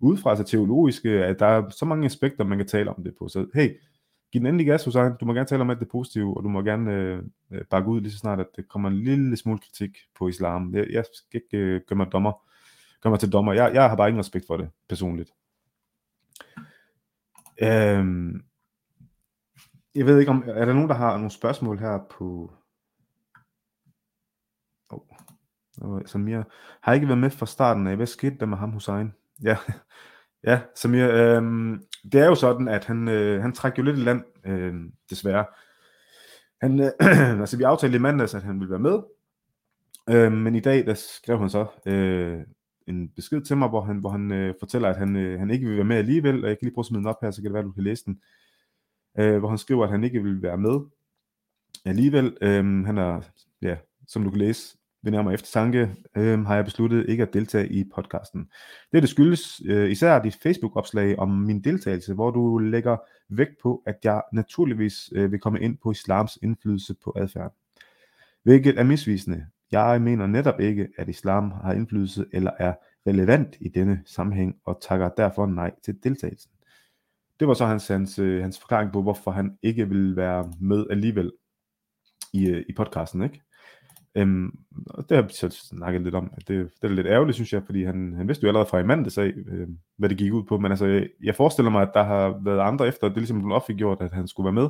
udefra 0.00 0.36
sig 0.36 0.46
teologiske, 0.46 1.10
at 1.10 1.38
der 1.38 1.46
er 1.46 1.70
så 1.70 1.84
mange 1.84 2.06
aspekter, 2.06 2.44
man 2.44 2.58
kan 2.58 2.66
tale 2.66 2.90
om 2.90 3.04
det 3.04 3.14
på. 3.18 3.28
Så 3.28 3.46
hey, 3.54 3.70
giv 4.32 4.40
den 4.40 4.46
endelig 4.46 4.66
gas, 4.66 4.84
Hussein. 4.84 5.12
Du 5.20 5.24
må 5.24 5.32
gerne 5.32 5.46
tale 5.46 5.60
om 5.60 5.70
alt 5.70 5.80
det 5.80 5.88
positive, 5.88 6.36
og 6.36 6.42
du 6.44 6.48
må 6.48 6.62
gerne 6.62 6.92
øh, 6.92 7.22
øh 7.52 7.64
bakke 7.70 7.88
ud 7.88 8.00
lige 8.00 8.12
så 8.12 8.18
snart, 8.18 8.40
at 8.40 8.46
det 8.56 8.68
kommer 8.68 8.88
en 8.88 8.96
lille 8.96 9.36
smule 9.36 9.58
kritik 9.58 9.98
på 10.18 10.28
islam. 10.28 10.74
Jeg, 10.74 10.86
jeg 10.90 11.04
skal 11.12 11.40
ikke 11.44 11.56
øh, 11.56 11.80
gøre 11.88 11.96
mig 11.96 12.12
dommer 12.12 12.48
gør 13.00 13.10
mig 13.10 13.20
til 13.20 13.32
dommer. 13.32 13.52
Jeg, 13.52 13.74
jeg 13.74 13.88
har 13.88 13.96
bare 13.96 14.08
ingen 14.08 14.20
respekt 14.20 14.46
for 14.46 14.56
det, 14.56 14.70
personligt. 14.88 15.34
Øhm, 17.62 18.44
jeg 19.94 20.06
ved 20.06 20.18
ikke 20.18 20.30
om, 20.30 20.44
er 20.46 20.64
der 20.64 20.72
nogen, 20.72 20.88
der 20.88 20.94
har 20.94 21.16
nogle 21.16 21.30
spørgsmål 21.30 21.78
her 21.78 21.98
på... 22.10 22.52
Oh. 25.80 26.00
Samir, 26.06 26.42
har 26.82 26.92
ikke 26.92 27.08
været 27.08 27.18
med 27.18 27.30
fra 27.30 27.46
starten 27.46 27.86
af. 27.86 27.96
Hvad 27.96 28.06
skete 28.06 28.36
der 28.40 28.46
med 28.46 28.58
ham, 28.58 28.70
Hussein? 28.70 29.12
Ja, 29.42 29.56
ja 30.48 30.60
Samir, 30.74 31.08
øhm, 31.10 31.82
det 32.12 32.20
er 32.20 32.26
jo 32.26 32.34
sådan, 32.34 32.68
at 32.68 32.84
han, 32.84 33.08
øh, 33.08 33.42
han 33.42 33.52
trækker 33.52 33.82
jo 33.82 33.84
lidt 33.84 33.98
i 33.98 34.02
land, 34.02 34.22
øh, 34.46 34.74
desværre. 35.10 35.44
Han, 36.60 36.80
øh, 36.80 37.40
altså 37.40 37.56
vi 37.56 37.62
aftalte 37.62 37.96
i 37.96 38.00
mandags, 38.00 38.34
at 38.34 38.42
han 38.42 38.60
ville 38.60 38.70
være 38.70 38.80
med, 38.80 38.98
øh, 40.10 40.32
men 40.32 40.54
i 40.54 40.60
dag, 40.60 40.86
der 40.86 40.94
skrev 40.94 41.38
han 41.38 41.50
så, 41.50 41.66
øh, 41.86 42.40
en 42.86 43.08
besked 43.08 43.40
til 43.40 43.56
mig, 43.56 43.68
hvor 43.68 43.80
han, 43.80 43.98
hvor 43.98 44.10
han 44.10 44.32
øh, 44.32 44.54
fortæller, 44.60 44.88
at 44.88 44.96
han, 44.96 45.16
øh, 45.16 45.38
han 45.38 45.50
ikke 45.50 45.66
vil 45.66 45.76
være 45.76 45.84
med 45.84 45.96
alligevel, 45.96 46.44
og 46.44 46.48
jeg 46.48 46.58
kan 46.58 46.66
lige 46.66 46.74
prøve 46.74 46.82
at 46.82 46.86
smide 46.86 46.98
den 46.98 47.08
op 47.08 47.22
her, 47.22 47.30
så 47.30 47.42
kan 47.42 47.44
det 47.44 47.52
være, 47.52 47.62
at 47.62 47.66
du 47.66 47.72
kan 47.72 47.84
læse 47.84 48.04
den. 48.04 48.20
Øh, 49.18 49.38
hvor 49.38 49.48
han 49.48 49.58
skriver, 49.58 49.84
at 49.84 49.90
han 49.90 50.04
ikke 50.04 50.22
vil 50.22 50.42
være 50.42 50.58
med 50.58 50.80
alligevel. 51.84 52.36
Øh, 52.40 52.84
han 52.84 52.98
er, 52.98 53.20
ja, 53.62 53.76
som 54.06 54.24
du 54.24 54.30
kan 54.30 54.38
læse, 54.38 54.77
ved 55.08 55.12
nærmere 55.12 55.34
eftertanke, 55.34 55.90
øh, 56.16 56.44
har 56.44 56.54
jeg 56.54 56.64
besluttet 56.64 57.08
ikke 57.08 57.22
at 57.22 57.32
deltage 57.32 57.68
i 57.68 57.84
podcasten. 57.94 58.48
Det, 58.92 59.02
det 59.02 59.10
skyldes 59.10 59.62
øh, 59.64 59.90
især 59.90 60.22
dit 60.22 60.38
Facebook-opslag 60.42 61.18
om 61.18 61.28
min 61.30 61.60
deltagelse, 61.60 62.14
hvor 62.14 62.30
du 62.30 62.58
lægger 62.58 62.96
vægt 63.28 63.58
på, 63.62 63.82
at 63.86 63.96
jeg 64.04 64.22
naturligvis 64.32 65.10
øh, 65.12 65.32
vil 65.32 65.40
komme 65.40 65.60
ind 65.60 65.78
på 65.82 65.90
islams 65.90 66.38
indflydelse 66.42 66.94
på 67.04 67.12
adfærd. 67.16 67.54
Hvilket 68.42 68.78
er 68.78 68.82
misvisende. 68.82 69.46
Jeg 69.72 70.02
mener 70.02 70.26
netop 70.26 70.60
ikke, 70.60 70.88
at 70.98 71.08
islam 71.08 71.50
har 71.50 71.72
indflydelse 71.72 72.24
eller 72.32 72.50
er 72.58 72.74
relevant 73.06 73.56
i 73.60 73.68
denne 73.68 74.02
sammenhæng, 74.06 74.56
og 74.64 74.78
takker 74.82 75.08
derfor 75.16 75.46
nej 75.46 75.70
til 75.84 76.04
deltagelsen. 76.04 76.50
Det 77.40 77.48
var 77.48 77.54
så 77.54 77.66
hans, 77.66 77.88
hans, 77.88 78.18
øh, 78.18 78.42
hans 78.42 78.60
forklaring 78.60 78.92
på, 78.92 79.02
hvorfor 79.02 79.30
han 79.30 79.58
ikke 79.62 79.88
vil 79.88 80.16
være 80.16 80.52
med 80.60 80.86
alligevel 80.90 81.32
i, 82.32 82.48
øh, 82.48 82.64
i 82.68 82.72
podcasten, 82.72 83.22
ikke? 83.22 83.42
Øhm, 84.14 84.58
og 84.86 85.08
det 85.08 85.16
har 85.16 85.22
vi 85.22 85.32
så 85.32 85.48
snakket 85.50 86.02
lidt 86.02 86.14
om. 86.14 86.32
Det, 86.36 86.48
det 86.48 86.70
er 86.82 86.88
lidt 86.88 87.06
ærgerligt, 87.06 87.34
synes 87.34 87.52
jeg, 87.52 87.62
fordi 87.66 87.84
han, 87.84 88.14
han 88.16 88.28
vidste 88.28 88.42
jo 88.42 88.48
allerede 88.48 88.68
fra 88.68 88.78
i 88.78 88.84
mandag, 88.84 89.32
øh, 89.46 89.68
hvad 89.96 90.08
det 90.08 90.18
gik 90.18 90.32
ud 90.32 90.44
på. 90.44 90.58
Men 90.58 90.72
altså, 90.72 90.86
jeg, 90.86 91.08
jeg 91.22 91.34
forestiller 91.34 91.70
mig, 91.70 91.82
at 91.82 91.90
der 91.94 92.02
har 92.02 92.40
været 92.42 92.60
andre 92.60 92.88
efter, 92.88 93.08
det 93.08 93.16
ligesom 93.16 93.42
blev 93.42 93.56
offentliggjort, 93.56 94.00
at 94.00 94.12
han 94.12 94.28
skulle 94.28 94.44
være 94.44 94.62
med. 94.62 94.68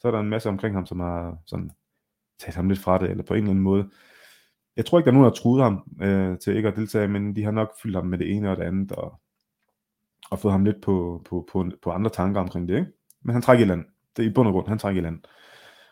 Så 0.00 0.08
er 0.08 0.12
der 0.12 0.20
en 0.20 0.30
masse 0.30 0.48
omkring 0.48 0.74
ham, 0.74 0.86
som 0.86 1.00
har 1.00 1.38
sådan, 1.46 1.70
taget 2.38 2.54
ham 2.54 2.68
lidt 2.68 2.80
fra 2.80 2.98
det, 2.98 3.10
eller 3.10 3.24
på 3.24 3.34
en 3.34 3.38
eller 3.38 3.50
anden 3.50 3.64
måde 3.64 3.88
jeg 4.76 4.86
tror 4.86 4.98
ikke, 4.98 5.06
der 5.06 5.10
er 5.10 5.14
nogen, 5.14 5.24
der 5.24 5.30
har 5.30 5.34
truet 5.34 5.62
ham 5.62 5.82
øh, 6.02 6.38
til 6.38 6.56
ikke 6.56 6.68
at 6.68 6.76
deltage, 6.76 7.08
men 7.08 7.36
de 7.36 7.44
har 7.44 7.50
nok 7.50 7.72
fyldt 7.82 7.96
ham 7.96 8.06
med 8.06 8.18
det 8.18 8.32
ene 8.32 8.50
og 8.50 8.56
det 8.56 8.62
andet, 8.62 8.92
og, 8.92 9.20
og 10.30 10.38
fået 10.38 10.52
ham 10.52 10.64
lidt 10.64 10.82
på, 10.82 11.22
på, 11.28 11.48
på, 11.52 11.70
på 11.82 11.90
andre 11.90 12.10
tanker 12.10 12.40
omkring 12.40 12.68
det. 12.68 12.74
Ikke? 12.74 12.92
Men 13.22 13.32
han 13.32 13.42
trækker 13.42 13.64
i 13.64 13.68
land. 13.68 13.84
Det 14.16 14.24
er 14.24 14.30
i 14.30 14.32
bund 14.32 14.48
og 14.48 14.52
grund, 14.52 14.68
han 14.68 14.78
trækker 14.78 15.02
i 15.02 15.04
land. 15.04 15.20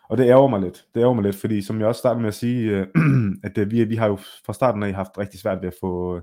Og 0.09 0.19
det 0.19 0.25
ærger 0.29 0.49
mig 0.49 0.61
lidt. 0.61 0.87
Det 0.95 1.01
ærger 1.01 1.15
mig 1.15 1.25
lidt, 1.25 1.37
fordi 1.37 1.63
som 1.63 1.79
jeg 1.81 1.89
også 1.89 1.99
startede 1.99 2.21
med 2.21 2.29
at 2.29 2.35
sige, 2.35 2.71
øh, 2.71 2.87
at 3.47 3.59
øh, 3.59 3.71
vi, 3.71 3.85
vi 3.85 3.97
har 3.97 4.07
jo 4.07 4.17
fra 4.17 4.53
starten 4.53 4.83
af 4.83 4.95
haft 4.95 5.19
rigtig 5.19 5.41
svært 5.41 5.61
ved 5.63 5.69
at 5.69 5.75
få, 5.81 6.17
øh, 6.17 6.23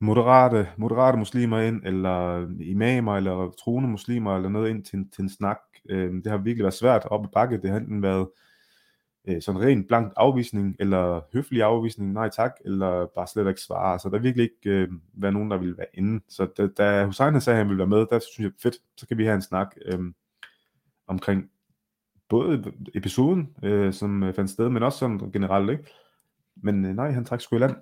moderate, 0.00 0.68
moderate 0.76 1.18
muslimer 1.18 1.60
ind, 1.60 1.82
eller 1.84 2.20
øh, 2.22 2.48
imamer, 2.60 3.16
eller 3.16 3.50
troende 3.64 3.88
muslimer, 3.88 4.36
eller 4.36 4.48
noget 4.48 4.70
ind 4.70 4.84
til, 4.84 4.98
en- 4.98 5.10
til 5.10 5.22
en 5.22 5.28
snak. 5.28 5.58
Øh, 5.88 6.12
det 6.14 6.26
har 6.26 6.38
virkelig 6.38 6.62
været 6.64 6.74
svært 6.74 7.04
op 7.04 7.24
i 7.24 7.28
bakke. 7.32 7.62
Det 7.62 7.70
har 7.70 7.76
enten 7.76 8.02
været 8.02 8.28
øh, 9.28 9.42
sådan 9.42 9.60
ren 9.60 9.86
blank 9.86 10.12
afvisning, 10.16 10.76
eller 10.78 11.20
høflig 11.32 11.62
afvisning, 11.62 12.12
nej 12.12 12.28
tak, 12.28 12.52
eller 12.64 13.06
bare 13.14 13.26
slet 13.26 13.48
ikke 13.48 13.60
svare. 13.60 13.98
Så 13.98 14.08
der 14.08 14.18
virkelig 14.18 14.42
ikke 14.44 14.70
øh, 14.80 14.88
været 15.14 15.34
nogen, 15.34 15.50
der 15.50 15.56
ville 15.58 15.78
være 15.78 15.86
inde. 15.94 16.24
Så 16.28 16.46
da, 16.56 16.66
da 16.66 17.04
Hussein 17.04 17.40
sagde, 17.40 17.54
at 17.56 17.58
han 17.58 17.68
ville 17.68 17.78
være 17.78 17.86
med, 17.88 18.06
der 18.10 18.18
synes 18.18 18.44
jeg, 18.44 18.52
fedt, 18.62 18.76
så 18.96 19.06
kan 19.08 19.18
vi 19.18 19.24
have 19.24 19.34
en 19.34 19.42
snak 19.42 19.74
øh, 19.86 19.98
omkring 21.06 21.50
både 22.28 22.72
episoden, 22.94 23.56
øh, 23.62 23.92
som 23.92 24.22
øh, 24.22 24.34
fandt 24.34 24.50
sted, 24.50 24.68
men 24.68 24.82
også 24.82 24.98
sådan 24.98 25.30
generelt, 25.32 25.70
ikke? 25.70 25.84
Men 26.56 26.84
øh, 26.84 26.94
nej, 26.94 27.10
han 27.10 27.24
trak 27.24 27.40
sgu 27.40 27.56
i 27.56 27.58
land. 27.58 27.76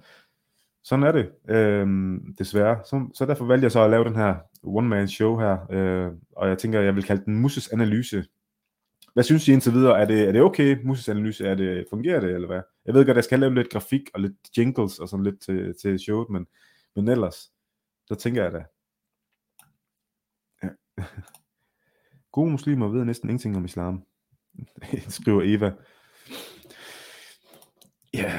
Sådan 0.83 1.05
er 1.05 1.13
det, 1.13 1.33
øh, 1.49 1.87
desværre. 2.39 2.85
Så, 2.85 3.09
så 3.15 3.27
derfor 3.27 3.45
valgte 3.45 3.65
jeg 3.65 3.73
så 3.73 3.81
at 3.85 3.91
lave 3.91 4.05
den 4.05 4.17
her 4.17 4.37
one-man 4.63 5.09
show 5.09 5.39
her, 5.39 5.71
øh, 5.71 6.13
og 6.37 6.49
jeg 6.49 6.59
tænker, 6.59 6.81
jeg 6.81 6.95
vil 6.97 7.05
kalde 7.05 7.25
den 7.25 7.37
Musses 7.37 7.69
analyse. 7.69 8.25
Hvad 9.15 9.25
synes 9.25 9.49
I 9.49 9.53
indtil 9.53 9.73
videre? 9.73 10.01
Er 10.01 10.05
det, 10.05 10.29
er 10.29 10.33
det 10.33 10.43
okay, 10.43 10.83
Musses 10.85 11.09
analyse? 11.09 11.47
Er 11.47 11.55
det, 11.55 11.87
fungerer 11.91 12.21
det, 12.21 12.35
eller 12.35 12.49
hvad? 12.49 12.61
Jeg 12.87 12.95
ved 12.95 13.07
godt, 13.07 13.17
jeg 13.17 13.25
skal 13.25 13.41
lave 13.41 13.55
lidt 13.55 13.71
grafik 13.71 14.11
og 14.15 14.21
lidt 14.21 14.37
jingles 14.59 14.99
og 14.99 15.09
sådan 15.09 15.25
lidt 15.25 15.41
til, 15.41 15.75
til 15.83 15.99
showet, 15.99 16.31
men, 16.31 16.47
men 16.97 17.09
ellers, 17.09 17.53
der 18.09 18.15
tænker 18.15 18.43
jeg 18.43 18.53
da. 18.53 18.65
Ja. 20.63 20.69
Gode 22.33 22.51
muslimer 22.51 22.89
ved 22.89 23.05
næsten 23.05 23.29
ingenting 23.29 23.57
om 23.57 23.65
islam, 23.65 24.05
skriver 25.09 25.43
Eva. 25.45 25.73
Ja, 28.15 28.33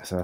altså, 0.00 0.16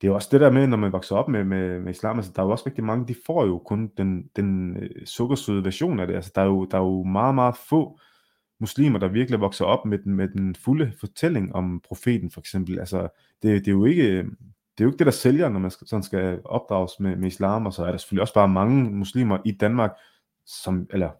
det 0.00 0.06
er 0.06 0.08
jo 0.08 0.14
også 0.14 0.28
det 0.32 0.40
der 0.40 0.50
med, 0.50 0.66
når 0.66 0.76
man 0.76 0.92
vokser 0.92 1.16
op 1.16 1.28
med, 1.28 1.44
med, 1.44 1.80
med 1.80 1.90
islam, 1.90 2.16
altså 2.16 2.32
der 2.36 2.42
er 2.42 2.46
jo 2.46 2.52
også 2.52 2.66
rigtig 2.66 2.84
mange, 2.84 3.08
de 3.08 3.14
får 3.26 3.46
jo 3.46 3.58
kun 3.58 3.92
den, 3.96 4.30
den 4.36 4.76
øh, 4.76 5.06
sukkersøde 5.06 5.64
version 5.64 6.00
af 6.00 6.06
det. 6.06 6.14
Altså 6.14 6.32
der 6.34 6.40
er, 6.40 6.46
jo, 6.46 6.64
der 6.64 6.78
er 6.78 6.82
jo 6.82 7.02
meget, 7.02 7.34
meget 7.34 7.56
få 7.56 7.98
muslimer, 8.60 8.98
der 8.98 9.08
virkelig 9.08 9.40
vokser 9.40 9.64
op 9.64 9.86
med 9.86 9.98
den, 9.98 10.14
med 10.14 10.28
den 10.28 10.54
fulde 10.54 10.92
fortælling 11.00 11.54
om 11.54 11.80
profeten 11.80 12.30
for 12.30 12.40
eksempel. 12.40 12.78
Altså 12.78 13.08
det, 13.42 13.60
det 13.64 13.68
er 13.68 13.72
jo 13.72 13.84
ikke 13.84 14.26
det 14.78 14.84
er 14.84 14.86
jo 14.86 14.88
ikke 14.88 14.98
det, 14.98 15.06
der 15.06 15.12
sælger, 15.12 15.48
når 15.48 15.60
man 15.60 15.70
skal, 15.70 15.86
sådan 15.86 16.02
skal 16.02 16.40
opdrages 16.44 17.00
med, 17.00 17.16
med 17.16 17.28
islam, 17.28 17.66
og 17.66 17.72
så 17.72 17.84
er 17.84 17.90
der 17.90 17.98
selvfølgelig 17.98 18.22
også 18.22 18.34
bare 18.34 18.48
mange 18.48 18.90
muslimer 18.90 19.38
i 19.44 19.50
Danmark, 19.50 19.90
som, 20.46 20.86
eller 20.90 21.10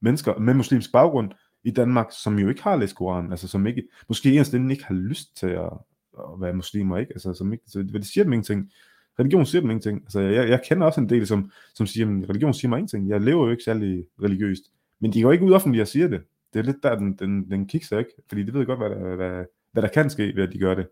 mennesker 0.00 0.38
med 0.38 0.54
muslimsk 0.54 0.92
baggrund 0.92 1.30
i 1.64 1.70
Danmark, 1.70 2.06
som 2.10 2.38
jo 2.38 2.48
ikke 2.48 2.62
har 2.62 2.76
læst 2.76 2.96
Koranen, 2.96 3.30
altså 3.30 3.48
som 3.48 3.66
ikke, 3.66 3.82
måske 4.08 4.34
eneste 4.34 4.66
ikke 4.70 4.84
har 4.84 4.94
lyst 4.94 5.36
til 5.36 5.46
at, 5.46 5.72
at 6.18 6.40
være 6.40 6.54
muslimer, 6.54 6.98
ikke? 6.98 7.12
Altså, 7.12 7.34
som 7.34 7.52
ikke, 7.52 7.64
så 7.66 7.82
det 7.82 8.06
siger 8.06 8.24
dem 8.24 8.32
ingenting. 8.32 8.72
Religion 9.18 9.46
siger 9.46 9.60
dem 9.60 9.70
ingenting. 9.70 10.02
Altså, 10.02 10.20
jeg, 10.20 10.48
jeg 10.48 10.62
kender 10.68 10.86
også 10.86 11.00
en 11.00 11.08
del, 11.08 11.26
som, 11.26 11.50
som 11.74 11.86
siger, 11.86 12.06
at 12.22 12.30
religion 12.30 12.54
siger 12.54 12.68
mig 12.68 12.78
ingenting. 12.78 13.08
Jeg 13.08 13.20
lever 13.20 13.44
jo 13.44 13.50
ikke 13.50 13.64
særlig 13.64 14.06
religiøst. 14.22 14.62
Men 15.00 15.12
de 15.12 15.22
går 15.22 15.32
ikke 15.32 15.44
ud 15.44 15.52
offentligt 15.52 15.82
og 15.82 15.88
siger 15.88 16.08
det. 16.08 16.22
Det 16.52 16.58
er 16.58 16.62
lidt 16.62 16.82
der, 16.82 16.96
den, 16.96 17.16
den, 17.16 17.50
den 17.50 17.66
kikser 17.68 17.98
ikke. 17.98 18.10
Fordi 18.28 18.42
de 18.42 18.54
ved 18.54 18.66
godt, 18.66 18.78
hvad 18.78 18.90
der, 18.90 19.16
hvad, 19.16 19.44
hvad 19.72 19.82
der 19.82 19.88
kan 19.88 20.10
ske, 20.10 20.36
ved 20.36 20.42
at 20.42 20.52
de 20.52 20.58
gør 20.58 20.74
det. 20.74 20.88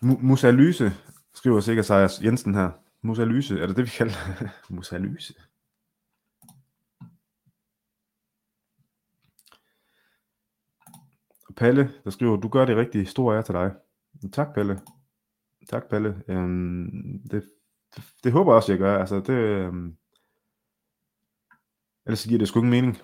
Musa 0.00 0.50
Lyse, 0.50 0.92
skriver 1.34 1.60
sikkert 1.60 1.86
sig 1.86 2.10
Jensen 2.24 2.54
her. 2.54 2.70
Musalyse, 3.02 3.60
er 3.60 3.66
det 3.66 3.76
det, 3.76 3.84
vi 3.84 3.90
kalder 3.90 4.14
Musalyse? 4.74 5.34
Palle, 11.56 11.92
der 12.04 12.10
skriver, 12.10 12.36
du 12.36 12.48
gør 12.48 12.64
det 12.64 12.76
rigtig 12.76 13.08
stor 13.08 13.34
ære 13.34 13.42
til 13.42 13.54
dig. 13.54 13.74
Tak, 14.32 14.54
Palle. 14.54 14.80
Tak, 15.68 15.88
Palle. 15.90 16.22
Øhm, 16.28 17.22
det, 17.30 17.50
det, 17.96 18.04
det 18.24 18.32
håber 18.32 18.52
jeg 18.52 18.56
også, 18.56 18.72
jeg 18.72 18.78
gør. 18.78 18.98
Altså, 18.98 19.20
det, 19.20 19.30
øhm, 19.30 19.96
ellers 22.06 22.26
giver 22.26 22.38
det 22.38 22.48
sgu 22.48 22.58
ingen 22.58 22.70
mening. 22.70 22.96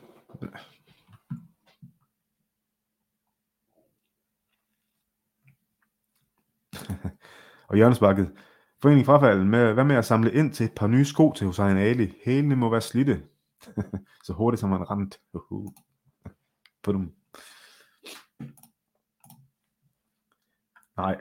og 7.69 7.77
hjørnesbakket. 7.77 8.33
Forening 8.83 9.07
frafald 9.07 9.45
med, 9.45 9.73
hvad 9.75 9.85
med 9.85 9.97
at 9.97 10.05
samle 10.05 10.33
ind 10.33 10.53
til 10.53 10.67
et 10.67 10.73
par 10.77 10.87
nye 10.87 11.05
sko 11.05 11.33
til 11.33 11.47
Hussein 11.47 11.77
Ali? 11.77 12.15
Hælene 12.25 12.57
må 12.57 12.71
være 12.71 12.81
slidte. 12.81 13.23
Så 14.25 14.33
hurtigt 14.33 14.61
som 14.61 14.71
han 14.71 14.91
ramt. 14.91 15.21
På 15.33 15.47
uhuh. 15.51 15.73
dem. 16.87 17.13
Nej. 20.97 21.21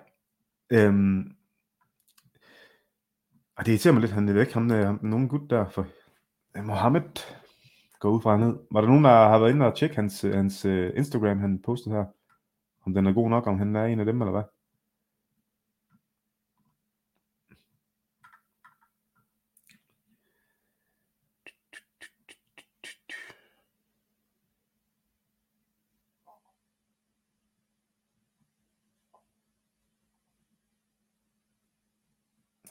Øhm. 0.72 1.36
Og 3.56 3.66
det 3.66 3.72
irriterer 3.72 3.94
mig 3.94 4.02
lidt, 4.02 4.12
han 4.12 4.30
er 4.30 4.34
væk, 4.34 4.52
ham 4.52 4.68
der, 4.68 4.98
nogen 5.02 5.28
gut 5.28 5.50
der 5.50 5.70
for 5.70 5.88
øh, 6.58 6.64
Mohammed 6.64 7.02
går 8.00 8.10
ud 8.10 8.22
fra 8.22 8.38
ned. 8.38 8.60
Var 8.72 8.82
der 8.82 8.88
nogen, 8.88 9.04
der 9.04 9.10
har 9.10 9.40
været 9.40 9.52
inde 9.52 9.66
og 9.66 9.78
tjekke 9.78 9.96
hans, 9.96 10.22
hans 10.22 10.66
uh, 10.66 10.90
Instagram, 10.96 11.40
han 11.40 11.62
postede 11.62 11.96
her? 11.96 12.06
Om 12.86 12.94
den 12.94 13.08
er 13.08 13.14
god 13.14 13.30
nok, 13.30 13.48
om 13.48 13.58
han 13.58 13.76
er 13.76 13.86
en 13.86 14.00
af 14.00 14.06
dem, 14.06 14.22
eller 14.22 14.32
hvad? 14.32 14.44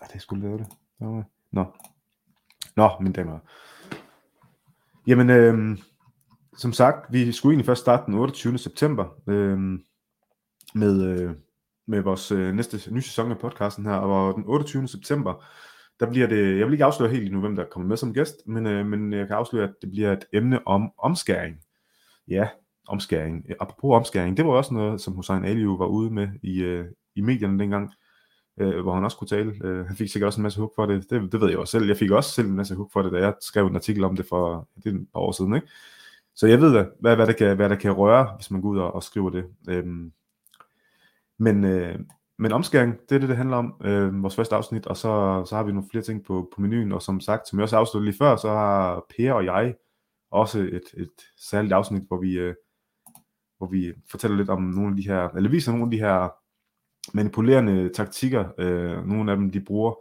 Ej, 0.00 0.06
det 0.20 0.24
skulle 0.24 0.42
lave 0.42 0.58
det. 0.58 0.66
Nå. 1.00 1.22
Nå. 1.52 1.64
Nå, 2.76 2.90
mine 3.00 3.12
damer. 3.12 3.38
Jamen, 5.06 5.30
øhm, 5.30 5.78
som 6.56 6.72
sagt, 6.72 7.12
vi 7.12 7.32
skulle 7.32 7.52
egentlig 7.52 7.66
først 7.66 7.80
starte 7.80 8.06
den 8.06 8.14
28. 8.14 8.58
september 8.58 9.08
øhm, 9.28 9.82
med, 10.74 11.04
øh, 11.04 11.34
med 11.86 12.00
vores 12.00 12.32
øh, 12.32 12.54
næste 12.54 12.94
nye 12.94 13.02
sæson 13.02 13.30
af 13.30 13.38
podcasten 13.38 13.86
her, 13.86 13.92
og 13.92 14.34
den 14.34 14.44
28. 14.46 14.88
september, 14.88 15.44
der 16.00 16.10
bliver 16.10 16.26
det, 16.26 16.58
jeg 16.58 16.66
vil 16.66 16.72
ikke 16.72 16.84
afsløre 16.84 17.10
helt 17.10 17.32
nu, 17.32 17.40
hvem 17.40 17.56
der 17.56 17.64
kommer 17.64 17.88
med 17.88 17.96
som 17.96 18.14
gæst, 18.14 18.34
men, 18.46 18.66
øh, 18.66 18.86
men 18.86 19.12
jeg 19.12 19.26
kan 19.26 19.36
afsløre, 19.36 19.68
at 19.68 19.74
det 19.82 19.90
bliver 19.90 20.12
et 20.12 20.24
emne 20.32 20.66
om 20.66 20.92
omskæring. 20.98 21.56
Ja, 22.28 22.48
omskæring. 22.88 23.46
Apropos 23.60 23.96
omskæring, 23.96 24.36
det 24.36 24.46
var 24.46 24.52
også 24.52 24.74
noget, 24.74 25.00
som 25.00 25.14
Hussein 25.14 25.44
Ali 25.44 25.64
var 25.64 25.86
ude 25.86 26.10
med 26.10 26.28
i, 26.42 26.62
øh, 26.62 26.86
i 27.16 27.20
medierne 27.20 27.58
dengang, 27.58 27.90
øh, 28.60 28.80
hvor 28.80 28.94
han 28.94 29.04
også 29.04 29.16
kunne 29.16 29.28
tale. 29.28 29.54
Øh, 29.64 29.86
han 29.86 29.96
fik 29.96 30.08
sikkert 30.08 30.26
også 30.26 30.40
en 30.40 30.42
masse 30.42 30.60
hug 30.60 30.72
for 30.76 30.86
det. 30.86 31.10
det. 31.10 31.32
Det 31.32 31.40
ved 31.40 31.48
jeg 31.48 31.58
også 31.58 31.70
selv. 31.70 31.86
Jeg 31.86 31.96
fik 31.96 32.10
også 32.10 32.30
selv 32.30 32.48
en 32.48 32.56
masse 32.56 32.74
hug 32.74 32.90
for 32.92 33.02
det, 33.02 33.12
da 33.12 33.18
jeg 33.18 33.34
skrev 33.40 33.66
en 33.66 33.76
artikel 33.76 34.04
om 34.04 34.16
det 34.16 34.26
for 34.28 34.68
det 34.84 34.86
er 34.86 34.98
et 34.98 35.06
par 35.12 35.20
år 35.20 35.32
siden. 35.32 35.54
Ikke? 35.54 35.68
Så 36.34 36.46
jeg 36.46 36.60
ved, 36.60 36.72
hvad, 37.00 37.16
hvad, 37.16 37.26
der 37.26 37.32
kan, 37.32 37.56
hvad 37.56 37.68
der 37.68 37.76
kan 37.76 37.92
røre, 37.92 38.32
hvis 38.36 38.50
man 38.50 38.60
går 38.60 38.68
ud 38.68 38.78
og, 38.78 38.94
og 38.94 39.02
skriver 39.02 39.30
det. 39.30 39.44
Øhm, 39.68 40.12
men, 41.38 41.64
øh, 41.64 41.98
men 42.38 42.52
omskæring, 42.52 42.94
det 43.08 43.14
er 43.14 43.18
det, 43.18 43.28
det 43.28 43.36
handler 43.36 43.56
om. 43.56 43.74
Øh, 43.84 44.22
vores 44.22 44.36
første 44.36 44.56
afsnit, 44.56 44.86
og 44.86 44.96
så, 44.96 45.42
så 45.48 45.56
har 45.56 45.62
vi 45.62 45.72
nogle 45.72 45.88
flere 45.90 46.04
ting 46.04 46.24
på, 46.24 46.50
på 46.54 46.60
menuen, 46.60 46.92
og 46.92 47.02
som 47.02 47.20
sagt, 47.20 47.48
som 47.48 47.58
jeg 47.58 47.62
også 47.62 47.76
afsluttede 47.76 48.10
lige 48.10 48.18
før, 48.18 48.36
så 48.36 48.48
har 48.48 49.04
Per 49.16 49.32
og 49.32 49.44
jeg 49.44 49.74
også 50.30 50.58
et, 50.58 50.82
et 50.94 51.10
særligt 51.36 51.72
afsnit, 51.72 52.02
hvor 52.08 52.18
vi, 52.18 52.32
øh, 52.32 52.54
hvor 53.58 53.66
vi 53.66 53.92
fortæller 54.10 54.36
lidt 54.36 54.50
om 54.50 54.62
nogle 54.62 54.90
af 54.90 54.96
de 54.96 55.08
her, 55.08 55.28
eller 55.28 55.50
viser 55.50 55.72
nogle 55.72 55.84
af 55.84 55.90
de 55.90 55.98
her 55.98 56.28
manipulerende 57.14 57.88
taktikker, 57.88 58.44
øh, 58.58 59.08
nogle 59.08 59.30
af 59.30 59.36
dem 59.36 59.50
de 59.50 59.60
bruger, 59.60 59.94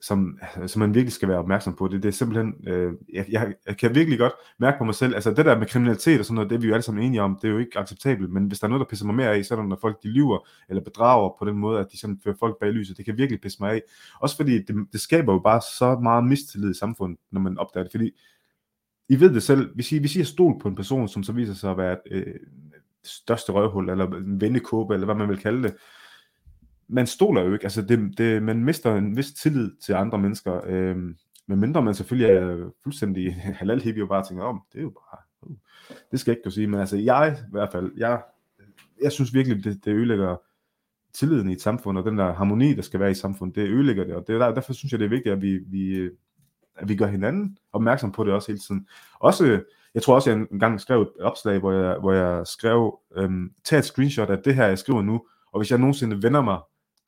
som, 0.00 0.38
som 0.66 0.80
man 0.80 0.94
virkelig 0.94 1.12
skal 1.12 1.28
være 1.28 1.38
opmærksom 1.38 1.74
på. 1.74 1.88
Det, 1.88 2.02
det 2.02 2.08
er 2.08 2.12
simpelthen, 2.12 2.54
øh, 2.66 2.92
jeg, 3.12 3.26
jeg, 3.28 3.54
jeg 3.66 3.76
kan 3.76 3.94
virkelig 3.94 4.18
godt 4.18 4.32
mærke 4.58 4.78
på 4.78 4.84
mig 4.84 4.94
selv, 4.94 5.14
altså 5.14 5.30
det 5.30 5.44
der 5.44 5.58
med 5.58 5.66
kriminalitet 5.66 6.18
og 6.18 6.24
sådan 6.24 6.34
noget, 6.34 6.50
det 6.50 6.56
er 6.56 6.60
vi 6.60 6.66
jo 6.66 6.74
alle 6.74 6.82
sammen 6.82 7.04
enige 7.04 7.22
om, 7.22 7.38
det 7.42 7.48
er 7.48 7.52
jo 7.52 7.58
ikke 7.58 7.78
acceptabelt, 7.78 8.32
men 8.32 8.46
hvis 8.46 8.58
der 8.60 8.66
er 8.66 8.68
noget, 8.68 8.80
der 8.80 8.90
pisser 8.90 9.06
mig 9.06 9.14
mere 9.14 9.34
af, 9.34 9.44
så 9.44 9.54
er 9.54 9.58
det, 9.58 9.68
når 9.68 9.78
folk 9.80 10.02
de 10.02 10.08
lyver 10.08 10.48
eller 10.68 10.82
bedrager 10.82 11.36
på 11.38 11.44
den 11.44 11.56
måde, 11.56 11.80
at 11.80 11.86
de 11.92 11.98
sådan 11.98 12.20
fører 12.24 12.34
folk 12.40 12.56
bag 12.60 12.72
lyset, 12.72 12.96
det 12.96 13.04
kan 13.04 13.18
virkelig 13.18 13.40
pisse 13.40 13.58
mig 13.60 13.72
af. 13.72 13.82
Også 14.20 14.36
fordi 14.36 14.62
det, 14.62 14.86
det 14.92 15.00
skaber 15.00 15.32
jo 15.32 15.38
bare 15.38 15.60
så 15.78 15.98
meget 16.02 16.24
mistillid 16.24 16.70
i 16.70 16.78
samfundet, 16.78 17.18
når 17.30 17.40
man 17.40 17.58
opdager 17.58 17.84
det, 17.84 17.92
fordi 17.92 18.10
I 19.08 19.20
ved 19.20 19.34
det 19.34 19.42
selv, 19.42 19.74
hvis 19.74 19.92
I, 19.92 19.98
hvis 19.98 20.16
I 20.16 20.18
har 20.18 20.24
stolt 20.24 20.62
på 20.62 20.68
en 20.68 20.76
person, 20.76 21.08
som 21.08 21.22
så 21.22 21.32
viser 21.32 21.54
sig 21.54 21.70
at 21.70 21.76
være 21.76 21.92
et 21.92 22.00
øh, 22.10 22.34
største 23.04 23.52
røvhul, 23.52 23.90
eller 23.90 24.06
en 24.06 24.40
vendekåbe, 24.40 24.94
eller 24.94 25.04
hvad 25.04 25.14
man 25.14 25.28
vil 25.28 25.38
kalde 25.38 25.62
det, 25.62 25.74
man 26.92 27.06
stoler 27.06 27.42
jo 27.42 27.52
ikke, 27.52 27.64
altså 27.64 27.82
det, 27.82 28.18
det, 28.18 28.42
man 28.42 28.64
mister 28.64 28.96
en 28.96 29.16
vis 29.16 29.32
tillid 29.32 29.70
til 29.84 29.92
andre 29.92 30.18
mennesker, 30.18 30.60
øh, 30.66 30.96
medmindre 31.46 31.82
man 31.82 31.94
selvfølgelig 31.94 32.36
er 32.36 32.70
fuldstændig 32.82 33.34
halal 33.60 33.80
hippie 33.80 34.02
og 34.02 34.08
bare 34.08 34.24
tænker 34.28 34.44
om, 34.44 34.62
det 34.72 34.78
er 34.78 34.82
jo 34.82 34.90
bare, 34.90 35.18
uh, 35.42 35.56
det 36.10 36.20
skal 36.20 36.30
jeg 36.30 36.36
ikke 36.36 36.44
kunne 36.44 36.52
sige, 36.52 36.66
men 36.66 36.80
altså 36.80 36.96
jeg 36.96 37.36
i 37.38 37.50
hvert 37.50 37.72
fald, 37.72 37.92
jeg, 37.96 38.22
jeg 39.02 39.12
synes 39.12 39.34
virkelig, 39.34 39.64
det, 39.64 39.84
det 39.84 39.92
ødelægger 39.92 40.36
tilliden 41.14 41.50
i 41.50 41.52
et 41.52 41.60
samfund, 41.60 41.98
og 41.98 42.04
den 42.04 42.18
der 42.18 42.32
harmoni, 42.32 42.74
der 42.74 42.82
skal 42.82 43.00
være 43.00 43.10
i 43.10 43.14
samfundet, 43.14 43.56
det 43.56 43.68
ødelægger 43.68 44.04
det, 44.04 44.14
og 44.14 44.26
det, 44.26 44.40
der, 44.40 44.54
derfor 44.54 44.72
synes 44.72 44.92
jeg, 44.92 45.00
det 45.00 45.04
er 45.04 45.10
vigtigt, 45.10 45.32
at 45.32 45.42
vi, 45.42 45.58
vi, 45.66 46.10
at 46.76 46.88
vi 46.88 46.96
gør 46.96 47.06
hinanden 47.06 47.58
opmærksom 47.72 48.12
på 48.12 48.24
det 48.24 48.32
også 48.32 48.52
hele 48.52 48.60
tiden. 48.60 48.88
Også 49.20 49.60
Jeg 49.94 50.02
tror 50.02 50.14
også, 50.14 50.30
jeg 50.30 50.46
engang 50.52 50.80
skrev 50.80 51.02
et 51.02 51.10
opslag, 51.20 51.58
hvor 51.58 51.72
jeg, 51.72 51.98
hvor 51.98 52.12
jeg 52.12 52.46
skrev, 52.46 52.98
øhm, 53.16 53.52
tag 53.64 53.78
et 53.78 53.84
screenshot 53.84 54.30
af 54.30 54.38
det 54.38 54.54
her, 54.54 54.66
jeg 54.66 54.78
skriver 54.78 55.02
nu, 55.02 55.26
og 55.52 55.60
hvis 55.60 55.70
jeg 55.70 55.78
nogensinde 55.78 56.22
vender 56.22 56.40
mig, 56.40 56.58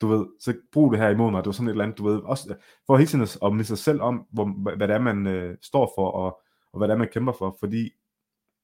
du 0.01 0.07
ved, 0.07 0.25
så 0.39 0.53
brug 0.71 0.91
det 0.91 0.99
her 0.99 1.09
imod 1.09 1.31
mig. 1.31 1.43
Det 1.43 1.45
var 1.45 1.51
sådan 1.51 1.67
et 1.67 1.71
eller 1.71 1.83
andet, 1.83 1.97
du 1.97 2.03
ved, 2.03 2.21
også 2.23 2.49
øh, 2.49 2.55
for 2.87 2.97
hele 2.97 3.07
tiden 3.07 3.21
at 3.23 3.37
at 3.43 3.51
minde 3.51 3.65
sig 3.65 3.77
selv 3.77 4.01
om, 4.01 4.27
hvor, 4.31 4.75
hvad 4.75 4.87
det 4.87 4.95
er, 4.95 4.99
man 4.99 5.27
øh, 5.27 5.57
står 5.61 5.91
for, 5.95 6.11
og, 6.11 6.41
og 6.71 6.77
hvad 6.77 6.87
det 6.87 6.93
er, 6.93 6.97
man 6.97 7.09
kæmper 7.13 7.33
for, 7.33 7.57
fordi 7.59 7.93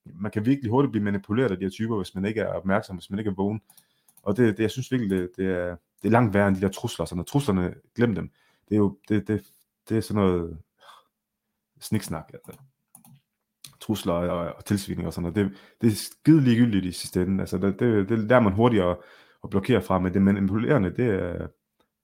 man 0.05 0.31
kan 0.31 0.45
virkelig 0.45 0.71
hurtigt 0.71 0.91
blive 0.91 1.03
manipuleret 1.03 1.51
af 1.51 1.57
de 1.57 1.65
her 1.65 1.69
typer, 1.69 1.97
hvis 1.97 2.15
man 2.15 2.25
ikke 2.25 2.41
er 2.41 2.53
opmærksom, 2.53 2.95
hvis 2.95 3.09
man 3.09 3.19
ikke 3.19 3.29
er 3.29 3.35
vågen. 3.35 3.61
Og 4.23 4.37
det, 4.37 4.57
det 4.57 4.63
jeg 4.63 4.71
synes 4.71 4.91
virkelig, 4.91 5.17
det, 5.17 5.29
det, 5.37 5.45
er, 5.45 5.75
det 6.01 6.07
er 6.07 6.11
langt 6.11 6.33
værre 6.33 6.47
end 6.47 6.55
de 6.55 6.61
der 6.61 6.69
trusler. 6.69 7.05
Så 7.05 7.15
når 7.15 7.23
truslerne, 7.23 7.75
glem 7.95 8.15
dem. 8.15 8.31
Det 8.69 8.75
er 8.75 8.79
jo 8.79 8.97
det, 9.09 9.27
det, 9.27 9.51
det 9.89 9.97
er 9.97 10.01
sådan 10.01 10.23
noget 10.23 10.49
øh, 10.49 10.55
sniksnak. 11.79 12.31
Altså. 12.33 12.61
Trusler 13.79 14.13
og, 14.13 14.53
og 14.55 14.65
tilsvining 14.65 15.07
og 15.07 15.13
sådan 15.13 15.33
noget. 15.33 15.51
Det, 15.51 15.57
det 15.81 15.87
er 15.87 15.95
skide 15.95 16.41
ligegyldigt 16.41 16.85
i 16.85 16.91
sidste 16.91 17.21
ende. 17.21 17.41
Altså, 17.41 17.57
det, 17.57 17.79
det, 17.79 18.09
det 18.09 18.19
lærer 18.19 18.39
man 18.39 18.53
hurtigt 18.53 18.83
at, 18.83 18.97
at 19.43 19.49
blokere 19.49 19.81
fra, 19.81 19.99
men 19.99 20.13
det 20.13 20.21
manipulerende, 20.21 20.95
det 20.95 21.05
er, 21.05 21.47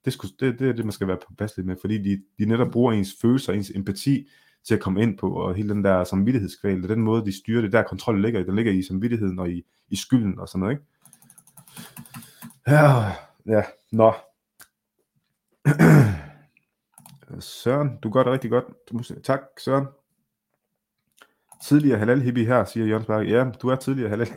det, 0.05 0.13
skulle, 0.13 0.33
det, 0.39 0.59
det 0.59 0.69
er 0.69 0.73
det, 0.73 0.85
man 0.85 0.91
skal 0.91 1.07
være 1.07 1.19
påpasselig 1.27 1.65
med, 1.65 1.75
fordi 1.81 1.97
de, 1.97 2.23
de 2.39 2.45
netop 2.45 2.71
bruger 2.71 2.93
ens 2.93 3.15
følelser, 3.21 3.53
ens 3.53 3.71
empati 3.75 4.29
til 4.67 4.75
at 4.75 4.81
komme 4.81 5.01
ind 5.01 5.17
på, 5.17 5.31
og 5.31 5.55
hele 5.55 5.69
den 5.69 5.83
der 5.83 6.03
samvittighedskval, 6.03 6.83
og 6.83 6.89
den 6.89 7.01
måde, 7.01 7.25
de 7.25 7.37
styrer 7.37 7.61
det, 7.61 7.71
der 7.71 7.83
kontrol 7.83 8.21
ligger 8.21 8.39
i, 8.39 8.43
den 8.43 8.55
ligger 8.55 8.71
i 8.71 8.81
samvittigheden 8.81 9.39
og 9.39 9.49
i, 9.49 9.63
i 9.89 9.95
skylden 9.95 10.39
og 10.39 10.47
sådan 10.47 10.59
noget, 10.59 10.73
ikke? 10.73 10.85
Ja, 12.67 13.11
ja, 13.45 13.63
nå. 13.91 14.13
Søren, 17.39 17.97
du 18.03 18.09
gør 18.09 18.23
det 18.23 18.33
rigtig 18.33 18.51
godt. 18.51 18.65
Du 18.89 18.93
må, 18.93 19.03
tak, 19.23 19.41
Søren. 19.59 19.85
Tidligere 21.63 21.99
halal 21.99 22.21
hippie 22.21 22.45
her, 22.45 22.65
siger 22.65 22.85
Jørgens 22.85 23.07
Berg. 23.07 23.27
Ja, 23.27 23.51
du 23.61 23.67
er 23.67 23.75
tidligere 23.75 24.09
halal 24.09 24.27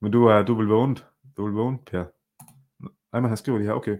men 0.00 0.12
du 0.12 0.24
er, 0.24 0.42
du 0.42 0.54
vil 0.54 0.66
vågne. 0.66 0.96
Du 1.36 1.44
vil 1.44 1.54
vågne, 1.54 1.78
Per. 1.86 2.04
Ejman 3.12 3.30
han 3.30 3.36
skriver 3.36 3.58
lige 3.58 3.68
her, 3.68 3.74
okay. 3.74 3.96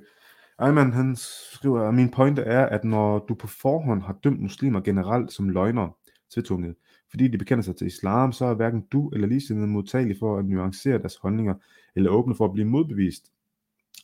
Ejman 0.59 0.93
han 0.93 1.17
skriver, 1.53 1.89
at 1.89 1.95
min 1.95 2.11
pointe 2.11 2.43
er, 2.43 2.67
at 2.67 2.85
når 2.85 3.19
du 3.19 3.35
på 3.35 3.47
forhånd 3.47 4.03
har 4.03 4.19
dømt 4.25 4.41
muslimer 4.41 4.81
generelt 4.81 5.33
som 5.33 5.49
løgner 5.49 5.97
tiltunget, 6.35 6.75
fordi 7.11 7.29
de 7.29 7.39
bekender 7.39 7.63
sig 7.63 7.77
til 7.77 7.87
islam, 7.87 8.33
så 8.33 8.45
er 8.45 8.55
hverken 8.55 8.87
du 8.93 9.09
eller 9.09 9.29
ligesindede 9.29 9.67
modtagelig 9.67 10.17
for 10.19 10.39
at 10.39 10.45
nuancere 10.45 10.99
deres 10.99 11.17
holdninger, 11.17 11.55
eller 11.95 12.11
åbne 12.11 12.35
for 12.35 12.45
at 12.45 12.53
blive 12.53 12.69
modbevist. 12.69 13.33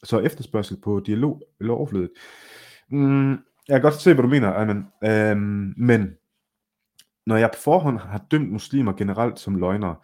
Så 0.05 0.19
efterspørgsel 0.19 0.77
på 0.81 1.01
dialog 1.07 1.43
eller 1.61 1.75
overflødet. 1.75 2.11
Mm, 2.91 3.31
jeg 3.31 3.39
kan 3.69 3.83
godt 3.83 3.95
se, 3.95 4.15
hvad 4.15 4.23
du 4.23 4.29
mener, 4.29 4.53
Ayman. 4.53 4.87
Øhm, 5.05 5.75
men 5.77 6.11
når 7.27 7.37
jeg 7.37 7.51
på 7.53 7.59
forhånd 7.61 7.99
har 7.99 8.25
dømt 8.31 8.53
muslimer 8.53 8.93
generelt 8.93 9.39
som 9.39 9.57
løgnere, 9.57 9.97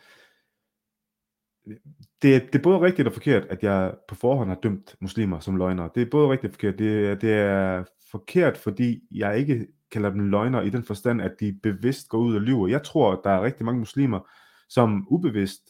det, 2.22 2.42
det 2.52 2.54
er 2.54 2.62
både 2.62 2.80
rigtigt 2.80 3.08
og 3.08 3.14
forkert, 3.14 3.44
at 3.44 3.62
jeg 3.62 3.94
på 4.08 4.14
forhånd 4.14 4.48
har 4.48 4.58
dømt 4.62 4.94
muslimer 5.00 5.40
som 5.40 5.56
løgnere. 5.56 5.90
Det 5.94 6.02
er 6.02 6.10
både 6.10 6.28
rigtigt 6.28 6.50
og 6.50 6.54
forkert. 6.54 6.78
Det, 6.78 7.20
det 7.20 7.32
er 7.32 7.84
forkert, 8.10 8.56
fordi 8.56 9.02
jeg 9.10 9.38
ikke 9.38 9.66
kalder 9.92 10.10
dem 10.10 10.30
løgnere 10.30 10.66
i 10.66 10.70
den 10.70 10.82
forstand, 10.82 11.22
at 11.22 11.32
de 11.40 11.58
bevidst 11.62 12.08
går 12.08 12.18
ud 12.18 12.34
og 12.34 12.40
lyver. 12.40 12.68
Jeg 12.68 12.82
tror, 12.82 13.12
at 13.12 13.20
der 13.24 13.30
er 13.30 13.42
rigtig 13.42 13.64
mange 13.66 13.78
muslimer, 13.78 14.20
som 14.68 15.06
ubevidst 15.10 15.60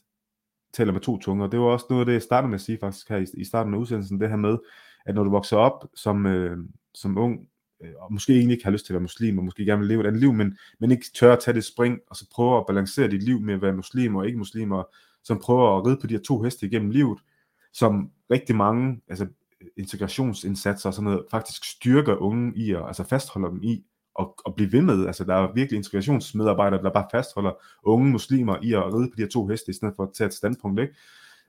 taler 0.72 0.92
med 0.92 1.00
to 1.00 1.18
tunger. 1.18 1.46
Det 1.46 1.60
var 1.60 1.66
også 1.66 1.86
noget 1.90 2.00
af 2.00 2.06
det, 2.06 2.12
jeg 2.12 2.22
startede 2.22 2.48
med 2.48 2.54
at 2.54 2.60
sige 2.60 2.78
faktisk 2.80 3.08
her 3.08 3.16
i, 3.16 3.26
i 3.34 3.44
starten 3.44 3.74
af 3.74 3.78
udsendelsen, 3.78 4.20
det 4.20 4.28
her 4.28 4.36
med, 4.36 4.58
at 5.06 5.14
når 5.14 5.24
du 5.24 5.30
vokser 5.30 5.56
op 5.56 5.84
som, 5.94 6.26
øh, 6.26 6.58
som 6.94 7.18
ung, 7.18 7.40
øh, 7.82 7.90
og 7.98 8.12
måske 8.12 8.32
egentlig 8.32 8.54
ikke 8.54 8.64
har 8.64 8.70
lyst 8.70 8.86
til 8.86 8.92
at 8.92 8.94
være 8.94 9.02
muslim, 9.02 9.38
og 9.38 9.44
måske 9.44 9.64
gerne 9.64 9.78
vil 9.78 9.88
leve 9.88 10.00
et 10.00 10.06
andet 10.06 10.20
liv, 10.20 10.32
men, 10.32 10.56
men 10.80 10.90
ikke 10.90 11.06
tør 11.14 11.32
at 11.32 11.40
tage 11.40 11.54
det 11.54 11.64
spring, 11.64 11.98
og 12.10 12.16
så 12.16 12.28
prøver 12.34 12.58
at 12.58 12.66
balancere 12.66 13.10
dit 13.10 13.22
liv 13.22 13.40
med 13.40 13.54
at 13.54 13.62
være 13.62 13.72
muslim 13.72 14.16
og 14.16 14.26
ikke 14.26 14.38
muslim, 14.38 14.72
og 14.72 14.92
som 15.24 15.38
prøver 15.38 15.78
at 15.78 15.86
ride 15.86 15.96
på 16.00 16.06
de 16.06 16.14
her 16.14 16.22
to 16.22 16.42
heste 16.42 16.66
igennem 16.66 16.90
livet, 16.90 17.18
som 17.72 18.10
rigtig 18.30 18.56
mange 18.56 19.00
altså 19.08 19.26
integrationsindsatser 19.76 20.88
og 20.88 20.94
sådan 20.94 21.04
noget, 21.04 21.24
faktisk 21.30 21.64
styrker 21.64 22.16
unge 22.16 22.52
i, 22.56 22.72
at, 22.72 22.86
altså 22.86 23.04
fastholder 23.04 23.48
dem 23.48 23.62
i 23.62 23.84
at, 24.20 24.26
at 24.46 24.54
blive 24.54 24.72
ved 24.72 24.82
med. 24.82 25.06
Altså 25.06 25.24
der 25.24 25.34
er 25.34 25.52
virkelig 25.54 25.76
integrationsmedarbejdere, 25.76 26.82
der 26.82 26.90
bare 26.90 27.08
fastholder 27.12 27.52
unge 27.82 28.10
muslimer 28.10 28.56
i 28.62 28.72
at 28.72 28.94
ride 28.94 29.08
på 29.10 29.14
de 29.16 29.22
her 29.22 29.28
to 29.28 29.46
heste, 29.46 29.70
i 29.70 29.74
stedet 29.74 29.94
for 29.96 30.02
at 30.02 30.12
tage 30.14 30.28
et 30.28 30.34
standpunkt, 30.34 30.80
ikke? 30.80 30.94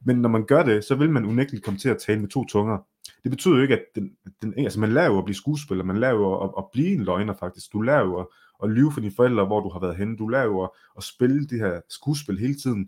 Men 0.06 0.18
når 0.18 0.30
man 0.30 0.46
gør 0.46 0.64
det, 0.64 0.84
så 0.84 0.96
vil 0.96 1.10
man 1.10 1.26
unægteligt 1.26 1.66
komme 1.66 1.80
til 1.80 1.90
at 1.90 1.98
tale 1.98 2.20
med 2.22 2.30
to 2.30 2.46
tunger. 2.46 2.78
Det 3.24 3.32
betyder 3.32 3.56
jo 3.56 3.62
ikke, 3.62 3.74
at 3.74 3.86
den, 3.96 4.12
den, 4.42 4.54
altså 4.58 4.80
man 4.80 4.94
lærer 4.94 5.06
jo 5.06 5.18
at 5.18 5.26
blive 5.26 5.36
skuespiller, 5.36 5.84
man 5.84 5.98
lærer 5.98 6.14
jo 6.14 6.44
at, 6.44 6.52
at 6.58 6.64
blive 6.74 6.94
en 6.94 7.04
løgner 7.04 7.34
faktisk. 7.34 7.74
Du 7.74 7.82
lærer 7.82 8.02
jo 8.02 8.20
at, 8.20 8.26
at 8.64 8.70
lyve 8.70 8.92
for 8.92 9.00
dine 9.00 9.14
forældre, 9.16 9.46
hvor 9.46 9.60
du 9.60 9.70
har 9.70 9.80
været 9.80 9.96
henne. 9.96 10.18
Du 10.18 10.28
lærer 10.28 10.46
jo 10.46 10.64
at, 10.64 10.70
at 10.98 11.04
spille 11.04 11.48
det 11.48 11.60
her 11.60 11.82
skuespil 11.90 12.40
hele 12.40 12.56
tiden 12.56 12.88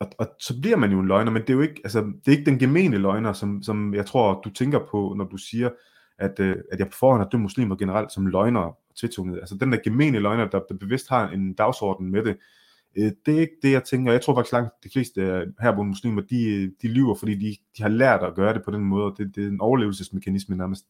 og, 0.00 0.10
og 0.18 0.28
så 0.38 0.60
bliver 0.60 0.76
man 0.76 0.92
jo 0.92 1.00
en 1.00 1.06
løgner, 1.06 1.30
men 1.30 1.42
det 1.42 1.50
er 1.50 1.54
jo 1.54 1.60
ikke, 1.60 1.80
altså, 1.84 2.00
det 2.00 2.32
er 2.32 2.38
ikke 2.38 2.50
den 2.50 2.58
gemene 2.58 2.98
løgner, 2.98 3.32
som, 3.32 3.62
som 3.62 3.94
jeg 3.94 4.06
tror, 4.06 4.40
du 4.44 4.50
tænker 4.50 4.78
på, 4.90 5.14
når 5.16 5.24
du 5.24 5.36
siger, 5.36 5.70
at, 6.18 6.40
øh, 6.40 6.56
at 6.72 6.78
jeg 6.78 6.86
på 6.86 6.96
forhånd 6.98 7.22
har 7.22 7.28
dømt 7.28 7.42
muslimer 7.42 7.76
generelt 7.76 8.12
som 8.12 8.26
løgner 8.26 8.60
og 8.60 8.78
tvetunget. 8.96 9.38
Altså 9.38 9.54
den 9.54 9.72
der 9.72 9.78
gemene 9.84 10.18
løgner, 10.18 10.48
der, 10.48 10.60
der 10.68 10.74
bevidst 10.76 11.08
har 11.08 11.28
en 11.28 11.54
dagsorden 11.54 12.10
med 12.10 12.24
det, 12.24 12.36
øh, 12.96 13.12
det 13.26 13.36
er 13.36 13.40
ikke 13.40 13.56
det, 13.62 13.72
jeg 13.72 13.84
tænker. 13.84 14.12
Jeg 14.12 14.22
tror 14.22 14.34
faktisk 14.34 14.52
langt 14.52 14.70
de 14.84 14.90
fleste 14.92 15.20
øh, 15.20 15.46
herboende 15.60 15.88
muslimer, 15.88 16.22
de, 16.22 16.44
øh, 16.44 16.70
de 16.82 16.88
lyver, 16.88 17.14
fordi 17.14 17.34
de, 17.34 17.56
de 17.76 17.82
har 17.82 17.88
lært 17.88 18.22
at 18.22 18.34
gøre 18.34 18.54
det 18.54 18.62
på 18.64 18.70
den 18.70 18.84
måde, 18.84 19.04
og 19.04 19.14
det, 19.18 19.36
det 19.36 19.44
er 19.44 19.48
en 19.48 19.60
overlevelsesmekanisme 19.60 20.56
nærmest. 20.56 20.86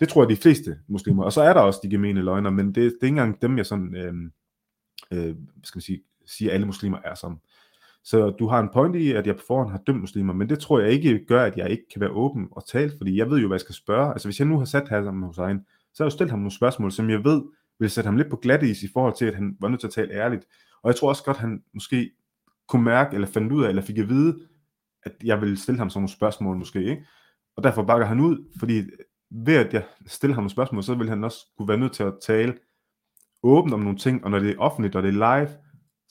Det 0.00 0.08
tror 0.08 0.22
jeg, 0.22 0.30
de 0.30 0.36
fleste 0.36 0.78
muslimer. 0.88 1.24
Og 1.24 1.32
så 1.32 1.42
er 1.42 1.52
der 1.52 1.60
også 1.60 1.80
de 1.82 1.90
gemene 1.90 2.22
løgner, 2.22 2.50
men 2.50 2.66
det, 2.66 2.74
det 2.74 2.84
er 2.84 2.90
ikke 2.90 3.06
engang 3.06 3.42
dem, 3.42 3.56
jeg 3.56 3.66
sådan, 3.66 3.96
øh, 3.96 4.14
øh, 5.10 5.36
skal 5.62 5.76
man 5.76 5.82
sige, 5.82 6.02
siger, 6.26 6.52
alle 6.52 6.66
muslimer 6.66 6.98
er 7.04 7.14
som. 7.14 7.40
Så 8.04 8.30
du 8.30 8.46
har 8.46 8.60
en 8.60 8.68
point 8.72 8.96
i, 8.96 9.12
at 9.12 9.26
jeg 9.26 9.36
på 9.36 9.42
forhånd 9.46 9.70
har 9.70 9.78
dømt 9.86 10.00
muslimer, 10.00 10.32
men 10.32 10.48
det 10.48 10.58
tror 10.58 10.80
jeg 10.80 10.90
ikke 10.90 11.24
gør, 11.28 11.44
at 11.44 11.56
jeg 11.56 11.70
ikke 11.70 11.84
kan 11.92 12.00
være 12.00 12.10
åben 12.10 12.48
og 12.52 12.66
tale, 12.66 12.92
fordi 12.98 13.16
jeg 13.16 13.30
ved 13.30 13.38
jo, 13.38 13.46
hvad 13.46 13.54
jeg 13.54 13.60
skal 13.60 13.74
spørge. 13.74 14.12
Altså 14.12 14.28
hvis 14.28 14.38
jeg 14.38 14.48
nu 14.48 14.58
har 14.58 14.64
sat 14.64 14.88
Hassan 14.88 15.14
med 15.14 15.26
Hussein, 15.26 15.60
så 15.94 16.02
har 16.02 16.04
jeg 16.04 16.10
jo 16.10 16.10
stillet 16.10 16.30
ham 16.30 16.38
nogle 16.38 16.54
spørgsmål, 16.54 16.92
som 16.92 17.10
jeg 17.10 17.24
ved 17.24 17.42
vil 17.78 17.90
sætte 17.90 18.08
ham 18.08 18.16
lidt 18.16 18.30
på 18.30 18.36
glat 18.36 18.62
is 18.62 18.82
i 18.82 18.88
forhold 18.92 19.14
til, 19.16 19.24
at 19.24 19.34
han 19.34 19.56
var 19.60 19.68
nødt 19.68 19.80
til 19.80 19.86
at 19.86 19.92
tale 19.92 20.12
ærligt. 20.12 20.44
Og 20.82 20.88
jeg 20.88 20.96
tror 20.96 21.08
også 21.08 21.24
godt, 21.24 21.36
at 21.36 21.40
han 21.40 21.62
måske 21.74 22.10
kunne 22.68 22.84
mærke, 22.84 23.14
eller 23.14 23.28
fandt 23.28 23.52
ud 23.52 23.64
af, 23.64 23.68
eller 23.68 23.82
fik 23.82 23.98
at 23.98 24.08
vide, 24.08 24.38
at 25.02 25.12
jeg 25.24 25.40
ville 25.40 25.56
stille 25.56 25.78
ham 25.78 25.90
sådan 25.90 26.00
nogle 26.00 26.12
spørgsmål 26.12 26.56
måske, 26.56 26.84
ikke? 26.84 27.06
Og 27.56 27.64
derfor 27.64 27.82
bakker 27.82 28.06
han 28.06 28.20
ud, 28.20 28.58
fordi 28.58 28.82
ved 29.30 29.56
at 29.56 29.74
jeg 29.74 29.84
stiller 30.06 30.34
ham 30.34 30.42
nogle 30.42 30.50
spørgsmål, 30.50 30.82
så 30.82 30.94
vil 30.94 31.08
han 31.08 31.24
også 31.24 31.38
kunne 31.58 31.68
være 31.68 31.78
nødt 31.78 31.92
til 31.92 32.02
at 32.02 32.14
tale 32.26 32.54
åbent 33.42 33.74
om 33.74 33.80
nogle 33.80 33.98
ting, 33.98 34.24
og 34.24 34.30
når 34.30 34.38
det 34.38 34.50
er 34.50 34.58
offentligt, 34.58 34.96
og 34.96 35.02
det 35.02 35.08
er 35.08 35.12
live, 35.40 35.48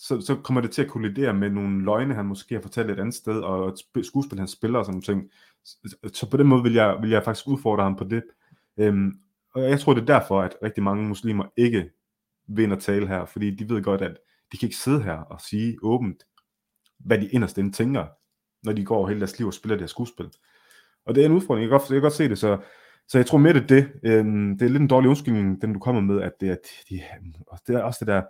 så, 0.01 0.21
så 0.21 0.35
kommer 0.35 0.61
det 0.61 0.71
til 0.71 0.81
at 0.81 0.87
kollidere 0.87 1.33
med 1.33 1.49
nogle 1.49 1.85
løgne, 1.85 2.13
han 2.13 2.25
måske 2.25 2.55
har 2.55 2.61
fortalt 2.61 2.91
et 2.91 2.99
andet 2.99 3.15
sted, 3.15 3.41
og 3.41 3.69
et 3.69 4.05
skuespil, 4.05 4.39
han 4.39 4.47
spiller 4.47 4.79
og 4.79 4.85
sådan 4.85 4.93
nogle 4.93 5.21
ting. 5.21 5.31
Så, 6.13 6.27
på 6.31 6.37
den 6.37 6.47
måde 6.47 6.63
vil 6.63 6.73
jeg, 6.73 6.97
vil 7.01 7.09
jeg 7.09 7.23
faktisk 7.23 7.47
udfordre 7.47 7.83
ham 7.83 7.95
på 7.95 8.03
det. 8.03 8.23
Øhm, 8.77 9.13
og 9.53 9.61
jeg 9.61 9.79
tror, 9.79 9.93
det 9.93 10.01
er 10.01 10.19
derfor, 10.19 10.41
at 10.41 10.55
rigtig 10.63 10.83
mange 10.83 11.07
muslimer 11.07 11.45
ikke 11.57 11.89
vil 12.47 12.79
tale 12.79 13.07
her, 13.07 13.25
fordi 13.25 13.55
de 13.55 13.69
ved 13.69 13.83
godt, 13.83 14.01
at 14.01 14.17
de 14.51 14.57
kan 14.57 14.67
ikke 14.67 14.77
sidde 14.77 15.03
her 15.03 15.17
og 15.17 15.41
sige 15.41 15.77
åbent, 15.83 16.23
hvad 16.99 17.17
de 17.17 17.27
inderst 17.27 17.57
inde 17.57 17.71
tænker, 17.71 18.05
når 18.63 18.73
de 18.73 18.85
går 18.85 19.07
hele 19.07 19.19
deres 19.19 19.39
liv 19.39 19.47
og 19.47 19.53
spiller 19.53 19.75
det 19.75 19.81
her 19.81 19.87
skuespil. 19.87 20.29
Og 21.05 21.15
det 21.15 21.21
er 21.21 21.25
en 21.25 21.35
udfordring, 21.35 21.61
jeg 21.61 21.69
kan 21.69 21.79
godt, 21.79 21.89
jeg 21.89 21.95
kan 21.95 22.01
godt 22.01 22.13
se 22.13 22.29
det, 22.29 22.39
så, 22.39 22.57
så 23.07 23.17
jeg 23.17 23.25
tror 23.25 23.37
mere, 23.37 23.53
det 23.53 23.61
er 23.61 23.67
det. 23.67 23.91
Øhm, 24.03 24.57
det 24.57 24.65
er 24.65 24.69
lidt 24.69 24.81
en 24.81 24.87
dårlig 24.87 25.09
undskyldning, 25.09 25.61
den 25.61 25.73
du 25.73 25.79
kommer 25.79 26.01
med, 26.01 26.21
at 26.21 26.31
det 26.39 26.49
er, 26.49 26.55
de, 26.89 27.01
og 27.47 27.59
det 27.67 27.75
er 27.75 27.83
også 27.83 27.97
det 28.05 28.07
der, 28.07 28.21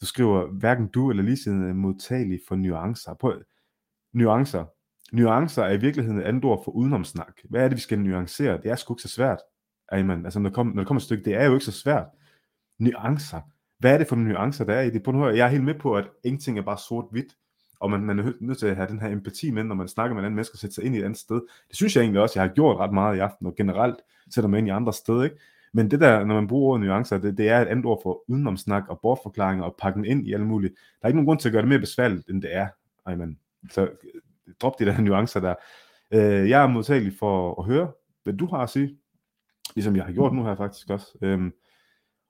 du 0.00 0.06
skriver, 0.06 0.46
hverken 0.46 0.88
du 0.88 1.10
eller 1.10 1.22
ligesiden 1.22 1.68
er 1.68 1.74
modtagelig 1.74 2.40
for 2.48 2.56
nuancer. 2.56 3.14
Prøv, 3.14 3.42
nuancer. 4.12 4.64
Nuancer 5.12 5.62
er 5.62 5.72
i 5.72 5.80
virkeligheden 5.80 6.20
et 6.20 6.24
andet 6.24 6.44
ord 6.44 6.64
for 6.64 6.72
udenomsnak. 6.72 7.32
Hvad 7.44 7.64
er 7.64 7.68
det, 7.68 7.76
vi 7.76 7.80
skal 7.80 7.98
nuancere? 7.98 8.62
Det 8.62 8.70
er 8.70 8.76
sgu 8.76 8.94
ikke 8.94 9.02
så 9.02 9.08
svært. 9.08 9.38
Amen. 9.92 10.24
Altså, 10.24 10.38
når, 10.38 10.50
kommer 10.50 10.74
når 10.74 10.82
det 10.82 10.86
kommer 10.86 10.98
et 11.00 11.04
stykke, 11.04 11.24
det 11.24 11.34
er 11.34 11.44
jo 11.44 11.52
ikke 11.52 11.64
så 11.64 11.72
svært. 11.72 12.06
Nuancer. 12.78 13.40
Hvad 13.78 13.94
er 13.94 13.98
det 13.98 14.06
for 14.06 14.16
nuancer, 14.16 14.64
der 14.64 14.74
er 14.74 14.82
i 14.82 14.90
det? 14.90 15.02
På 15.02 15.12
nu, 15.12 15.28
jeg 15.28 15.46
er 15.46 15.48
helt 15.48 15.64
med 15.64 15.74
på, 15.74 15.96
at 15.96 16.08
ingenting 16.24 16.58
er 16.58 16.62
bare 16.62 16.78
sort-hvidt, 16.78 17.36
og 17.80 17.90
man, 17.90 18.00
man 18.00 18.18
er 18.18 18.32
nødt 18.40 18.58
til 18.58 18.66
at 18.66 18.76
have 18.76 18.88
den 18.88 19.00
her 19.00 19.08
empati 19.08 19.50
med, 19.50 19.64
når 19.64 19.74
man 19.74 19.88
snakker 19.88 20.14
med 20.14 20.20
en 20.20 20.24
anden 20.24 20.36
menneske 20.36 20.54
og 20.54 20.58
sætte 20.58 20.74
sig 20.74 20.84
ind 20.84 20.94
i 20.94 20.98
et 20.98 21.04
andet 21.04 21.18
sted. 21.18 21.40
Det 21.68 21.76
synes 21.76 21.96
jeg 21.96 22.02
egentlig 22.02 22.22
også, 22.22 22.40
jeg 22.40 22.48
har 22.48 22.54
gjort 22.54 22.76
ret 22.76 22.92
meget 22.92 23.16
i 23.16 23.18
aften, 23.18 23.46
og 23.46 23.54
generelt 23.56 23.96
sætter 24.34 24.48
mig 24.48 24.58
ind 24.58 24.68
i 24.68 24.70
andre 24.70 24.92
steder. 24.92 25.22
Ikke? 25.22 25.36
Men 25.76 25.90
det 25.90 26.00
der, 26.00 26.24
når 26.24 26.34
man 26.34 26.46
bruger 26.46 26.70
ordet 26.70 26.86
nuancer, 26.86 27.18
det, 27.18 27.38
det 27.38 27.48
er 27.48 27.60
et 27.60 27.66
andet 27.66 27.84
ord 27.84 28.00
for 28.02 28.22
udenomsnak 28.28 28.88
og 28.88 29.00
bortforklaringer 29.02 29.64
og 29.64 29.74
pakke 29.78 29.96
den 29.96 30.04
ind 30.04 30.26
i 30.26 30.32
alle 30.32 30.46
mulige. 30.46 30.70
Der 30.70 30.76
er 31.02 31.08
ikke 31.08 31.16
nogen 31.16 31.26
grund 31.26 31.38
til 31.38 31.48
at 31.48 31.52
gøre 31.52 31.62
det 31.62 31.68
mere 31.68 31.78
besværligt, 31.78 32.28
end 32.28 32.42
det 32.42 32.56
er. 32.56 32.68
Amen. 33.06 33.38
Så 33.70 33.82
øh, 33.82 34.20
drop 34.60 34.78
de 34.78 34.84
der 34.84 35.00
nuancer 35.06 35.40
der. 35.40 35.54
Øh, 36.10 36.50
jeg 36.50 36.62
er 36.62 36.66
modtagelig 36.66 37.12
for 37.18 37.60
at 37.60 37.64
høre, 37.64 37.90
hvad 38.24 38.34
du 38.34 38.46
har 38.46 38.58
at 38.58 38.70
sige, 38.70 38.98
ligesom 39.74 39.96
jeg 39.96 40.04
har 40.04 40.12
gjort 40.12 40.32
nu 40.32 40.44
her 40.44 40.56
faktisk 40.56 40.90
også. 40.90 41.18
Øhm, 41.22 41.52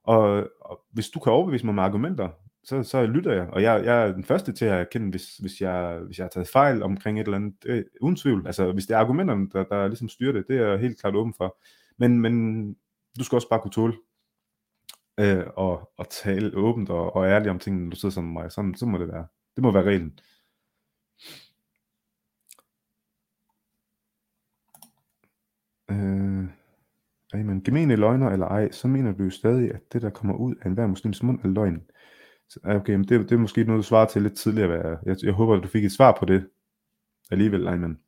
og, 0.03 0.49
og 0.61 0.81
hvis 0.91 1.09
du 1.09 1.19
kan 1.19 1.33
overbevise 1.33 1.65
mig 1.65 1.75
med 1.75 1.83
argumenter, 1.83 2.29
så, 2.63 2.83
så 2.83 3.05
lytter 3.05 3.33
jeg. 3.33 3.47
Og 3.47 3.61
jeg, 3.61 3.85
jeg 3.85 4.07
er 4.07 4.11
den 4.11 4.23
første 4.23 4.51
til 4.51 4.65
at 4.65 4.79
erkende, 4.79 5.09
hvis, 5.09 5.37
hvis, 5.37 5.61
jeg, 5.61 5.99
hvis 6.05 6.17
jeg 6.17 6.23
har 6.23 6.29
taget 6.29 6.47
fejl 6.47 6.83
omkring 6.83 7.19
et 7.19 7.25
eller 7.25 7.37
andet, 7.37 7.55
øh, 7.65 7.83
uden 8.01 8.15
tvivl. 8.15 8.47
Altså, 8.47 8.71
hvis 8.71 8.85
det 8.85 8.93
er 8.93 8.99
argumenterne, 8.99 9.49
der, 9.53 9.63
der 9.63 9.87
ligesom 9.87 10.09
styrer 10.09 10.33
det, 10.33 10.45
det 10.47 10.57
er 10.57 10.67
jeg 10.67 10.79
helt 10.79 11.01
klart 11.01 11.15
åben 11.15 11.33
for. 11.37 11.57
Men, 11.97 12.21
men 12.21 12.75
du 13.19 13.23
skal 13.23 13.35
også 13.35 13.49
bare 13.49 13.61
kunne 13.61 13.71
tåle 13.71 13.93
øh, 15.19 15.45
og, 15.55 15.91
og 15.97 16.09
tale 16.09 16.57
åbent 16.57 16.89
og, 16.89 17.15
og 17.15 17.25
ærligt 17.27 17.49
om 17.49 17.59
tingene, 17.59 17.83
når 17.83 17.89
du 17.89 17.95
sidder 17.95 18.13
sammen 18.13 18.33
med 18.33 18.41
mig. 18.41 18.51
Sådan, 18.51 18.75
så 18.75 18.85
må 18.85 18.97
det 18.97 19.07
være. 19.07 19.27
Det 19.55 19.63
må 19.63 19.71
være 19.71 19.83
reglen. 19.83 20.19
Øh, 25.91 26.47
Amen. 27.33 27.63
Gemene 27.63 27.95
løgner 27.95 28.29
eller 28.29 28.47
ej, 28.47 28.71
så 28.71 28.87
mener 28.87 29.11
du 29.11 29.23
jo 29.23 29.29
stadig, 29.29 29.73
at 29.73 29.93
det, 29.93 30.01
der 30.01 30.09
kommer 30.09 30.35
ud 30.35 30.55
af 30.61 30.65
enhver 30.65 30.87
muslims 30.87 31.23
mund, 31.23 31.39
er 31.43 31.47
løgn. 31.47 31.83
Så, 32.49 32.59
okay, 32.63 32.93
men 32.93 33.07
det, 33.07 33.29
det 33.29 33.31
er 33.31 33.37
måske 33.37 33.63
noget, 33.63 33.79
du 33.79 33.83
svarer 33.83 34.07
til 34.07 34.21
lidt 34.21 34.37
tidligere. 34.37 34.99
Jeg, 35.05 35.15
jeg 35.23 35.33
håber, 35.33 35.55
at 35.55 35.63
du 35.63 35.67
fik 35.67 35.85
et 35.85 35.91
svar 35.91 36.17
på 36.19 36.25
det 36.25 36.49
alligevel, 37.31 37.67
Ejman. 37.67 37.99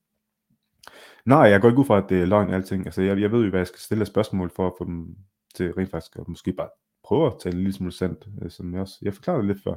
Nej, 1.29 1.39
jeg 1.39 1.61
går 1.61 1.69
ikke 1.69 1.79
ud 1.79 1.85
fra, 1.85 1.97
at 1.97 2.09
det 2.09 2.21
er 2.21 2.25
løgn 2.25 2.53
alting. 2.53 2.85
Altså, 2.85 3.01
jeg, 3.01 3.21
jeg 3.21 3.31
ved 3.31 3.43
jo, 3.43 3.49
hvad 3.49 3.59
jeg 3.59 3.67
skal 3.67 3.79
stille 3.79 4.01
af 4.01 4.07
spørgsmål 4.07 4.51
for 4.55 4.67
at 4.67 4.73
få 4.77 4.85
dem 4.85 5.15
til 5.55 5.73
rent 5.73 5.91
faktisk 5.91 6.15
at 6.19 6.27
måske 6.27 6.53
bare 6.53 6.69
prøve 7.03 7.27
at 7.27 7.33
tale 7.43 7.55
en 7.55 7.59
lille 7.59 7.73
smule 7.73 7.91
sandt, 7.91 8.27
øh, 8.41 8.51
som 8.51 8.73
jeg 8.73 8.81
også 8.81 8.97
jeg 9.01 9.13
forklarede 9.13 9.47
lidt 9.47 9.63
før. 9.63 9.75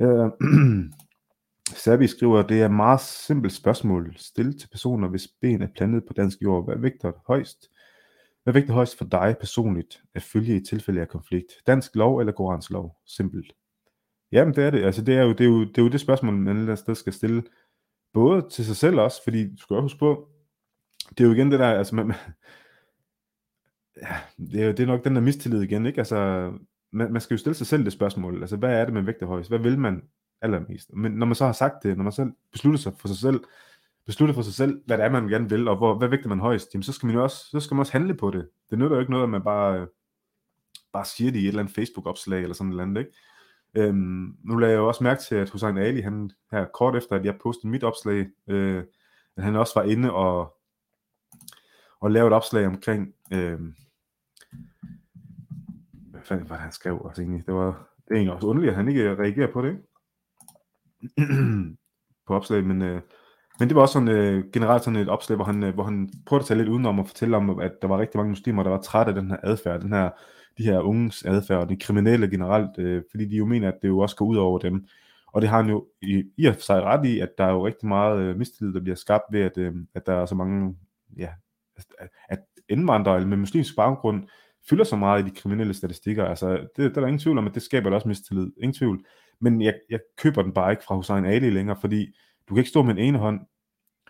Øh, 0.00 0.30
Sabi 1.84 2.06
skriver, 2.06 2.42
det 2.42 2.60
er 2.60 2.64
et 2.64 2.70
meget 2.70 3.00
simpelt 3.00 3.52
spørgsmål. 3.52 4.14
Stil 4.16 4.58
til 4.58 4.68
personer, 4.68 5.08
hvis 5.08 5.28
ben 5.40 5.62
er 5.62 5.68
plantet 5.76 6.04
på 6.06 6.12
dansk 6.12 6.42
jord. 6.42 6.64
Hvad 6.64 6.76
vægter 6.76 7.12
højst? 7.26 7.70
Hvad 8.42 8.54
vægter 8.54 8.74
højst 8.74 8.98
for 8.98 9.04
dig 9.04 9.36
personligt 9.40 10.02
at 10.14 10.22
følge 10.22 10.56
i 10.56 10.64
tilfælde 10.64 11.00
af 11.00 11.08
konflikt? 11.08 11.52
Dansk 11.66 11.96
lov 11.96 12.18
eller 12.18 12.32
Korans 12.32 12.70
lov? 12.70 12.96
Simpelt. 13.06 13.52
Jamen 14.32 14.54
det 14.54 14.64
er 14.64 14.70
det. 14.70 14.84
Altså 14.84 15.02
det 15.02 15.14
er 15.16 15.22
jo 15.22 15.32
det, 15.32 15.40
er 15.40 15.44
jo, 15.50 15.60
det, 15.60 15.78
er 15.78 15.82
jo 15.82 15.88
det 15.88 16.00
spørgsmål, 16.00 16.34
man 16.34 16.46
et 16.46 16.50
eller 16.50 16.72
andet 16.72 16.78
sted 16.78 16.94
skal 16.94 17.12
stille. 17.12 17.42
Både 18.12 18.46
til 18.50 18.64
sig 18.64 18.76
selv 18.76 19.00
også, 19.00 19.24
fordi 19.24 19.50
du 19.50 19.56
skal 19.56 19.76
også 19.76 19.82
huske 19.82 19.98
på, 19.98 20.28
det 21.10 21.20
er 21.20 21.28
jo 21.28 21.34
igen 21.34 21.50
det 21.50 21.60
der, 21.60 21.70
altså 21.70 21.94
man, 21.94 22.12
ja, 24.02 24.16
det 24.36 24.60
er, 24.60 24.66
jo, 24.66 24.72
det 24.72 24.80
er 24.80 24.86
nok 24.86 25.04
den 25.04 25.14
der 25.14 25.20
mistillid 25.20 25.62
igen, 25.62 25.86
ikke? 25.86 25.98
Altså, 25.98 26.50
man, 26.92 27.12
man 27.12 27.20
skal 27.20 27.34
jo 27.34 27.38
stille 27.38 27.54
sig 27.54 27.66
selv 27.66 27.84
det 27.84 27.92
spørgsmål, 27.92 28.40
altså 28.40 28.56
hvad 28.56 28.80
er 28.80 28.84
det, 28.84 28.94
man 28.94 29.06
vægter 29.06 29.26
højst? 29.26 29.50
Hvad 29.50 29.58
vil 29.58 29.78
man 29.78 30.02
allermest? 30.42 30.90
Men 30.94 31.12
når 31.12 31.26
man 31.26 31.34
så 31.34 31.46
har 31.46 31.52
sagt 31.52 31.82
det, 31.82 31.96
når 31.96 32.04
man 32.04 32.12
selv 32.12 32.32
beslutter 32.52 32.80
sig 32.80 32.92
for 32.98 33.08
sig 33.08 33.16
selv, 33.16 33.40
beslutter 34.06 34.34
for 34.34 34.42
sig 34.42 34.54
selv, 34.54 34.82
hvad 34.86 34.98
det 34.98 35.04
er, 35.04 35.10
man 35.10 35.28
gerne 35.28 35.48
vil, 35.48 35.68
og 35.68 35.76
hvor, 35.76 35.98
hvad 35.98 36.08
vægter 36.08 36.28
man 36.28 36.40
højst, 36.40 36.74
jamen 36.74 36.82
så 36.82 36.92
skal 36.92 37.06
man 37.06 37.16
jo 37.16 37.22
også, 37.22 37.36
så 37.50 37.60
skal 37.60 37.74
man 37.74 37.80
også 37.80 37.92
handle 37.92 38.14
på 38.14 38.30
det. 38.30 38.48
Det 38.70 38.78
nytter 38.78 38.96
jo 38.96 39.00
ikke 39.00 39.12
noget, 39.12 39.24
at 39.24 39.30
man 39.30 39.42
bare, 39.42 39.86
bare 40.92 41.04
siger 41.04 41.32
det 41.32 41.38
i 41.38 41.42
et 41.42 41.48
eller 41.48 41.60
andet 41.60 41.74
Facebook-opslag, 41.74 42.42
eller 42.42 42.54
sådan 42.54 42.70
et 42.70 42.72
eller 42.72 42.82
andet, 42.82 43.00
ikke? 43.00 43.12
Øhm, 43.76 44.36
nu 44.44 44.56
lagde 44.56 44.72
jeg 44.72 44.78
jo 44.78 44.88
også 44.88 45.04
mærke 45.04 45.22
til, 45.22 45.34
at 45.34 45.50
Hussein 45.50 45.78
Ali, 45.78 46.00
han 46.00 46.30
her 46.50 46.64
kort 46.74 46.96
efter, 46.96 47.16
at 47.16 47.24
jeg 47.24 47.38
postede 47.42 47.68
mit 47.68 47.84
opslag, 47.84 48.26
øh, 48.48 48.84
at 49.36 49.44
han 49.44 49.56
også 49.56 49.72
var 49.76 49.82
inde 49.82 50.12
og, 50.12 50.53
og 52.04 52.10
lave 52.10 52.26
et 52.26 52.32
opslag 52.32 52.66
omkring, 52.66 53.14
øh, 53.32 53.58
hvad 56.10 56.20
fanden 56.22 56.48
var 56.48 56.56
det, 56.56 56.62
han 56.62 56.72
skrev 56.72 57.00
også 57.00 57.22
egentlig? 57.22 57.46
Det 57.46 57.54
var, 57.54 57.88
det 57.96 58.10
er 58.10 58.14
egentlig 58.14 58.34
også 58.34 58.46
underligt, 58.46 58.70
at 58.70 58.76
han 58.76 58.88
ikke 58.88 59.14
reagerer 59.14 59.52
på 59.52 59.62
det, 59.62 59.68
ikke? 59.68 59.82
på 62.26 62.34
opslag, 62.34 62.64
men, 62.64 62.82
øh, 62.82 63.00
men 63.58 63.68
det 63.68 63.74
var 63.74 63.82
også 63.82 63.92
sådan, 63.92 64.08
øh, 64.08 64.44
generelt 64.52 64.84
sådan 64.84 65.00
et 65.00 65.08
opslag, 65.08 65.36
hvor 65.36 65.44
han, 65.44 65.62
øh, 65.62 65.74
hvor 65.74 65.84
han 65.84 66.10
prøvede 66.26 66.42
at 66.42 66.46
tage 66.46 66.58
lidt 66.58 66.68
udenom 66.68 66.98
og 66.98 67.06
fortælle 67.06 67.36
om, 67.36 67.58
at 67.58 67.72
der 67.82 67.88
var 67.88 67.98
rigtig 67.98 68.18
mange 68.18 68.30
muslimer, 68.30 68.62
der 68.62 68.70
var 68.70 68.80
trætte 68.80 69.10
af 69.10 69.16
den 69.16 69.30
her 69.30 69.38
adfærd, 69.42 69.80
den 69.80 69.92
her, 69.92 70.10
de 70.58 70.64
her 70.64 70.80
unges 70.80 71.24
adfærd, 71.24 71.60
og 71.60 71.68
de 71.68 71.76
kriminelle 71.76 72.30
generelt, 72.30 72.78
øh, 72.78 73.02
fordi 73.10 73.24
de 73.28 73.36
jo 73.36 73.46
mener, 73.46 73.68
at 73.68 73.78
det 73.82 73.88
jo 73.88 73.98
også 73.98 74.16
går 74.16 74.26
ud 74.26 74.36
over 74.36 74.58
dem. 74.58 74.86
Og 75.26 75.42
det 75.42 75.50
har 75.50 75.62
han 75.62 75.70
jo 75.70 75.86
i, 76.02 76.24
i 76.36 76.46
og 76.46 76.54
for 76.54 76.62
sig 76.62 76.82
ret 76.82 77.06
i, 77.06 77.18
at 77.20 77.38
der 77.38 77.44
er 77.44 77.52
jo 77.52 77.66
rigtig 77.66 77.88
meget 77.88 78.20
øh, 78.20 78.38
mistillid, 78.38 78.74
der 78.74 78.80
bliver 78.80 78.96
skabt 78.96 79.24
ved, 79.30 79.40
at, 79.40 79.58
øh, 79.58 79.74
at 79.94 80.06
der 80.06 80.12
er 80.12 80.26
så 80.26 80.34
mange, 80.34 80.76
ja, 81.16 81.28
at, 82.28 82.38
indvandrere 82.68 83.26
med 83.26 83.36
muslimsk 83.36 83.76
baggrund 83.76 84.28
fylder 84.68 84.84
så 84.84 84.96
meget 84.96 85.22
i 85.22 85.30
de 85.30 85.34
kriminelle 85.36 85.74
statistikker. 85.74 86.24
Altså, 86.24 86.48
det, 86.56 86.68
der 86.76 86.84
er 86.84 86.88
der 86.88 87.06
ingen 87.06 87.18
tvivl 87.18 87.38
om, 87.38 87.46
at 87.46 87.54
det 87.54 87.62
skaber 87.62 87.90
da 87.90 87.94
også 87.94 88.08
mistillid. 88.08 88.52
Ingen 88.56 88.74
tvivl. 88.74 89.04
Men 89.40 89.62
jeg, 89.62 89.74
jeg 89.90 90.00
køber 90.18 90.42
den 90.42 90.52
bare 90.52 90.72
ikke 90.72 90.84
fra 90.84 90.94
Hussein 90.94 91.24
Ali 91.24 91.50
længere, 91.50 91.76
fordi 91.80 92.16
du 92.48 92.54
kan 92.54 92.60
ikke 92.60 92.70
stå 92.70 92.82
med 92.82 92.92
en 92.94 92.98
ene 92.98 93.18
hånd 93.18 93.40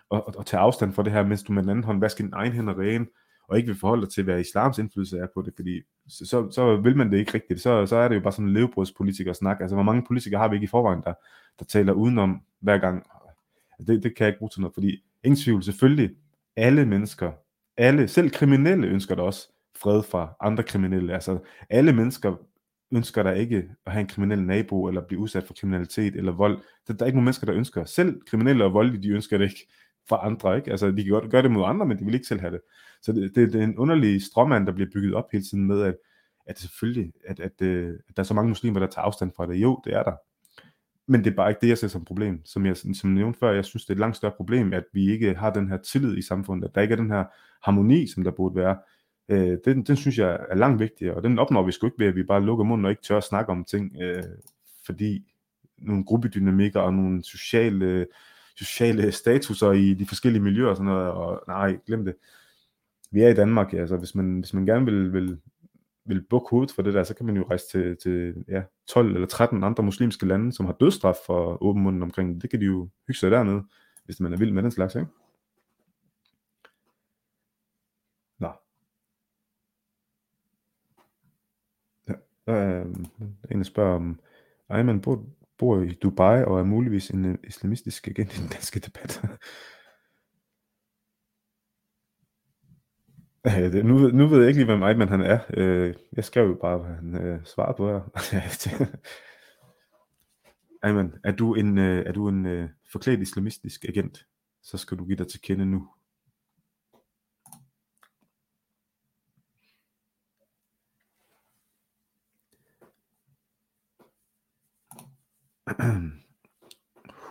og, 0.09 0.27
og, 0.27 0.33
og 0.37 0.45
tage 0.45 0.61
afstand 0.61 0.93
fra 0.93 1.03
det 1.03 1.11
her, 1.11 1.23
mens 1.23 1.43
du 1.43 1.53
med 1.53 1.61
den 1.61 1.69
anden 1.69 1.83
hånd 1.83 1.99
vasker 1.99 2.23
din 2.23 2.33
egen 2.33 2.51
hænder 2.51 2.79
ren, 2.79 3.07
og 3.47 3.57
ikke 3.57 3.67
vil 3.67 3.79
forholde 3.79 4.01
dig 4.01 4.11
til, 4.11 4.23
hvad 4.23 4.39
islams 4.39 4.77
indflydelse 4.77 5.17
er 5.17 5.27
på 5.33 5.41
det, 5.41 5.53
fordi 5.55 5.81
så, 6.07 6.25
så, 6.25 6.51
så 6.51 6.75
vil 6.75 6.97
man 6.97 7.11
det 7.11 7.17
ikke 7.17 7.33
rigtigt. 7.33 7.61
Så, 7.61 7.85
så 7.85 7.95
er 7.95 8.07
det 8.07 8.15
jo 8.15 8.21
bare 8.21 8.33
sådan 8.33 8.45
en 8.45 8.53
levebrødspolitiker 8.53 9.33
snak. 9.33 9.57
Altså, 9.61 9.75
hvor 9.75 9.83
mange 9.83 10.03
politikere 10.07 10.41
har 10.41 10.47
vi 10.47 10.55
ikke 10.55 10.63
i 10.63 10.67
forvejen, 10.67 11.01
der, 11.01 11.13
der 11.59 11.65
taler 11.65 11.93
udenom 11.93 12.41
hver 12.59 12.77
gang? 12.77 13.05
Altså, 13.79 13.93
det, 13.93 14.03
det 14.03 14.15
kan 14.15 14.25
jeg 14.25 14.29
ikke 14.29 14.39
bruge 14.39 14.49
til 14.49 14.61
noget, 14.61 14.73
fordi 14.73 15.03
ingen 15.23 15.37
tvivl, 15.37 15.63
selvfølgelig, 15.63 16.15
alle 16.55 16.85
mennesker, 16.85 17.31
alle, 17.77 18.07
selv 18.07 18.29
kriminelle 18.29 18.87
ønsker 18.87 19.15
der 19.15 19.23
også 19.23 19.47
fred 19.81 20.03
fra 20.03 20.35
andre 20.41 20.63
kriminelle. 20.63 21.13
Altså, 21.13 21.39
alle 21.69 21.93
mennesker 21.93 22.35
ønsker 22.91 23.23
der 23.23 23.31
ikke 23.31 23.69
at 23.85 23.91
have 23.91 24.01
en 24.01 24.07
kriminel 24.07 24.43
nabo, 24.43 24.87
eller 24.87 25.01
blive 25.07 25.19
udsat 25.19 25.43
for 25.43 25.53
kriminalitet 25.53 26.15
eller 26.15 26.31
vold. 26.31 26.57
Der, 26.87 26.93
der 26.93 27.05
er 27.05 27.07
ikke 27.07 27.17
nogen 27.17 27.25
mennesker, 27.25 27.45
der 27.45 27.55
ønsker. 27.55 27.85
Selv 27.85 28.21
kriminelle 28.27 28.65
og 28.65 28.73
voldelige, 28.73 29.03
de 29.03 29.09
ønsker 29.09 29.37
det 29.37 29.45
ikke 29.45 29.67
for 30.09 30.15
andre. 30.15 30.55
Ikke? 30.55 30.71
Altså, 30.71 30.91
de 30.91 31.03
kan 31.03 31.11
godt 31.11 31.31
gøre 31.31 31.43
det 31.43 31.51
mod 31.51 31.63
andre, 31.65 31.85
men 31.85 31.99
de 31.99 32.05
vil 32.05 32.13
ikke 32.13 32.27
selv 32.27 32.39
have 32.39 32.51
det. 32.51 32.61
Så 33.01 33.11
det, 33.11 33.35
det, 33.35 33.53
det 33.53 33.59
er 33.59 33.63
en 33.63 33.77
underlig 33.77 34.21
stråmand, 34.21 34.65
der 34.65 34.71
bliver 34.73 34.89
bygget 34.93 35.13
op 35.13 35.31
hele 35.31 35.43
tiden 35.43 35.65
med, 35.65 35.81
at, 35.81 35.95
at 36.45 36.59
selvfølgelig, 36.59 37.13
at, 37.27 37.39
at, 37.39 37.61
at, 37.61 37.67
at 38.09 38.17
der 38.17 38.23
er 38.23 38.23
så 38.23 38.33
mange 38.33 38.49
muslimer, 38.49 38.79
der 38.79 38.87
tager 38.87 39.05
afstand 39.05 39.31
fra 39.35 39.47
det. 39.47 39.55
Jo, 39.55 39.81
det 39.85 39.93
er 39.93 40.03
der. 40.03 40.15
Men 41.07 41.23
det 41.23 41.31
er 41.31 41.35
bare 41.35 41.49
ikke 41.49 41.61
det, 41.61 41.69
jeg 41.69 41.77
ser 41.77 41.87
som 41.87 42.05
problem. 42.05 42.45
Som 42.45 42.65
jeg 42.65 42.77
som 42.77 43.09
nævnte 43.09 43.39
før, 43.39 43.51
jeg 43.51 43.65
synes, 43.65 43.85
det 43.85 43.89
er 43.89 43.95
et 43.95 43.99
langt 43.99 44.17
større 44.17 44.33
problem, 44.37 44.73
at 44.73 44.83
vi 44.93 45.11
ikke 45.11 45.35
har 45.35 45.53
den 45.53 45.69
her 45.69 45.77
tillid 45.77 46.17
i 46.17 46.21
samfundet, 46.21 46.67
at 46.67 46.75
der 46.75 46.81
ikke 46.81 46.91
er 46.91 46.97
den 46.97 47.11
her 47.11 47.23
harmoni, 47.63 48.07
som 48.07 48.23
der 48.23 48.31
burde 48.31 48.55
være. 48.55 48.77
Øh, 49.29 49.57
den, 49.65 49.83
den 49.83 49.95
synes 49.95 50.17
jeg 50.17 50.39
er 50.49 50.55
langt 50.55 50.79
vigtigere, 50.79 51.15
og 51.15 51.23
den 51.23 51.39
opnår 51.39 51.63
vi 51.63 51.71
sgu 51.71 51.87
ikke 51.87 51.99
ved, 51.99 52.07
at 52.07 52.15
vi 52.15 52.23
bare 52.23 52.43
lukker 52.43 52.65
munden 52.65 52.85
og 52.85 52.91
ikke 52.91 53.03
tør 53.03 53.17
at 53.17 53.23
snakke 53.23 53.51
om 53.51 53.65
ting, 53.65 54.01
øh, 54.01 54.23
fordi 54.85 55.25
nogle 55.77 56.03
gruppedynamikker 56.03 56.79
og 56.79 56.93
nogle 56.93 57.23
sociale, 57.23 58.07
sociale 58.57 59.11
statuser 59.11 59.71
i 59.71 59.93
de 59.93 60.05
forskellige 60.05 60.43
miljøer 60.43 60.69
og 60.69 60.75
sådan 60.75 60.91
noget, 60.91 61.11
og 61.11 61.43
nej, 61.47 61.77
glem 61.85 62.05
det. 62.05 62.15
Vi 63.11 63.21
er 63.21 63.29
i 63.29 63.33
Danmark, 63.33 63.73
altså 63.73 63.97
hvis 63.97 64.15
man, 64.15 64.39
hvis 64.39 64.53
man 64.53 64.65
gerne 64.65 64.85
vil, 64.85 65.13
vil, 65.13 65.37
vil 66.05 66.25
bukke 66.29 66.49
hovedet 66.49 66.75
for 66.75 66.81
det 66.81 66.93
der, 66.93 67.03
så 67.03 67.15
kan 67.15 67.25
man 67.25 67.37
jo 67.37 67.43
rejse 67.43 67.67
til, 67.67 67.97
til 67.97 68.45
ja, 68.47 68.63
12 68.87 69.13
eller 69.13 69.27
13 69.27 69.63
andre 69.63 69.83
muslimske 69.83 70.25
lande, 70.25 70.53
som 70.53 70.65
har 70.65 70.73
dødstraf 70.73 71.15
for 71.25 71.63
åben 71.63 71.83
munden 71.83 72.03
omkring 72.03 72.41
det. 72.41 72.49
Kan 72.49 72.59
de 72.59 72.65
jo 72.65 72.89
hygge 73.07 73.19
sig 73.19 73.31
dernede, 73.31 73.63
hvis 74.05 74.19
man 74.19 74.33
er 74.33 74.37
vild 74.37 74.51
med 74.51 74.63
den 74.63 74.71
slags, 74.71 74.95
ikke? 74.95 75.07
Nå. 78.39 78.51
Ja, 82.07 82.13
der 82.45 82.53
er 82.53 82.79
øh, 82.81 82.95
en, 83.51 83.57
der 83.57 83.63
spørger 83.63 83.95
om, 83.95 84.19
Ayman 84.69 85.01
bor, 85.01 85.25
bor 85.57 85.81
i 85.81 85.93
Dubai 85.93 86.43
og 86.43 86.59
er 86.59 86.63
muligvis 86.63 87.09
en 87.09 87.25
øh, 87.25 87.37
islamistisk 87.43 88.07
agent 88.07 88.37
i 88.37 88.41
den 88.41 88.49
danske 88.49 88.79
debat. 88.79 89.21
Øh, 93.45 93.73
nu, 93.85 93.97
nu 93.97 94.27
ved 94.27 94.39
jeg 94.39 94.47
ikke 94.47 94.59
lige, 94.59 94.65
hvem 94.65 94.83
Eichmann 94.83 95.11
han 95.11 95.21
er. 95.21 95.39
Øh, 95.53 95.93
jeg 96.13 96.25
skrev 96.25 96.47
jo 96.47 96.57
bare, 96.61 96.77
hvad 96.77 96.95
han 96.95 97.15
øh, 97.15 97.45
svarer 97.45 97.73
på 97.73 97.87
her. 97.87 98.01
Eichmann, 100.85 101.13
er 101.23 101.31
du 101.31 101.55
en, 101.55 101.77
øh, 101.77 102.05
er 102.05 102.11
du 102.11 102.29
en 102.29 102.45
øh, 102.45 102.69
forklædt 102.91 103.21
islamistisk 103.21 103.85
agent, 103.85 104.25
så 104.63 104.77
skal 104.77 104.97
du 104.97 105.05
give 105.05 105.17
dig 105.17 105.27
til 105.27 105.41
kende 105.41 105.65
nu. 105.65 105.87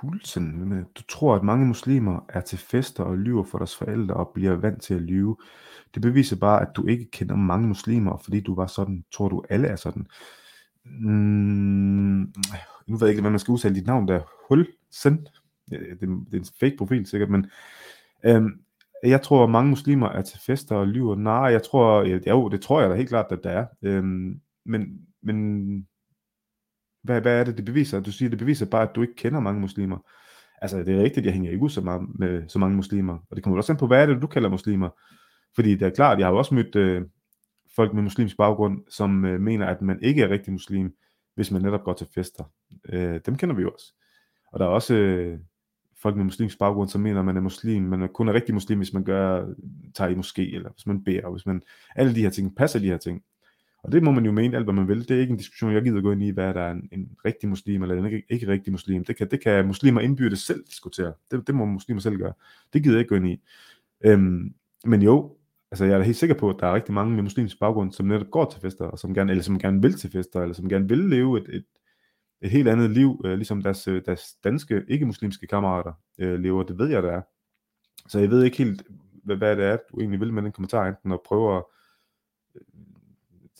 Hulsen, 0.05 0.85
du 0.95 1.03
tror, 1.09 1.35
at 1.35 1.43
mange 1.43 1.67
muslimer 1.67 2.21
er 2.29 2.41
til 2.41 2.59
fester 2.59 3.05
og 3.05 3.19
lyver 3.19 3.45
for 3.45 3.59
deres 3.59 3.77
forældre 3.77 4.15
og 4.15 4.31
bliver 4.35 4.55
vant 4.55 4.83
til 4.83 4.95
at 4.95 5.03
lyve. 5.03 5.37
Det 5.95 6.03
beviser 6.03 6.37
bare, 6.37 6.63
at 6.63 6.69
du 6.77 6.87
ikke 6.87 7.11
kender 7.11 7.37
mange 7.37 7.69
muslimer, 7.69 8.17
fordi 8.17 8.41
du 8.41 8.55
var 8.55 8.67
sådan, 8.67 9.05
tror 9.13 9.29
du 9.29 9.43
alle 9.51 9.69
er 9.69 9.77
sådan. 9.77 10.07
Mm, 10.85 12.33
nu 12.87 12.97
ved 12.97 13.07
jeg 13.07 13.09
ikke, 13.09 13.21
hvad 13.21 13.31
man 13.31 13.41
skal 13.41 13.53
udtale 13.53 13.75
dit 13.75 13.87
navn 13.87 14.09
der. 14.09 14.21
Hulsen? 14.49 15.29
Det, 15.71 15.81
det 16.01 16.35
er 16.35 16.39
en 16.39 16.47
fake 16.61 16.77
profil 16.79 17.07
sikkert, 17.07 17.31
men 17.31 17.47
øhm, 18.25 18.61
jeg 19.05 19.23
tror, 19.23 19.45
at 19.45 19.51
mange 19.51 19.71
muslimer 19.71 20.09
er 20.09 20.23
til 20.23 20.41
fester 20.47 20.77
og 20.77 20.87
lyver. 20.87 21.17
Nej, 21.17 21.35
jeg 21.35 21.63
tror, 21.63 22.03
ja, 22.03 22.19
jo, 22.31 22.49
det 22.49 22.61
tror 22.61 22.81
jeg 22.81 22.91
da 22.91 22.95
helt 22.95 23.09
klart, 23.09 23.27
at 23.31 23.45
der 23.45 23.51
er. 23.51 23.67
Øhm, 23.83 24.41
men, 24.65 25.01
men 25.23 25.87
hvad, 27.05 27.21
hvad 27.21 27.41
er 27.41 27.45
det, 27.45 27.57
det 27.57 27.65
beviser? 27.65 28.01
Du 28.01 28.13
siger, 28.13 28.29
det 28.29 28.39
beviser 28.39 28.67
bare, 28.67 28.83
at 28.83 28.95
du 28.95 29.03
ikke 29.03 29.15
kender 29.15 29.41
mange 29.41 29.61
muslimer. 29.61 29.99
Altså, 30.63 30.79
det 30.79 30.89
er 30.89 31.03
rigtigt, 31.03 31.27
jeg 31.27 31.33
hænger 31.33 31.51
ikke 31.51 31.65
ud 31.65 31.71
så, 31.71 31.81
meget 31.81 32.03
med 32.19 32.49
så 32.49 32.59
mange 32.59 32.77
muslimer. 32.77 33.19
Og 33.31 33.37
det 33.37 33.45
kommer 33.45 33.57
også 33.57 33.73
an 33.73 33.79
på, 33.79 33.87
hvad 33.87 34.03
er 34.03 34.07
det, 34.07 34.23
du 34.23 34.27
kalder 34.27 34.49
muslimer? 34.49 34.89
Fordi 35.55 35.75
det 35.75 35.83
er 35.83 35.91
klart, 35.91 36.19
jeg 36.19 36.27
har 36.27 36.33
jo 36.33 36.39
også 36.39 36.55
mødt 36.55 36.77
øh, 36.77 37.03
folk 37.77 37.95
med 37.95 38.03
muslimsk 38.03 38.37
baggrund, 38.37 38.83
som 38.91 39.25
øh, 39.25 39.41
mener, 39.41 39.67
at 39.67 39.83
man 39.83 39.99
ikke 40.03 40.23
er 40.23 40.29
rigtig 40.29 40.53
muslim, 40.53 40.95
hvis 41.35 41.51
man 41.51 41.63
netop 41.63 41.85
går 41.85 41.93
til 41.93 42.07
fester. 42.15 42.45
Øh, 42.89 43.21
dem 43.27 43.37
kender 43.37 43.55
vi 43.55 43.63
jo 43.63 43.71
også. 43.71 43.95
Og 44.53 44.61
der 44.61 44.67
er 44.67 44.71
også 44.71 44.95
øh, 44.95 45.39
folk 46.03 46.17
med 46.17 46.25
muslimsk 46.25 46.59
baggrund, 46.59 46.89
som 46.89 47.01
mener, 47.01 47.19
at 47.19 47.27
man 47.27 47.37
er 47.37 47.41
muslim, 47.41 47.83
man 47.83 48.09
kun 48.09 48.29
er 48.29 48.33
rigtig 48.33 48.55
muslim, 48.55 48.79
hvis 48.79 48.93
man 48.93 49.05
gør, 49.05 49.47
tager 49.95 50.11
i 50.11 50.15
moské, 50.15 50.55
eller 50.55 50.71
hvis 50.71 50.87
man 50.87 51.05
beder, 51.05 51.25
og 51.25 51.33
hvis 51.33 51.47
man, 51.47 51.63
alle 51.97 52.15
de 52.15 52.23
her 52.23 52.31
ting, 52.31 52.57
passer 52.57 52.79
de 52.79 52.87
her 52.87 52.99
ting. 52.99 53.23
Og 53.85 53.93
det 53.93 54.02
må 54.02 54.11
man 54.11 54.24
jo 54.24 54.32
mene 54.32 54.56
alt, 54.56 54.66
hvad 54.66 54.74
man 54.74 54.89
vil. 54.89 55.09
Det 55.09 55.16
er 55.16 55.20
ikke 55.20 55.31
en 55.31 55.36
diskussion, 55.36 55.73
jeg 55.73 55.82
gider 55.82 56.01
gå 56.01 56.12
ind 56.12 56.23
i, 56.23 56.31
hvad 56.31 56.55
der 56.55 56.61
er 56.61 56.70
en, 56.70 56.89
en 56.93 57.16
rigtig 57.24 57.48
muslim 57.48 57.82
eller 57.82 57.97
en 57.97 58.05
ikke, 58.06 58.23
ikke 58.28 58.47
rigtig 58.47 58.73
muslim. 58.73 59.05
Det 59.05 59.16
kan, 59.16 59.31
det 59.31 59.43
kan 59.43 59.66
muslimer 59.66 60.01
indbyrdes 60.01 60.39
selv 60.39 60.65
diskutere. 60.65 61.12
Det, 61.31 61.47
det 61.47 61.55
må 61.55 61.65
muslimer 61.65 62.01
selv 62.01 62.16
gøre. 62.16 62.32
Det 62.73 62.82
gider 62.82 62.97
jeg 62.97 63.01
ikke 63.01 63.09
gå 63.09 63.15
ind 63.15 63.28
i. 63.28 63.40
Øhm, 64.05 64.55
men 64.85 65.02
jo, 65.02 65.36
altså 65.70 65.85
jeg 65.85 65.94
er 65.94 65.98
da 65.98 66.05
helt 66.05 66.16
sikker 66.16 66.36
på, 66.36 66.51
at 66.51 66.56
der 66.61 66.66
er 66.66 66.74
rigtig 66.74 66.94
mange 66.94 67.15
med 67.15 67.23
muslimsk 67.23 67.59
baggrund, 67.61 67.93
som 67.93 68.06
netop 68.06 68.31
går 68.31 68.51
til 68.51 68.61
fester, 68.61 68.85
og 68.85 68.98
som 68.98 69.15
gerne, 69.15 69.31
eller 69.31 69.44
som 69.44 69.59
gerne 69.59 69.82
vil 69.82 69.94
til 69.94 70.11
fester, 70.11 70.40
eller 70.43 70.55
som 70.55 70.69
gerne 70.69 70.89
vil 70.89 70.98
leve 70.98 71.40
et, 71.40 71.55
et, 71.56 71.65
et 72.43 72.51
helt 72.51 72.69
andet 72.69 72.90
liv, 72.90 73.23
øh, 73.24 73.35
ligesom 73.35 73.62
deres, 73.62 73.89
øh, 73.89 74.02
deres 74.06 74.35
danske, 74.44 74.85
ikke-muslimske 74.89 75.47
kammerater 75.47 75.93
øh, 76.19 76.40
lever. 76.40 76.62
Det 76.62 76.78
ved 76.78 76.89
jeg, 76.89 77.02
der 77.02 77.12
er. 77.12 77.23
Så 78.09 78.19
jeg 78.19 78.31
ved 78.31 78.44
ikke 78.44 78.56
helt, 78.56 78.82
hvad, 79.24 79.36
hvad 79.36 79.56
det 79.56 79.65
er, 79.65 79.77
du 79.90 80.01
egentlig 80.01 80.20
vil 80.20 80.32
med 80.32 80.43
den 80.43 80.52
kommentar, 80.52 80.89
enten 80.89 81.12
at 81.12 81.20
prøve 81.27 81.56
at, 81.56 81.62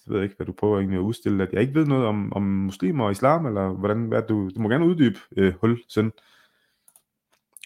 ved 0.07 0.23
ikke, 0.23 0.37
hvad 0.37 0.47
du 0.47 0.53
prøver 0.53 0.79
egentlig 0.79 0.99
at 0.99 1.03
udstille, 1.03 1.43
at 1.43 1.53
jeg 1.53 1.61
ikke 1.61 1.75
ved 1.75 1.87
noget 1.87 2.07
om, 2.07 2.33
om 2.33 2.43
muslimer 2.43 3.05
og 3.05 3.11
islam, 3.11 3.47
eller 3.47 3.69
hvordan, 3.69 4.09
hvad 4.09 4.23
du, 4.23 4.51
du 4.55 4.61
må 4.61 4.69
gerne 4.69 4.87
uddybe, 4.87 5.19
øh, 5.37 5.55
hul, 5.61 5.83
sådan. 5.89 6.13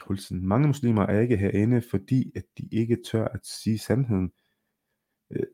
Hulsen. 0.08 0.46
Mange 0.46 0.66
muslimer 0.66 1.02
er 1.02 1.20
ikke 1.20 1.36
herinde, 1.36 1.82
fordi 1.90 2.32
at 2.36 2.44
de 2.58 2.68
ikke 2.72 2.98
tør 3.10 3.24
at 3.24 3.46
sige 3.46 3.78
sandheden. 3.78 4.32
Øh, 5.30 5.46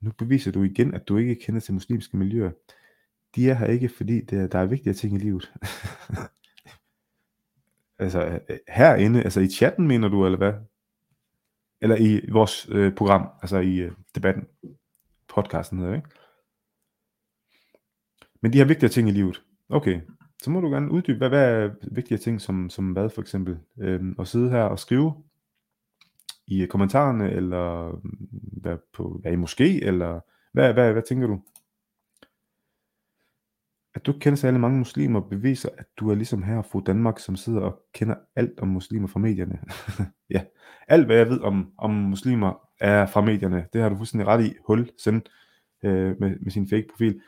nu 0.00 0.12
beviser 0.18 0.52
du 0.52 0.62
igen, 0.62 0.94
at 0.94 1.08
du 1.08 1.16
ikke 1.16 1.34
kender 1.34 1.60
til 1.60 1.74
muslimske 1.74 2.16
miljøer. 2.16 2.50
De 3.34 3.50
er 3.50 3.54
her 3.54 3.66
ikke, 3.66 3.88
fordi 3.88 4.20
det, 4.20 4.52
der 4.52 4.58
er 4.58 4.66
vigtige 4.66 4.94
ting 4.94 5.14
i 5.14 5.18
livet. 5.18 5.52
altså 7.98 8.40
øh, 8.48 8.58
herinde, 8.68 9.22
altså 9.22 9.40
i 9.40 9.48
chatten 9.48 9.88
mener 9.88 10.08
du, 10.08 10.24
eller 10.24 10.38
hvad? 10.38 10.52
Eller 11.80 11.96
i 11.96 12.30
vores 12.30 12.68
øh, 12.70 12.94
program, 12.94 13.28
altså 13.42 13.58
i 13.58 13.76
øh, 13.76 13.92
debatten, 14.14 14.46
podcasten 15.32 15.78
hedder, 15.78 15.94
ikke? 15.94 16.08
Men 18.42 18.52
de 18.52 18.58
her 18.58 18.64
vigtige 18.64 18.90
ting 18.90 19.08
i 19.08 19.12
livet. 19.12 19.42
Okay, 19.68 20.00
så 20.42 20.50
må 20.50 20.60
du 20.60 20.70
gerne 20.70 20.90
uddybe, 20.90 21.18
hvad, 21.18 21.28
hvad 21.28 21.64
er 21.64 21.70
vigtige 21.92 22.18
ting, 22.18 22.40
som, 22.40 22.70
som 22.70 22.92
hvad 22.92 23.10
for 23.10 23.20
eksempel? 23.20 23.58
Øhm, 23.78 24.16
at 24.18 24.28
sidde 24.28 24.50
her 24.50 24.62
og 24.62 24.78
skrive 24.78 25.14
i 26.46 26.66
kommentarerne, 26.66 27.30
eller 27.30 27.92
mm, 27.92 28.28
hvad, 28.62 28.76
på, 28.92 29.18
hvad 29.22 29.32
i 29.32 29.36
måske, 29.36 29.84
eller 29.84 30.20
hvad, 30.52 30.72
hvad, 30.72 30.92
hvad 30.92 31.02
tænker 31.02 31.26
du? 31.26 31.40
At 33.94 34.06
du 34.06 34.12
kender 34.12 34.36
særlig 34.36 34.60
mange 34.60 34.78
muslimer 34.78 35.20
beviser, 35.20 35.68
at 35.78 35.86
du 35.96 36.10
er 36.10 36.14
ligesom 36.14 36.42
her 36.42 36.62
fra 36.62 36.82
Danmark, 36.86 37.18
som 37.18 37.36
sidder 37.36 37.60
og 37.60 37.80
kender 37.94 38.14
alt 38.36 38.60
om 38.60 38.68
muslimer 38.68 39.08
fra 39.08 39.20
medierne. 39.20 39.58
ja, 40.34 40.44
alt 40.88 41.06
hvad 41.06 41.16
jeg 41.16 41.28
ved 41.28 41.40
om, 41.40 41.72
om 41.78 41.90
muslimer 41.90 42.68
er 42.82 43.06
fra 43.06 43.20
medierne. 43.20 43.66
Det 43.72 43.82
har 43.82 43.88
du 43.88 43.96
fuldstændig 43.96 44.26
ret 44.26 44.44
i. 44.44 44.54
Hul, 44.66 44.90
send 44.98 45.22
øh, 45.84 46.20
med, 46.20 46.36
med 46.40 46.50
sin 46.50 46.68
fake 46.68 46.86
profil. 46.90 47.20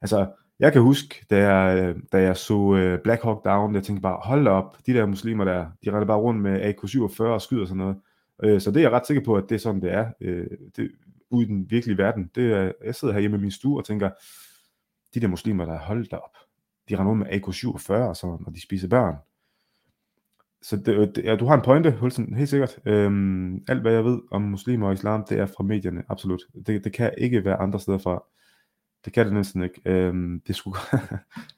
Altså, 0.00 0.26
jeg 0.58 0.72
kan 0.72 0.82
huske, 0.82 1.26
da 1.30 1.52
jeg, 1.52 1.78
øh, 1.78 2.02
da 2.12 2.22
jeg 2.22 2.36
så 2.36 2.74
øh, 2.74 2.98
Black 3.04 3.22
Hawk 3.22 3.44
Down, 3.44 3.74
jeg 3.74 3.82
tænkte 3.82 4.02
bare, 4.02 4.20
hold 4.24 4.46
op, 4.46 4.78
de 4.86 4.92
der 4.92 5.06
muslimer 5.06 5.44
der, 5.44 5.66
de 5.84 5.90
render 5.90 6.04
bare 6.04 6.18
rundt 6.18 6.42
med 6.42 6.60
AK-47 6.60 7.22
og 7.22 7.42
skyder 7.42 7.64
sådan 7.64 7.76
noget. 7.76 7.96
Øh, 8.42 8.60
så 8.60 8.70
det 8.70 8.76
er 8.76 8.80
jeg 8.80 8.92
ret 8.92 9.06
sikker 9.06 9.24
på, 9.24 9.34
at 9.34 9.44
det 9.48 9.54
er 9.54 9.58
sådan, 9.58 9.82
det 9.82 9.92
er. 9.92 10.06
Øh, 10.20 10.46
det, 10.76 10.90
ude 11.30 11.46
i 11.46 11.48
den 11.48 11.70
virkelige 11.70 11.98
verden. 11.98 12.30
Det 12.34 12.52
er, 12.52 12.72
jeg 12.84 12.94
sidder 12.94 13.14
her 13.14 13.20
hjemme 13.20 13.36
i 13.36 13.40
min 13.40 13.50
stue 13.50 13.78
og 13.80 13.84
tænker, 13.84 14.10
de 15.14 15.20
der 15.20 15.28
muslimer, 15.28 15.64
der 15.64 15.78
holdt 15.78 16.12
op, 16.12 16.36
de 16.88 16.96
render 16.96 17.10
rundt 17.10 17.18
med 17.18 17.32
AK-47 17.32 17.92
og 17.92 18.16
sådan, 18.16 18.38
når 18.40 18.52
de 18.52 18.62
spiser 18.62 18.88
børn. 18.88 19.16
Så 20.64 20.76
det, 20.76 20.88
øh, 20.88 21.08
det, 21.14 21.24
ja, 21.24 21.36
du 21.36 21.46
har 21.46 21.54
en 21.54 21.62
pointe, 21.64 21.90
Hulsen, 21.90 22.34
helt 22.34 22.48
sikkert. 22.48 22.78
Øhm, 22.86 23.64
alt 23.68 23.80
hvad 23.80 23.92
jeg 23.92 24.04
ved 24.04 24.20
om 24.30 24.42
muslimer 24.42 24.86
og 24.86 24.92
islam, 24.92 25.24
det 25.28 25.38
er 25.38 25.46
fra 25.46 25.64
medierne, 25.64 26.02
absolut. 26.08 26.42
Det, 26.66 26.84
det 26.84 26.92
kan 26.92 27.14
ikke 27.18 27.44
være 27.44 27.56
andre 27.56 27.80
steder 27.80 27.98
fra. 27.98 28.24
Det 29.04 29.12
kan 29.12 29.26
det 29.26 29.34
næsten 29.34 29.62
ikke. 29.62 29.80
Øhm, 29.84 30.40
det 30.46 30.56
skulle... 30.56 30.78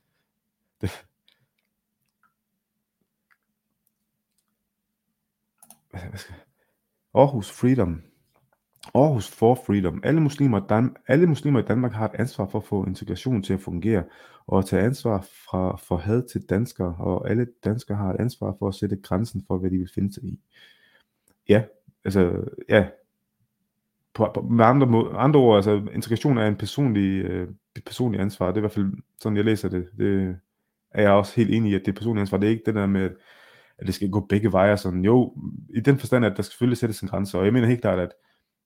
det... 0.80 1.06
Aarhus 7.14 7.50
Freedom. 7.50 8.02
Aarhus 8.94 9.30
for 9.30 9.54
Freedom. 9.66 10.00
Alle 10.04 10.20
muslimer, 10.20 10.60
Dan- 10.60 10.96
alle 11.06 11.26
muslimer 11.26 11.60
i 11.60 11.62
Danmark 11.62 11.92
har 11.92 12.04
et 12.04 12.14
ansvar 12.20 12.46
for 12.46 12.58
at 12.58 12.64
få 12.64 12.84
integration 12.84 13.42
til 13.42 13.54
at 13.54 13.60
fungere, 13.60 14.04
og 14.46 14.58
at 14.58 14.64
tage 14.64 14.82
ansvar 14.82 15.26
fra, 15.50 15.76
for 15.76 15.96
had 15.96 16.22
til 16.32 16.42
danskere, 16.50 16.96
og 16.98 17.30
alle 17.30 17.46
danskere 17.64 17.96
har 17.96 18.12
et 18.12 18.20
ansvar 18.20 18.56
for 18.58 18.68
at 18.68 18.74
sætte 18.74 18.96
grænsen 18.96 19.44
for, 19.46 19.58
hvad 19.58 19.70
de 19.70 19.78
vil 19.78 19.90
finde 19.94 20.14
sig 20.14 20.24
i. 20.24 20.38
Ja, 21.48 21.62
altså, 22.04 22.44
ja, 22.68 22.86
på, 24.14 24.30
på, 24.34 24.40
med 24.40 24.64
andre, 24.64 24.86
må, 24.86 25.12
andre 25.12 25.40
ord, 25.40 25.56
altså 25.56 25.82
integration 25.92 26.38
er 26.38 26.46
en 26.46 26.56
personlig, 26.56 27.24
øh, 27.24 27.48
personlig 27.86 28.20
ansvar. 28.20 28.46
Det 28.46 28.54
er 28.54 28.58
i 28.58 28.60
hvert 28.60 28.72
fald 28.72 28.92
sådan, 29.20 29.36
jeg 29.36 29.44
læser 29.44 29.68
det. 29.68 29.88
Det 29.98 30.36
er 30.90 31.02
jeg 31.02 31.10
også 31.10 31.36
helt 31.36 31.50
enig 31.50 31.72
i, 31.72 31.74
at 31.74 31.80
det 31.80 31.88
er 31.88 31.96
personligt 31.96 32.20
ansvar. 32.20 32.38
Det 32.38 32.46
er 32.46 32.50
ikke 32.50 32.62
det 32.66 32.74
der 32.74 32.86
med, 32.86 33.10
at 33.78 33.86
det 33.86 33.94
skal 33.94 34.10
gå 34.10 34.20
begge 34.20 34.52
veje. 34.52 34.76
Sådan. 34.76 35.04
Jo, 35.04 35.34
i 35.74 35.80
den 35.80 35.98
forstand, 35.98 36.24
at 36.24 36.36
der 36.36 36.42
skal 36.42 36.52
selvfølgelig 36.52 36.78
sættes 36.78 37.00
en 37.00 37.08
grænse. 37.08 37.38
Og 37.38 37.44
jeg 37.44 37.52
mener 37.52 37.68
helt 37.68 37.80
klart, 37.80 37.98
at 37.98 38.12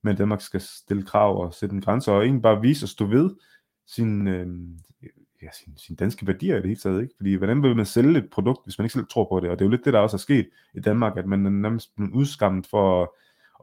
men 0.02 0.16
Danmark 0.16 0.40
skal 0.40 0.60
stille 0.60 1.02
krav 1.02 1.44
og 1.44 1.54
sætte 1.54 1.74
en 1.74 1.80
grænse, 1.80 2.12
og 2.12 2.22
egentlig 2.22 2.42
bare 2.42 2.60
vise 2.60 2.84
at 2.84 2.88
stå 2.88 3.06
ved 3.06 3.30
sin, 3.86 4.28
øh, 4.28 4.46
ja, 5.42 5.48
sin, 5.64 5.76
sin 5.76 5.96
danske 5.96 6.26
værdier 6.26 6.54
i 6.54 6.58
det 6.58 6.66
hele 6.66 6.80
taget. 6.80 7.02
Ikke? 7.02 7.14
Fordi 7.16 7.34
hvordan 7.34 7.62
vil 7.62 7.76
man 7.76 7.86
sælge 7.86 8.18
et 8.18 8.30
produkt, 8.30 8.60
hvis 8.64 8.78
man 8.78 8.84
ikke 8.84 8.92
selv 8.92 9.06
tror 9.06 9.28
på 9.28 9.40
det? 9.40 9.50
Og 9.50 9.58
det 9.58 9.64
er 9.64 9.66
jo 9.66 9.70
lidt 9.70 9.84
det, 9.84 9.92
der 9.92 9.98
også 9.98 10.16
er 10.16 10.18
sket 10.18 10.48
i 10.74 10.80
Danmark, 10.80 11.16
at 11.16 11.26
man 11.26 11.46
er 11.46 11.50
nærmest 11.50 11.96
blevet 11.96 12.12
udskammet 12.12 12.66
for 12.66 13.02
at, 13.02 13.08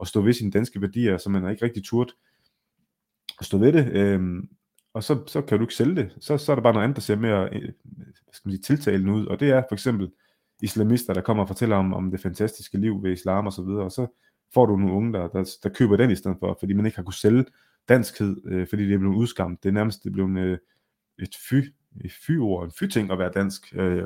at 0.00 0.08
stå 0.08 0.20
ved 0.20 0.32
sine 0.32 0.50
danske 0.50 0.80
værdier, 0.80 1.18
så 1.18 1.30
man 1.30 1.44
er 1.44 1.50
ikke 1.50 1.64
rigtig 1.64 1.84
turt 1.84 2.14
at 3.40 3.46
stå 3.46 3.58
ved 3.58 3.72
det. 3.72 3.92
Øh, 3.92 4.42
og 4.94 5.04
så, 5.04 5.22
så 5.26 5.42
kan 5.42 5.58
du 5.58 5.64
ikke 5.64 5.74
sælge 5.74 5.96
det. 5.96 6.16
Så, 6.20 6.38
så 6.38 6.52
er 6.52 6.56
der 6.56 6.62
bare 6.62 6.72
noget 6.72 6.84
andet, 6.84 6.96
der 6.96 7.02
ser 7.02 7.16
mere 7.16 7.48
øh, 7.52 7.72
skal 8.32 8.48
man 8.48 8.52
sige, 8.52 8.62
tiltalende 8.62 9.12
ud. 9.12 9.26
Og 9.26 9.40
det 9.40 9.50
er 9.50 9.62
for 9.68 9.74
eksempel 9.74 10.10
islamister, 10.62 11.14
der 11.14 11.20
kommer 11.20 11.42
og 11.42 11.48
fortæller 11.48 11.76
om, 11.76 11.94
om 11.94 12.10
det 12.10 12.20
fantastiske 12.20 12.78
liv 12.78 13.02
ved 13.02 13.12
islam 13.12 13.46
og 13.46 13.52
så 13.52 13.62
videre. 13.62 13.84
Og 13.84 13.92
så 13.92 14.06
får 14.54 14.66
du 14.66 14.76
nogle 14.76 14.94
unge, 14.94 15.12
der, 15.12 15.28
der, 15.28 15.56
der 15.62 15.68
køber 15.68 15.96
den 15.96 16.10
i 16.10 16.16
stedet 16.16 16.36
for, 16.40 16.56
fordi 16.60 16.72
man 16.72 16.86
ikke 16.86 16.96
har 16.96 17.02
kunnet 17.02 17.14
sælge 17.14 17.44
danskhed, 17.88 18.36
øh, 18.46 18.68
fordi 18.68 18.86
det 18.86 18.94
er 18.94 18.98
blevet 18.98 19.16
udskammet. 19.16 19.62
Det 19.62 19.68
er 19.68 19.72
nærmest 19.72 20.02
det 20.02 20.08
er 20.08 20.12
blevet 20.12 20.38
øh, 20.38 20.58
et 21.18 21.36
fy, 21.50 21.54
et 22.04 22.12
fy-ord, 22.26 22.64
en 22.64 22.72
fy-ting 22.78 23.10
at 23.10 23.18
være 23.18 23.30
dansk. 23.34 23.74
Øh, 23.74 24.02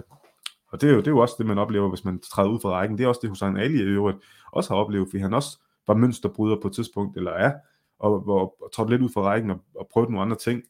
og 0.68 0.80
det 0.80 0.88
er, 0.88 0.92
jo, 0.92 0.98
det 0.98 1.06
er 1.06 1.10
jo 1.10 1.18
også 1.18 1.34
det, 1.38 1.46
man 1.46 1.58
oplever, 1.58 1.88
hvis 1.88 2.04
man 2.04 2.20
træder 2.20 2.50
ud 2.50 2.60
fra 2.60 2.70
rækken. 2.70 2.98
Det 2.98 3.04
er 3.04 3.08
også 3.08 3.18
det, 3.22 3.30
Hussein 3.30 3.56
Ali 3.56 3.78
i 3.78 3.82
øvrigt 3.82 4.18
også 4.52 4.70
har 4.70 4.80
oplevet, 4.80 5.08
fordi 5.10 5.22
han 5.22 5.34
også 5.34 5.58
var 5.86 5.94
mønsterbryder 5.94 6.56
på 6.62 6.68
et 6.68 6.74
tidspunkt, 6.74 7.16
eller 7.16 7.30
er, 7.30 7.52
og, 7.98 8.28
og, 8.28 8.62
og 8.62 8.72
trådte 8.72 8.90
lidt 8.90 9.02
ud 9.02 9.08
fra 9.14 9.22
rækken 9.22 9.50
og, 9.50 9.60
og 9.74 9.88
prøvede 9.92 10.12
nogle 10.12 10.22
andre 10.22 10.36
ting. 10.36 10.62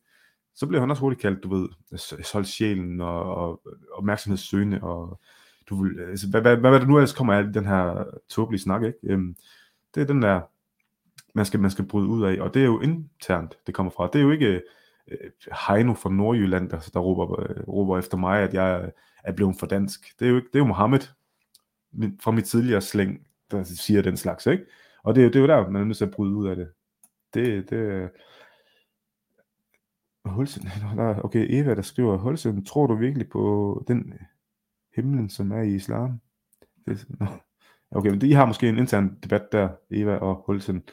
Så 0.54 0.66
blev 0.66 0.80
han 0.80 0.90
også 0.90 1.00
hurtigt 1.00 1.22
kaldt, 1.22 1.44
du 1.44 1.54
ved, 1.54 1.68
solgt 2.22 2.48
sjælen 2.48 3.00
og, 3.00 3.34
og 3.34 3.62
opmærksomhedssøgende, 3.92 4.82
og 4.82 5.20
du 5.68 5.82
vil, 5.82 6.00
altså, 6.00 6.30
hvad, 6.30 6.40
hvad, 6.40 6.56
hvad, 6.56 6.70
hvad 6.70 6.80
der 6.80 6.86
nu 6.86 6.96
ellers 6.96 7.12
kommer 7.12 7.34
af 7.34 7.44
den 7.44 7.66
her 7.66 8.04
tåbelige 8.28 8.60
snak, 8.60 8.82
ikke? 8.82 8.98
Øhm, 9.02 9.36
det 9.94 10.00
er 10.00 10.04
den 10.04 10.22
der, 10.22 10.40
man 11.34 11.46
skal, 11.46 11.60
man 11.60 11.70
skal 11.70 11.86
bryde 11.86 12.08
ud 12.08 12.24
af, 12.24 12.40
og 12.40 12.54
det 12.54 12.62
er 12.62 12.66
jo 12.66 12.80
internt, 12.80 13.58
det 13.66 13.74
kommer 13.74 13.90
fra. 13.90 14.06
Det 14.12 14.18
er 14.18 14.22
jo 14.22 14.30
ikke 14.30 14.62
øh, 15.08 15.30
Heino 15.68 15.94
fra 15.94 16.10
Nordjylland, 16.10 16.70
der, 16.70 16.90
der 16.94 17.00
råber, 17.00 17.40
øh, 17.40 17.68
råber 17.68 17.98
efter 17.98 18.16
mig, 18.16 18.40
at 18.42 18.54
jeg 18.54 18.92
er 19.24 19.32
blevet 19.32 19.56
for 19.58 19.66
dansk. 19.66 20.18
Det 20.18 20.26
er 20.26 20.30
jo, 20.30 20.36
ikke, 20.36 20.48
det 20.48 20.54
er 20.54 20.58
jo 20.58 20.66
Mohammed 20.66 21.00
min, 21.92 22.18
fra 22.22 22.30
mit 22.30 22.44
tidligere 22.44 22.80
slæng, 22.80 23.26
der 23.50 23.62
siger 23.62 24.02
den 24.02 24.16
slags, 24.16 24.46
ikke? 24.46 24.64
Og 25.02 25.14
det, 25.14 25.24
er 25.24 25.28
det 25.28 25.36
er 25.36 25.40
jo 25.40 25.46
der, 25.46 25.70
man 25.70 25.82
er 25.82 25.86
nødt 25.86 25.96
til 25.96 26.04
at 26.04 26.10
bryde 26.10 26.34
ud 26.34 26.48
af 26.48 26.56
det. 26.56 26.72
Det, 27.34 27.70
det 27.70 28.10
Hulsen, 30.24 30.68
okay, 31.24 31.46
Eva, 31.50 31.74
der 31.74 31.82
skriver, 31.82 32.16
Hulsen, 32.16 32.64
tror 32.64 32.86
du 32.86 32.94
virkelig 32.94 33.28
på 33.28 33.84
den 33.88 34.14
himlen, 34.94 35.30
som 35.30 35.52
er 35.52 35.62
i 35.62 35.74
islam? 35.74 36.20
Det, 36.86 37.06
no. 37.20 37.26
Okay, 37.94 38.10
men 38.10 38.22
I 38.22 38.32
har 38.32 38.46
måske 38.46 38.68
en 38.68 38.78
intern 38.78 39.18
debat 39.22 39.52
der, 39.52 39.68
Eva 39.90 40.16
og 40.16 40.34
Hulsen. 40.46 40.84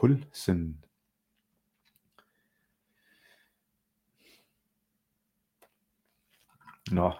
Hulsen. 0.00 0.84
Nå, 6.90 7.12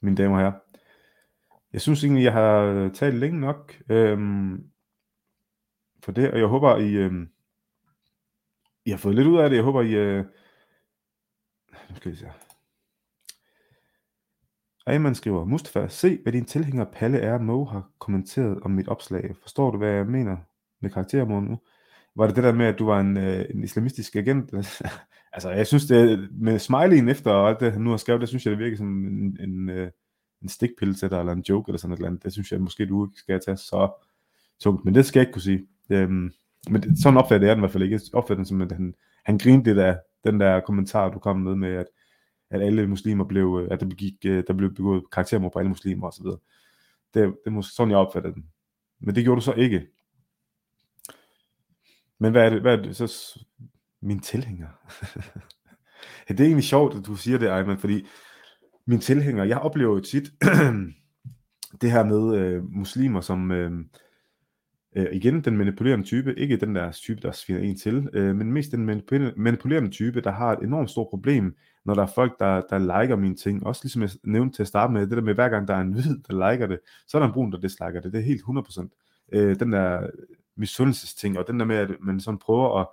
mine 0.00 0.16
damer 0.16 0.36
og 0.36 0.40
herrer. 0.40 0.58
Jeg 1.72 1.80
synes 1.80 2.04
egentlig, 2.04 2.24
jeg 2.24 2.32
har 2.32 2.60
øh, 2.60 2.92
talt 2.92 3.14
længe 3.14 3.40
nok 3.40 3.82
øhm, 3.90 4.70
for 6.02 6.12
det, 6.12 6.30
og 6.30 6.38
jeg 6.38 6.46
håber, 6.46 6.76
I, 6.76 6.92
øhm, 6.92 7.30
I 8.84 8.90
har 8.90 8.98
fået 8.98 9.14
lidt 9.14 9.26
ud 9.26 9.38
af 9.38 9.50
det. 9.50 9.56
Jeg 9.56 9.64
håber, 9.64 9.82
I... 9.82 9.94
Øh, 9.94 10.24
nu 11.90 11.96
skal 11.96 12.08
jeg 12.08 12.18
se. 12.18 12.45
Ayman 14.86 15.14
skriver, 15.14 15.44
Mustafa, 15.44 15.88
se 15.88 16.18
hvad 16.22 16.32
din 16.32 16.44
tilhænger 16.44 16.84
Palle 16.84 17.36
R. 17.36 17.38
Mo 17.38 17.64
har 17.64 17.90
kommenteret 17.98 18.60
om 18.62 18.70
mit 18.70 18.88
opslag. 18.88 19.34
Forstår 19.42 19.70
du, 19.70 19.78
hvad 19.78 19.90
jeg 19.90 20.06
mener 20.06 20.36
med 20.80 20.90
karaktermål 20.90 21.42
nu? 21.42 21.58
Var 22.16 22.26
det 22.26 22.36
det 22.36 22.44
der 22.44 22.52
med, 22.52 22.66
at 22.66 22.78
du 22.78 22.86
var 22.86 23.00
en, 23.00 23.16
øh, 23.16 23.44
en 23.50 23.64
islamistisk 23.64 24.16
agent? 24.16 24.52
altså, 25.32 25.50
jeg 25.50 25.66
synes, 25.66 25.86
det 25.86 26.28
med 26.32 26.58
smileyen 26.58 27.08
efter 27.08 27.30
og 27.30 27.48
alt 27.48 27.60
det, 27.60 27.80
nu 27.80 27.90
har 27.90 27.96
skrevet, 27.96 28.20
det 28.20 28.28
synes 28.28 28.44
jeg, 28.46 28.50
det 28.50 28.58
virker 28.58 28.76
som 28.76 29.06
en, 29.06 29.38
en, 29.40 29.68
øh, 29.68 29.90
en 30.42 30.48
stikpille 30.48 30.94
til 30.94 31.10
dig, 31.10 31.18
eller 31.18 31.32
en 31.32 31.44
joke, 31.48 31.68
eller 31.68 31.78
sådan 31.78 31.92
et 31.92 31.96
eller 31.96 32.08
andet. 32.08 32.24
Det 32.24 32.32
synes 32.32 32.52
jeg 32.52 32.60
måske, 32.60 32.86
du 32.86 33.06
ikke 33.06 33.18
skal 33.18 33.40
tage 33.40 33.56
så 33.56 34.06
tungt, 34.60 34.84
men 34.84 34.94
det 34.94 35.06
skal 35.06 35.20
jeg 35.20 35.22
ikke 35.22 35.32
kunne 35.32 35.42
sige. 35.42 35.66
Øhm, 35.90 36.32
men 36.70 36.82
det, 36.82 37.02
sådan 37.02 37.18
opfatter 37.18 37.46
jeg 37.46 37.56
den 37.56 37.60
i 37.60 37.62
hvert 37.62 37.72
fald 37.72 37.82
ikke. 37.82 37.94
Jeg 37.94 38.00
opfatter 38.12 38.36
den 38.36 38.46
som, 38.46 38.62
at 38.62 38.72
han, 38.72 38.94
han 39.24 39.38
grinte 39.38 39.70
lidt 39.70 39.78
af 39.78 39.98
den 40.24 40.40
der 40.40 40.60
kommentar, 40.60 41.08
du 41.08 41.18
kom 41.18 41.36
med 41.36 41.54
med, 41.54 41.74
at, 41.74 41.86
at 42.50 42.62
alle 42.62 42.86
muslimer 42.86 43.24
blev, 43.24 43.60
øh, 43.62 43.68
at 43.70 43.80
der, 43.80 43.86
begik, 43.86 44.14
øh, 44.26 44.44
der 44.46 44.52
blev 44.52 44.74
begået 44.74 45.10
karaktermord 45.12 45.52
på 45.52 45.58
alle 45.58 45.68
muslimer 45.68 46.06
osv. 46.06 46.24
Det, 46.24 46.40
det 47.14 47.56
er 47.56 47.60
sådan, 47.60 47.90
jeg 47.90 47.98
opfatter 47.98 48.32
den. 48.32 48.46
Men 49.00 49.14
det 49.14 49.24
gjorde 49.24 49.40
du 49.40 49.44
så 49.44 49.52
ikke. 49.52 49.86
Men 52.18 52.32
hvad 52.32 52.46
er 52.46 52.50
det, 52.50 52.60
hvad 52.60 52.78
er 52.78 52.82
det 52.82 52.96
så? 52.96 53.38
Min 54.00 54.20
tilhænger. 54.20 54.68
ja, 56.28 56.34
det 56.34 56.40
er 56.40 56.44
egentlig 56.44 56.64
sjovt, 56.64 56.94
at 56.94 57.06
du 57.06 57.16
siger 57.16 57.38
det, 57.38 57.48
Ejman, 57.48 57.78
fordi 57.78 58.06
min 58.86 59.00
tilhænger, 59.00 59.44
jeg 59.44 59.58
oplever 59.58 59.94
jo 59.94 60.00
tit 60.00 60.32
det 61.80 61.90
her 61.90 62.04
med 62.04 62.38
øh, 62.38 62.64
muslimer, 62.72 63.20
som 63.20 63.50
øh, 63.50 63.72
øh, 64.96 65.06
igen 65.12 65.44
den 65.44 65.56
manipulerende 65.56 66.04
type, 66.04 66.34
ikke 66.38 66.56
den 66.56 66.74
der 66.74 66.92
type, 66.92 67.20
der 67.20 67.32
sviner 67.32 67.60
en 67.60 67.76
til, 67.76 68.08
øh, 68.12 68.36
men 68.36 68.52
mest 68.52 68.72
den 68.72 68.86
manipulerende 69.36 69.90
type, 69.90 70.20
der 70.20 70.30
har 70.30 70.52
et 70.52 70.62
enormt 70.62 70.90
stort 70.90 71.08
problem, 71.10 71.56
når 71.86 71.94
der 71.94 72.02
er 72.02 72.12
folk, 72.14 72.38
der, 72.38 72.62
der 72.70 72.78
liker 72.78 73.16
mine 73.16 73.36
ting. 73.36 73.66
Også 73.66 73.80
ligesom 73.84 74.02
jeg 74.02 74.10
nævnte 74.24 74.56
til 74.56 74.62
at 74.62 74.68
starte 74.68 74.92
med, 74.92 75.00
det 75.00 75.16
der 75.16 75.22
med, 75.22 75.34
hver 75.34 75.48
gang 75.48 75.68
der 75.68 75.74
er 75.74 75.80
en 75.80 75.92
hvid, 75.92 76.16
der 76.28 76.50
liker 76.50 76.66
det, 76.66 76.78
så 77.06 77.18
er 77.18 77.20
der 77.20 77.26
en 77.26 77.32
brun, 77.32 77.52
der 77.52 77.58
disliker 77.58 78.00
det. 78.00 78.12
Det 78.12 78.18
er 78.18 78.24
helt 78.24 78.42
100%. 78.42 79.28
Øh, 79.32 79.60
den 79.60 79.72
der 79.72 80.10
misundelsesting, 80.56 81.38
og 81.38 81.48
den 81.48 81.60
der 81.60 81.66
med, 81.66 81.76
at 81.76 81.90
man 82.00 82.20
sådan 82.20 82.38
prøver 82.38 82.80
at, 82.80 82.86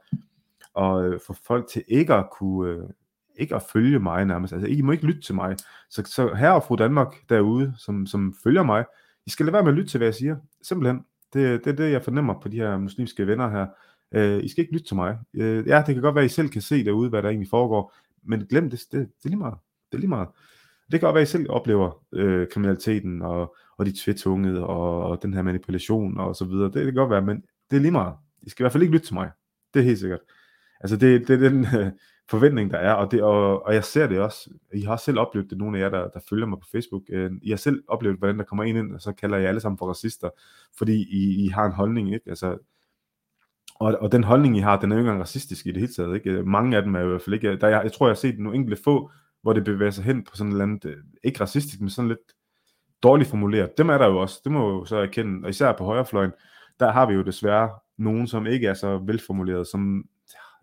at 0.83 1.05
øh, 1.05 1.19
få 1.27 1.35
folk 1.47 1.67
til 1.67 1.83
ikke 1.87 2.13
at 2.13 2.25
kunne, 2.39 2.69
øh, 2.69 2.89
ikke 3.35 3.55
at 3.55 3.63
følge 3.73 3.99
mig 3.99 4.25
nærmest. 4.25 4.53
Altså, 4.53 4.67
I 4.67 4.81
må 4.81 4.91
ikke 4.91 5.05
lytte 5.05 5.21
til 5.21 5.35
mig. 5.35 5.57
Så, 5.89 6.03
så 6.05 6.33
her 6.33 6.49
og 6.49 6.63
fru 6.63 6.75
Danmark 6.75 7.15
derude, 7.29 7.73
som, 7.77 8.05
som 8.05 8.35
følger 8.43 8.63
mig, 8.63 8.85
I 9.25 9.29
skal 9.29 9.45
lade 9.45 9.53
være 9.53 9.63
med 9.63 9.71
at 9.71 9.77
lytte 9.77 9.91
til, 9.91 9.97
hvad 9.97 10.07
jeg 10.07 10.15
siger. 10.15 10.35
Simpelthen. 10.61 11.05
Det, 11.33 11.65
det 11.65 11.71
er 11.71 11.75
det, 11.75 11.91
jeg 11.91 12.03
fornemmer 12.03 12.41
på 12.41 12.47
de 12.47 12.57
her 12.57 12.77
muslimske 12.77 13.27
venner 13.27 13.49
her. 13.49 13.67
Øh, 14.11 14.43
I 14.43 14.47
skal 14.47 14.61
ikke 14.61 14.73
lytte 14.73 14.87
til 14.87 14.95
mig. 14.95 15.17
Øh, 15.33 15.67
ja, 15.67 15.83
det 15.87 15.95
kan 15.95 16.01
godt 16.01 16.15
være, 16.15 16.23
at 16.23 16.31
I 16.31 16.33
selv 16.33 16.49
kan 16.49 16.61
se 16.61 16.85
derude, 16.85 17.09
hvad 17.09 17.21
der 17.21 17.29
egentlig 17.29 17.49
foregår, 17.49 17.93
men 18.25 18.45
glem 18.45 18.69
det, 18.69 18.79
det, 18.91 18.99
det 18.99 19.25
er 19.25 19.29
lige 19.29 19.37
meget. 19.37 19.55
Det 19.91 19.97
er 19.97 19.99
lige 19.99 20.09
meget. 20.09 20.27
Det 20.91 20.99
kan 20.99 21.07
godt 21.07 21.13
være, 21.13 21.21
at 21.21 21.27
I 21.27 21.31
selv 21.31 21.49
oplever 21.49 22.03
øh, 22.13 22.47
kriminaliteten 22.51 23.21
og, 23.21 23.55
og 23.77 23.85
de 23.85 23.93
tvetungede 24.03 24.65
og, 24.65 25.03
og 25.03 25.23
den 25.23 25.33
her 25.33 25.41
manipulation 25.41 26.17
og 26.17 26.35
så 26.35 26.45
videre. 26.45 26.65
Det, 26.65 26.73
det 26.73 26.85
kan 26.85 26.93
godt 26.93 27.09
være, 27.09 27.21
men 27.21 27.43
det 27.71 27.77
er 27.77 27.81
lige 27.81 27.91
meget. 27.91 28.15
I 28.41 28.49
skal 28.49 28.63
i 28.63 28.63
hvert 28.63 28.71
fald 28.71 28.83
ikke 28.83 28.93
lytte 28.93 29.07
til 29.07 29.13
mig. 29.13 29.31
Det 29.73 29.79
er 29.79 29.83
helt 29.83 29.99
sikkert. 29.99 30.19
Altså 30.79 30.97
det, 30.97 31.27
det 31.27 31.33
er 31.33 31.49
den 31.49 31.67
øh, 31.79 31.91
forventning, 32.33 32.71
der 32.71 32.77
er, 32.77 32.93
og, 32.93 33.11
det, 33.11 33.21
og, 33.21 33.65
og 33.65 33.73
jeg 33.73 33.83
ser 33.83 34.07
det 34.07 34.19
også. 34.19 34.49
I 34.73 34.81
har 34.81 34.97
selv 34.97 35.19
oplevet 35.19 35.49
det, 35.49 35.57
nogle 35.57 35.77
af 35.77 35.81
jer, 35.81 35.89
der, 35.89 36.09
der 36.09 36.19
følger 36.29 36.45
mig 36.45 36.59
på 36.59 36.67
Facebook. 36.71 37.03
Øh, 37.09 37.31
I 37.41 37.49
har 37.49 37.57
selv 37.57 37.83
oplevet, 37.87 38.17
hvordan 38.17 38.37
der 38.37 38.43
kommer 38.43 38.63
en 38.63 38.75
ind, 38.75 38.93
og 38.93 39.01
så 39.01 39.11
kalder 39.11 39.37
jeg 39.37 39.47
alle 39.47 39.61
sammen 39.61 39.77
for 39.77 39.89
racister, 39.89 40.29
fordi 40.77 40.93
I, 40.93 41.45
I 41.45 41.47
har 41.47 41.65
en 41.65 41.71
holdning, 41.71 42.13
ikke? 42.13 42.29
Altså, 42.29 42.57
og, 43.83 43.97
og 44.01 44.11
den 44.11 44.23
holdning, 44.23 44.57
I 44.57 44.59
har, 44.59 44.79
den 44.79 44.91
er 44.91 44.95
jo 44.95 44.99
ikke 44.99 45.09
engang 45.09 45.21
racistisk 45.21 45.65
i 45.65 45.71
det 45.71 45.79
hele 45.79 45.93
taget. 45.93 46.15
Ikke? 46.15 46.31
Øh, 46.31 46.47
mange 46.47 46.77
af 46.77 46.83
dem 46.83 46.95
er 46.95 46.99
jo 46.99 47.05
i 47.05 47.09
hvert 47.09 47.21
fald 47.21 47.33
ikke... 47.33 47.49
Øh, 47.49 47.61
der, 47.61 47.67
jeg, 47.67 47.81
jeg 47.83 47.91
tror, 47.91 48.07
jeg 48.07 48.11
har 48.11 48.15
set 48.15 48.39
nogle 48.39 48.57
enkelte 48.57 48.83
få, 48.83 49.11
hvor 49.41 49.53
det 49.53 49.63
bevæger 49.63 49.91
sig 49.91 50.03
hen 50.03 50.23
på 50.23 50.35
sådan 50.35 50.51
et 50.51 50.53
eller 50.53 50.63
andet, 50.63 50.85
øh, 50.85 50.97
ikke 51.23 51.41
racistisk, 51.41 51.81
men 51.81 51.89
sådan 51.89 52.09
lidt 52.09 52.33
dårligt 53.03 53.29
formuleret. 53.29 53.77
Dem 53.77 53.89
er 53.89 53.97
der 53.97 54.07
jo 54.07 54.17
også, 54.17 54.41
det 54.43 54.51
må 54.51 54.69
jo 54.69 54.85
så 54.85 54.97
erkende, 54.97 55.45
og 55.45 55.49
især 55.49 55.73
på 55.77 55.83
højrefløjen, 55.83 56.31
der 56.79 56.91
har 56.91 57.05
vi 57.05 57.13
jo 57.13 57.21
desværre 57.21 57.69
nogen, 57.97 58.27
som 58.27 58.47
ikke 58.47 58.67
er 58.67 58.73
så 58.73 58.97
velformuleret, 58.97 59.67
som, 59.67 60.03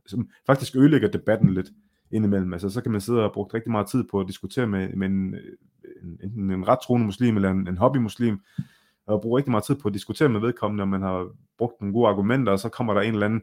som 0.06 0.28
faktisk 0.46 0.76
ødelægger 0.76 1.08
debatten 1.08 1.54
lidt 1.54 1.70
indimellem. 2.10 2.52
Altså, 2.52 2.70
så 2.70 2.80
kan 2.80 2.92
man 2.92 3.00
sidde 3.00 3.18
og 3.18 3.24
have 3.24 3.32
brugt 3.34 3.54
rigtig 3.54 3.70
meget 3.72 3.86
tid 3.86 4.04
på 4.10 4.20
at 4.20 4.28
diskutere 4.28 4.66
med, 4.66 4.88
med 4.88 5.06
en, 5.06 5.34
en, 6.02 6.20
enten 6.22 6.50
en 6.50 6.68
ret 6.68 6.78
troende 6.82 7.06
muslim 7.06 7.36
eller 7.36 7.50
en, 7.50 7.68
en 7.68 7.78
hobbymuslim, 7.78 8.40
og 9.06 9.22
bruge 9.22 9.38
rigtig 9.38 9.50
meget 9.50 9.64
tid 9.64 9.74
på 9.74 9.88
at 9.88 9.94
diskutere 9.94 10.28
med 10.28 10.40
vedkommende, 10.40 10.80
når 10.80 10.86
man 10.86 11.02
har 11.02 11.28
brugt 11.58 11.80
nogle 11.80 11.92
gode 11.92 12.08
argumenter, 12.08 12.52
og 12.52 12.58
så 12.58 12.68
kommer 12.68 12.94
der 12.94 13.00
en 13.00 13.12
eller 13.14 13.26
anden 13.26 13.42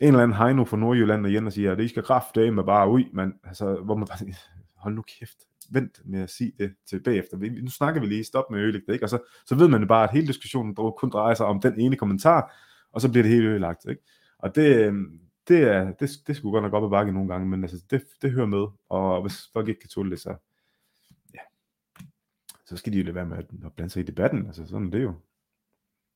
en 0.00 0.08
eller 0.08 0.22
anden 0.22 0.36
Heino 0.36 0.64
fra 0.64 0.76
Nordjylland 0.76 1.26
igen 1.26 1.46
og 1.46 1.52
siger, 1.52 1.72
at 1.72 1.78
det 1.78 1.84
I 1.84 1.88
skal 1.88 2.02
kraft 2.02 2.36
med 2.36 2.64
bare 2.64 2.90
ud, 2.90 3.02
men 3.12 3.32
altså, 3.44 3.74
hvor 3.74 3.96
man 3.96 4.06
bare 4.06 4.34
hold 4.82 4.94
nu 4.94 5.02
kæft, 5.18 5.36
vent 5.70 6.00
med 6.04 6.22
at 6.22 6.30
sige 6.30 6.52
det 6.58 6.74
til 6.86 7.02
bagefter. 7.02 7.62
Nu 7.62 7.70
snakker 7.70 8.00
vi 8.00 8.06
lige, 8.06 8.24
stop 8.24 8.50
med 8.50 8.58
at 8.58 8.64
ødelægge 8.64 8.86
det, 8.86 8.92
ikke? 8.92 9.04
Og 9.04 9.08
så, 9.08 9.18
så 9.46 9.54
ved 9.54 9.68
man 9.68 9.88
bare, 9.88 10.04
at 10.04 10.12
hele 10.12 10.26
diskussionen 10.26 10.74
kun 10.74 11.10
drejer 11.10 11.34
sig 11.34 11.46
om 11.46 11.60
den 11.60 11.80
ene 11.80 11.96
kommentar, 11.96 12.54
og 12.92 13.00
så 13.00 13.10
bliver 13.10 13.22
det 13.22 13.32
helt 13.32 13.46
ødelagt, 13.46 13.86
ikke? 13.88 14.02
Og 14.38 14.54
det, 14.54 14.76
øhm, 14.76 15.20
det, 15.48 15.62
er, 15.62 15.92
det, 15.92 16.10
det 16.26 16.36
skulle 16.36 16.52
godt 16.52 16.62
nok 16.64 16.72
op 16.72 16.84
ad 16.84 16.90
bakke 16.90 17.12
nogle 17.12 17.28
gange, 17.28 17.48
men 17.48 17.64
altså, 17.64 17.84
det, 17.90 18.02
det 18.22 18.30
hører 18.32 18.46
med, 18.46 18.66
og 18.88 19.22
hvis 19.22 19.50
folk 19.52 19.68
ikke 19.68 19.80
kan 19.80 19.90
tåle 19.90 20.10
det, 20.10 20.20
så, 20.20 20.34
så 22.72 22.76
skal 22.78 22.92
de 22.92 22.98
jo 22.98 23.04
lade 23.04 23.14
være 23.14 23.26
med 23.26 23.38
at, 23.38 23.74
blande 23.74 23.90
sig 23.90 24.00
i 24.00 24.06
debatten, 24.06 24.46
altså 24.46 24.66
sådan 24.66 24.86
er 24.86 24.90
det 24.90 25.02
jo. 25.02 25.14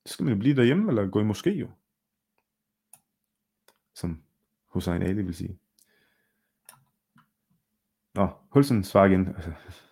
Så 0.07 0.13
skal 0.13 0.25
man 0.25 0.35
jo 0.35 0.39
blive 0.39 0.57
derhjemme, 0.57 0.89
eller 0.89 1.07
gå 1.07 1.21
i 1.21 1.29
moské 1.29 1.51
jo. 1.51 1.71
Som 3.95 4.23
Hussein 4.67 5.03
Ali 5.03 5.23
vil 5.23 5.35
sige. 5.35 5.59
Nå, 8.15 8.29
Hulsen 8.51 8.85
svarer 8.85 9.07
igen. 9.07 9.29
Altså. 9.29 9.53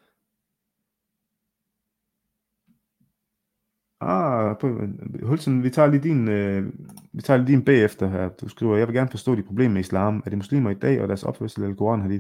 Ah, 4.00 4.58
på, 4.58 4.80
Hulsen, 5.22 5.62
vi 5.62 5.70
tager 5.70 5.90
lige 5.90 6.02
din, 6.02 6.28
øh, 6.28 6.72
vi 7.12 7.22
tager 7.22 7.38
lige 7.38 7.56
din 7.56 7.64
bagefter 7.64 8.08
her. 8.08 8.28
Du 8.28 8.48
skriver, 8.48 8.76
jeg 8.76 8.86
vil 8.86 8.94
gerne 8.94 9.10
forstå 9.10 9.34
de 9.34 9.42
problemer 9.42 9.72
med 9.72 9.80
islam. 9.80 10.22
Er 10.24 10.30
det 10.30 10.38
muslimer 10.38 10.70
i 10.70 10.74
dag, 10.74 11.02
og 11.02 11.08
deres 11.08 11.22
opførsel 11.22 11.62
eller 11.62 11.76
Koran 11.76 12.00
har 12.00 12.08
de? 12.08 12.14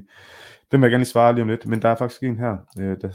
Den 0.72 0.80
vil 0.80 0.80
jeg 0.80 0.90
gerne 0.90 1.00
lige 1.00 1.10
svare 1.10 1.32
lige 1.32 1.42
om 1.42 1.48
lidt, 1.48 1.66
men 1.66 1.82
der 1.82 1.88
er 1.88 1.96
faktisk 1.96 2.22
en 2.22 2.38
her, 2.38 2.56
øh, 2.78 3.00
der 3.00 3.12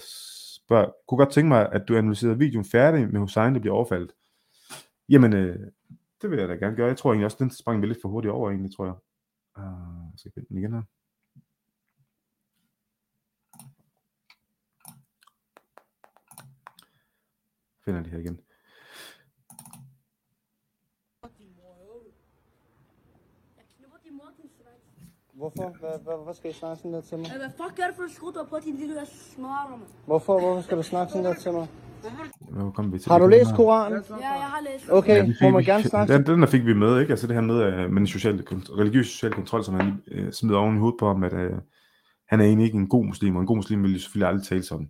spørger, 0.69 0.91
kunne 1.07 1.17
godt 1.17 1.31
tænke 1.31 1.47
mig, 1.47 1.71
at 1.71 1.87
du 1.87 1.97
analyserede 1.97 2.37
videoen 2.37 2.65
færdig 2.65 3.11
med 3.11 3.19
Hussein, 3.19 3.53
der 3.53 3.59
bliver 3.59 3.75
overfaldet. 3.75 4.11
Jamen, 5.09 5.33
øh, 5.33 5.59
det 6.21 6.29
vil 6.29 6.39
jeg 6.39 6.49
da 6.49 6.53
gerne 6.53 6.75
gøre. 6.75 6.87
Jeg 6.87 6.97
tror 6.97 7.11
egentlig 7.11 7.25
også, 7.25 7.37
den 7.39 7.51
sprang 7.51 7.81
vi 7.81 7.87
lidt 7.87 8.01
for 8.01 8.09
hurtigt 8.09 8.31
over, 8.31 8.49
egentlig, 8.49 8.75
tror 8.75 8.85
jeg. 8.85 8.95
Uh, 9.57 10.11
jeg 10.11 10.19
skal 10.19 10.31
finde 10.35 10.49
den 10.49 10.57
igen 10.57 10.73
her. 10.73 10.81
finder 17.85 18.03
de 18.03 18.09
her 18.09 18.19
igen. 18.19 18.39
Hvorfor? 25.39 25.75
Hvad, 25.79 25.95
hvad, 26.03 26.17
hvad 26.25 26.33
skal 26.33 26.49
I 26.51 26.53
snakke 26.53 26.77
sådan 26.77 26.93
der 26.93 27.01
til 27.01 27.17
mig? 27.17 27.27
Hvad 27.43 27.51
fuck 27.61 27.79
er 27.79 27.87
det 27.87 27.95
for 27.95 28.03
en 28.03 28.13
skrud, 28.17 28.45
på 28.49 28.57
din 28.65 28.75
lille 28.75 28.95
smarte, 29.35 29.71
mand? 29.71 29.81
Hvorfor? 30.05 30.39
Hvorfor 30.39 30.61
skal 30.61 30.77
du 30.77 30.83
snakke 30.83 31.11
sådan 31.11 31.25
der 31.25 31.33
til 31.33 31.51
mig? 31.51 31.67
Hvor 32.49 32.71
kom 32.71 32.93
vi 32.93 32.99
til 32.99 33.11
Har 33.11 33.19
du 33.19 33.27
læst? 33.27 33.49
Koranen? 33.55 34.03
Ja, 34.09 34.31
jeg 34.43 34.49
har 34.55 34.61
læst. 34.71 34.85
Okay, 34.89 35.17
Ja, 35.17 35.33
må 35.41 35.49
man 35.49 35.63
gerne 35.63 35.83
snakke 35.83 36.13
den, 36.13 36.25
den 36.25 36.41
der 36.41 36.47
fik 36.47 36.65
vi 36.65 36.73
med, 36.73 36.99
ikke? 36.99 37.11
Altså 37.11 37.27
det 37.27 37.35
her 37.35 37.41
med, 37.41 37.61
at 37.61 37.91
med 37.91 37.99
den 37.99 38.07
sociale, 38.07 38.43
religiøse 38.51 39.09
social 39.11 39.33
kontrol, 39.33 39.63
som 39.63 39.75
han 39.75 40.01
øh, 40.11 40.31
smider 40.31 40.57
oven 40.57 40.75
i 40.75 40.79
hovedet 40.79 40.99
på 40.99 41.07
ham, 41.07 41.23
at 41.23 41.33
øh, 41.33 41.51
han 42.27 42.39
er 42.39 42.45
egentlig 42.45 42.65
ikke 42.65 42.77
en 42.77 42.89
god 42.89 43.05
muslim, 43.05 43.35
og 43.35 43.41
en 43.41 43.47
god 43.47 43.55
muslim 43.55 43.83
vil 43.83 43.93
jo 43.93 43.99
selvfølgelig 43.99 44.27
aldrig 44.27 44.47
tale 44.47 44.63
sådan. 44.63 44.87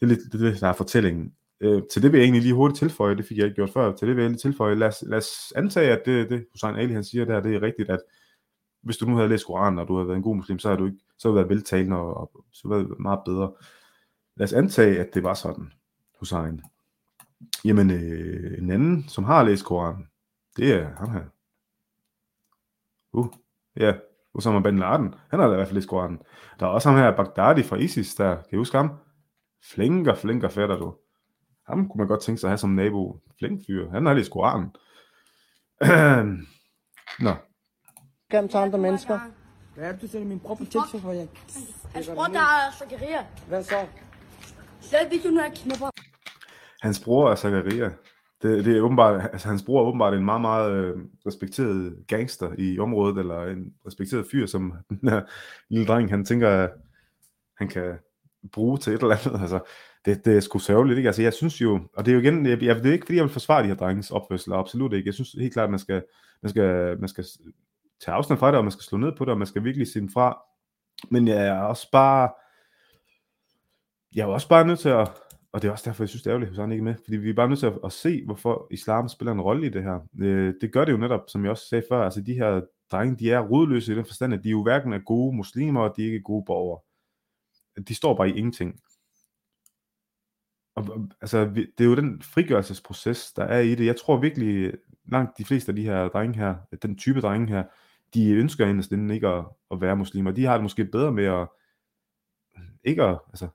Det 0.00 0.02
er 0.02 0.06
lidt 0.06 0.20
det, 0.32 0.42
er 0.42 0.50
det 0.50 0.60
der 0.60 0.68
er 0.68 0.72
fortællingen. 0.72 1.32
Øh, 1.60 1.82
til 1.92 2.02
det 2.02 2.12
vil 2.12 2.18
jeg 2.18 2.24
egentlig 2.24 2.42
lige 2.42 2.54
hurtigt 2.54 2.78
tilføje, 2.78 3.16
det 3.16 3.24
fik 3.24 3.36
jeg 3.36 3.44
ikke 3.44 3.54
gjort 3.54 3.70
før, 3.70 3.92
til 3.92 4.08
det 4.08 4.16
vil 4.16 4.22
jeg 4.22 4.30
lige 4.30 4.38
tilføje, 4.38 4.74
lad 4.74 4.88
os, 4.88 5.04
lad 5.06 5.18
os 5.18 5.52
antage, 5.56 5.92
at 5.92 6.02
det, 6.06 6.30
det 6.30 6.44
Hussein 6.52 6.76
Ali 6.76 6.92
han 6.92 7.04
siger 7.04 7.24
der, 7.24 7.40
det 7.40 7.54
er 7.54 7.62
rigtigt, 7.62 7.90
at 7.90 8.00
hvis 8.82 8.96
du 8.96 9.06
nu 9.06 9.16
havde 9.16 9.28
læst 9.28 9.46
Koranen, 9.46 9.78
og 9.78 9.88
du 9.88 9.96
havde 9.96 10.08
været 10.08 10.16
en 10.16 10.22
god 10.22 10.36
muslim, 10.36 10.58
så 10.58 10.68
havde 10.68 10.80
du 10.80 10.86
ikke, 10.86 10.98
så 11.18 11.28
havde 11.28 11.32
du 11.32 11.36
været 11.38 11.48
veltalende, 11.48 11.96
og, 11.96 12.20
og 12.20 12.44
så 12.52 12.68
havde 12.68 12.82
du 12.82 12.88
været 12.88 13.00
meget 13.00 13.20
bedre. 13.24 13.52
Lad 14.36 14.44
os 14.44 14.52
antage, 14.52 15.00
at 15.00 15.14
det 15.14 15.22
var 15.22 15.34
sådan, 15.34 15.72
Hussein. 16.18 16.62
Jamen, 17.64 17.90
øh, 17.90 18.58
en 18.58 18.70
anden, 18.70 19.08
som 19.08 19.24
har 19.24 19.44
læst 19.44 19.64
Koranen, 19.64 20.06
det 20.56 20.72
er 20.72 20.96
ham 20.96 21.10
her. 21.10 21.24
Uh, 23.12 23.26
ja, 23.76 23.94
Osama 24.34 24.60
bin 24.60 24.78
Laden, 24.78 25.14
han 25.30 25.40
har 25.40 25.46
da 25.46 25.52
i 25.52 25.56
hvert 25.56 25.68
fald 25.68 25.74
læst 25.74 25.88
Koranen. 25.88 26.18
Der 26.60 26.66
er 26.66 26.70
også 26.70 26.88
ham 26.88 26.98
her, 26.98 27.16
Baghdadi 27.16 27.62
fra 27.62 27.76
ISIS, 27.76 28.14
der, 28.14 28.34
kan 28.34 28.52
I 28.52 28.56
huske 28.56 28.76
ham? 28.76 28.90
Flinker, 29.64 30.14
flinker 30.14 30.48
fætter 30.48 30.78
du. 30.78 30.94
Ham 31.66 31.88
kunne 31.88 31.98
man 31.98 32.08
godt 32.08 32.20
tænke 32.20 32.40
sig 32.40 32.48
at 32.48 32.50
have 32.50 32.58
som 32.58 32.70
nabo. 32.70 33.20
Flink 33.38 33.60
fyr, 33.66 33.90
han 33.90 34.06
har 34.06 34.14
læst 34.14 34.30
Koranen. 34.30 34.76
Nå, 37.24 37.34
Gennem 38.30 38.48
til 38.48 38.56
andre 38.56 38.78
mennesker. 38.78 39.18
Hvad 39.74 39.88
er 39.88 39.92
det, 39.92 40.02
du 40.02 40.06
sætter 40.06 40.28
min 40.28 40.40
bror 40.40 40.54
på 40.54 40.64
TikTok 40.64 41.00
for, 41.00 41.12
jeg... 41.12 41.28
Han 41.94 42.04
spurgte 42.04 42.32
dig, 42.32 42.42
Zakaria. 42.78 43.26
Hvad 43.48 43.62
så? 43.62 43.86
Slet 44.80 45.10
videoen, 45.10 45.34
når 45.34 45.42
jeg 45.42 45.52
knipper. 45.54 45.90
hans 46.80 47.00
bror 47.00 47.30
er 47.30 47.34
Zakaria. 47.34 47.90
Det, 48.42 48.64
det 48.64 48.76
er 48.76 48.80
åbenbart, 48.80 49.22
altså 49.32 49.48
hans 49.48 49.62
bror 49.62 49.82
er 49.82 49.86
åbenbart 49.86 50.14
en 50.14 50.24
meget, 50.24 50.40
meget 50.40 50.72
øh, 50.72 50.96
respekteret 51.26 51.96
gangster 52.06 52.52
i 52.58 52.78
området, 52.78 53.18
eller 53.18 53.42
en 53.42 53.74
respekteret 53.86 54.26
fyr, 54.30 54.46
som 54.46 54.72
den 54.90 55.08
her 55.08 55.22
lille 55.68 55.86
dreng, 55.86 56.10
han 56.10 56.24
tænker, 56.24 56.48
at 56.48 56.70
han 57.56 57.68
kan 57.68 57.98
bruge 58.52 58.78
til 58.78 58.92
et 58.94 59.02
eller 59.02 59.16
andet. 59.26 59.40
Altså, 59.40 59.60
det, 60.04 60.24
det 60.24 60.36
er 60.36 60.40
sgu 60.40 60.58
sørgeligt, 60.58 60.98
ikke? 60.98 61.08
Altså, 61.08 61.22
jeg 61.22 61.32
synes 61.32 61.60
jo, 61.60 61.80
og 61.96 62.04
det 62.04 62.10
er 62.10 62.14
jo 62.14 62.20
igen, 62.20 62.46
jeg, 62.46 62.62
jeg, 62.62 62.76
det 62.76 62.86
er 62.86 62.92
ikke 62.92 63.06
fordi, 63.06 63.16
jeg 63.16 63.24
vil 63.24 63.32
forsvare 63.32 63.62
de 63.62 63.68
her 63.68 63.74
drenges 63.74 64.10
opførsel, 64.10 64.52
absolut 64.52 64.92
ikke. 64.92 65.06
Jeg 65.06 65.14
synes 65.14 65.32
helt 65.32 65.52
klart, 65.52 65.64
at 65.64 65.70
man 65.70 65.78
skal, 65.78 66.02
man 66.42 66.50
skal, 66.50 67.00
man 67.00 67.08
skal 67.08 67.24
tage 68.04 68.14
afstand 68.14 68.38
fra 68.38 68.48
det, 68.48 68.58
og 68.58 68.64
man 68.64 68.72
skal 68.72 68.82
slå 68.82 68.98
ned 68.98 69.12
på 69.16 69.24
det, 69.24 69.32
og 69.32 69.38
man 69.38 69.46
skal 69.46 69.64
virkelig 69.64 69.86
sige 69.86 70.10
fra. 70.12 70.42
Men 71.10 71.28
jeg 71.28 71.46
er 71.46 71.60
også 71.62 71.90
bare, 71.92 72.30
jeg 74.14 74.22
er 74.22 74.26
også 74.26 74.48
bare 74.48 74.66
nødt 74.66 74.78
til 74.78 74.88
at, 74.88 75.08
og 75.52 75.62
det 75.62 75.68
er 75.68 75.72
også 75.72 75.90
derfor, 75.90 76.02
jeg 76.02 76.08
synes, 76.08 76.22
det 76.22 76.30
er 76.30 76.32
ærgerligt, 76.32 76.50
at 76.50 76.56
han 76.56 76.72
ikke 76.72 76.82
er 76.82 76.84
med, 76.84 76.94
fordi 77.04 77.16
vi 77.16 77.30
er 77.30 77.34
bare 77.34 77.48
nødt 77.48 77.58
til 77.58 77.66
at, 77.66 77.78
at 77.84 77.92
se, 77.92 78.24
hvorfor 78.24 78.66
islam 78.70 79.08
spiller 79.08 79.32
en 79.32 79.40
rolle 79.40 79.66
i 79.66 79.70
det 79.70 79.82
her. 79.82 80.00
Øh, 80.20 80.54
det 80.60 80.72
gør 80.72 80.84
det 80.84 80.92
jo 80.92 80.96
netop, 80.96 81.20
som 81.28 81.44
jeg 81.44 81.50
også 81.50 81.68
sagde 81.68 81.84
før, 81.90 82.04
altså 82.04 82.20
de 82.20 82.34
her 82.34 82.60
drenge, 82.92 83.16
de 83.16 83.32
er 83.32 83.40
rodløse 83.40 83.92
i 83.92 83.96
den 83.96 84.04
forstand, 84.04 84.34
at 84.34 84.44
de 84.44 84.50
jo 84.50 84.62
hverken 84.62 84.92
er 84.92 84.98
gode 84.98 85.36
muslimer, 85.36 85.80
og 85.80 85.96
de 85.96 86.02
er 86.02 86.06
ikke 86.06 86.22
gode 86.22 86.44
borgere. 86.46 86.80
De 87.88 87.94
står 87.94 88.16
bare 88.16 88.30
i 88.30 88.36
ingenting. 88.36 88.80
Og, 90.74 90.84
og, 90.90 91.08
altså, 91.20 91.44
det 91.54 91.80
er 91.80 91.84
jo 91.84 91.96
den 91.96 92.22
frigørelsesproces, 92.22 93.32
der 93.32 93.44
er 93.44 93.60
i 93.60 93.74
det. 93.74 93.86
Jeg 93.86 93.96
tror 93.96 94.20
virkelig, 94.20 94.72
langt 95.04 95.38
de 95.38 95.44
fleste 95.44 95.72
af 95.72 95.76
de 95.76 95.84
her 95.84 96.08
drenge 96.08 96.38
her, 96.38 96.56
den 96.82 96.98
type 96.98 97.20
drenge 97.20 97.48
her, 97.48 97.64
de 98.14 98.30
ønsker 98.30 98.66
inderst 98.66 98.92
inden 98.92 99.10
ikke 99.10 99.28
at, 99.28 99.44
at 99.70 99.80
være 99.80 99.96
muslimer. 99.96 100.30
De 100.30 100.44
har 100.44 100.54
det 100.54 100.62
måske 100.62 100.84
bedre 100.84 101.12
med 101.12 101.24
at, 101.24 101.48
ikke 102.84 103.02
at, 103.02 103.18
altså, 103.28 103.48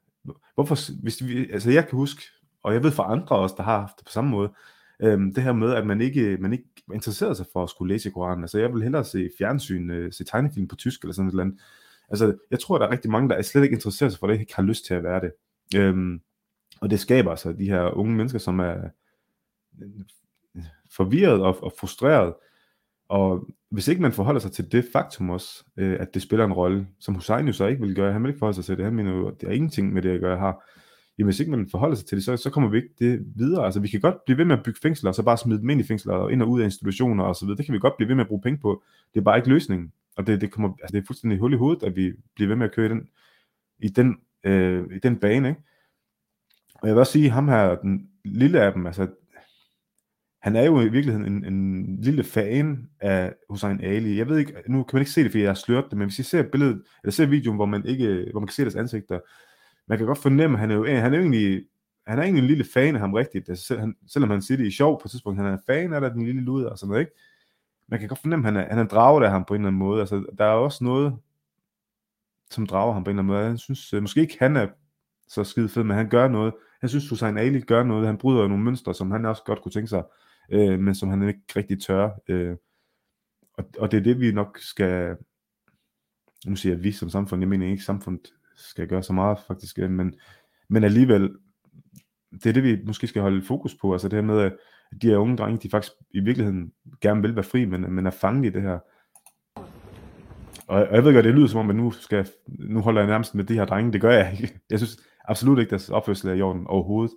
hvorfor, 0.56 1.02
hvis 1.02 1.27
vi, 1.27 1.52
altså 1.52 1.72
jeg 1.72 1.88
kan 1.88 1.98
huske, 1.98 2.22
og 2.64 2.73
jeg 2.73 2.84
ved 2.84 2.91
fra 2.91 3.11
andre 3.11 3.36
også, 3.36 3.56
der 3.57 3.64
har 3.64 3.80
haft 3.80 3.98
det 3.98 4.06
på 4.06 4.11
samme 4.11 4.30
måde, 4.30 4.53
øhm, 4.99 5.34
det 5.34 5.44
her 5.44 5.53
med, 5.53 5.73
at 5.73 5.88
man 5.88 6.02
ikke, 6.02 6.38
man 6.40 6.53
ikke 6.53 6.65
interesserer 6.94 7.34
sig 7.34 7.45
for 7.53 7.64
at 7.64 7.69
skulle 7.69 7.94
læse 7.94 8.11
Koranen. 8.11 8.44
Altså 8.44 8.60
jeg 8.60 8.73
vil 8.73 8.84
hellere 8.84 9.03
se 9.03 9.30
fjernsyn, 9.38 9.90
øh, 9.90 10.14
se 10.14 10.23
tegnefilm 10.23 10.68
på 10.68 10.76
tysk 10.76 11.02
eller 11.02 11.14
sådan 11.14 11.27
et 11.27 11.32
eller 11.32 11.44
andet. 11.44 11.60
Altså 12.10 12.38
jeg 12.52 12.60
tror, 12.60 12.77
der 12.77 12.86
er 12.86 12.91
rigtig 12.91 13.11
mange, 13.11 13.30
der 13.30 13.41
slet 13.41 13.64
ikke 13.64 13.73
interesserer 13.73 14.10
sig 14.10 14.19
for 14.19 14.27
det, 14.27 14.40
ikke 14.40 14.56
har 14.56 14.64
lyst 14.64 14.86
til 14.86 14.94
at 14.94 15.03
være 15.03 15.22
det. 15.22 15.32
Øhm, 15.76 16.22
og 16.82 16.90
det 16.90 16.99
skaber 16.99 17.32
altså 17.32 17.53
de 17.53 17.69
her 17.69 17.98
unge 17.98 18.15
mennesker, 18.15 18.40
som 18.40 18.60
er 18.60 18.90
øh, 19.82 20.64
forvirret 20.91 21.41
og, 21.41 21.64
og 21.64 21.73
frustreret. 21.80 22.34
Og 23.10 23.48
hvis 23.69 23.88
ikke 23.88 24.02
man 24.02 24.11
forholder 24.11 24.40
sig 24.40 24.52
til 24.52 24.72
det 24.72 24.86
faktum 24.94 25.30
også, 25.30 25.64
øh, 25.77 25.98
at 25.99 26.14
det 26.14 26.22
spiller 26.22 26.45
en 26.45 26.53
rolle, 26.53 26.88
som 26.99 27.15
Hussein 27.15 27.48
jo 27.48 27.53
så 27.53 27.65
ikke 27.65 27.82
vil 27.82 27.95
gøre, 27.95 28.14
han 28.14 28.23
vil 28.23 28.30
ikke 28.30 28.40
forholde 28.40 28.56
sig 28.56 28.65
til 28.65 28.77
det, 28.77 28.86
han 28.86 28.94
mener 28.94 29.11
jo, 29.11 29.27
at 29.27 29.41
det 29.41 29.49
er 29.49 29.53
ingenting 29.53 29.94
med 29.94 30.02
det 30.02 30.10
at 30.10 30.19
gøre 30.19 30.40
her. 30.40 30.53
Jamen 31.18 31.27
hvis 31.27 31.40
ikke 31.40 31.52
man 31.52 31.69
forholder 31.69 31.95
sig 31.95 32.06
til 32.06 32.15
det, 32.15 32.26
så, 32.26 32.38
så 32.38 32.49
kommer 32.49 32.69
vi 32.69 32.77
ikke 32.77 32.94
det 32.99 33.26
videre. 33.36 33.65
Altså 33.65 33.80
vi 33.80 33.88
kan 33.88 34.02
godt 34.02 34.26
blive 34.26 34.38
ved 34.38 34.45
med 34.45 34.57
at 34.57 34.64
bygge 34.64 34.80
fængsler, 34.82 35.10
og 35.10 35.15
så 35.15 35.23
bare 35.23 35.38
smide 35.38 35.60
dem 35.60 35.69
ind 35.69 35.82
i 35.82 35.84
fængsler, 35.84 36.14
og 36.14 36.32
ind 36.32 36.41
og 36.41 36.49
ud 36.49 36.61
af 36.61 36.65
institutioner 36.65 37.23
og 37.23 37.36
så 37.36 37.45
videre. 37.45 37.57
Det 37.57 37.65
kan 37.65 37.73
vi 37.73 37.80
godt 37.80 37.98
blive 37.98 38.07
ved 38.07 38.15
med 38.15 38.23
at 38.23 38.27
bruge 38.27 38.41
penge 38.41 38.60
på. 38.60 38.84
Det 39.14 39.19
er 39.19 39.23
bare 39.23 39.38
ikke 39.38 39.49
løsningen. 39.49 39.91
Og 40.18 40.27
det, 40.27 40.41
det, 40.41 40.52
kommer, 40.52 40.69
altså, 40.69 40.91
det 40.91 41.02
er 41.02 41.06
fuldstændig 41.06 41.40
hul 41.40 41.53
i 41.53 41.57
hovedet, 41.57 41.84
at 41.84 41.95
vi 41.95 42.14
bliver 42.36 42.48
ved 42.48 42.56
med 42.56 42.65
at 42.65 42.76
køre 42.76 42.86
i 42.86 42.90
den, 42.90 43.07
i 43.80 43.88
den, 43.88 44.18
øh, 44.44 44.84
i 44.95 44.99
den 44.99 45.15
bane. 45.15 45.49
Ikke? 45.49 45.61
Og 46.76 46.88
jeg 46.88 46.95
vil 46.95 46.99
også 46.99 47.11
sige, 47.11 47.30
ham 47.30 47.48
her, 47.48 47.76
den 47.76 48.10
lille 48.26 48.61
af 48.61 48.73
dem, 48.73 48.88
altså 48.88 49.07
han 50.45 50.55
er 50.55 50.63
jo 50.63 50.80
i 50.80 50.89
virkeligheden 50.89 51.34
en, 51.34 51.53
en 51.53 51.97
lille 52.01 52.23
fan 52.23 52.89
af 52.99 53.34
Hussein 53.49 53.81
Ali. 53.84 54.17
Jeg 54.17 54.30
ved 54.30 54.38
ikke, 54.38 54.53
nu 54.67 54.84
kan 54.84 54.95
man 54.95 55.01
ikke 55.01 55.11
se 55.11 55.23
det, 55.23 55.31
fordi 55.31 55.41
jeg 55.41 55.49
har 55.49 55.55
slørt 55.55 55.85
det, 55.89 55.97
men 55.97 56.07
hvis 56.07 56.19
I 56.19 56.23
ser 56.23 56.43
billedet, 56.43 56.84
eller 57.03 57.11
ser 57.11 57.26
videoen, 57.26 57.55
hvor 57.55 57.65
man, 57.65 57.85
ikke, 57.85 58.27
hvor 58.31 58.39
man 58.39 58.47
kan 58.47 58.53
se 58.53 58.61
deres 58.61 58.76
ansigter, 58.76 59.19
man 59.88 59.97
kan 59.97 60.07
godt 60.07 60.17
fornemme, 60.17 60.55
at 60.55 60.59
han 60.59 60.72
er 60.72 60.76
jo, 60.76 60.85
han 60.85 61.13
er 61.13 61.17
jo 61.17 61.23
egentlig, 61.23 61.65
han 62.07 62.19
er 62.19 62.23
egentlig 62.23 62.41
en 62.41 62.47
lille 62.47 62.65
fan 62.73 62.95
af 62.95 63.01
ham 63.01 63.13
rigtigt, 63.13 63.49
altså, 63.49 63.65
selv, 63.65 63.80
han, 63.80 63.95
selvom 64.07 64.30
han 64.30 64.41
siger 64.41 64.57
det 64.57 64.65
i 64.65 64.72
sjov 64.72 65.01
på 65.01 65.07
et 65.07 65.11
tidspunkt, 65.11 65.39
han 65.39 65.47
er 65.47 65.53
en 65.53 65.63
fan 65.67 65.93
af 65.93 66.11
den 66.11 66.26
lille 66.26 66.41
luder 66.41 66.69
og 66.69 66.77
sådan 66.77 66.89
noget, 66.89 67.01
ikke? 67.01 67.11
Man 67.88 67.99
kan 67.99 68.09
godt 68.09 68.19
fornemme, 68.19 68.47
at 68.47 68.53
han 68.53 68.63
er, 68.63 68.69
han 68.69 68.85
er 68.85 68.88
draget 68.88 69.23
af 69.23 69.31
ham 69.31 69.45
på 69.45 69.53
en 69.53 69.61
eller 69.61 69.67
anden 69.67 69.80
måde. 69.80 69.99
Altså, 69.99 70.26
der 70.38 70.45
er 70.45 70.49
også 70.49 70.84
noget, 70.84 71.17
som 72.51 72.67
drager 72.67 72.93
ham 72.93 73.03
på 73.03 73.09
en 73.09 73.19
eller 73.19 73.23
anden 73.23 73.35
måde. 73.35 73.47
Han 73.47 73.57
synes, 73.57 73.93
øh, 73.93 74.01
måske 74.01 74.22
ikke 74.22 74.38
han 74.39 74.55
er 74.55 74.67
så 75.27 75.43
skide 75.43 75.69
fed, 75.69 75.84
men 75.84 75.97
han 75.97 76.09
gør 76.09 76.27
noget. 76.27 76.53
Han 76.80 76.89
synes, 76.89 77.09
Hussein 77.09 77.38
Ali 77.38 77.61
gør 77.61 77.84
noget. 77.84 78.07
Han 78.07 78.17
bryder 78.17 78.47
nogle 78.47 78.63
mønstre, 78.63 78.93
som 78.93 79.11
han 79.11 79.26
også 79.26 79.43
godt 79.45 79.61
kunne 79.61 79.72
tænke 79.72 79.88
sig 79.88 80.03
øh, 80.49 80.80
men 80.80 80.95
som 80.95 81.09
han 81.09 81.27
ikke 81.27 81.41
rigtig 81.55 81.81
tør. 81.81 82.09
Øh, 82.27 82.55
og, 83.53 83.65
og 83.80 83.91
det 83.91 83.97
er 83.97 84.01
det, 84.03 84.19
vi 84.19 84.31
nok 84.31 84.59
skal, 84.59 85.17
nu 86.45 86.55
siger 86.55 86.76
jeg 86.76 86.84
vi 86.84 86.91
som 86.91 87.09
samfund, 87.09 87.41
jeg 87.41 87.49
mener 87.49 87.67
ikke 87.67 87.84
samfundet 87.84 88.34
skal 88.55 88.88
gøre 88.88 89.03
så 89.03 89.13
meget 89.13 89.38
faktisk, 89.47 89.80
øh, 89.80 89.89
men, 89.89 90.15
men 90.69 90.84
alligevel, 90.84 91.35
det 92.31 92.45
er 92.45 92.53
det, 92.53 92.63
vi 92.63 92.77
måske 92.85 93.07
skal 93.07 93.22
holde 93.22 93.41
fokus 93.41 93.76
på, 93.81 93.93
altså 93.93 94.07
det 94.07 94.17
her 94.17 94.23
med, 94.23 94.39
at 94.39 94.53
de 95.01 95.07
her 95.07 95.17
unge 95.17 95.38
drenge, 95.38 95.59
de 95.63 95.69
faktisk 95.69 95.93
i 96.11 96.19
virkeligheden 96.19 96.72
gerne 97.01 97.22
vil 97.22 97.35
være 97.35 97.43
fri, 97.43 97.65
men, 97.65 97.93
men 97.93 98.05
er 98.05 98.11
fanget 98.11 98.45
i 98.45 98.53
det 98.53 98.61
her. 98.61 98.80
Og, 100.67 100.84
og 100.84 100.95
jeg 100.95 101.03
ved 101.03 101.13
godt, 101.13 101.26
det 101.26 101.34
lyder 101.34 101.47
som 101.47 101.59
om, 101.59 101.69
at 101.69 101.76
nu, 101.76 101.91
skal, 101.91 102.27
nu 102.47 102.81
holder 102.81 103.01
jeg 103.01 103.09
nærmest 103.09 103.35
med 103.35 103.43
de 103.43 103.53
her 103.53 103.65
drenge, 103.65 103.93
det 103.93 104.01
gør 104.01 104.11
jeg 104.11 104.38
ikke. 104.41 104.59
Jeg 104.69 104.80
synes 104.80 104.97
absolut 105.26 105.59
ikke, 105.59 105.69
deres 105.69 105.89
opførsel 105.89 106.30
er 106.30 106.34
i 106.34 106.41
orden 106.41 106.67
overhovedet. 106.67 107.15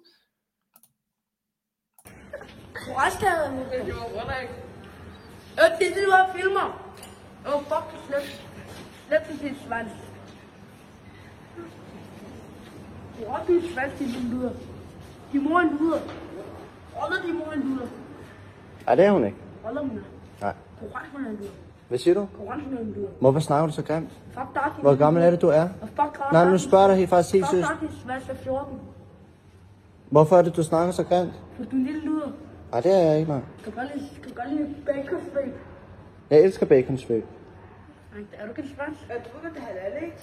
Restgade. 3.18 3.78
Det 3.78 3.86
gjorde 3.86 4.10
godt 4.14 4.32
ikke. 4.42 4.54
Øh, 5.60 5.78
det 5.78 5.86
er 5.88 5.94
det, 5.94 6.04
du 6.06 6.10
har 6.10 6.30
filmer. 6.36 6.66
Åh, 7.46 7.54
oh, 7.54 7.62
fuck, 7.62 7.84
det 7.92 8.00
slet. 8.06 8.44
Slet 9.08 9.22
til 9.28 9.48
din 9.48 9.56
svans. 9.66 9.90
Du 13.18 13.30
har 13.30 13.42
din 13.46 13.62
svans, 13.72 13.92
din 13.98 14.30
luder. 14.30 14.50
Din 15.32 15.44
mor 15.44 15.58
er 15.58 15.62
en 15.62 15.76
luder. 15.80 16.00
Holder 16.94 17.22
din 17.26 17.38
mor 17.38 17.52
en 17.52 17.62
luder. 17.62 17.86
Nej, 18.86 18.94
det 18.94 19.04
er 19.04 19.10
hun 19.10 19.24
ikke. 19.24 19.36
Holder 19.64 19.80
hun 19.80 19.90
er. 19.90 20.02
Nej. 20.40 20.54
Koran, 20.80 21.06
hun 21.12 21.24
er 21.24 21.30
en 21.30 21.36
luder. 21.36 21.50
Hvad 21.88 21.98
siger 21.98 22.14
du? 22.14 22.20
Er 22.20 22.84
luder. 22.94 23.08
Hvorfor 23.20 23.40
snakker 23.40 23.66
du 23.66 23.72
så 23.72 23.82
grimt? 23.82 24.10
Fuck 24.32 24.54
dig, 24.54 24.72
Hvor 24.82 24.94
gammel 24.94 25.22
er 25.22 25.30
det, 25.30 25.42
du 25.42 25.48
er? 25.48 25.68
Fuck 25.80 26.18
dig, 26.18 26.26
Nej, 26.32 26.50
nu 26.50 26.58
spørger 26.58 26.88
jeg 26.88 26.98
dig 26.98 27.08
faktisk 27.08 27.34
helt 27.34 27.46
Fuck 27.46 27.50
seriøst. 27.50 27.80
dig, 27.80 27.90
svans 28.04 28.28
er 28.28 28.34
14. 28.34 28.80
Hvorfor 30.10 30.36
er 30.38 30.42
det, 30.42 30.56
du 30.56 30.62
snakker 30.62 30.92
så 30.92 31.04
grimt? 31.04 31.32
For 31.56 31.64
du 31.64 31.76
er 31.76 31.80
en 31.80 31.84
lille 31.84 32.00
luder. 32.00 32.28
Nej, 32.70 32.80
det 32.80 32.92
er 32.92 32.98
jeg 33.10 33.18
ikke, 33.20 33.30
nej. 33.32 33.40
Kan 33.64 33.72
du 33.72 33.78
godt 33.80 33.94
lide, 33.96 34.08
kan 34.22 34.28
du 34.28 34.34
godt 34.34 34.52
lide 34.52 34.82
bacon 34.86 35.20
steak? 35.30 35.48
Jeg 36.30 36.40
elsker 36.44 36.66
bacon 36.66 36.98
svøb. 36.98 37.24
Nej, 38.12 38.24
Er 38.32 38.46
du 38.46 38.52
ikke 38.62 38.74
svans? 38.74 38.98
Er 39.10 39.22
du 39.22 39.46
ikke 39.46 39.54
det 39.54 39.62
halal, 39.62 40.02
ikke? 40.04 40.16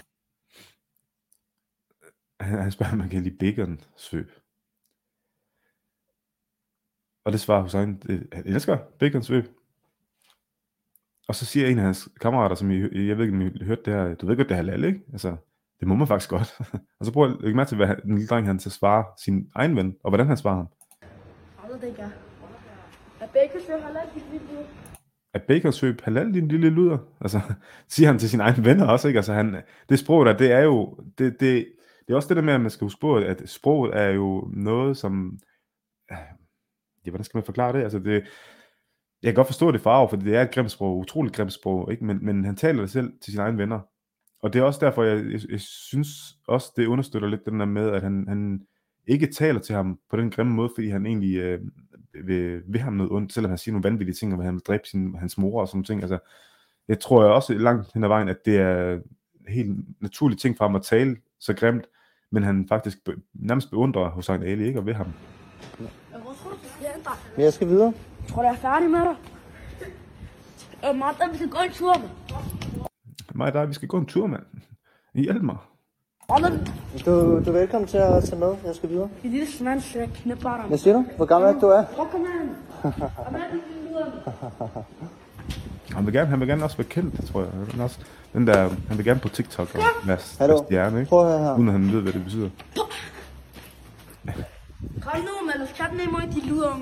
Han, 2.39 2.59
han 2.61 2.71
spørger, 2.71 2.91
om 2.91 2.97
man 2.97 3.09
kan 3.09 3.23
lide 3.23 3.37
bacon 3.37 3.79
svøb. 3.95 4.31
Og 7.25 7.31
det 7.31 7.39
svarer 7.39 7.61
Hussein, 7.61 8.01
øh, 8.09 8.21
han 8.33 8.47
elsker 8.47 8.77
bacon 8.99 9.23
svøb. 9.23 9.45
Og 11.27 11.35
så 11.35 11.45
siger 11.45 11.67
en 11.67 11.77
af 11.77 11.83
hans 11.85 12.09
kammerater, 12.21 12.55
som 12.55 12.71
I, 12.71 13.07
jeg 13.07 13.17
ved 13.17 13.25
ikke, 13.25 13.35
om 13.37 13.41
I 13.41 13.63
hørte 13.63 13.81
det 13.85 13.93
her, 13.93 14.15
du 14.15 14.25
ved 14.25 14.35
godt, 14.37 14.49
det 14.49 14.53
er 14.53 14.57
halal, 14.63 14.83
ikke? 14.83 15.01
Altså, 15.11 15.35
det 15.79 15.87
må 15.87 15.95
man 15.95 16.07
faktisk 16.07 16.29
godt. 16.29 16.59
og 16.99 17.05
så 17.05 17.13
prøver 17.13 17.27
jeg 17.27 17.35
at 17.35 17.41
lægge 17.41 17.55
mærke 17.55 17.67
til, 17.69 17.75
hvad 17.77 17.87
han- 17.87 18.01
den 18.01 18.11
lille 18.15 18.27
dreng, 18.27 18.47
han 18.47 18.59
så 18.59 18.69
svarer 18.69 19.03
sin 19.23 19.51
egen 19.55 19.75
ven, 19.75 19.95
og 20.03 20.09
hvordan 20.11 20.27
han 20.27 20.37
svarer 20.37 20.55
ham. 20.55 20.67
Jeg 21.63 21.69
ved 21.73 21.79
det 21.81 21.87
ikke, 21.87 22.03
er. 23.35 23.73
Er 23.73 23.85
halal, 23.87 24.07
din 24.13 24.23
lille 24.31 24.47
luder? 24.47 24.67
Er 25.33 26.03
halal, 26.03 26.33
din 26.33 26.47
lille 26.47 26.69
luder? 26.69 26.97
Altså, 27.21 27.39
siger 27.93 28.07
han 28.07 28.19
til 28.19 28.29
sine 28.29 28.43
egne 28.43 28.65
venner 28.65 28.87
også, 28.87 29.07
ikke? 29.07 29.17
Altså, 29.17 29.33
han, 29.33 29.63
det 29.89 29.99
sprog 29.99 30.25
der, 30.25 30.37
det 30.37 30.51
er 30.51 30.61
jo, 30.61 30.97
det, 31.17 31.39
det, 31.39 31.67
det 32.07 32.11
er 32.11 32.15
også 32.15 32.27
det 32.27 32.37
der 32.37 32.43
med, 32.43 32.53
at 32.53 32.61
man 32.61 32.69
skal 32.69 32.85
huske 32.85 33.01
på, 33.01 33.15
at 33.15 33.49
sproget 33.49 33.95
er 33.97 34.09
jo 34.09 34.49
noget, 34.53 34.97
som, 34.97 35.39
ja, 36.11 36.17
hvordan 37.09 37.23
skal 37.23 37.37
man 37.37 37.45
forklare 37.45 37.73
det? 37.73 37.83
Altså, 37.83 37.99
det, 37.99 38.23
jeg 39.23 39.33
kan 39.33 39.35
godt 39.35 39.47
forstå 39.47 39.71
det 39.71 39.81
farve, 39.81 40.09
for 40.09 40.15
det 40.15 40.35
er 40.35 40.41
et 40.41 40.51
grimt 40.51 40.71
sprog, 40.71 40.97
utroligt 40.97 41.35
grimt 41.35 41.53
sprog, 41.53 41.91
ikke? 41.91 42.05
Men, 42.05 42.25
men 42.25 42.45
han 42.45 42.55
taler 42.55 42.81
det 42.81 42.89
selv 42.89 43.13
til 43.21 43.33
sine 43.33 43.43
egne 43.43 43.57
venner. 43.57 43.79
Og 44.41 44.53
det 44.53 44.59
er 44.59 44.63
også 44.63 44.85
derfor, 44.85 45.03
jeg, 45.03 45.25
jeg, 45.25 45.39
jeg 45.49 45.61
synes 45.61 46.09
også, 46.47 46.73
det 46.77 46.85
understøtter 46.85 47.27
lidt 47.27 47.45
den 47.45 47.59
der 47.59 47.65
med, 47.65 47.89
at 47.89 48.01
han, 48.01 48.25
han 48.27 48.61
ikke 49.07 49.27
taler 49.27 49.59
til 49.59 49.75
ham 49.75 49.99
på 50.09 50.17
den 50.17 50.31
grimme 50.31 50.53
måde, 50.53 50.69
fordi 50.75 50.89
han 50.89 51.05
egentlig 51.05 51.35
øh, 51.35 51.59
vil, 52.23 52.61
vil 52.67 52.81
ham 52.81 52.93
noget 52.93 53.11
ondt, 53.11 53.33
selvom 53.33 53.49
han 53.49 53.57
siger 53.57 53.73
nogle 53.73 53.89
vanvittige 53.89 54.15
ting, 54.15 54.33
om 54.33 54.39
at 54.39 54.45
han 54.45 54.53
vil 54.53 54.63
dræbe 54.67 54.87
sin, 54.87 55.15
hans 55.15 55.37
mor 55.37 55.61
og 55.61 55.67
sådan 55.67 55.83
ting. 55.83 56.01
Altså, 56.01 56.19
jeg 56.87 56.99
tror 56.99 57.23
jeg 57.23 57.33
også 57.33 57.53
langt 57.53 57.93
hen 57.93 58.03
ad 58.03 58.07
vejen, 58.07 58.29
at 58.29 58.45
det 58.45 58.57
er 58.57 58.93
en 58.93 59.01
helt 59.47 60.01
naturlig 60.01 60.37
ting 60.37 60.57
for 60.57 60.65
ham 60.65 60.75
at 60.75 60.83
tale 60.83 61.17
så 61.39 61.53
grimt, 61.53 61.85
men 62.31 62.43
han 62.43 62.65
faktisk 62.67 63.03
be, 63.03 63.15
nærmest 63.33 63.69
beundrer 63.69 64.09
Hussein 64.09 64.43
Ali, 64.43 64.67
ikke? 64.67 64.79
Og 64.79 64.85
ved 64.85 64.93
ham. 64.93 65.07
Tror? 65.77 66.57
Men 67.35 67.43
jeg 67.45 67.53
skal 67.53 67.67
videre. 67.67 67.93
Tror 68.27 68.41
du, 68.41 68.47
jeg 68.47 68.55
er 68.55 68.59
færdig 68.59 68.89
med 68.89 68.99
dig? 68.99 69.15
Øh, 70.89 70.95
Martha, 70.95 71.31
vi 71.31 71.35
skal 71.35 71.49
gå 71.49 71.57
en 71.57 71.71
tur, 71.71 71.93
mand. 71.93 72.11
Mig 73.35 73.47
og 73.47 73.53
dig, 73.53 73.69
vi 73.69 73.73
skal 73.73 73.87
gå 73.87 73.97
en 73.97 74.05
tur, 74.05 74.27
mand. 74.27 74.45
Hjælp 75.13 75.43
mig. 75.43 75.57
Du, 76.29 77.39
du 77.45 77.49
er 77.49 77.51
velkommen 77.51 77.87
til 77.87 77.97
at 77.97 78.23
tage 78.23 78.39
med. 78.39 78.55
Jeg 78.65 78.75
skal 78.75 78.89
videre. 78.89 79.09
Din 79.23 79.31
lille 79.31 79.47
svans, 79.51 79.95
jeg 79.95 80.09
knipper 80.15 80.55
dig. 80.57 80.65
Hvad 80.67 80.77
siger 80.77 80.93
du? 80.93 81.05
Hvor 81.17 81.25
gammel 81.25 81.47
er 81.49 81.53
det, 81.53 81.61
du 81.61 81.67
er? 81.67 81.83
Prøv, 81.83 82.05
kom 82.11 82.21
luder. 83.89 84.83
Han 85.95 86.05
vil 86.05 86.13
gerne, 86.13 86.29
han 86.29 86.39
vil 86.39 86.47
gerne 86.47 86.63
også 86.63 86.77
være 86.77 86.87
kendt, 86.87 87.31
tror 87.31 87.41
jeg. 87.41 87.49
Han, 87.51 87.67
vil 87.73 87.81
også, 87.81 87.99
den 88.33 88.47
der, 88.47 88.69
han 88.87 88.97
vil 88.97 89.05
gerne 89.05 89.19
på 89.19 89.29
TikTok 89.29 89.75
og 89.75 89.81
være, 90.05 90.19
stjerne, 90.19 90.99
ikke? 90.99 91.09
Prøv 91.09 91.25
at 91.25 91.39
høre 91.39 91.39
her. 91.47 91.53
Uden 91.55 91.67
at 91.67 91.73
han 91.73 91.91
ved, 91.91 92.01
hvad 92.01 92.13
det 92.13 92.23
betyder. 92.23 92.49
Kom 95.01 95.19
nu, 95.19 95.47
mand. 95.47 95.59
Du 95.59 95.67
skal 95.73 95.85
af 95.85 96.11
mig, 96.11 96.35
din 96.35 96.49
luder. 96.49 96.79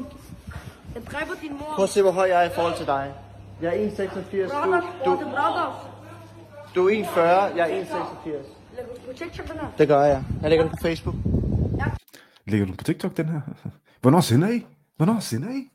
Jeg 0.95 1.03
dræber 1.11 1.33
din 1.41 1.51
mor. 1.51 1.73
Prøv 1.75 1.83
at 1.83 1.89
se, 1.89 2.01
hvor 2.01 2.11
høj 2.11 2.27
jeg 2.29 2.45
er 2.45 2.49
i 2.49 2.53
forhold 2.53 2.77
til 2.77 2.85
dig. 2.85 3.11
Jeg 3.61 3.83
er 3.83 3.89
1,86. 3.89 4.01
Brothers, 4.01 4.83
Du, 5.05 5.11
du, 5.11 5.19
du 6.75 6.89
er 6.89 7.03
1,40. 7.03 7.19
Jeg 7.57 7.71
er 7.71 7.83
1,86. 7.83 8.52
På 9.05 9.13
TikTok, 9.15 9.47
den 9.47 9.59
her. 9.59 9.71
Det 9.77 9.87
gør 9.87 10.01
jeg. 10.01 10.23
Jeg 10.41 10.49
lægger 10.49 10.65
den 10.65 10.71
på 10.71 10.81
Facebook. 10.81 11.15
Lægger 12.47 12.67
du 12.67 12.73
på 12.73 12.83
TikTok, 12.83 13.17
den 13.17 13.29
her? 13.29 13.41
Hvornår 14.01 14.19
sender 14.19 14.49
I? 14.49 14.65
Hvornår 14.97 15.19
sender 15.19 15.49
I? 15.49 15.69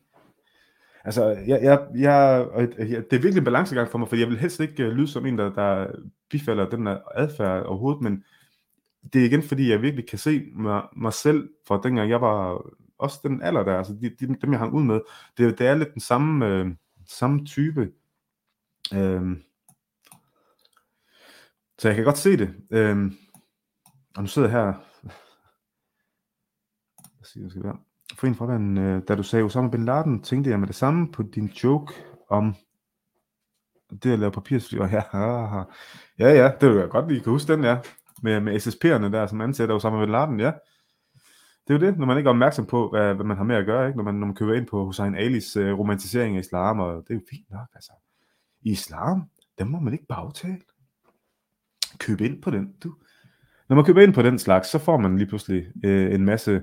Altså, 1.05 1.29
jeg, 1.29 1.63
jeg, 1.63 1.79
jeg, 1.95 2.47
jeg, 2.79 2.89
det 2.89 3.13
er 3.13 3.23
virkelig 3.23 3.39
en 3.39 3.45
balancegang 3.45 3.91
for 3.91 3.99
mig, 3.99 4.09
for 4.09 4.17
jeg 4.17 4.29
vil 4.29 4.39
helst 4.39 4.61
ikke 4.61 4.83
øh, 4.83 4.93
lyde 4.93 5.09
som 5.09 5.27
en, 5.27 5.39
der, 5.39 5.53
der 5.55 5.87
bifalder 6.31 6.71
den 6.71 6.87
her 6.87 6.99
adfærd 7.15 7.63
overhovedet, 7.63 8.03
men 8.03 8.25
det 9.13 9.21
er 9.21 9.27
igen, 9.27 9.43
fordi 9.43 9.71
jeg 9.71 9.83
virkelig 9.83 10.09
kan 10.09 10.19
se 10.19 10.43
mig, 10.55 10.83
mig 10.97 11.13
selv 11.13 11.49
fra 11.69 11.81
dengang 11.83 12.11
jeg 12.11 12.21
var 12.21 12.63
også 12.99 13.21
den 13.23 13.43
alder 13.43 13.63
der, 13.65 13.79
altså 13.79 13.93
de, 13.93 14.11
de, 14.21 14.37
dem 14.43 14.53
jeg 14.53 14.59
hang 14.59 14.75
ud 14.75 14.85
med, 14.85 15.01
det, 15.39 15.59
det 15.59 15.67
er 15.67 15.75
lidt 15.75 15.93
den 15.93 16.01
samme, 16.01 16.47
øh, 16.47 16.67
samme 17.07 17.47
type 17.47 17.91
øh, 18.95 19.23
så 21.79 21.89
jeg 21.89 21.95
kan 21.95 22.05
godt 22.05 22.19
se 22.19 22.37
det. 22.37 22.55
Øhm, 22.71 23.17
og 24.17 24.23
nu 24.23 24.27
sidder 24.29 24.49
jeg 24.49 24.59
her. 24.59 24.73
Hvad 27.17 27.25
siger 27.25 27.45
jeg, 27.45 27.51
skal 27.51 27.65
være? 27.65 27.79
For 28.15 28.27
en 28.27 28.35
fra 28.35 28.55
øh, 28.55 29.03
da 29.09 29.15
du 29.15 29.23
sagde 29.23 29.45
Osama 29.45 29.69
Bin 29.69 29.85
Laden, 29.85 30.23
tænkte 30.23 30.51
jeg 30.51 30.61
med 30.61 30.67
det 30.67 30.77
samme 30.77 31.13
på 31.13 31.23
din 31.23 31.47
joke 31.47 31.95
om 32.31 32.55
det 34.03 34.13
at 34.13 34.19
lave 34.19 34.33
papirsfly. 34.33 34.79
Og 34.83 34.91
ja, 34.91 35.03
ja, 35.13 35.65
ja, 36.19 36.29
ja, 36.29 36.53
det 36.61 36.69
vil 36.71 36.79
jeg 36.79 36.89
godt 36.89 37.09
lige 37.09 37.21
kan 37.21 37.33
huske 37.33 37.53
den, 37.53 37.65
ja. 37.65 37.79
Med, 38.23 38.41
med 38.41 38.57
SSP'erne 38.57 39.13
der, 39.13 39.27
som 39.27 39.41
ansætter 39.41 39.75
Osama 39.75 40.01
Bin 40.01 40.13
Laden, 40.13 40.41
ja. 40.41 40.53
Det 41.69 41.75
er 41.75 41.79
jo 41.79 41.87
det, 41.87 41.99
når 41.99 42.07
man 42.07 42.17
ikke 42.17 42.29
er 42.29 42.31
opmærksom 42.31 42.67
på, 42.67 42.91
hvad, 42.91 43.15
hvad 43.15 43.25
man 43.25 43.37
har 43.37 43.45
med 43.45 43.57
at 43.57 43.67
gøre, 43.67 43.87
ikke? 43.87 43.97
Når, 43.97 44.05
man, 44.05 44.15
når 44.15 44.27
man 44.27 44.37
køber 44.37 44.55
ind 44.55 44.67
på 44.67 44.85
Hussein 44.85 45.15
Alis 45.15 45.57
øh, 45.57 45.79
romantisering 45.79 46.37
af 46.37 46.41
islam, 46.41 46.81
og 46.81 47.03
det 47.09 47.11
er 47.11 47.15
jo 47.15 47.21
fint 47.31 47.51
nok, 47.51 47.69
altså. 47.75 47.93
I 48.63 48.71
islam, 48.71 49.31
den 49.59 49.69
må 49.69 49.81
man 49.81 49.93
ikke 49.93 50.07
bagtale 50.07 50.61
købe 51.99 52.25
ind 52.25 52.43
på 52.43 52.51
den, 52.51 52.73
du. 52.85 52.95
Når 53.69 53.77
man 53.77 53.85
køber 53.85 54.03
ind 54.03 54.15
på 54.15 54.23
den 54.23 54.39
slags, 54.39 54.69
så 54.69 54.79
får 54.79 54.97
man 54.97 55.19
lige 55.19 55.29
pludselig 55.29 55.67
øh, 55.85 56.15
en 56.15 56.25
masse 56.25 56.63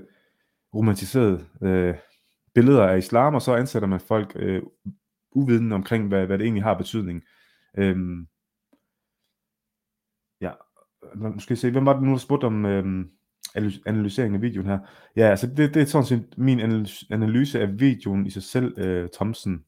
romantiserede 0.74 1.44
øh, 1.62 1.94
billeder 2.54 2.86
af 2.86 2.98
islam, 2.98 3.34
og 3.34 3.42
så 3.42 3.54
ansætter 3.54 3.88
man 3.88 4.00
folk 4.00 4.32
øh, 4.36 4.62
uvidende 5.32 5.74
omkring, 5.74 6.08
hvad, 6.08 6.26
hvad 6.26 6.38
det 6.38 6.44
egentlig 6.44 6.62
har 6.62 6.74
betydning. 6.74 7.22
Øhm, 7.78 8.26
ja, 10.40 10.50
nu 11.14 11.40
skal 11.40 11.54
jeg 11.54 11.58
se, 11.58 11.70
hvem 11.70 11.86
var 11.86 11.92
det 11.92 12.02
nu, 12.02 12.10
der 12.10 12.16
spurgte 12.16 12.44
om 12.44 12.64
øhm, 12.66 13.10
analysering 13.86 14.34
af 14.34 14.42
videoen 14.42 14.66
her? 14.66 14.78
Ja, 15.16 15.22
altså 15.22 15.46
det, 15.46 15.74
det 15.74 15.82
er 15.82 15.86
sådan 15.86 16.06
set 16.06 16.34
min 16.36 16.60
analyse 17.10 17.60
af 17.60 17.80
videoen 17.80 18.26
i 18.26 18.30
sig 18.30 18.42
selv, 18.42 18.78
øh, 18.78 19.08
Thomsen, 19.14 19.64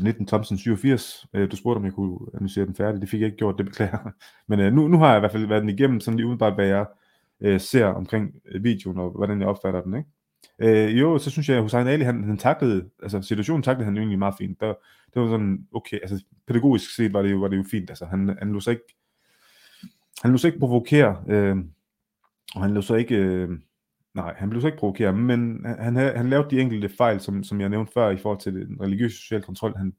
19 0.00 0.26
Thompson 0.26 0.58
87. 0.58 1.26
Øh, 1.34 1.50
du 1.50 1.56
spurgte, 1.56 1.78
om 1.78 1.84
jeg 1.84 1.92
kunne 1.92 2.18
analysere 2.34 2.66
den 2.66 2.74
færdig. 2.74 3.00
Det 3.00 3.08
fik 3.08 3.20
jeg 3.20 3.26
ikke 3.26 3.38
gjort, 3.38 3.58
det 3.58 3.66
beklager 3.66 4.10
Men 4.48 4.60
øh, 4.60 4.72
nu, 4.72 4.88
nu 4.88 4.98
har 4.98 5.08
jeg 5.08 5.16
i 5.16 5.20
hvert 5.20 5.32
fald 5.32 5.46
været 5.46 5.62
den 5.62 5.70
igennem, 5.70 6.00
sådan 6.00 6.16
lige 6.16 6.26
umiddelbart, 6.26 6.54
hvad 6.54 6.66
jeg 6.66 6.86
øh, 7.40 7.60
ser 7.60 7.86
omkring 7.86 8.34
øh, 8.48 8.64
videoen, 8.64 8.98
og 8.98 9.10
hvordan 9.10 9.40
jeg 9.40 9.48
opfatter 9.48 9.82
den, 9.82 9.96
ikke? 9.96 10.08
Øh, 10.58 11.00
jo, 11.00 11.18
så 11.18 11.30
synes 11.30 11.48
jeg, 11.48 11.56
at 11.56 11.62
Hussein 11.62 11.86
Ali, 11.86 12.04
han, 12.04 12.24
han 12.24 12.36
taklede, 12.36 12.90
altså 13.02 13.22
situationen 13.22 13.62
taklede 13.62 13.84
han 13.84 13.96
egentlig 13.96 14.18
meget 14.18 14.34
fint. 14.38 14.60
Der, 14.60 14.74
det 15.14 15.22
var 15.22 15.28
sådan, 15.28 15.66
okay, 15.72 15.98
altså 16.02 16.24
pædagogisk 16.46 16.94
set 16.94 17.12
var 17.12 17.22
det 17.22 17.30
jo, 17.30 17.38
var 17.38 17.48
det 17.48 17.56
jo 17.56 17.64
fint, 17.70 17.90
altså 17.90 18.04
han, 18.06 18.36
han 18.38 18.52
lå 18.52 18.60
sig 18.60 18.70
ikke, 18.70 18.96
han 20.22 20.30
lå 20.30 20.36
sig 20.36 20.48
ikke 20.48 20.58
provokere, 20.58 21.22
øh, 21.28 21.56
og 22.54 22.62
han 22.62 22.74
lå 22.74 22.80
sig 22.80 22.98
ikke, 22.98 23.16
øh, 23.16 23.50
nej, 24.14 24.34
han 24.36 24.50
blev 24.50 24.60
så 24.60 24.66
ikke 24.66 24.78
provokeret, 24.78 25.14
men 25.14 25.64
han, 25.64 25.96
han, 25.96 26.16
han 26.16 26.30
lavede 26.30 26.50
de 26.50 26.60
enkelte 26.60 26.88
fejl, 26.88 27.20
som, 27.20 27.44
som 27.44 27.60
jeg 27.60 27.68
nævnte 27.68 27.92
før, 27.92 28.10
i 28.10 28.16
forhold 28.16 28.40
til 28.40 28.54
den 28.54 28.80
religiøse 28.80 29.16
social 29.16 29.42
kontrol, 29.42 29.76
han 29.76 29.94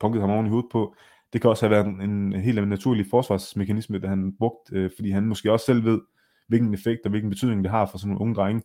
punkede 0.00 0.20
ham 0.20 0.30
oven 0.30 0.46
i 0.46 0.48
hovedet 0.48 0.70
på. 0.72 0.94
Det 1.32 1.40
kan 1.40 1.50
også 1.50 1.68
have 1.68 1.70
været 1.70 1.86
en, 1.86 2.02
en 2.02 2.32
helt 2.32 2.68
naturlig 2.68 3.06
forsvarsmekanisme, 3.10 3.98
der 3.98 4.08
han 4.08 4.36
brugt, 4.38 4.72
øh, 4.72 4.90
fordi 4.96 5.10
han 5.10 5.26
måske 5.26 5.52
også 5.52 5.66
selv 5.66 5.84
ved, 5.84 6.00
hvilken 6.48 6.74
effekt 6.74 7.00
og 7.04 7.10
hvilken 7.10 7.30
betydning 7.30 7.64
det 7.64 7.70
har 7.70 7.86
for 7.86 7.98
sådan 7.98 8.08
nogle 8.08 8.20
unge 8.20 8.34
drenge, 8.34 8.62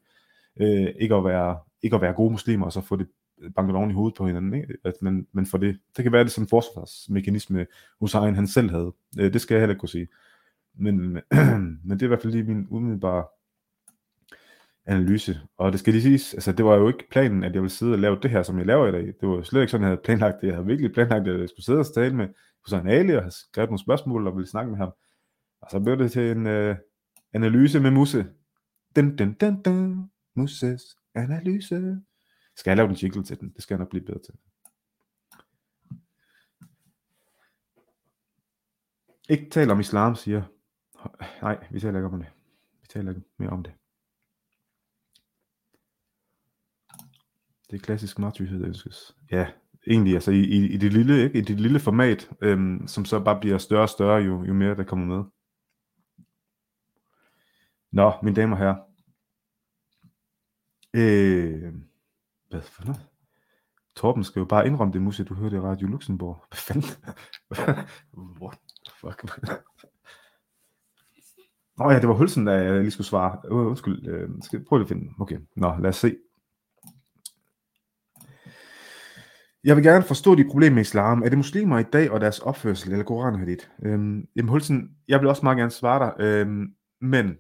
øh, 0.62 0.88
ikke, 1.00 1.16
at 1.16 1.24
være, 1.24 1.58
ikke 1.82 1.96
at 1.96 2.02
være 2.02 2.14
gode 2.14 2.32
muslimer, 2.32 2.66
og 2.66 2.74
så 2.74 2.82
få 2.82 2.96
det 2.96 3.08
øh, 3.42 3.52
banket 3.52 3.76
oven 3.76 3.92
i 3.92 3.94
hovedet 3.94 4.18
på 4.18 4.28
hinanden. 4.28 4.54
Ikke? 4.54 4.74
At 4.86 4.94
man, 5.02 5.28
man 5.32 5.46
får 5.46 5.58
det, 5.58 5.80
det 5.98 6.04
kan 6.04 6.12
være 6.12 6.24
det 6.24 6.32
som 6.32 6.48
forsvarsmekanisme, 6.48 7.66
Hussein 8.00 8.36
han 8.36 8.48
selv 8.48 8.70
havde. 8.70 8.94
Øh, 9.20 9.34
det 9.34 9.42
skal 9.42 9.56
jeg 9.56 9.62
heller 9.62 9.74
ikke 9.74 9.80
kunne 9.80 9.90
sige. 9.90 10.08
Men, 10.76 11.20
men 11.86 11.90
det 11.90 12.02
er 12.02 12.06
i 12.06 12.08
hvert 12.08 12.22
fald 12.22 12.34
lige 12.34 12.44
min 12.44 12.68
umiddelbare 12.70 13.26
analyse. 14.86 15.40
Og 15.58 15.72
det 15.72 15.80
skal 15.80 15.94
lige 15.94 16.04
siges, 16.04 16.34
altså 16.34 16.52
det 16.52 16.66
var 16.66 16.76
jo 16.76 16.88
ikke 16.88 17.08
planen, 17.12 17.44
at 17.44 17.54
jeg 17.54 17.62
ville 17.62 17.74
sidde 17.74 17.94
og 17.94 18.00
lave 18.00 18.20
det 18.22 18.32
her, 18.32 18.44
som 18.44 18.58
jeg 18.58 18.66
laver 18.66 18.88
i 18.88 18.92
dag. 18.92 19.06
Det 19.06 19.30
var 19.30 19.42
slet 19.42 19.62
ikke 19.62 19.72
sådan, 19.72 19.84
jeg 19.84 19.90
havde 19.90 20.02
planlagt 20.04 20.42
det. 20.42 20.48
Jeg 20.48 20.56
havde 20.56 20.68
virkelig 20.68 20.94
planlagt, 20.94 21.28
at 21.28 21.40
jeg 21.40 21.50
skulle 21.50 21.66
sidde 21.66 21.80
og 21.80 21.94
tale 21.94 22.16
med 22.16 22.28
Hussein 22.66 22.88
Ali 22.88 23.14
og 23.14 23.22
have 23.22 23.32
skrevet 23.32 23.70
nogle 23.70 23.80
spørgsmål 23.80 24.28
og 24.28 24.36
ville 24.36 24.50
snakke 24.50 24.72
med 24.72 24.78
ham. 24.78 24.92
Og 25.62 25.68
så 25.72 25.80
blev 25.80 25.98
det 25.98 26.12
til 26.12 26.32
en 26.32 26.48
øh, 26.48 26.76
analyse 27.34 27.80
med 27.80 27.92
Musse. 27.92 28.26
Den, 28.96 29.18
den, 29.18 29.34
den, 29.34 29.62
den. 29.66 30.10
Musses 30.36 30.82
analyse. 31.16 32.02
Skal 32.56 32.72
jeg 32.72 32.78
lave 32.78 32.90
en 32.90 32.96
jingle 32.96 33.24
til 33.24 33.40
den? 33.40 33.54
Det 33.54 33.64
skal 33.64 33.76
jeg 33.76 33.80
nok 33.80 33.90
blive 33.90 34.06
bedre 34.06 34.20
til. 34.20 34.34
Ikke 39.30 39.50
tal 39.50 39.72
om 39.72 39.80
islam, 39.80 40.16
siger. 40.16 40.44
Nej, 41.42 41.68
vi 41.72 41.80
taler 41.80 42.00
ikke 42.00 42.08
om 42.08 42.20
det. 42.20 42.30
Vi 42.82 42.88
taler 42.90 43.12
ikke 43.12 43.22
mere 43.38 43.50
om 43.50 43.64
det. 43.64 43.74
Det 47.74 47.80
er 47.80 47.84
klassisk 47.84 48.20
martyrhed, 48.20 48.60
der 48.60 48.68
ønskes. 48.68 49.16
Ja, 49.32 49.48
egentlig, 49.88 50.14
altså 50.14 50.32
i, 50.32 50.40
i, 50.40 50.66
i 50.66 50.78
det 50.78 50.94
lille, 50.94 51.24
ikke? 51.24 51.40
I 51.40 51.42
det 51.42 51.60
lille 51.60 51.80
format, 51.80 52.30
øhm, 52.42 52.88
som 52.88 53.06
så 53.06 53.20
bare 53.20 53.40
bliver 53.40 53.58
større 53.58 53.82
og 53.82 53.90
større, 53.90 54.22
jo, 54.22 54.44
jo 54.44 54.54
mere 54.54 54.76
der 54.76 54.84
kommer 54.84 55.18
med. 55.18 55.24
Nå, 57.92 58.14
mine 58.24 58.36
damer 58.36 58.56
og 58.56 58.60
herrer. 58.60 58.76
Øh, 60.94 61.74
hvad 62.50 62.62
for 62.62 62.86
noget? 62.86 63.02
Torben 63.96 64.24
skal 64.24 64.40
jo 64.40 64.46
bare 64.46 64.68
indrømme 64.68 64.94
det, 64.94 65.02
Musse, 65.02 65.24
du 65.24 65.34
hørte 65.34 65.56
i 65.56 65.60
Radio 65.60 65.88
Luxembourg. 65.88 66.46
Hvad 66.50 66.58
fanden? 66.58 66.90
What 68.42 68.60
the 68.86 68.94
fuck, 69.02 69.40
Nå 71.78 71.92
ja, 71.92 72.00
det 72.00 72.08
var 72.08 72.16
Hulsen, 72.16 72.48
der 72.48 72.54
jeg 72.54 72.82
lige 72.82 72.92
skulle 72.92 73.08
svare. 73.08 73.52
Uh, 73.52 73.68
undskyld, 73.68 74.08
øh, 74.08 74.30
skal 74.42 74.58
jeg 74.58 74.66
prøve 74.66 74.82
at 74.82 74.88
finde 74.88 75.14
Okay, 75.20 75.38
nå, 75.56 75.76
lad 75.80 75.90
os 75.90 75.96
se. 75.96 76.16
Jeg 79.64 79.76
vil 79.76 79.84
gerne 79.84 80.04
forstå 80.04 80.36
de 80.36 80.46
problemer 80.46 80.76
med 80.76 80.82
islam. 80.82 81.24
Er 81.24 81.30
det 81.30 81.38
muslimer 81.38 81.80
i 81.80 81.84
dag 81.84 82.12
og 82.12 82.22
deres 82.22 82.40
opførsel, 82.40 82.92
eller 82.92 83.06
Koran 83.06 83.40
hadith? 83.40 83.68
Øhm, 83.84 84.28
jamen 84.36 84.50
Hulsen, 84.50 84.98
jeg 85.08 85.20
vil 85.20 85.28
også 85.28 85.42
meget 85.44 85.58
gerne 85.58 85.72
svare 85.72 86.06
dig, 86.06 86.26
øhm, 86.26 86.74
men 87.02 87.38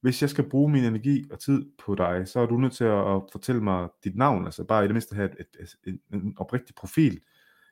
hvis 0.00 0.22
jeg 0.22 0.30
skal 0.30 0.48
bruge 0.48 0.72
min 0.72 0.84
energi 0.84 1.24
og 1.30 1.38
tid 1.38 1.66
på 1.84 1.94
dig, 1.94 2.28
så 2.28 2.40
er 2.40 2.46
du 2.46 2.56
nødt 2.56 2.72
til 2.72 2.84
at 2.84 3.22
fortælle 3.32 3.62
mig 3.62 3.88
dit 4.04 4.16
navn, 4.16 4.44
altså 4.44 4.64
bare 4.64 4.84
i 4.84 4.86
det 4.86 4.94
mindste 4.94 5.14
have 5.14 5.30
et, 5.40 5.46
et, 5.60 5.76
et, 5.86 6.00
en 6.12 6.34
oprigtig 6.36 6.74
profil. 6.74 7.20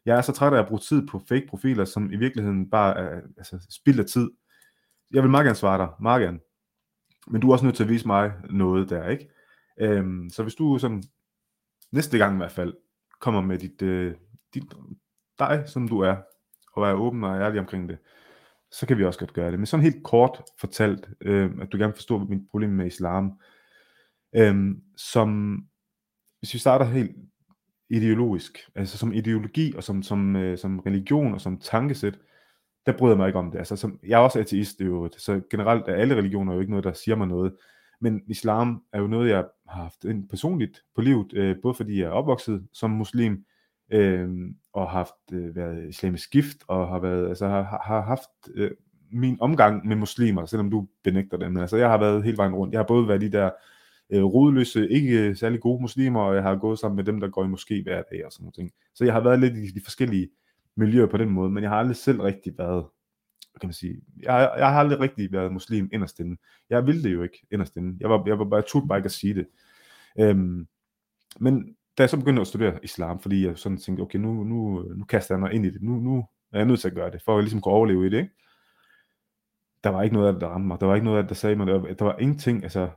Jeg 0.05 0.17
er 0.17 0.23
så 0.23 0.33
træt 0.33 0.53
af 0.53 0.59
at 0.59 0.69
bruge 0.69 0.81
tid 0.81 1.07
på 1.07 1.23
fake 1.29 1.47
profiler, 1.49 1.85
som 1.85 2.13
i 2.13 2.17
virkeligheden 2.17 2.71
bare 2.71 2.99
er 2.99 3.21
altså, 3.39 3.67
spild 3.71 4.01
af 4.01 4.07
tid. 4.07 4.31
Jeg 5.13 5.23
vil 5.23 5.31
meget 5.31 5.45
gerne 5.45 5.57
svare 5.57 5.79
dig, 5.79 5.89
meget 6.01 6.23
gerne. 6.23 6.39
Men 7.27 7.41
du 7.41 7.49
er 7.49 7.53
også 7.53 7.65
nødt 7.65 7.77
til 7.77 7.83
at 7.85 7.91
vise 7.91 8.07
mig 8.07 8.33
noget 8.51 8.91
der, 8.91 9.09
ikke? 9.09 9.31
Øhm, 9.81 10.31
så 10.31 10.43
hvis 10.43 10.55
du 10.55 10.79
sådan, 10.79 11.03
næste 11.93 12.19
gang 12.19 12.35
i 12.35 12.37
hvert 12.37 12.53
fald, 12.53 12.75
kommer 13.27 13.41
med 13.41 13.59
dit, 13.59 13.83
øh, 13.83 14.15
dit, 14.55 14.63
dig, 15.39 15.65
som 15.67 15.89
du 15.89 16.01
er, 16.01 16.17
og 16.73 16.89
er 16.89 16.93
åben 16.93 17.25
og 17.25 17.41
ærlig 17.41 17.61
omkring 17.61 17.89
det, 17.89 17.99
så 18.71 18.87
kan 18.87 18.99
vi 18.99 19.05
også 19.05 19.19
godt 19.19 19.33
gøre 19.33 19.51
det. 19.51 19.59
Men 19.59 19.67
sådan 19.67 19.85
helt 19.85 20.05
kort 20.05 20.43
fortalt, 20.61 21.09
øh, 21.21 21.51
at 21.61 21.73
du 21.73 21.79
gerne 21.79 21.93
forstår 21.93 22.19
mit 22.19 22.49
problem 22.51 22.71
med 22.71 22.87
islam, 22.87 23.41
øh, 24.37 24.75
som, 24.97 25.59
hvis 26.39 26.55
vi 26.55 26.59
starter 26.59 26.85
helt 26.85 27.17
ideologisk, 27.91 28.59
altså 28.75 28.99
som 28.99 29.13
ideologi 29.13 29.75
og 29.77 29.85
som, 29.85 30.03
som, 30.03 30.37
øh, 30.37 30.59
som 30.59 30.79
religion 30.79 31.35
og 31.35 31.41
som 31.41 31.59
tankesæt, 31.59 32.19
der 32.87 32.99
bryder 32.99 33.15
jeg 33.15 33.19
mig 33.19 33.27
ikke 33.27 33.39
om 33.39 33.51
det. 33.51 33.59
Altså, 33.59 33.77
som, 33.77 33.99
jeg 34.03 34.17
er 34.17 34.25
også 34.25 34.39
ateist, 34.39 34.79
det 34.79 34.87
er 34.87 35.09
så 35.17 35.41
generelt 35.51 35.89
er 35.89 35.95
alle 35.95 36.17
religioner 36.17 36.55
jo 36.55 36.61
ikke 36.61 36.73
noget, 36.73 36.85
der 36.85 36.93
siger 36.93 37.17
mig 37.17 37.27
noget. 37.29 37.57
Men 38.01 38.23
islam 38.27 38.83
er 38.93 39.01
jo 39.01 39.07
noget, 39.07 39.29
jeg 39.31 39.45
har 39.69 39.83
haft 39.83 40.05
ind 40.05 40.29
personligt 40.29 40.83
på 40.95 41.01
livet, 41.01 41.33
øh, 41.35 41.57
både 41.63 41.75
fordi 41.75 42.01
jeg 42.01 42.07
er 42.07 42.11
opvokset 42.11 42.67
som 42.73 42.91
muslim, 42.91 43.45
øh, 43.93 44.29
og 44.73 44.91
har 44.91 44.99
haft 44.99 45.33
øh, 45.33 45.57
været 45.57 45.89
islamisk 45.89 46.31
gift, 46.31 46.57
og 46.69 46.89
har, 46.89 46.99
været, 46.99 47.29
altså, 47.29 47.49
har, 47.49 47.83
har 47.87 48.01
haft 48.01 48.31
øh, 48.55 48.71
min 49.13 49.37
omgang 49.41 49.87
med 49.87 49.97
muslimer, 49.97 50.47
selvom 50.47 50.71
du 50.71 50.89
benægter 51.05 51.37
det. 51.37 51.53
Men 51.53 51.61
altså, 51.61 51.77
jeg 51.77 51.91
har 51.91 51.99
været 51.99 52.25
hele 52.25 52.37
vejen 52.37 52.55
rundt. 52.55 52.73
Jeg 52.73 52.79
har 52.79 52.87
både 52.87 53.09
været 53.09 53.21
de 53.21 53.33
der 53.33 53.51
øh, 54.11 54.25
rodløse, 54.25 54.89
ikke 54.91 55.29
øh, 55.29 55.37
særlig 55.37 55.61
gode 55.61 55.83
muslimer, 55.83 56.21
og 56.21 56.35
jeg 56.35 56.43
har 56.43 56.57
gået 56.57 56.79
sammen 56.79 56.97
med 56.97 57.05
dem, 57.05 57.21
der 57.21 57.29
går 57.29 57.45
i 57.45 57.49
moské 57.49 57.83
hver 57.83 58.03
dag 58.11 58.27
og 58.27 58.33
sådan 58.33 58.53
noget. 58.57 58.73
Så 58.95 59.05
jeg 59.05 59.13
har 59.13 59.21
været 59.21 59.41
lidt 59.41 59.55
i 59.57 59.67
de 59.67 59.81
forskellige 59.85 60.29
miljøer 60.77 61.07
på 61.07 61.17
den 61.17 61.31
måde, 61.31 61.51
men 61.51 61.63
jeg 61.63 61.71
har 61.71 61.79
aldrig 61.79 61.97
selv 61.97 62.21
rigtig 62.21 62.59
været 62.59 62.85
kan 63.61 63.69
man 63.69 63.75
sige, 63.75 64.01
jeg, 64.23 64.55
jeg 64.59 64.73
har 64.73 64.81
aldrig 64.81 65.01
rigtig 65.01 65.33
været 65.33 65.53
muslim 65.53 65.89
inderst 65.93 66.21
inde. 66.21 66.37
Jeg 66.71 66.87
ville 66.87 67.03
det 67.03 67.13
jo 67.13 67.23
ikke 67.23 67.47
inderst 67.53 67.77
inde. 67.77 67.97
Jeg 68.01 68.11
var, 68.11 68.23
jeg 68.27 68.39
var 68.39 68.45
bare, 68.45 68.63
turde 68.63 68.89
bare 68.89 68.99
ikke 68.99 69.07
at 69.07 69.13
sige 69.13 69.35
det. 69.35 69.47
Øhm, 70.21 70.67
men 71.41 71.77
da 71.99 72.03
jeg 72.03 72.11
så 72.11 72.17
begyndte 72.17 72.41
at 72.41 72.47
studere 72.47 72.79
islam, 72.83 73.21
fordi 73.21 73.47
jeg 73.47 73.59
sådan 73.59 73.79
tænkte, 73.79 74.03
okay, 74.03 74.19
nu, 74.19 74.45
nu, 74.45 74.83
nu 74.97 75.05
kaster 75.05 75.35
jeg 75.35 75.41
mig 75.41 75.53
ind 75.53 75.67
i 75.67 75.71
det. 75.71 75.83
Nu, 75.83 75.93
nu 75.93 76.27
er 76.53 76.59
jeg 76.59 76.67
nødt 76.67 76.81
til 76.81 76.89
at 76.89 76.95
gøre 76.95 77.11
det, 77.11 77.23
for 77.23 77.33
at 77.33 77.37
jeg 77.37 77.43
ligesom 77.43 77.61
kunne 77.61 77.75
overleve 77.75 78.07
i 78.07 78.11
det. 78.11 78.19
Ikke? 78.19 78.31
Der 79.85 79.91
var 79.91 80.03
ikke 80.03 80.15
noget 80.15 80.29
af 80.29 80.33
det, 80.33 80.41
der 80.41 80.49
ramte 80.49 80.67
mig. 80.67 80.81
Der 80.81 80.87
var 80.87 80.95
ikke 80.95 81.05
noget 81.05 81.19
af 81.19 81.25
det, 81.25 81.29
der 81.29 81.35
sagde 81.35 81.57
mig. 81.57 81.67
Der 81.67 81.79
var, 81.79 81.95
der 81.95 82.05
var 82.05 82.17
ingenting, 82.19 82.63
altså 82.63 82.91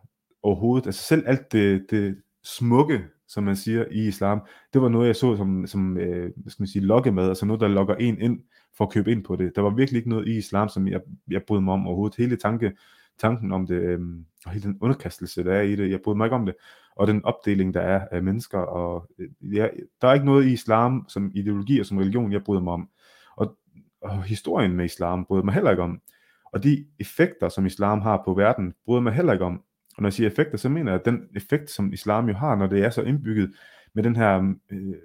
overhovedet. 0.44 0.86
Altså 0.86 1.03
selv 1.03 1.23
alt 1.27 1.52
det, 1.52 1.86
det 1.90 2.22
smukke, 2.44 3.06
som 3.30 3.43
man 3.43 3.56
siger 3.56 3.85
i 3.91 4.07
islam, 4.07 4.41
det 4.73 4.81
var 4.81 4.89
noget, 4.89 5.07
jeg 5.07 5.15
så 5.15 5.38
som, 5.38 5.68
som 5.68 5.97
øh, 5.97 6.31
hvad 6.35 6.51
skal 6.51 6.61
man 6.61 6.68
sige, 6.68 6.85
lokkemad, 6.85 7.30
altså 7.30 7.45
noget, 7.45 7.61
der 7.61 7.68
lokker 7.68 7.95
en 7.95 8.22
ind 8.22 8.39
for 8.77 8.85
at 8.85 8.91
købe 8.91 9.11
ind 9.11 9.23
på 9.23 9.35
det. 9.35 9.51
Der 9.56 9.61
var 9.61 9.69
virkelig 9.69 9.97
ikke 9.97 10.10
noget 10.10 10.27
i 10.27 10.38
islam, 10.38 10.69
som 10.69 10.88
jeg, 10.88 11.01
jeg 11.30 11.41
brød 11.47 11.61
mig 11.61 11.73
om 11.73 11.88
overhovedet. 11.88 12.18
Hele 12.18 12.35
tanke, 12.35 12.72
tanken 13.19 13.51
om 13.51 13.68
det, 13.68 13.76
øh, 13.76 13.99
og 14.45 14.51
hele 14.51 14.64
den 14.64 14.77
underkastelse, 14.81 15.43
der 15.43 15.53
er 15.53 15.61
i 15.61 15.76
det, 15.76 15.91
jeg 15.91 15.99
brød 16.03 16.15
mig 16.15 16.26
ikke 16.26 16.35
om 16.35 16.45
det. 16.45 16.56
Og 16.95 17.07
den 17.07 17.26
opdeling, 17.26 17.73
der 17.73 17.81
er 17.81 18.07
af 18.11 18.23
mennesker, 18.23 18.57
og 18.60 19.10
øh, 19.19 19.56
ja, 19.56 19.68
der 20.01 20.07
er 20.07 20.14
ikke 20.14 20.26
noget 20.26 20.45
i 20.45 20.53
islam 20.53 21.06
som 21.07 21.31
ideologi 21.35 21.80
og 21.80 21.85
som 21.85 21.97
religion, 21.97 22.31
jeg 22.31 22.43
bryder 22.43 22.61
mig 22.61 22.73
om. 22.73 22.89
Og 23.35 23.57
og 24.01 24.23
historien 24.23 24.76
med 24.76 24.85
islam 24.85 25.26
bryder 25.26 25.43
mig 25.43 25.53
heller 25.53 25.72
ikke 25.72 25.84
om. 25.84 26.01
Og 26.45 26.64
de 26.64 26.85
effekter, 26.99 27.49
som 27.49 27.65
islam 27.65 28.01
har 28.01 28.22
på 28.26 28.34
verden, 28.34 28.73
bryder 28.85 29.01
mig 29.01 29.14
heller 29.14 29.34
ikke 29.34 29.45
om. 29.45 29.64
Og 29.99 30.03
når 30.03 30.07
jeg 30.07 30.13
siger 30.13 30.30
effekter, 30.30 30.57
så 30.57 30.69
mener 30.69 30.91
jeg, 30.91 30.99
at 30.99 31.05
den 31.05 31.27
effekt, 31.35 31.69
som 31.69 31.93
islam 31.93 32.27
jo 32.27 32.34
har, 32.34 32.55
når 32.55 32.67
det 32.67 32.84
er 32.85 32.89
så 32.89 33.01
indbygget 33.01 33.53
med 33.93 34.03
den 34.03 34.15
her, 34.15 34.53
øh, 34.69 34.95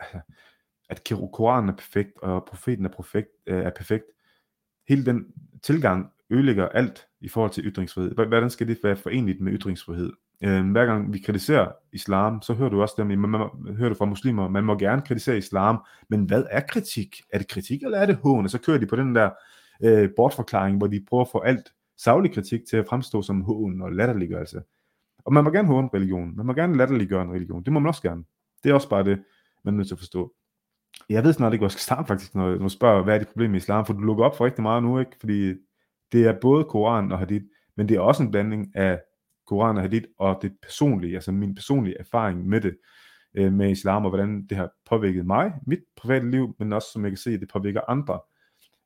altså, 0.00 0.18
at 0.90 1.04
Koranen 1.32 1.68
er 1.68 1.74
perfekt, 1.74 2.10
og 2.22 2.44
profeten 2.44 2.84
er 2.84 2.88
perfekt, 2.88 3.28
øh, 3.46 3.64
er 3.64 3.70
perfekt. 3.70 4.04
Hele 4.88 5.06
den 5.06 5.26
tilgang 5.62 6.10
ødelægger 6.30 6.68
alt 6.68 7.06
i 7.20 7.28
forhold 7.28 7.50
til 7.50 7.64
ytringsfrihed. 7.66 8.14
Hvordan 8.14 8.50
skal 8.50 8.68
det 8.68 8.78
være 8.82 8.96
forenligt 8.96 9.40
med 9.40 9.52
ytringsfrihed? 9.52 10.12
Øh, 10.44 10.70
hver 10.70 10.86
gang 10.86 11.12
vi 11.12 11.18
kritiserer 11.18 11.72
islam, 11.92 12.42
så 12.42 12.54
hører 12.54 12.70
du 12.70 12.82
også 12.82 12.94
dem, 12.98 13.06
man, 13.06 13.30
man, 13.30 13.76
hører 13.76 13.88
du 13.88 13.94
fra 13.94 14.04
muslimer, 14.04 14.48
man 14.48 14.64
må 14.64 14.78
gerne 14.78 15.02
kritisere 15.02 15.38
islam, 15.38 15.78
men 16.08 16.24
hvad 16.24 16.44
er 16.50 16.60
kritik? 16.60 17.22
Er 17.32 17.38
det 17.38 17.48
kritik, 17.48 17.82
eller 17.82 17.98
er 17.98 18.06
det 18.06 18.16
hån? 18.16 18.44
Og 18.44 18.50
så 18.50 18.58
kører 18.58 18.78
de 18.78 18.86
på 18.86 18.96
den 18.96 19.14
der 19.14 19.30
øh, 19.82 20.10
bortforklaring, 20.16 20.76
hvor 20.76 20.86
de 20.86 21.04
prøver 21.08 21.24
at 21.24 21.30
få 21.32 21.40
alt 21.40 21.72
savlig 21.98 22.34
kritik 22.34 22.60
til 22.70 22.76
at 22.76 22.86
fremstå 22.88 23.22
som 23.22 23.40
hån 23.40 23.82
og 23.82 23.92
latterliggørelse. 23.92 24.62
Og 25.24 25.32
man 25.32 25.44
må 25.44 25.50
gerne 25.50 25.68
håne 25.68 25.88
religion, 25.94 26.36
man 26.36 26.46
må 26.46 26.52
gerne 26.52 26.76
latterliggøre 26.76 27.22
en 27.22 27.32
religion, 27.32 27.64
det 27.64 27.72
må 27.72 27.80
man 27.80 27.88
også 27.88 28.02
gerne. 28.02 28.24
Det 28.64 28.70
er 28.70 28.74
også 28.74 28.88
bare 28.88 29.04
det, 29.04 29.22
man 29.64 29.74
er 29.74 29.76
nødt 29.76 29.88
til 29.88 29.94
at 29.94 29.98
forstå. 29.98 30.34
Jeg 31.08 31.24
ved 31.24 31.32
snart 31.32 31.52
ikke, 31.52 31.60
hvor 31.60 31.66
jeg 31.66 31.72
skal 31.72 31.80
starte 31.80 32.06
faktisk, 32.06 32.34
når 32.34 32.54
du 32.54 32.68
spørger, 32.68 33.04
hvad 33.04 33.14
er 33.14 33.18
det 33.18 33.28
problem 33.28 33.50
med 33.50 33.60
islam, 33.60 33.86
for 33.86 33.92
du 33.92 34.00
lukker 34.00 34.24
op 34.24 34.36
for 34.36 34.44
rigtig 34.44 34.62
meget 34.62 34.82
nu, 34.82 34.98
ikke? 34.98 35.16
fordi 35.20 35.54
det 36.12 36.26
er 36.26 36.40
både 36.40 36.64
Koran 36.64 37.12
og 37.12 37.18
Hadith, 37.18 37.44
men 37.76 37.88
det 37.88 37.96
er 37.96 38.00
også 38.00 38.22
en 38.22 38.30
blanding 38.30 38.76
af 38.76 39.00
Koran 39.46 39.76
og 39.76 39.82
Hadith 39.82 40.06
og 40.18 40.38
det 40.42 40.52
personlige, 40.62 41.14
altså 41.14 41.32
min 41.32 41.54
personlige 41.54 41.98
erfaring 41.98 42.46
med 42.46 42.60
det, 42.60 42.76
øh, 43.34 43.52
med 43.52 43.70
islam, 43.70 44.04
og 44.04 44.10
hvordan 44.10 44.46
det 44.46 44.56
har 44.56 44.70
påvirket 44.86 45.26
mig, 45.26 45.52
mit 45.66 45.80
private 45.96 46.30
liv, 46.30 46.56
men 46.58 46.72
også 46.72 46.88
som 46.92 47.02
jeg 47.02 47.10
kan 47.10 47.18
se, 47.18 47.30
at 47.30 47.40
det 47.40 47.48
påvirker 47.52 47.80
andre. 47.88 48.20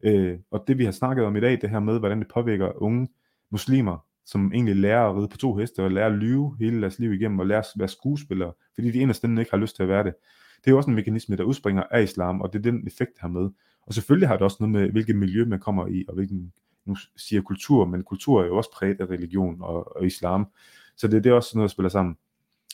Øh, 0.03 0.39
og 0.51 0.65
det 0.67 0.79
vi 0.79 0.85
har 0.85 0.93
snakket 0.93 1.25
om 1.25 1.37
i 1.37 1.41
dag, 1.41 1.61
det 1.61 1.71
her 1.71 1.81
med, 1.81 1.99
hvordan 1.99 2.19
det 2.19 2.29
påvirker 2.35 2.83
unge 2.83 3.09
muslimer, 3.51 4.05
som 4.27 4.53
egentlig 4.55 4.77
lærer 4.77 5.11
at 5.11 5.17
ride 5.17 5.29
på 5.29 5.37
to 5.37 5.55
heste, 5.55 5.85
og 5.85 5.91
lærer 5.91 6.07
at 6.07 6.13
lyve 6.13 6.57
hele 6.59 6.81
deres 6.81 6.99
liv 6.99 7.13
igennem, 7.13 7.39
og 7.39 7.47
lærer 7.47 7.61
at 7.61 7.67
være 7.77 7.89
skuespillere, 7.89 8.53
fordi 8.75 8.91
de 8.91 8.99
inderst 8.99 9.25
ikke 9.25 9.51
har 9.51 9.59
lyst 9.59 9.77
til 9.77 9.83
at 9.83 9.89
være 9.89 10.05
det. 10.05 10.15
Det 10.57 10.67
er 10.67 10.71
jo 10.71 10.77
også 10.77 10.91
en 10.91 10.97
mekanisme, 10.97 11.37
der 11.37 11.45
udspringer 11.45 11.83
af 11.91 12.03
islam, 12.03 12.41
og 12.41 12.53
det 12.53 12.59
er 12.59 12.63
den 12.63 12.87
effekt, 12.87 13.11
det 13.15 13.21
har 13.21 13.29
med. 13.29 13.51
Og 13.87 13.95
selvfølgelig 13.95 14.29
har 14.29 14.35
det 14.35 14.43
også 14.43 14.57
noget 14.61 14.73
med, 14.73 14.91
hvilket 14.91 15.17
miljø 15.17 15.45
man 15.45 15.61
kommer 15.61 15.87
i, 15.87 16.05
og 16.09 16.15
hvilken, 16.15 16.53
nu 16.85 16.97
siger 17.17 17.43
kultur, 17.43 17.85
men 17.85 18.03
kultur 18.03 18.43
er 18.43 18.47
jo 18.47 18.57
også 18.57 18.71
præget 18.73 19.01
af 19.01 19.07
religion 19.07 19.57
og, 19.61 19.97
og 19.97 20.07
islam. 20.07 20.47
Så 20.97 21.09
det, 21.09 21.25
det 21.25 21.31
er 21.31 21.35
også 21.35 21.59
noget, 21.59 21.69
der 21.69 21.73
spiller 21.73 21.89
sammen. 21.89 22.17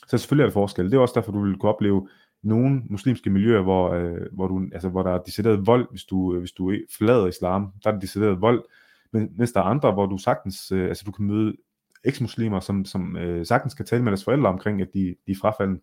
Så 0.07 0.19
selvfølgelig 0.19 0.43
er 0.43 0.47
der 0.47 0.53
forskel. 0.53 0.85
Det 0.85 0.95
er 0.95 0.99
også 0.99 1.15
derfor, 1.15 1.33
du 1.33 1.45
vil 1.45 1.57
kunne 1.57 1.73
opleve 1.73 2.09
nogle 2.43 2.83
muslimske 2.91 3.31
miljøer, 3.31 3.63
hvor, 3.63 3.91
øh, 3.91 4.21
hvor, 4.33 4.49
du, 4.49 4.69
altså, 4.73 4.89
hvor 4.89 5.03
der 5.03 5.11
er 5.11 5.23
decideret 5.23 5.67
vold, 5.67 5.91
hvis 5.91 6.05
du, 6.05 6.35
øh, 6.35 6.39
hvis 6.39 6.53
du 6.53 6.73
forlader 6.99 7.27
islam. 7.27 7.73
Der 7.85 7.93
er 7.93 7.99
decideret 7.99 8.41
vold. 8.41 8.65
Men 9.13 9.33
mens 9.37 9.53
der 9.53 9.61
er 9.61 9.65
andre, 9.65 9.93
hvor 9.93 10.07
du 10.07 10.19
sagtens, 10.19 10.73
øh, 10.73 10.89
altså 10.89 11.05
du 11.07 11.11
kan 11.11 11.25
møde 11.25 11.57
eksmuslimer, 12.05 12.61
som, 12.61 12.85
som 12.85 13.17
øh, 13.17 13.47
sagtens 13.47 13.75
kan 13.75 13.87
tale 13.87 14.03
med 14.03 14.13
deres 14.13 14.25
forældre 14.25 14.49
omkring, 14.49 14.83
at 14.83 14.89
de, 14.95 15.15
de 15.27 15.33
er 15.33 15.37
frafaldet. 15.41 15.81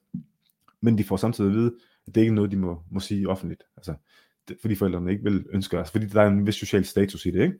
Men 0.81 0.97
de 0.97 1.03
får 1.03 1.17
samtidig 1.17 1.49
at 1.49 1.55
vide, 1.55 1.73
at 2.07 2.15
det 2.15 2.21
ikke 2.21 2.31
er 2.31 2.35
noget, 2.35 2.51
de 2.51 2.57
må, 2.57 2.83
må 2.91 2.99
sige 2.99 3.29
offentligt. 3.29 3.63
Altså, 3.77 3.93
det, 4.47 4.57
fordi 4.61 4.75
forældrene 4.75 5.11
ikke 5.11 5.23
vil 5.23 5.45
ønske 5.49 5.79
os. 5.79 5.91
Fordi 5.91 6.05
der 6.05 6.21
er 6.21 6.27
en 6.27 6.47
vis 6.47 6.55
social 6.55 6.85
status 6.85 7.25
i 7.25 7.31
det, 7.31 7.41
ikke? 7.41 7.57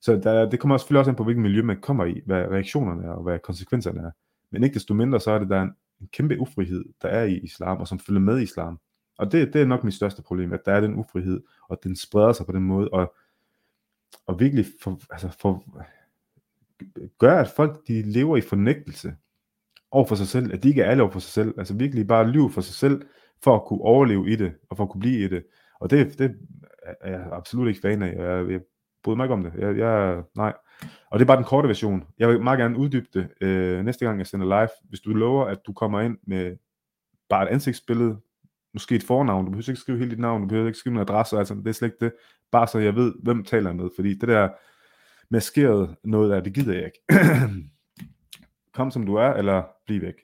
Så 0.00 0.16
der, 0.16 0.50
det 0.50 0.60
kommer 0.60 0.76
selvfølgelig 0.78 0.98
også 0.98 1.10
ind 1.10 1.16
på, 1.16 1.24
hvilket 1.24 1.42
miljø 1.42 1.62
man 1.62 1.80
kommer 1.80 2.04
i, 2.04 2.20
hvad 2.26 2.44
reaktionerne 2.44 3.04
er, 3.04 3.10
og 3.10 3.22
hvad 3.22 3.38
konsekvenserne 3.38 4.00
er. 4.00 4.10
Men 4.50 4.64
ikke 4.64 4.74
desto 4.74 4.94
mindre, 4.94 5.20
så 5.20 5.30
er 5.30 5.38
det 5.38 5.48
der 5.48 5.62
en, 5.62 5.70
en 6.04 6.08
kæmpe 6.12 6.40
ufrihed, 6.40 6.84
der 7.02 7.08
er 7.08 7.24
i 7.24 7.38
islam, 7.38 7.80
og 7.80 7.88
som 7.88 7.98
følger 7.98 8.20
med 8.20 8.40
islam. 8.40 8.78
Og 9.18 9.32
det, 9.32 9.52
det 9.52 9.62
er 9.62 9.66
nok 9.66 9.84
mit 9.84 9.94
største 9.94 10.22
problem, 10.22 10.52
at 10.52 10.60
der 10.66 10.72
er 10.72 10.80
den 10.80 10.94
ufrihed, 10.94 11.42
og 11.68 11.78
den 11.82 11.96
spreder 11.96 12.32
sig 12.32 12.46
på 12.46 12.52
den 12.52 12.62
måde, 12.62 12.88
og, 12.88 13.14
og 14.26 14.40
virkelig 14.40 14.66
for, 14.82 15.00
altså 15.10 15.28
for, 15.40 15.64
gør, 17.18 17.40
at 17.40 17.48
folk 17.56 17.88
de 17.88 18.02
lever 18.02 18.36
i 18.36 18.40
fornægtelse 18.40 19.14
over 19.90 20.06
for 20.06 20.14
sig 20.14 20.26
selv, 20.26 20.52
at 20.52 20.62
de 20.62 20.68
ikke 20.68 20.82
er 20.82 20.90
alle 20.90 21.02
over 21.02 21.12
for 21.12 21.20
sig 21.20 21.32
selv, 21.32 21.54
altså 21.58 21.74
virkelig 21.74 22.06
bare 22.06 22.30
lyve 22.30 22.50
for 22.50 22.60
sig 22.60 22.74
selv, 22.74 23.02
for 23.42 23.56
at 23.56 23.64
kunne 23.66 23.80
overleve 23.80 24.30
i 24.30 24.36
det, 24.36 24.54
og 24.70 24.76
for 24.76 24.84
at 24.84 24.90
kunne 24.90 25.00
blive 25.00 25.24
i 25.24 25.28
det. 25.28 25.44
Og 25.80 25.90
det, 25.90 26.18
det 26.18 26.36
er 27.00 27.10
jeg 27.10 27.28
absolut 27.32 27.68
ikke 27.68 27.80
fan 27.80 28.02
af. 28.02 28.14
Jeg, 28.16 28.50
jeg 28.50 28.60
bryder 29.04 29.16
mig 29.16 29.24
ikke 29.24 29.34
om 29.34 29.42
det. 29.42 29.52
Jeg, 29.58 29.78
jeg, 29.78 30.22
nej. 30.36 30.52
Og 31.10 31.18
det 31.18 31.24
er 31.24 31.26
bare 31.26 31.36
den 31.36 31.44
korte 31.44 31.68
version. 31.68 32.04
Jeg 32.18 32.28
vil 32.28 32.42
meget 32.42 32.58
gerne 32.58 32.78
uddybe 32.78 33.06
det 33.14 33.28
øh, 33.40 33.84
næste 33.84 34.04
gang, 34.04 34.18
jeg 34.18 34.26
sender 34.26 34.46
live. 34.46 34.68
Hvis 34.88 35.00
du 35.00 35.10
lover, 35.10 35.44
at 35.44 35.58
du 35.66 35.72
kommer 35.72 36.00
ind 36.00 36.18
med 36.26 36.56
bare 37.28 37.42
et 37.44 37.48
ansigtsbillede, 37.48 38.20
måske 38.74 38.94
et 38.94 39.02
fornavn, 39.02 39.44
du 39.44 39.50
behøver 39.50 39.68
ikke 39.68 39.80
skrive 39.80 39.98
hele 39.98 40.10
dit 40.10 40.18
navn, 40.18 40.42
du 40.42 40.48
behøver 40.48 40.66
ikke 40.66 40.78
skrive 40.78 40.94
en 40.94 41.00
adresse, 41.00 41.38
altså 41.38 41.54
det 41.54 41.66
er 41.66 41.72
slet 41.72 41.88
ikke 41.88 42.04
det. 42.04 42.12
Bare 42.52 42.66
så 42.66 42.78
jeg 42.78 42.94
ved, 42.96 43.14
hvem 43.22 43.44
taler 43.44 43.70
jeg 43.70 43.76
med, 43.76 43.90
fordi 43.96 44.14
det 44.14 44.28
der 44.28 44.48
maskeret 45.30 45.96
noget 46.04 46.32
af, 46.32 46.44
det 46.44 46.54
gider 46.54 46.72
jeg 46.74 46.84
ikke. 46.84 47.00
Kom 48.74 48.90
som 48.90 49.06
du 49.06 49.14
er, 49.14 49.32
eller 49.32 49.62
bliv 49.86 50.02
væk. 50.02 50.14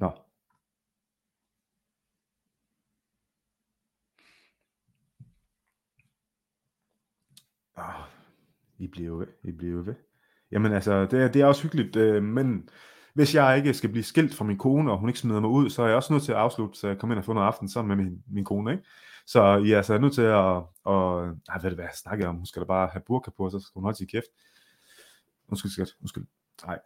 Nå. 0.00 0.12
Oh, 7.76 8.08
i 8.78 8.86
bliver 8.86 9.16
ved. 9.16 9.26
I 9.44 9.52
bliver 9.52 9.82
ved. 9.82 9.94
Jamen 10.52 10.72
altså, 10.72 11.06
det 11.06 11.22
er, 11.22 11.28
det 11.28 11.42
er 11.42 11.46
også 11.46 11.62
hyggeligt, 11.62 11.96
øh, 11.96 12.22
men 12.22 12.68
hvis 13.14 13.34
jeg 13.34 13.56
ikke 13.56 13.74
skal 13.74 13.90
blive 13.90 14.04
skilt 14.04 14.34
fra 14.34 14.44
min 14.44 14.58
kone, 14.58 14.92
og 14.92 14.98
hun 14.98 15.08
ikke 15.08 15.18
smider 15.18 15.40
mig 15.40 15.50
ud, 15.50 15.70
så 15.70 15.82
er 15.82 15.86
jeg 15.86 15.96
også 15.96 16.12
nødt 16.12 16.22
til 16.22 16.32
at 16.32 16.38
afslutte, 16.38 16.78
så 16.78 16.88
jeg 16.88 16.98
kommer 16.98 17.14
ind 17.14 17.18
og 17.18 17.24
få 17.24 17.32
noget 17.32 17.46
aften 17.46 17.68
sammen 17.68 17.96
med 17.96 18.04
min, 18.04 18.22
min 18.30 18.44
kone, 18.44 18.72
ikke? 18.72 18.84
Så 19.26 19.56
I 19.56 19.72
er 19.72 19.76
altså 19.76 19.98
nødt 19.98 20.14
til 20.14 20.22
at, 20.22 20.62
og, 20.84 21.26
nej, 21.48 21.58
ved 21.62 21.70
du 21.70 21.74
hvad, 21.74 21.84
jeg 21.84 21.94
snakker 21.94 22.28
om, 22.28 22.36
hun 22.36 22.46
skal 22.46 22.62
da 22.62 22.66
bare 22.66 22.88
have 22.92 23.02
burka 23.06 23.30
på, 23.36 23.50
så 23.50 23.60
skal 23.60 23.70
hun 23.74 23.82
holde 23.82 23.98
sin 23.98 24.06
kæft. 24.06 24.26
Undskyld, 25.48 25.70
skat, 25.70 25.88
undskyld. 26.00 26.24
Nej, 26.66 26.78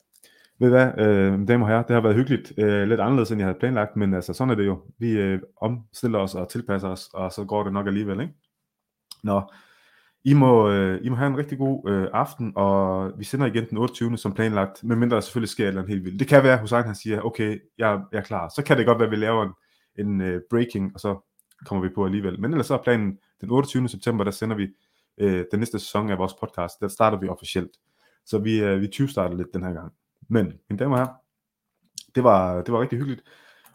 ved 0.58 0.70
hvad, 0.70 0.98
øh, 0.98 1.48
damer 1.48 1.66
og 1.66 1.68
herrer, 1.68 1.82
det 1.82 1.94
har 1.94 2.00
været 2.00 2.16
hyggeligt. 2.16 2.52
Øh, 2.58 2.88
lidt 2.88 3.00
anderledes, 3.00 3.30
end 3.30 3.38
jeg 3.38 3.46
havde 3.46 3.58
planlagt, 3.58 3.96
men 3.96 4.14
altså, 4.14 4.32
sådan 4.32 4.50
er 4.50 4.54
det 4.54 4.66
jo. 4.66 4.82
Vi 4.98 5.10
øh, 5.10 5.40
omstiller 5.56 6.18
os 6.18 6.34
og 6.34 6.48
tilpasser 6.48 6.88
os, 6.88 7.10
og 7.14 7.32
så 7.32 7.44
går 7.44 7.62
det 7.64 7.72
nok 7.72 7.86
alligevel, 7.86 8.20
ikke? 8.20 8.34
Nå, 9.22 9.42
i 10.24 10.34
må, 10.34 10.70
øh, 10.70 11.00
I 11.02 11.08
må 11.08 11.16
have 11.16 11.26
en 11.26 11.36
rigtig 11.36 11.58
god 11.58 11.90
øh, 11.90 12.08
aften, 12.12 12.52
og 12.56 13.12
vi 13.18 13.24
sender 13.24 13.46
igen 13.46 13.68
den 13.70 13.78
28. 13.78 14.16
som 14.18 14.34
planlagt, 14.34 14.84
medmindre 14.84 15.14
der 15.14 15.20
selvfølgelig 15.20 15.48
sker 15.48 15.64
et 15.64 15.68
eller 15.68 15.82
andet 15.82 15.94
helt 15.94 16.04
vildt. 16.04 16.20
Det 16.20 16.28
kan 16.28 16.42
være, 16.42 16.52
at 16.52 16.60
Hussein 16.60 16.84
han 16.84 16.94
siger, 16.94 17.20
okay, 17.20 17.58
jeg, 17.78 18.00
jeg 18.12 18.18
er 18.18 18.22
klar. 18.22 18.52
Så 18.56 18.62
kan 18.64 18.78
det 18.78 18.86
godt 18.86 18.98
være, 18.98 19.06
at 19.06 19.10
vi 19.10 19.16
laver 19.16 19.42
en, 19.42 19.52
en 20.06 20.20
øh, 20.20 20.40
breaking, 20.50 20.90
og 20.94 21.00
så 21.00 21.18
kommer 21.66 21.88
vi 21.88 21.94
på 21.94 22.04
alligevel. 22.04 22.40
Men 22.40 22.50
ellers 22.50 22.66
så 22.66 22.74
er 22.74 22.82
planen 22.82 23.18
den 23.40 23.50
28. 23.50 23.88
september, 23.88 24.24
der 24.24 24.30
sender 24.30 24.56
vi 24.56 24.68
øh, 25.18 25.44
den 25.50 25.58
næste 25.58 25.78
sæson 25.78 26.10
af 26.10 26.18
vores 26.18 26.34
podcast. 26.40 26.80
Der 26.80 26.88
starter 26.88 27.18
vi 27.18 27.28
officielt. 27.28 27.70
Så 28.26 28.38
vi, 28.38 28.62
øh, 28.62 28.80
vi 28.80 28.86
20 28.86 29.08
starter 29.08 29.36
lidt 29.36 29.54
den 29.54 29.62
her 29.62 29.72
gang. 29.72 29.92
Men, 30.28 30.52
mine 30.70 30.78
damer 30.78 30.96
og 30.96 30.98
herrer, 30.98 31.14
det 32.14 32.24
var, 32.24 32.62
det 32.62 32.72
var 32.72 32.80
rigtig 32.80 32.98
hyggeligt, 32.98 33.22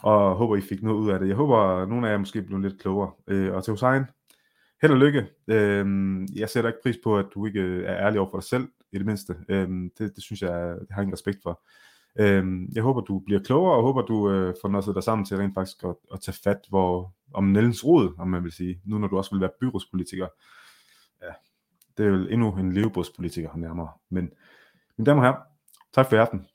og 0.03 0.35
håber, 0.35 0.55
I 0.55 0.61
fik 0.61 0.83
noget 0.83 0.97
ud 0.97 1.09
af 1.09 1.19
det. 1.19 1.27
Jeg 1.27 1.35
håber, 1.35 1.85
nogle 1.85 2.07
af 2.07 2.11
jer 2.11 2.17
måske 2.17 2.41
blev 2.41 2.59
lidt 2.59 2.81
klogere. 2.81 3.11
Øh, 3.27 3.53
og 3.53 3.63
til 3.63 3.71
Hussein, 3.71 4.03
held 4.81 4.91
og 4.91 4.97
lykke. 4.97 5.27
Øhm, 5.47 6.27
jeg 6.35 6.49
sætter 6.49 6.69
ikke 6.69 6.79
pris 6.83 6.97
på, 7.03 7.17
at 7.17 7.25
du 7.33 7.45
ikke 7.45 7.59
øh, 7.59 7.83
er 7.83 7.97
ærlig 7.97 8.19
over 8.19 8.29
for 8.29 8.37
dig 8.37 8.47
selv, 8.47 8.67
i 8.91 8.97
det 8.97 9.05
mindste. 9.05 9.35
Øhm, 9.49 9.91
det, 9.97 10.15
det 10.15 10.23
synes 10.23 10.41
jeg, 10.41 10.75
det 10.79 10.87
har 10.91 11.01
ingen 11.01 11.13
respekt 11.13 11.39
for. 11.43 11.61
Øhm, 12.19 12.69
jeg 12.75 12.83
håber, 12.83 13.01
du 13.01 13.19
bliver 13.19 13.39
klogere, 13.43 13.75
og 13.75 13.83
håber, 13.83 14.01
du 14.01 14.31
øh, 14.31 14.55
får 14.61 14.69
noget 14.69 14.95
dig 14.95 15.03
sammen 15.03 15.25
til 15.25 15.37
rent 15.37 15.53
faktisk 15.53 15.83
at, 15.83 15.95
at 16.13 16.21
tage 16.21 16.37
fat 16.43 16.59
hvor, 16.69 17.13
om 17.33 17.43
Nellens 17.43 17.85
rod, 17.85 18.15
om 18.19 18.27
man 18.27 18.43
vil 18.43 18.51
sige, 18.51 18.81
nu 18.85 18.97
når 18.97 19.07
du 19.07 19.17
også 19.17 19.31
vil 19.31 19.41
være 19.41 19.51
byrådspolitiker. 19.59 20.27
Ja, 21.21 21.31
det 21.97 22.05
er 22.05 22.09
jo 22.09 22.27
endnu 22.27 22.57
en 22.57 22.73
levebrødspolitiker 22.73 23.55
nærmere. 23.55 23.89
Men 24.09 24.29
mine 24.97 25.05
damer 25.05 25.21
og 25.21 25.27
herrer, 25.27 25.41
Tak 25.97 26.09
for 26.09 26.15
i 26.15 26.19
aften. 26.19 26.47